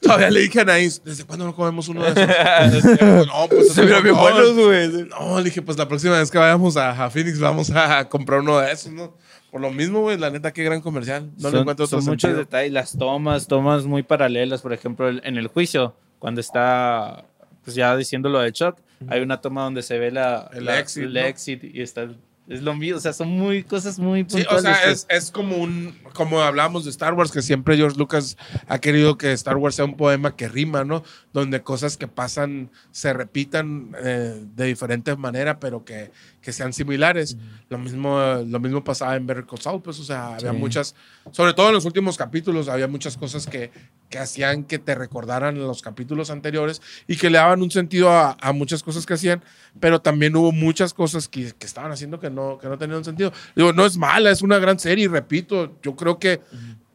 Todavía 0.00 0.30
le 0.30 0.40
dije 0.40 0.60
a 0.60 0.62
Anaís, 0.62 1.02
¿desde 1.04 1.24
cuándo 1.24 1.44
no 1.44 1.54
comemos 1.54 1.88
uno 1.88 2.02
de 2.02 2.10
esos? 2.10 2.84
no, 3.26 3.48
pues 3.48 3.72
Se 3.72 3.82
vieron 3.84 4.02
bien 4.02 4.16
buenos, 4.16 4.54
güey. 4.54 5.06
No, 5.08 5.38
le 5.38 5.44
dije, 5.44 5.62
pues 5.62 5.76
la 5.78 5.86
próxima 5.88 6.18
vez 6.18 6.30
que 6.30 6.38
vayamos 6.38 6.76
a, 6.76 7.04
a 7.04 7.10
Phoenix 7.10 7.38
vamos 7.38 7.70
a 7.70 8.08
comprar 8.08 8.40
uno 8.40 8.58
de 8.58 8.72
esos, 8.72 8.92
¿no? 8.92 9.14
Por 9.50 9.60
lo 9.60 9.70
mismo, 9.70 10.00
güey, 10.00 10.18
la 10.18 10.30
neta, 10.30 10.52
qué 10.52 10.64
gran 10.64 10.80
comercial. 10.80 11.30
No 11.38 11.48
le 11.48 11.50
son, 11.52 11.60
encuentro 11.60 11.84
otro 11.84 12.00
son 12.00 12.06
muchos 12.10 12.22
sentido. 12.22 12.38
detalles, 12.40 12.72
las 12.72 12.98
tomas, 12.98 13.46
tomas 13.46 13.84
muy 13.84 14.02
paralelas, 14.02 14.62
por 14.62 14.72
ejemplo, 14.72 15.08
en 15.08 15.36
el 15.36 15.46
juicio, 15.46 15.94
cuando 16.18 16.40
está 16.40 17.24
pues 17.62 17.76
ya 17.76 17.96
diciendo 17.96 18.28
lo 18.28 18.40
de 18.40 18.52
Chuck, 18.52 18.76
hay 19.08 19.20
una 19.22 19.40
toma 19.40 19.62
donde 19.64 19.82
se 19.82 19.98
ve 19.98 20.10
la, 20.10 20.50
El 20.52 20.64
la- 20.66 20.78
exit, 20.78 21.04
el 21.04 21.14
¿no? 21.14 21.20
exit 21.20 21.64
y 21.64 21.80
está 21.82 22.08
es 22.46 22.60
lo 22.60 22.74
mismo, 22.74 22.98
o 22.98 23.00
sea, 23.00 23.14
son 23.14 23.28
muy 23.28 23.62
cosas 23.62 23.98
muy 23.98 24.20
Sí, 24.28 24.42
o 24.42 24.44
puntuales, 24.50 24.62
sea, 24.64 24.80
pues. 24.84 25.06
es, 25.08 25.24
es 25.24 25.30
como 25.30 25.56
un, 25.56 25.96
como 26.12 26.42
hablamos 26.42 26.84
de 26.84 26.90
Star 26.90 27.14
Wars, 27.14 27.32
que 27.32 27.40
siempre 27.40 27.74
George 27.74 27.96
Lucas 27.98 28.36
ha 28.68 28.78
querido 28.80 29.16
que 29.16 29.32
Star 29.32 29.56
Wars 29.56 29.76
sea 29.76 29.86
un 29.86 29.96
poema 29.96 30.36
que 30.36 30.46
rima, 30.50 30.84
¿no? 30.84 31.02
Donde 31.32 31.62
cosas 31.62 31.96
que 31.96 32.06
pasan 32.06 32.70
se 32.90 33.14
repitan 33.14 33.96
eh, 33.98 34.44
de 34.56 34.64
diferente 34.66 35.16
manera, 35.16 35.58
pero 35.58 35.86
que, 35.86 36.10
que 36.42 36.52
sean 36.52 36.74
similares. 36.74 37.38
Lo 37.70 37.78
mismo, 37.78 38.20
lo 38.46 38.60
mismo 38.60 38.84
pasaba 38.84 39.16
en 39.16 39.26
Better 39.26 39.46
Call 39.46 39.60
Saul, 39.62 39.80
pues, 39.80 39.98
o 39.98 40.04
sea, 40.04 40.34
había 40.34 40.50
Sí. 40.52 40.56
muchas, 40.58 40.94
sobre 41.30 41.54
todo 41.54 41.68
en 41.68 41.74
los 41.76 41.86
últimos 41.86 42.18
capítulos, 42.18 42.68
había 42.68 42.88
muchas 42.88 43.16
cosas 43.16 43.46
que, 43.46 43.70
que 44.14 44.20
hacían 44.20 44.62
que 44.62 44.78
te 44.78 44.94
recordaran 44.94 45.58
los 45.58 45.82
capítulos 45.82 46.30
anteriores 46.30 46.80
y 47.08 47.16
que 47.16 47.30
le 47.30 47.38
daban 47.38 47.62
un 47.62 47.72
sentido 47.72 48.10
a, 48.10 48.36
a 48.40 48.52
muchas 48.52 48.84
cosas 48.84 49.06
que 49.06 49.14
hacían, 49.14 49.42
pero 49.80 50.00
también 50.00 50.36
hubo 50.36 50.52
muchas 50.52 50.94
cosas 50.94 51.26
que, 51.26 51.52
que 51.58 51.66
estaban 51.66 51.90
haciendo 51.90 52.20
que 52.20 52.30
no, 52.30 52.56
que 52.58 52.68
no 52.68 52.78
tenían 52.78 53.04
sentido. 53.04 53.32
Digo, 53.56 53.72
no 53.72 53.84
es 53.84 53.96
mala, 53.96 54.30
es 54.30 54.40
una 54.40 54.60
gran 54.60 54.78
serie, 54.78 55.06
y 55.06 55.08
repito, 55.08 55.80
yo 55.82 55.96
creo 55.96 56.20
que 56.20 56.40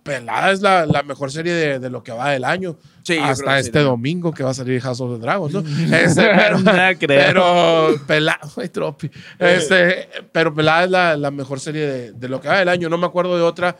Pelada 0.02 0.52
es 0.54 0.62
la, 0.62 0.86
la 0.86 1.04
mejor 1.04 1.30
serie 1.30 1.52
de, 1.52 1.80
de 1.80 1.90
lo 1.90 2.04
que 2.04 2.14
va 2.14 2.30
del 2.32 2.46
año. 2.46 2.78
Sí, 3.04 3.18
hasta 3.18 3.56
sí, 3.56 3.68
este 3.68 3.80
¿no? 3.80 3.90
domingo 3.90 4.32
que 4.32 4.44
va 4.44 4.52
a 4.52 4.54
salir 4.54 4.80
House 4.80 5.02
of 5.02 5.20
the 5.20 5.22
Dragons, 5.22 5.54
¿no? 5.54 5.60
Este, 5.98 6.22
pero, 6.24 6.58
creo. 6.98 6.98
pero 7.08 8.06
Pelada, 8.08 8.40
tropi. 8.72 9.12
Este, 9.38 10.08
pero 10.32 10.54
Pelada 10.54 10.86
es 10.86 10.90
la, 10.90 11.18
la 11.18 11.32
mejor 11.32 11.60
serie 11.60 11.86
de, 11.86 12.12
de 12.14 12.30
lo 12.30 12.40
que 12.40 12.48
va 12.48 12.60
del 12.60 12.70
año. 12.70 12.88
No 12.88 12.98
me 12.98 13.08
acuerdo 13.08 13.36
de 13.36 13.44
otra. 13.44 13.76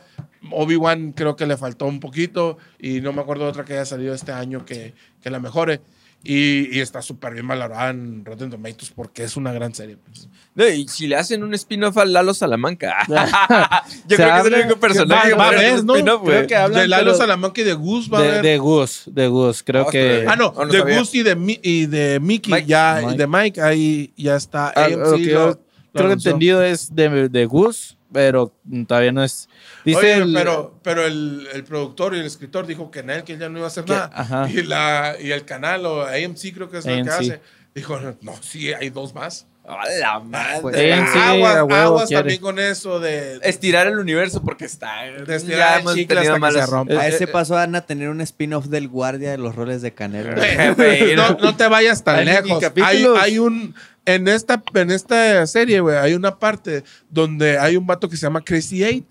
Obi-Wan 0.50 1.12
creo 1.12 1.36
que 1.36 1.46
le 1.46 1.56
faltó 1.56 1.86
un 1.86 2.00
poquito 2.00 2.56
y 2.78 3.00
no 3.00 3.12
me 3.12 3.20
acuerdo 3.20 3.44
de 3.44 3.50
otra 3.50 3.64
que 3.64 3.74
haya 3.74 3.84
salido 3.84 4.14
este 4.14 4.32
año 4.32 4.64
que, 4.64 4.94
que 5.22 5.30
la 5.30 5.38
mejore. 5.40 5.80
Y, 6.22 6.76
y 6.76 6.80
está 6.80 7.00
súper 7.00 7.32
bien 7.32 7.48
valorada 7.48 7.88
en 7.88 8.26
Rotten 8.26 8.50
Tomatoes 8.50 8.92
porque 8.94 9.24
es 9.24 9.38
una 9.38 9.52
gran 9.54 9.74
serie. 9.74 9.96
pues. 9.96 10.28
No, 10.54 10.68
y 10.68 10.86
si 10.86 11.06
le 11.06 11.16
hacen 11.16 11.42
un 11.42 11.54
spin-off 11.54 11.96
a 11.96 12.04
Lalo 12.04 12.34
Salamanca. 12.34 12.94
Yo 14.06 14.16
creo 14.18 14.34
que 14.34 14.40
es 14.40 14.46
el 14.46 14.54
único 14.64 14.78
personaje 14.80 15.32
va- 15.32 15.38
va 15.38 15.46
a 15.46 15.50
que 15.50 15.56
puede 15.56 15.66
haber, 15.68 15.72
hacer 15.74 16.04
¿no? 16.04 16.22
Creo 16.22 16.46
que 16.46 16.56
hablan, 16.56 16.80
de 16.82 16.88
Lalo 16.88 17.04
pero- 17.04 17.16
Salamanca 17.16 17.60
y 17.62 17.64
de 17.64 17.72
Goose 17.72 18.10
va 18.10 18.18
a 18.18 18.22
de, 18.22 18.28
haber. 18.28 18.42
de 18.42 18.58
Gus, 18.58 19.02
de 19.06 19.28
Gus, 19.28 19.62
creo 19.62 19.86
Ah, 19.88 19.90
que 19.90 20.26
Ah, 20.28 20.36
no, 20.36 20.48
Oh, 20.56 20.66
no 20.66 20.72
de 20.72 20.78
sabía. 20.80 20.98
Goose 20.98 21.16
y 21.16 21.22
de, 21.22 21.58
y 21.62 21.86
de 21.86 22.20
Mickey, 22.20 22.52
Mike. 22.52 22.66
ya, 22.66 23.00
Mike. 23.02 23.16
de 23.18 23.26
Mike, 23.26 23.60
ahí 23.62 24.12
ya 24.14 24.36
está. 24.36 24.74
Ah, 24.76 24.84
AMC 24.84 25.16
yo 25.20 25.32
lo- 25.38 25.46
lo 25.48 25.58
creo 25.94 26.06
que 26.08 26.12
entendido 26.12 26.62
es 26.62 26.94
de, 26.94 27.30
de 27.30 27.46
Gus, 27.46 27.96
pero 28.12 28.52
todavía 28.86 29.12
no 29.12 29.22
es 29.22 29.48
dice 29.84 29.98
Oye, 30.00 30.14
el- 30.14 30.32
pero, 30.34 30.74
pero 30.82 31.04
el, 31.06 31.46
el 31.52 31.64
productor 31.64 32.14
y 32.14 32.20
el 32.20 32.26
escritor 32.26 32.66
dijo 32.66 32.90
que 32.90 33.00
en 33.00 33.10
él 33.10 33.24
que 33.24 33.34
él 33.34 33.38
ya 33.38 33.48
no 33.48 33.58
iba 33.58 33.66
a 33.66 33.68
hacer 33.68 33.84
Que- 33.84 33.92
nada. 33.92 34.10
ajá. 34.14 34.48
Y, 34.50 34.62
la, 34.62 35.16
y 35.20 35.30
el 35.32 35.44
canal 35.44 35.86
o 35.86 36.02
AMC 36.04 36.52
creo 36.54 36.70
que 36.70 36.78
es 36.78 36.86
lo 36.86 37.04
que 37.04 37.10
hace. 37.10 37.40
Dijo, 37.74 37.98
no, 38.20 38.34
sí, 38.42 38.72
hay 38.72 38.90
dos 38.90 39.14
más. 39.14 39.46
A 39.64 39.88
la 40.00 40.18
madre. 40.18 40.58
Pues, 40.62 40.74
AMC 40.76 41.16
aguas 41.16 41.56
aguas 41.56 42.08
también 42.10 42.40
con 42.40 42.58
eso 42.58 42.98
de... 42.98 43.38
Estirar 43.44 43.86
el 43.86 43.98
universo 44.00 44.42
porque 44.42 44.64
está. 44.64 45.02
De 45.04 45.36
estirar 45.36 45.74
el 45.74 45.80
hemos 45.82 45.94
chicle 45.94 46.16
tenido 46.16 46.34
hasta 46.34 46.48
que 46.48 46.54
se 46.54 46.66
rompa. 46.66 46.94
A 46.94 47.06
Eh, 47.06 47.14
ese 47.14 47.24
eh, 47.24 47.26
paso 47.28 47.54
van 47.54 47.76
a 47.76 47.82
tener 47.86 48.08
un 48.08 48.20
spin-off 48.22 48.66
del 48.66 48.88
guardia 48.88 49.30
de 49.30 49.38
los 49.38 49.54
roles 49.54 49.82
de 49.82 49.92
Canelo. 49.94 50.34
Güey, 50.76 51.14
no, 51.14 51.36
no. 51.40 51.56
te 51.56 51.68
vayas 51.68 52.02
tan 52.02 52.24
lejos. 52.24 52.60
Hay, 52.82 53.06
hay 53.20 53.38
un... 53.38 53.76
En 54.14 54.28
esta, 54.28 54.62
en 54.74 54.90
esta 54.90 55.46
serie, 55.46 55.80
güey, 55.80 55.96
hay 55.96 56.14
una 56.14 56.38
parte 56.38 56.82
donde 57.08 57.58
hay 57.58 57.76
un 57.76 57.86
vato 57.86 58.08
que 58.08 58.16
se 58.16 58.22
llama 58.26 58.42
Crazy 58.42 58.82
Eight, 58.84 59.06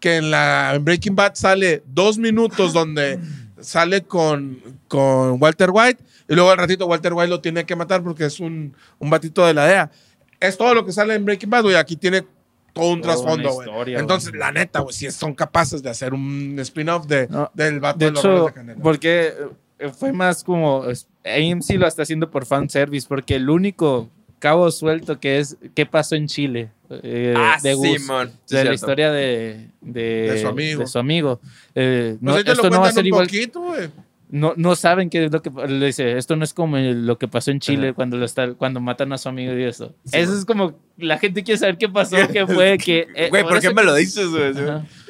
que 0.00 0.16
en 0.16 0.30
la 0.30 0.72
en 0.74 0.84
Breaking 0.84 1.16
Bad 1.16 1.34
sale 1.34 1.82
dos 1.86 2.18
minutos 2.18 2.72
donde 2.72 3.18
sale 3.60 4.02
con, 4.02 4.60
con 4.86 5.42
Walter 5.42 5.70
White 5.72 6.02
y 6.28 6.34
luego 6.34 6.50
al 6.50 6.58
ratito 6.58 6.86
Walter 6.86 7.12
White 7.12 7.28
lo 7.30 7.40
tiene 7.40 7.64
que 7.66 7.74
matar 7.74 8.02
porque 8.02 8.24
es 8.26 8.38
un, 8.38 8.74
un 8.98 9.10
batito 9.10 9.44
de 9.46 9.54
la 9.54 9.66
DEA. 9.66 9.90
Es 10.40 10.56
todo 10.56 10.72
lo 10.74 10.84
que 10.86 10.92
sale 10.92 11.14
en 11.14 11.24
Breaking 11.24 11.50
Bad, 11.50 11.62
güey. 11.64 11.74
Aquí 11.74 11.96
tiene 11.96 12.24
todo 12.72 12.92
un 12.92 13.00
Toda 13.00 13.14
trasfondo, 13.14 13.50
güey. 13.52 13.66
historia, 13.68 13.98
Entonces, 13.98 14.32
la 14.34 14.52
neta, 14.52 14.80
güey, 14.80 14.94
si 14.94 15.10
son 15.10 15.34
capaces 15.34 15.82
de 15.82 15.90
hacer 15.90 16.14
un 16.14 16.56
spin-off 16.60 17.06
de, 17.06 17.26
No, 17.28 17.50
del 17.54 17.80
vato 17.80 17.98
De 17.98 18.10
de, 18.12 18.18
hecho, 18.18 18.44
de 18.46 18.52
Canelo. 18.52 18.80
porque 18.80 19.34
fue 19.98 20.12
más 20.12 20.44
como 20.44 20.84
AMC 20.84 21.70
lo 21.74 21.86
está 21.88 22.02
haciendo 22.02 22.30
por 22.30 22.46
fan 22.46 22.70
service, 22.70 23.06
porque 23.08 23.34
el 23.34 23.50
único 23.50 24.08
cabo 24.38 24.70
suelto 24.70 25.18
que 25.20 25.38
es 25.38 25.56
qué 25.74 25.86
pasó 25.86 26.14
en 26.14 26.26
Chile. 26.26 26.70
eh, 26.90 27.34
ah, 27.36 27.58
de 27.62 27.74
Gus, 27.74 28.00
Simón. 28.00 28.30
Sí, 28.46 28.56
de 28.56 28.64
la 28.64 28.70
cierto. 28.70 28.74
historia 28.74 29.12
de, 29.12 29.68
de, 29.80 30.02
De 30.02 30.40
su 30.40 30.48
amigo. 30.48 30.80
de 30.80 30.86
su 30.86 30.98
amigo. 30.98 31.40
Eh, 31.74 32.16
No, 32.20 32.32
no, 32.32 32.42
lo 32.42 32.52
esto 32.52 32.70
no 32.70 32.80
va 32.80 32.88
a 32.88 32.92
cuentan 32.92 32.94
ser 32.94 33.02
un 33.02 33.06
igual. 33.06 33.26
poquito, 33.26 33.60
güey. 33.60 33.88
No, 34.30 34.52
no 34.58 34.76
saben 34.76 35.08
qué 35.08 35.24
es 35.24 35.32
lo 35.32 35.40
que 35.40 35.50
le 35.68 35.86
dice. 35.86 36.18
Esto 36.18 36.36
no 36.36 36.44
es 36.44 36.52
como 36.52 36.76
lo 36.76 37.16
que 37.18 37.28
pasó 37.28 37.50
en 37.50 37.60
Chile 37.60 37.88
Ajá. 37.88 37.94
cuando 37.94 38.18
lo 38.18 38.26
está, 38.26 38.52
cuando 38.54 38.78
matan 38.78 39.10
a 39.14 39.18
su 39.18 39.28
amigo 39.30 39.54
y 39.56 39.64
eso. 39.64 39.94
Sí, 40.04 40.18
eso 40.18 40.26
güey. 40.28 40.38
es 40.40 40.44
como 40.44 40.74
la 40.98 41.16
gente 41.18 41.42
quiere 41.42 41.58
saber 41.58 41.78
qué 41.78 41.88
pasó, 41.88 42.16
qué 42.32 42.46
fue, 42.46 42.76
que. 42.76 43.06
eh, 43.14 43.28
Güey, 43.30 43.42
por 43.42 43.52
¿por 43.52 43.60
qué 43.62 43.68
me 43.70 43.76
que- 43.76 43.84
lo 43.86 43.94
dices, 43.94 44.28
güey? 44.28 44.52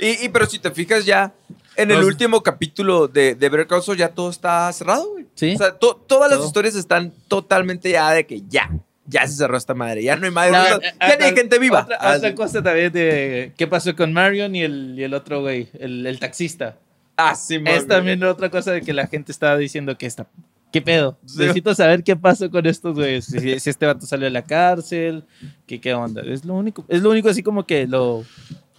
Y, 0.01 0.25
y 0.25 0.29
pero 0.29 0.47
si 0.47 0.61
te 0.61 0.71
fijas 0.71 1.05
ya, 1.05 1.33
en 1.75 1.91
el 1.91 1.97
Los- 1.99 2.07
último 2.07 2.43
capítulo 2.45 3.09
de, 3.09 3.35
de 3.35 3.49
Better 3.49 3.67
Call 3.67 3.83
Saul 3.83 3.97
ya 3.99 4.09
todo 4.09 4.31
está 4.31 4.73
cerrado, 4.73 5.11
güey. 5.11 5.27
Sí. 5.35 5.55
O 5.55 5.59
sea, 5.59 5.77
to- 5.77 5.97
todas 6.07 6.29
las 6.31 6.39
Todo. 6.39 6.47
historias 6.49 6.75
están 6.77 7.13
totalmente 7.27 7.91
ya 7.91 8.11
de 8.13 8.25
que 8.25 8.43
ya, 8.49 8.71
ya 9.09 9.27
se 9.27 9.35
cerró 9.37 9.57
esta 9.57 9.75
madre, 9.75 10.03
ya 10.03 10.17
no 10.17 10.27
hay 10.27 10.31
más, 10.33 10.51
No, 10.53 10.81
ya 10.81 10.89
eh, 10.89 11.17
ni 11.19 11.25
hay 11.25 11.35
gente 11.35 11.59
viva. 11.59 11.83
Otra, 11.83 11.97
Ah, 12.01 12.15
otra 12.17 12.29
sí. 12.29 12.35
cosa 12.35 12.63
también 12.63 12.93
de 12.93 13.53
qué 13.57 13.67
pasó 13.67 13.97
con 13.97 14.13
Marion 14.13 14.55
y 14.55 14.63
el, 14.63 14.95
y 14.97 15.03
el 15.03 15.15
otro 15.15 15.41
güey, 15.41 15.69
el, 15.79 16.07
el 16.07 16.19
taxista. 16.19 16.77
Ah, 17.17 17.35
sí, 17.35 17.59
es 17.65 17.87
también 17.89 18.23
otra 18.23 18.49
cosa 18.51 18.71
de 18.73 18.83
que 18.83 18.93
la 18.93 19.07
gente 19.09 19.33
estaba 19.33 19.57
diciendo 19.57 19.99
que 19.99 20.07
está. 20.07 20.29
¿Qué 20.71 20.83
pedo? 20.83 21.19
Sí. 21.25 21.39
Necesito 21.39 21.75
saber 21.75 22.05
qué 22.05 22.15
pasó 22.15 22.51
con 22.51 22.67
estos 22.67 22.95
güeyes. 22.95 23.25
Si, 23.25 23.59
si 23.59 23.71
este 23.71 23.87
vato 23.87 24.07
salió 24.07 24.27
de 24.27 24.31
la 24.31 24.45
cárcel, 24.45 25.25
que 25.67 25.81
qué 25.81 25.95
onda. 25.95 26.23
Es 26.23 26.45
lo 26.45 26.55
único, 26.55 26.85
es 26.89 27.01
lo 27.03 27.11
único 27.11 27.31
así 27.31 27.43
como 27.43 27.67
que 27.67 27.87
lo. 27.87 28.23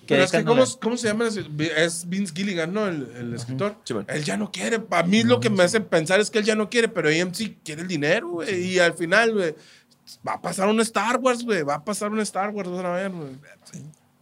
Que 0.05 0.15
Pero 0.15 0.23
es 0.23 0.31
que, 0.31 0.43
¿cómo. 0.43 0.63
¿cómo 0.81 0.97
se 0.97 1.07
llama? 1.07 1.27
Es 1.77 2.07
Vince 2.07 2.33
Gilligan, 2.35 2.71
¿no? 2.73 2.87
El, 2.87 3.07
el 3.17 3.33
escritor. 3.33 3.75
Sí, 3.83 3.93
man. 3.95 4.05
Él 4.07 4.23
ya 4.23 4.37
no 4.37 4.51
quiere. 4.51 4.79
A 4.91 5.03
mí 5.03 5.23
lo 5.23 5.39
que 5.39 5.49
me 5.49 5.63
hace 5.63 5.81
pensar 5.81 6.19
es 6.19 6.29
que 6.31 6.39
él 6.39 6.45
ya 6.45 6.55
no 6.55 6.69
quiere, 6.69 6.87
pero 6.89 7.09
AMC 7.09 7.57
quiere 7.63 7.81
el 7.81 7.87
dinero, 7.87 8.29
güey. 8.29 8.67
Y 8.73 8.79
al 8.79 8.93
final, 8.93 9.33
güey, 9.33 9.55
va 10.27 10.33
a 10.33 10.41
pasar 10.41 10.67
un 10.69 10.79
Star 10.81 11.17
Wars, 11.17 11.43
güey. 11.43 11.63
Va 11.63 11.75
a 11.75 11.83
pasar 11.83 12.11
un 12.11 12.19
Star 12.21 12.49
Wars 12.49 12.69
otra 12.69 12.93
vez, 12.93 13.11
güey. 13.11 13.29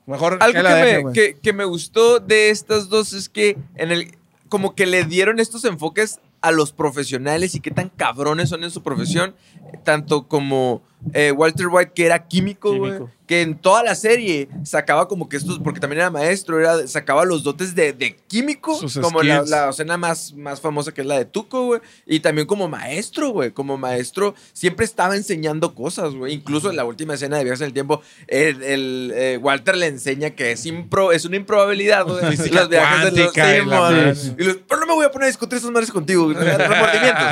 Mejor 0.05 0.37
Algo 0.39 0.53
que 0.53 0.63
que, 0.63 0.73
deje, 0.73 1.03
me, 1.03 1.13
que, 1.13 1.37
que 1.41 1.53
me 1.53 1.65
gustó 1.65 2.19
de 2.19 2.49
estas 2.49 2.87
dos 2.87 3.11
es 3.13 3.27
que 3.27 3.57
en 3.75 3.91
el 3.91 4.17
como 4.47 4.75
que 4.75 4.85
le 4.85 5.03
dieron 5.03 5.39
estos 5.39 5.65
enfoques 5.65 6.19
a 6.41 6.51
los 6.51 6.71
profesionales 6.71 7.55
y 7.55 7.59
qué 7.59 7.71
tan 7.71 7.89
cabrones 7.89 8.49
son 8.49 8.63
en 8.63 8.71
su 8.71 8.83
profesión, 8.83 9.35
tanto 9.83 10.27
como 10.27 10.81
eh, 11.13 11.31
Walter 11.31 11.67
White, 11.67 11.91
que 11.93 12.05
era 12.05 12.27
químico, 12.27 12.75
güey, 12.75 12.99
que 13.27 13.41
en 13.41 13.57
toda 13.57 13.83
la 13.83 13.93
serie 13.93 14.47
sacaba 14.63 15.07
como 15.09 15.27
que 15.27 15.35
estos, 15.35 15.59
porque 15.59 15.81
también 15.81 15.99
era 15.99 16.09
maestro, 16.09 16.59
era, 16.59 16.87
sacaba 16.87 17.25
los 17.25 17.43
dotes 17.43 17.75
de, 17.75 17.91
de 17.91 18.15
químico, 18.15 18.79
Sus 18.79 18.97
como 18.97 19.21
la, 19.21 19.43
la 19.43 19.69
escena 19.69 19.97
más, 19.97 20.33
más 20.33 20.61
famosa 20.61 20.93
que 20.93 21.01
es 21.01 21.07
la 21.07 21.17
de 21.17 21.25
Tuco, 21.25 21.65
güey, 21.65 21.81
y 22.05 22.21
también 22.21 22.47
como 22.47 22.69
maestro, 22.69 23.29
güey, 23.29 23.51
como 23.51 23.77
maestro 23.77 24.33
siempre 24.53 24.85
estaba 24.85 25.17
enseñando 25.17 25.75
cosas, 25.75 26.15
güey, 26.15 26.33
incluso 26.33 26.69
en 26.69 26.77
la 26.77 26.85
última 26.85 27.15
escena 27.15 27.37
de 27.37 27.43
Viajes 27.43 27.61
en 27.61 27.67
el 27.67 27.73
Tiempo, 27.73 28.01
el, 28.27 28.63
el, 28.63 29.11
eh, 29.13 29.37
Walter 29.41 29.75
le 29.75 29.87
enseña 29.87 30.29
que 30.29 30.51
es, 30.53 30.65
impro, 30.65 31.11
es 31.11 31.25
una 31.25 31.35
improbabilidad, 31.35 32.05
güey, 32.05 32.37
los 32.51 32.69
viajes 32.69 33.13
de 33.13 33.23
los 33.65 34.25
y 34.39 34.43
los, 34.43 34.57
pero 34.67 34.79
no 34.79 34.87
me 34.87 34.93
voy 34.93 35.05
a 35.05 35.11
poner 35.11 35.25
a 35.25 35.27
discutir 35.27 35.57
esas 35.57 35.71
madres 35.71 35.91
contigo, 35.91 36.31
remordimientos, 36.33 37.27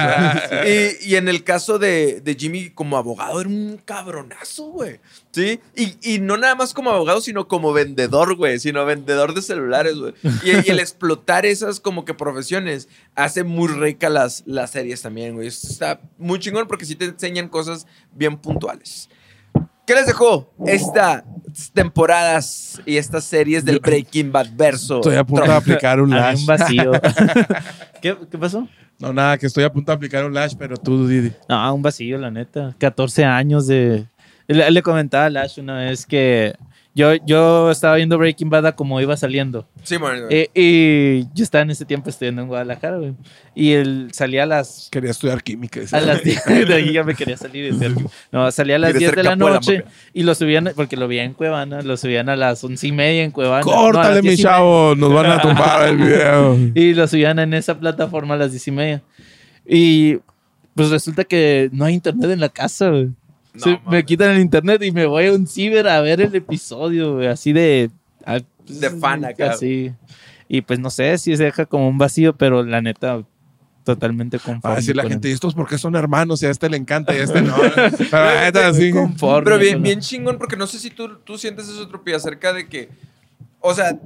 y, 0.67 1.11
y 1.11 1.15
en 1.15 1.29
el 1.29 1.45
caso 1.45 1.79
de, 1.79 2.19
de 2.19 2.35
Jimmy 2.35 2.69
como 2.71 2.97
abogado 2.97 3.39
era 3.39 3.49
un 3.49 3.64
cabronazo, 3.77 4.65
güey. 4.65 4.99
¿Sí? 5.31 5.59
Y, 5.75 5.97
y 6.01 6.19
no 6.19 6.37
nada 6.37 6.55
más 6.55 6.73
como 6.73 6.91
abogado, 6.91 7.21
sino 7.21 7.47
como 7.47 7.73
vendedor, 7.73 8.35
güey. 8.35 8.59
Sino 8.59 8.85
vendedor 8.85 9.33
de 9.33 9.41
celulares, 9.41 9.95
güey. 9.95 10.13
Y, 10.43 10.67
y 10.67 10.71
el 10.71 10.79
explotar 10.79 11.45
esas 11.45 11.79
como 11.79 12.05
que 12.05 12.13
profesiones 12.13 12.87
hace 13.15 13.43
muy 13.43 13.67
rica 13.67 14.09
las, 14.09 14.43
las 14.45 14.71
series 14.71 15.01
también, 15.01 15.35
güey. 15.35 15.47
Está 15.47 15.99
muy 16.17 16.39
chingón 16.39 16.67
porque 16.67 16.85
sí 16.85 16.95
te 16.95 17.05
enseñan 17.05 17.49
cosas 17.49 17.87
bien 18.13 18.37
puntuales. 18.37 19.09
¿Qué 19.85 19.93
les 19.93 20.07
dejó 20.07 20.51
estas 20.65 21.23
temporadas 21.73 22.81
y 22.87 22.97
estas 22.97 23.23
series 23.23 23.63
del 23.63 23.79
Breaking 23.79 24.31
Bad 24.31 24.47
verso? 24.55 24.95
Estoy 24.95 25.15
a 25.15 25.23
punto 25.23 25.45
de 25.45 25.53
aplicar 25.53 26.01
un 26.01 26.09
lash. 26.09 26.39
un 26.39 26.45
vacío. 26.47 26.91
¿Qué, 28.01 28.17
¿Qué 28.31 28.37
pasó? 28.37 28.67
No, 28.99 29.11
nada, 29.11 29.37
que 29.37 29.45
estoy 29.45 29.63
a 29.63 29.71
punto 29.71 29.91
de 29.91 29.95
aplicar 29.95 30.25
un 30.25 30.33
lash, 30.33 30.53
pero 30.57 30.77
tú, 30.77 31.07
Didi. 31.07 31.31
No, 31.49 31.73
un 31.73 31.81
vacío, 31.81 32.17
la 32.17 32.31
neta. 32.31 32.75
14 32.77 33.25
años 33.25 33.67
de... 33.67 34.05
Le, 34.47 34.69
le 34.69 34.81
comentaba 34.81 35.25
a 35.25 35.29
Lash 35.29 35.59
una 35.59 35.79
vez 35.79 36.05
que 36.05 36.53
yo, 36.95 37.13
yo 37.25 37.69
estaba 37.69 37.95
viendo 37.97 38.17
Breaking 38.17 38.49
Bad 38.49 38.65
a 38.67 38.71
como 38.75 38.99
iba 39.01 39.15
saliendo. 39.17 39.67
Sí, 39.83 39.99
man. 39.99 40.21
Eh, 40.29 40.49
y 40.55 41.27
yo 41.35 41.43
estaba 41.43 41.61
en 41.63 41.71
ese 41.71 41.83
tiempo 41.85 42.09
estudiando 42.09 42.41
en 42.41 42.47
Guadalajara, 42.47 42.97
güey. 42.97 43.13
Y 43.53 43.73
él 43.73 44.07
salía 44.13 44.43
a 44.43 44.45
las... 44.45 44.87
Quería 44.91 45.11
estudiar 45.11 45.43
química. 45.43 45.81
A 45.91 45.99
las 45.99 46.23
10 46.23 46.45
de 46.67 46.73
ahí 46.73 46.93
ya 46.93 47.03
me 47.03 47.13
quería 47.13 47.35
salir 47.37 47.73
de 47.73 47.77
ser- 47.79 47.95
No, 48.31 48.49
salía 48.51 48.77
a 48.77 48.79
las 48.79 48.93
Quería 48.93 49.09
10 49.09 49.11
ser 49.11 49.17
de 49.17 49.23
la 49.29 49.35
noche 49.35 49.83
y 50.13 50.23
lo 50.23 50.33
subían, 50.35 50.71
porque 50.75 50.95
lo 50.97 51.07
veía 51.09 51.23
en 51.25 51.33
Cuevana, 51.33 51.81
lo 51.81 51.97
subían 51.97 52.29
a 52.29 52.35
las 52.37 52.63
once 52.63 52.87
y 52.87 52.91
media 52.93 53.23
en 53.23 53.31
Cuevana. 53.31 53.61
No, 53.65 53.71
Córtale, 53.71 54.21
mi 54.21 54.29
10 54.29 54.39
y 54.39 54.43
media. 54.43 54.51
chavo, 54.51 54.95
nos 54.95 55.13
van 55.13 55.31
a 55.31 55.41
tumbar 55.41 55.89
el 55.89 55.97
video. 55.97 56.57
Y 56.75 56.93
lo 56.93 57.07
subían 57.07 57.39
en 57.39 57.53
esa 57.53 57.77
plataforma 57.77 58.35
a 58.35 58.37
las 58.37 58.51
10 58.51 58.67
y 58.67 58.71
media. 58.71 59.03
Y 59.67 60.17
pues 60.73 60.89
resulta 60.89 61.23
que 61.23 61.69
no 61.71 61.85
hay 61.85 61.93
internet 61.95 62.31
en 62.31 62.39
la 62.39 62.49
casa, 62.49 62.89
güey. 62.89 63.09
No, 63.55 63.61
Se- 63.63 63.79
me 63.89 64.03
quitan 64.05 64.31
el 64.31 64.41
internet 64.41 64.81
y 64.83 64.91
me 64.91 65.05
voy 65.05 65.27
a 65.27 65.33
un 65.33 65.47
ciber 65.47 65.87
a 65.87 66.01
ver 66.01 66.21
el 66.21 66.33
episodio, 66.35 67.29
así 67.29 67.53
de... 67.53 67.89
ah, 68.25 68.39
De 68.67 68.89
fan 68.91 69.25
acá. 69.25 69.51
Así. 69.51 69.91
Y 70.47 70.61
pues 70.61 70.79
no 70.79 70.89
sé 70.89 71.17
si 71.17 71.35
se 71.37 71.43
deja 71.45 71.65
como 71.65 71.87
un 71.87 71.97
vacío, 71.97 72.35
pero 72.35 72.63
la 72.63 72.81
neta, 72.81 73.23
totalmente 73.83 74.37
conforme. 74.39 74.73
a 74.73 74.77
decir 74.77 74.95
la 74.95 75.03
gente, 75.03 75.27
el- 75.27 75.31
¿y 75.31 75.33
estos 75.33 75.53
por 75.55 75.67
qué 75.67 75.77
son 75.77 75.95
hermanos? 75.95 76.41
Y 76.43 76.45
a 76.47 76.49
este 76.51 76.69
le 76.69 76.77
encanta 76.77 77.15
y 77.15 77.19
a 77.19 77.23
este 77.23 77.41
no. 77.41 77.55
Pero 77.57 77.99
la 78.11 78.41
neta, 78.43 78.73
sí. 78.73 78.91
conforme 78.91 79.43
Pero 79.45 79.57
bien, 79.57 79.81
bien 79.81 79.99
chingón, 80.01 80.37
porque 80.37 80.55
no 80.57 80.67
sé 80.67 80.79
si 80.79 80.89
tú, 80.91 81.17
tú 81.23 81.37
sientes 81.37 81.67
eso, 81.67 81.87
Tropi, 81.87 82.13
acerca 82.13 82.53
de 82.53 82.67
que, 82.67 82.89
o 83.59 83.73
sea, 83.73 83.97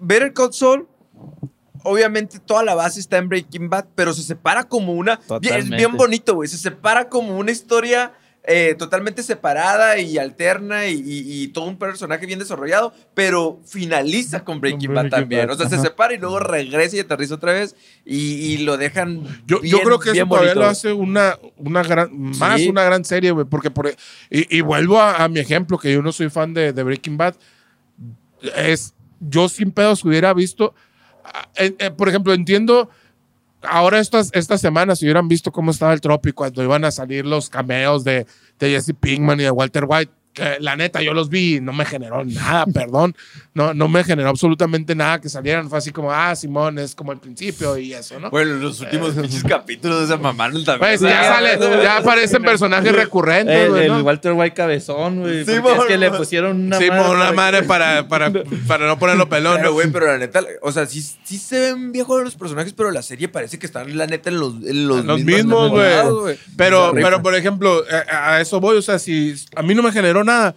Better 0.00 0.32
Call 0.32 0.52
Saul, 0.52 0.86
obviamente 1.82 2.38
toda 2.38 2.62
la 2.64 2.74
base 2.74 3.00
está 3.00 3.16
en 3.18 3.28
Breaking 3.28 3.68
Bad, 3.70 3.86
pero 3.94 4.12
se 4.12 4.22
separa 4.22 4.64
como 4.64 4.92
una... 4.94 5.20
Es 5.42 5.68
bien 5.68 5.96
bonito, 5.96 6.34
güey, 6.34 6.48
se 6.48 6.58
separa 6.58 7.08
como 7.08 7.36
una 7.38 7.50
historia 7.52 8.12
eh, 8.48 8.76
totalmente 8.78 9.22
separada 9.24 9.98
y 9.98 10.18
alterna 10.18 10.86
y, 10.86 10.94
y- 10.94 11.42
y 11.42 11.48
todo 11.48 11.64
un 11.64 11.76
personaje 11.78 12.26
bien 12.26 12.38
desarrollado, 12.38 12.94
pero 13.12 13.60
finaliza 13.66 14.44
con 14.44 14.60
Breaking 14.60 14.86
Con 14.86 14.94
Bad 14.94 15.08
también. 15.10 15.48
Bad, 15.48 15.56
O 15.56 15.58
sea, 15.58 15.68
se 15.68 15.78
separa 15.84 16.14
y 16.14 16.18
luego 16.18 16.38
regresa 16.38 16.96
y 16.96 17.00
aterriza 17.00 17.34
otra 17.34 17.52
vez 17.52 17.74
y, 18.04 18.18
y 18.18 18.58
lo 18.58 18.76
dejan 18.76 19.22
Yo, 19.46 19.58
bien, 19.60 19.72
yo 19.76 19.82
creo 19.82 19.98
que 19.98 20.10
eso 20.10 20.12
bien 20.12 20.28
todavía 20.28 20.50
bonito. 20.50 20.60
lo 20.60 20.66
hace 20.70 20.92
una, 20.92 21.38
una 21.56 21.82
gran, 21.82 22.08
más 22.38 22.60
Sí. 22.60 22.68
una 22.68 22.84
gran 22.84 23.04
serie, 23.04 23.32
güey. 23.32 23.46
Porque 23.46 23.70
por, 23.70 23.88
y, 24.30 24.56
y 24.56 24.60
vuelvo 24.60 25.00
a, 25.00 25.24
a 25.24 25.28
mi 25.28 25.40
ejemplo, 25.40 25.76
que 25.78 25.92
yo 25.92 26.00
no 26.02 26.12
soy 26.12 26.30
fan 26.30 26.54
de, 26.54 26.72
de 26.72 26.82
Breaking 26.84 27.16
Bad. 27.16 27.34
Es, 28.56 28.94
yo 29.20 29.48
sin 29.48 29.72
pedos 29.72 30.04
hubiera 30.04 30.32
visto, 30.34 30.74
eh, 31.56 31.90
por 31.96 32.08
ejemplo, 32.08 32.32
entiendo, 32.34 32.90
ahora 33.68 33.98
estas, 33.98 34.30
estas 34.32 34.60
semanas, 34.60 34.98
si 34.98 35.06
hubieran 35.06 35.28
visto 35.28 35.52
cómo 35.52 35.70
estaba 35.70 35.92
el 35.92 36.00
trópico, 36.00 36.36
cuando 36.36 36.62
iban 36.62 36.84
a 36.84 36.90
salir 36.90 37.26
los 37.26 37.48
cameos 37.48 38.04
de, 38.04 38.26
de 38.58 38.70
Jesse 38.70 38.92
Pinkman 38.98 39.40
y 39.40 39.44
de 39.44 39.50
Walter 39.50 39.84
White, 39.86 40.12
que 40.36 40.58
la 40.60 40.76
neta 40.76 41.00
yo 41.00 41.14
los 41.14 41.30
vi 41.30 41.56
y 41.56 41.60
no 41.62 41.72
me 41.72 41.86
generó 41.86 42.22
nada, 42.24 42.66
perdón, 42.74 43.16
no, 43.54 43.72
no 43.72 43.88
me 43.88 44.04
generó 44.04 44.28
absolutamente 44.28 44.94
nada 44.94 45.18
que 45.18 45.30
salieran, 45.30 45.70
fue 45.70 45.78
así 45.78 45.92
como, 45.92 46.12
ah, 46.12 46.36
Simón, 46.36 46.78
es 46.78 46.94
como 46.94 47.10
el 47.12 47.18
principio 47.18 47.78
y 47.78 47.94
eso, 47.94 48.20
¿no? 48.20 48.28
Bueno, 48.30 48.54
los 48.56 48.78
últimos 48.80 49.14
pinches 49.14 49.42
capítulos 49.42 50.00
de 50.00 50.04
esa 50.04 50.18
mamá 50.18 50.48
no 50.50 50.62
también. 50.62 50.78
Pues 50.78 51.00
ya 51.00 51.24
sale, 51.24 51.58
ya 51.82 51.96
aparecen 51.96 52.42
personajes 52.42 52.92
recurrentes, 52.94 53.56
El, 53.56 53.70
güey, 53.70 53.82
el 53.86 53.88
¿no? 53.88 54.00
Walter 54.02 54.32
White 54.34 54.54
cabezón, 54.54 55.20
güey. 55.20 55.44
Sí, 55.46 55.52
es 55.52 55.84
que 55.88 55.96
le 55.96 56.10
pusieron 56.10 56.66
una 56.66 56.78
Sí, 56.78 56.88
por 56.88 57.16
una 57.16 57.18
para- 57.18 57.32
madre 57.32 57.62
para, 57.62 58.06
para, 58.08 58.30
para 58.68 58.86
no 58.86 58.98
ponerlo 58.98 59.28
pelón. 59.30 59.62
Güey, 59.72 59.90
pero 59.90 60.06
la 60.06 60.18
neta, 60.18 60.44
o 60.60 60.70
sea, 60.70 60.84
sí, 60.84 61.00
sí 61.24 61.38
se 61.38 61.58
ven 61.72 61.92
viejos 61.92 62.22
los 62.22 62.34
personajes, 62.36 62.74
pero 62.74 62.90
la 62.90 63.00
serie 63.02 63.28
parece 63.28 63.58
que 63.58 63.64
están, 63.64 63.96
la 63.96 64.06
neta, 64.06 64.28
en 64.28 64.38
los, 64.38 64.54
en 64.66 64.86
los, 64.86 65.02
Los 65.06 65.22
mismos, 65.24 65.70
güey. 65.70 66.36
Pero, 66.58 66.92
pero 66.92 67.22
por 67.22 67.34
ejemplo, 67.34 67.82
a, 68.10 68.34
a 68.34 68.40
eso 68.42 68.60
voy, 68.60 68.76
o 68.76 68.82
sea, 68.82 68.98
si 68.98 69.34
a 69.54 69.62
mí 69.62 69.74
no 69.74 69.82
me 69.82 69.92
generó 69.92 70.24
nada, 70.26 70.54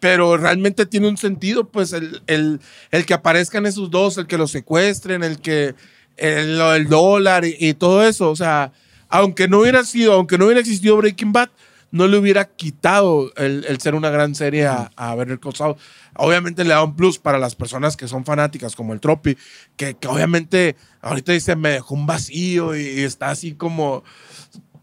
pero 0.00 0.36
realmente 0.36 0.84
tiene 0.84 1.08
un 1.08 1.16
sentido, 1.16 1.66
pues, 1.68 1.94
el, 1.94 2.22
el, 2.26 2.60
el 2.90 3.06
que 3.06 3.14
aparezcan 3.14 3.64
esos 3.64 3.90
dos, 3.90 4.18
el 4.18 4.26
que 4.26 4.36
los 4.36 4.50
secuestren, 4.50 5.22
el 5.22 5.40
que, 5.40 5.74
el, 6.18 6.58
del 6.58 6.88
dólar 6.88 7.46
y, 7.46 7.56
y 7.58 7.72
todo 7.72 8.06
eso, 8.06 8.30
o 8.30 8.36
sea, 8.36 8.72
aunque 9.08 9.48
no 9.48 9.60
hubiera 9.60 9.82
sido, 9.84 10.12
aunque 10.12 10.36
no 10.36 10.44
hubiera 10.44 10.60
existido 10.60 10.98
Breaking 10.98 11.32
Bad, 11.32 11.48
no 11.90 12.08
le 12.08 12.18
hubiera 12.18 12.44
quitado 12.44 13.32
el, 13.36 13.64
el 13.68 13.80
ser 13.80 13.94
una 13.94 14.10
gran 14.10 14.34
serie 14.34 14.66
a, 14.66 14.90
a 14.96 15.14
Better 15.14 15.38
Call 15.38 15.54
Saul. 15.54 15.76
Obviamente 16.16 16.64
le 16.64 16.70
da 16.70 16.82
un 16.82 16.96
plus 16.96 17.20
para 17.20 17.38
las 17.38 17.54
personas 17.54 17.96
que 17.96 18.08
son 18.08 18.24
fanáticas, 18.24 18.74
como 18.74 18.92
el 18.92 18.98
Tropi, 18.98 19.38
que, 19.76 19.94
que 19.94 20.08
obviamente 20.08 20.74
ahorita 21.02 21.30
dice, 21.30 21.54
me 21.54 21.68
dejó 21.70 21.94
un 21.94 22.04
vacío 22.04 22.74
y, 22.74 22.80
y 22.80 23.00
está 23.04 23.30
así 23.30 23.54
como, 23.54 24.02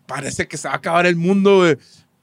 parece 0.05 0.47
que 0.47 0.55
se 0.55 0.69
va 0.69 0.75
a 0.75 0.77
acabar 0.77 1.05
el 1.05 1.17
mundo. 1.17 1.65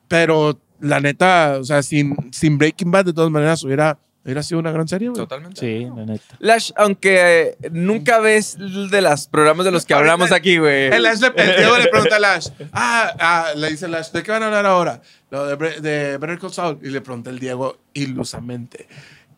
Pero 0.09 0.59
la 0.81 1.01
neta, 1.01 1.57
o 1.61 1.65
sea, 1.65 1.83
sin, 1.83 2.15
sin 2.33 2.59
Breaking 2.59 2.91
Bad, 2.91 3.07
de 3.07 3.13
todas 3.13 3.31
maneras, 3.31 3.63
hubiera 3.65 3.99
Hubiera 4.25 4.43
sido 4.43 4.61
una 4.61 4.73
gran 4.73 4.87
serie, 4.87 5.09
güey. 5.09 5.23
Totalmente. 5.23 5.59
Sí, 5.59 5.89
la 5.97 6.05
neta. 6.05 6.37
Lash, 6.41 6.71
aunque 6.77 7.57
eh, 7.63 7.71
nunca 7.71 8.19
ves 8.19 8.59
de 8.59 9.01
los 9.01 9.27
programas 9.27 9.65
de 9.65 9.71
los 9.73 9.87
que 9.87 9.95
Ahorita- 9.95 10.13
hablamos 10.13 10.33
aquí, 10.33 10.59
güey. 10.59 10.89
El, 10.93 11.07
Ash 11.07 11.21
le, 11.21 11.29
el 11.35 11.57
Diego 11.57 11.79
le 11.79 11.87
pregunta 11.87 12.17
a 12.17 12.19
Lash, 12.19 12.49
ah, 12.73 13.15
ah, 13.19 13.47
le 13.57 13.71
dice 13.71 13.89
Lash, 13.89 14.11
¿de 14.11 14.23
qué 14.23 14.31
van 14.31 14.43
a 14.43 14.47
hablar 14.47 14.67
ahora? 14.67 15.01
Lo 15.31 15.47
de, 15.47 15.57
Bre- 15.57 15.79
de 15.81 16.19
Better 16.19 16.39
Call 16.39 16.53
Saul. 16.53 16.79
Y 16.83 16.89
le 16.91 17.01
pregunta 17.01 17.31
el 17.31 17.39
Diego 17.39 17.79
ilusamente, 17.95 18.87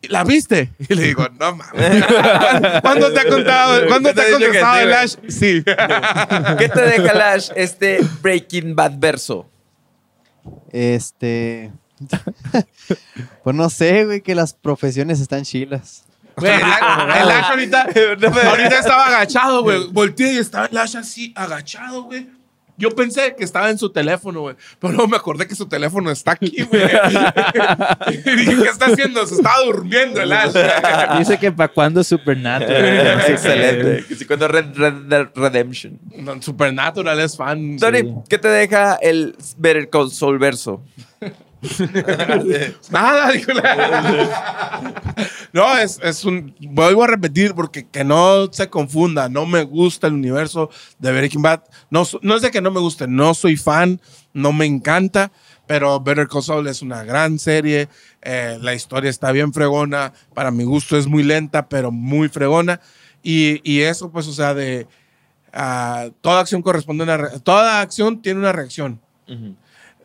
¿la 0.09 0.25
viste? 0.25 0.71
Y 0.89 0.93
le 0.93 1.03
digo, 1.03 1.25
no 1.39 1.55
mames. 1.55 2.03
¿Cuándo 2.81 3.13
te 3.13 3.19
ha 3.21 3.29
contado? 3.29 3.87
¿Cuándo 3.87 4.13
te 4.13 4.19
ha 4.21 4.25
Te 4.25 4.29
he 4.31 4.37
dicho 4.37 4.51
que 4.51 4.59
contestado 4.59 4.75
sí, 4.75 4.81
el 4.81 4.87
güey. 4.89 4.99
Lash? 4.99 5.15
Sí. 5.29 5.63
¿Qué 6.57 6.69
te 6.69 6.81
deja, 6.81 7.13
Lash, 7.13 7.49
este 7.55 7.99
Breaking 8.21 8.75
Bad 8.75 8.93
verso? 8.97 9.47
Este. 10.71 11.71
pues 13.43 13.55
no 13.55 13.69
sé, 13.69 14.05
güey, 14.05 14.21
que 14.21 14.35
las 14.35 14.53
profesiones 14.53 15.19
están 15.19 15.43
chilas. 15.43 16.05
Güey, 16.35 16.51
el, 16.53 16.61
el 16.61 17.31
ahorita, 17.31 17.81
ahorita 17.83 18.79
estaba 18.79 19.07
agachado, 19.07 19.63
güey. 19.63 19.87
Volteé 19.91 20.33
y 20.33 20.37
estaba 20.37 20.65
el 20.65 20.73
Lash 20.73 20.97
así, 20.97 21.33
agachado, 21.35 22.03
güey. 22.03 22.27
Yo 22.81 22.89
pensé 22.89 23.35
que 23.37 23.43
estaba 23.43 23.69
en 23.69 23.77
su 23.77 23.91
teléfono, 23.91 24.41
güey. 24.41 24.55
Pero 24.79 24.93
luego 24.93 25.07
me 25.07 25.15
acordé 25.15 25.47
que 25.47 25.53
su 25.53 25.67
teléfono 25.67 26.09
está 26.09 26.31
aquí, 26.31 26.63
güey. 26.63 26.81
y 28.07 28.35
dije, 28.35 28.55
¿qué 28.55 28.69
está 28.69 28.87
haciendo? 28.87 29.23
Se 29.27 29.35
estaba 29.35 29.63
durmiendo 29.63 30.19
el 30.19 30.29
Lash. 30.29 30.53
Dice 31.19 31.37
que 31.37 31.51
para 31.51 31.71
cuándo 31.71 32.03
Supernatural. 32.03 33.21
Excelente. 33.27 34.07
Que 34.07 34.15
sí, 34.15 34.25
cuando 34.25 34.47
Red, 34.47 34.75
Red 34.75 34.93
Dead 34.93 35.27
Redemption. 35.35 35.99
No, 36.17 36.41
Supernatural 36.41 37.19
es 37.19 37.37
fan. 37.37 37.77
Tony, 37.77 38.15
¿qué 38.27 38.39
te 38.39 38.47
deja 38.47 38.95
el 38.95 39.35
Better 39.57 39.87
Call 39.87 40.09
Saul 40.09 40.39
verso? 40.39 40.83
Nada, 42.91 43.31
dijo 43.31 43.51
No, 45.53 45.77
es, 45.77 45.99
es 46.01 46.25
un. 46.25 46.55
Vuelvo 46.59 47.03
a 47.03 47.07
repetir 47.07 47.53
porque 47.53 47.87
que 47.87 48.03
no 48.03 48.51
se 48.51 48.69
confunda. 48.69 49.29
No 49.29 49.45
me 49.45 49.63
gusta 49.63 50.07
el 50.07 50.13
universo 50.13 50.69
de 50.97 51.11
Breaking 51.11 51.41
Bad. 51.41 51.63
No, 51.89 52.03
no 52.21 52.35
es 52.35 52.41
de 52.41 52.51
que 52.51 52.61
no 52.61 52.71
me 52.71 52.79
guste, 52.79 53.07
no 53.07 53.33
soy 53.33 53.57
fan, 53.57 54.01
no 54.33 54.53
me 54.53 54.65
encanta. 54.65 55.31
Pero 55.67 55.99
Better 55.99 56.27
Call 56.27 56.43
Saul 56.43 56.67
es 56.67 56.81
una 56.81 57.03
gran 57.03 57.37
serie. 57.37 57.87
eh, 58.23 58.57
la 58.59 58.73
historia 58.73 59.09
está 59.09 59.31
bien 59.31 59.53
fregona. 59.53 60.13
Para 60.33 60.51
mi 60.51 60.63
gusto 60.63 60.97
es 60.97 61.07
muy 61.07 61.23
lenta, 61.23 61.69
pero 61.69 61.91
muy 61.91 62.27
fregona. 62.29 62.81
Y, 63.23 63.61
y 63.69 63.81
eso, 63.81 64.11
pues, 64.11 64.27
o 64.27 64.33
sea, 64.33 64.53
de. 64.55 64.87
ah, 65.53 66.07
toda 66.21 66.39
acción 66.41 66.63
corresponde 66.63 67.03
a 67.03 67.15
una. 67.15 67.29
Toda 67.39 67.81
acción 67.81 68.21
tiene 68.21 68.39
una 68.39 68.51
reacción 68.51 68.99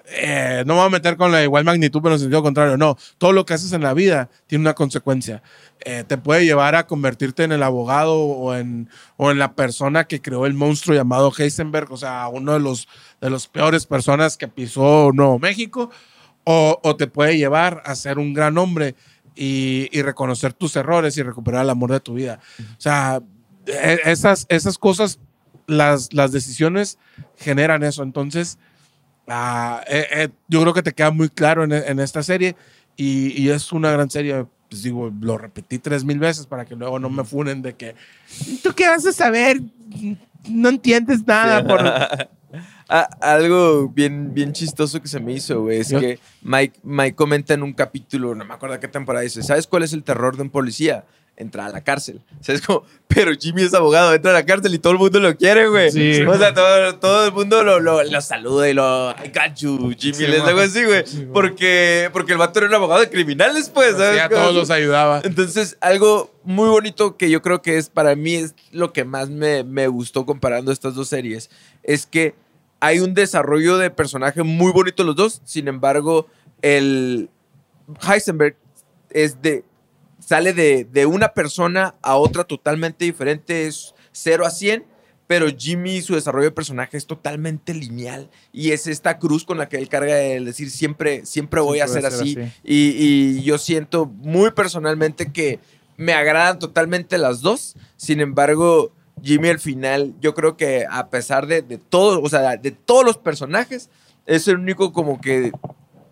eh, 0.09 0.63
no 0.67 0.75
me 0.75 0.81
voy 0.81 0.87
a 0.87 0.91
meter 0.91 1.17
con 1.17 1.33
la 1.33 1.43
igual 1.43 1.65
magnitud, 1.65 2.01
pero 2.03 2.15
en 2.15 2.21
sentido 2.21 2.43
contrario. 2.43 2.77
No, 2.77 2.97
todo 3.19 3.33
lo 3.33 3.45
que 3.45 3.55
haces 3.55 3.73
en 3.73 3.83
la 3.83 3.95
vida 3.95 4.29
tiene 4.47 4.63
una 4.63 4.75
consecuencia. 4.75 5.43
Eh, 5.85 6.05
te 6.07 6.17
puede 6.17 6.45
llevar 6.45 6.75
a 6.75 6.87
convertirte 6.87 7.45
en 7.45 7.53
el 7.53 7.63
abogado 7.63 8.17
o 8.17 8.55
en, 8.55 8.89
o 9.17 9.31
en 9.31 9.39
la 9.39 9.55
persona 9.55 10.05
que 10.05 10.23
creó 10.23 10.47
el 10.47 10.55
monstruo 10.55 10.97
llamado 10.97 11.33
Heisenberg, 11.37 11.93
o 11.93 11.97
sea, 11.97 12.29
uno 12.29 12.53
de 12.55 12.61
los, 12.61 12.89
de 13.21 13.31
los 13.31 13.47
peores 13.49 13.87
personas 13.87 14.37
que 14.37 14.49
pisó 14.49 15.11
Nuevo 15.13 15.39
México, 15.39 15.91
o, 16.45 16.81
o 16.83 16.97
te 16.97 17.09
puede 17.09 17.37
llevar 17.37 17.83
a 17.85 17.95
ser 17.95 18.19
un 18.19 18.33
gran 18.33 18.57
hombre 18.59 18.95
y, 19.35 19.89
y 19.93 20.03
reconocer 20.03 20.53
tus 20.53 20.77
errores 20.77 21.17
y 21.19 21.23
recuperar 21.23 21.65
el 21.65 21.71
amor 21.71 21.91
de 21.93 22.01
tu 22.01 22.15
vida. 22.15 22.41
O 22.59 22.81
sea, 22.81 23.21
e- 23.67 24.01
esas, 24.05 24.47
esas 24.49 24.79
cosas, 24.79 25.19
las, 25.67 26.13
las 26.13 26.31
decisiones 26.33 26.99
generan 27.37 27.83
eso. 27.83 28.03
Entonces, 28.03 28.59
Ah, 29.29 29.83
eh, 29.89 30.07
eh, 30.13 30.29
yo 30.49 30.61
creo 30.63 30.73
que 30.75 30.83
te 30.83 30.93
queda 30.93 31.11
muy 31.11 31.29
claro 31.29 31.65
en, 31.65 31.73
en 31.73 31.99
esta 32.01 32.23
serie 32.23 32.55
y, 32.97 33.41
y 33.43 33.51
es 33.51 33.73
una 33.73 33.91
gran 33.91 34.11
serie. 34.11 34.47
Pues 34.69 34.83
digo, 34.83 35.13
lo 35.21 35.39
repetí 35.39 35.79
tres 35.79 36.05
mil 36.05 36.19
veces 36.19 36.47
para 36.47 36.65
que 36.65 36.75
luego 36.75 36.99
no 36.99 37.09
me 37.09 37.23
funen 37.25 37.63
de 37.63 37.75
que 37.75 37.95
tú 38.65 38.73
qué 38.75 38.89
vas 38.89 39.07
a 39.07 39.13
saber, 39.13 39.61
no 40.49 40.69
entiendes 40.69 41.27
nada. 41.27 41.67
Por... 41.67 41.81
Ah, 42.89 43.09
algo 43.21 43.89
bien, 43.89 44.33
bien 44.33 44.53
chistoso 44.53 45.03
que 45.03 45.09
se 45.09 45.19
me 45.19 45.33
hizo, 45.33 45.63
güey, 45.63 45.81
es 45.81 45.89
Yo- 45.89 45.99
que 45.99 46.21
Mike, 46.43 46.79
Mike 46.85 47.17
comenta 47.17 47.53
en 47.53 47.65
un 47.65 47.73
capítulo, 47.73 48.33
no 48.37 48.45
me 48.45 48.55
acuerdo 48.55 48.79
qué 48.79 48.87
temporada 48.87 49.25
dice, 49.25 49.43
¿sabes 49.43 49.67
cuál 49.67 49.83
es 49.83 49.93
el 49.93 50.05
terror 50.05 50.37
de 50.37 50.43
un 50.43 50.51
policía? 50.51 51.05
Entrar 51.37 51.69
a 51.69 51.73
la 51.73 51.85
cárcel. 51.85 52.23
O 52.41 52.45
sea, 52.45 52.55
es 52.55 52.63
como, 52.63 52.85
pero 53.09 53.33
Jimmy 53.39 53.63
es 53.63 53.75
abogado, 53.75 54.15
entra 54.15 54.31
a 54.31 54.35
la 54.35 54.47
cárcel 54.47 54.75
y 54.75 54.79
todo 54.79 54.95
el 54.95 54.99
mundo 54.99 55.21
lo 55.21 55.37
quiere, 55.37 55.69
güey. 55.69 55.91
Sí. 55.91 56.23
O 56.23 56.37
sea, 56.39 56.55
todo, 56.55 56.97
todo 56.97 57.27
el 57.27 57.33
mundo 57.33 57.63
lo, 57.63 57.79
lo, 57.79 58.03
lo 58.03 58.21
saluda 58.21 58.69
y 58.69 58.75
lo, 58.75 59.11
I 59.11 59.29
got 59.29 59.57
you, 59.59 59.95
Jimmy, 59.99 60.15
Sí, 60.15 60.27
les 60.27 60.41
hago 60.41 60.61
así, 60.61 60.85
güey. 60.85 61.07
Sí, 61.07 61.29
porque, 61.33 62.09
porque 62.13 62.33
el 62.33 62.39
vato 62.39 62.59
era 62.59 62.69
un 62.69 62.75
abogado 62.75 63.01
de 63.01 63.11
criminales, 63.11 63.69
pues, 63.69 63.97
¿sabes? 63.97 64.15
Sí, 64.15 64.19
a 64.19 64.29
todos 64.29 64.55
los 64.55 64.71
ayudaba. 64.71 65.21
entonces, 65.25 65.77
algo 65.81 66.31
muy 66.43 66.69
bonito 66.69 67.17
que 67.17 67.29
yo 67.29 67.43
creo 67.43 67.61
que 67.61 67.77
es 67.77 67.91
para 67.91 68.15
mí 68.15 68.35
es 68.37 68.55
lo 68.73 68.93
que 68.93 69.05
más 69.05 69.29
me, 69.29 69.63
me 69.65 69.89
gustó 69.89 70.25
comparando 70.25 70.73
estas 70.73 70.95
dos 70.95 71.09
series, 71.09 71.51
es 71.83 72.07
que 72.07 72.35
hay 72.81 73.01
un 73.01 73.15
desarrollo 73.15 73.79
de 73.79 73.91
personaje 73.91 74.43
muy 74.43 74.73
bonito 74.73 75.05
los 75.05 75.17
dos, 75.17 75.41
sin 75.45 75.69
embargo, 75.69 76.29
el 76.63 77.29
Heisenberg 78.07 78.57
es 79.11 79.41
de 79.43 79.65
sale 80.27 80.53
de, 80.53 80.85
de 80.85 81.07
una 81.07 81.29
persona 81.29 81.95
a 82.03 82.17
otra 82.17 82.43
totalmente 82.43 83.05
diferente, 83.05 83.69
es 83.69 83.95
0 84.11 84.45
a 84.45 84.51
100, 84.51 84.85
pero 85.29 85.47
Jimmy, 85.57 86.03
su 86.03 86.15
desarrollo 86.17 86.47
de 86.47 86.51
personaje 86.51 86.97
es 86.97 87.07
totalmente 87.07 87.73
lineal 87.73 88.29
y 88.53 88.73
es 88.73 88.89
esta 88.89 89.21
cruz 89.21 89.45
con 89.45 89.57
la 89.57 89.69
que 89.69 89.77
él 89.77 89.89
carga 89.89 90.21
el 90.21 90.45
decir 90.45 90.71
siempre, 90.73 91.25
siempre 91.25 91.61
voy 91.61 91.79
a 91.79 91.87
Siempre 91.87 92.11
ser 92.11 92.11
voy 92.11 92.17
a 92.17 92.19
ser 92.19 92.41
así. 92.41 92.41
así. 92.41 92.61
Y, 92.65 93.39
y 93.39 93.43
yo 93.45 93.57
siento 93.57 94.07
muy 94.07 94.51
personalmente 94.51 95.31
que 95.31 95.61
me 95.97 96.13
agradan 96.13 96.59
totalmente 96.59 97.19
las 97.19 97.41
dos. 97.41 97.77
Sin 97.97 98.21
embargo, 98.21 98.91
Jimmy 99.23 99.51
al 99.51 99.61
final, 99.61 100.13
yo 100.21 100.35
creo 100.35 100.57
que 100.57 100.87
a 100.91 101.09
pesar 101.09 101.47
de, 101.47 101.63
de 101.63 101.79
todo, 101.79 102.21
o 102.21 102.29
sea, 102.29 102.57
de 102.57 102.73
todos 102.73 103.05
los 103.05 103.17
personajes, 103.17 103.91
es 104.27 104.49
el 104.49 104.57
único 104.57 104.93
como 104.93 105.21
que 105.21 105.53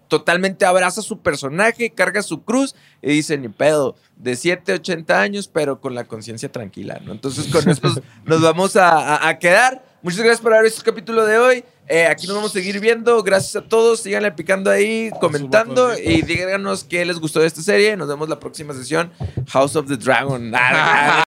totalmente 0.09 0.64
abraza 0.64 1.02
su 1.02 1.18
personaje, 1.20 1.90
carga 1.90 2.22
su 2.22 2.42
cruz 2.44 2.74
y 3.02 3.11
dice, 3.12 3.36
ni 3.38 3.48
pedo, 3.48 3.96
de 4.16 4.36
7, 4.36 4.74
80 4.74 5.20
años, 5.20 5.48
pero 5.48 5.80
con 5.80 5.94
la 5.94 6.05
conciencia 6.05 6.50
tranquila, 6.50 7.00
¿no? 7.05 7.12
Entonces 7.12 7.46
con 7.48 7.68
esto 7.68 7.88
nos 8.24 8.40
vamos 8.42 8.76
a, 8.76 8.90
a- 9.16 9.28
a 9.28 9.38
quedar. 9.38 9.84
Muchas 10.02 10.20
gracias 10.20 10.40
por 10.42 10.52
haber 10.52 10.64
visto 10.66 10.80
el 10.80 10.84
capítulo 10.84 11.24
de 11.24 11.38
hoy. 11.38 11.64
Eh, 11.88 12.07
aquí 12.07 12.26
nos 12.26 12.36
vamos 12.36 12.50
a 12.50 12.55
seguir 12.55 12.78
viendo. 12.78 13.22
Gracias 13.22 13.57
a 13.57 13.66
todos. 13.66 14.00
Síganle 14.00 14.32
picando 14.32 14.70
ahí, 14.70 15.11
comentando 15.18 15.98
y 15.98 16.20
díganos 16.22 16.84
qué 16.84 17.05
les 17.07 17.18
gustó 17.18 17.40
de 17.40 17.46
esta 17.46 17.62
serie. 17.62 17.96
Nos 17.96 18.09
vemos 18.09 18.28
la 18.28 18.38
próxima 18.38 18.74
sesión. 18.74 19.11
House 19.48 19.76
of 19.76 19.86
the 19.88 19.96
Dragon. 19.96 20.52
Ah, 20.55 21.22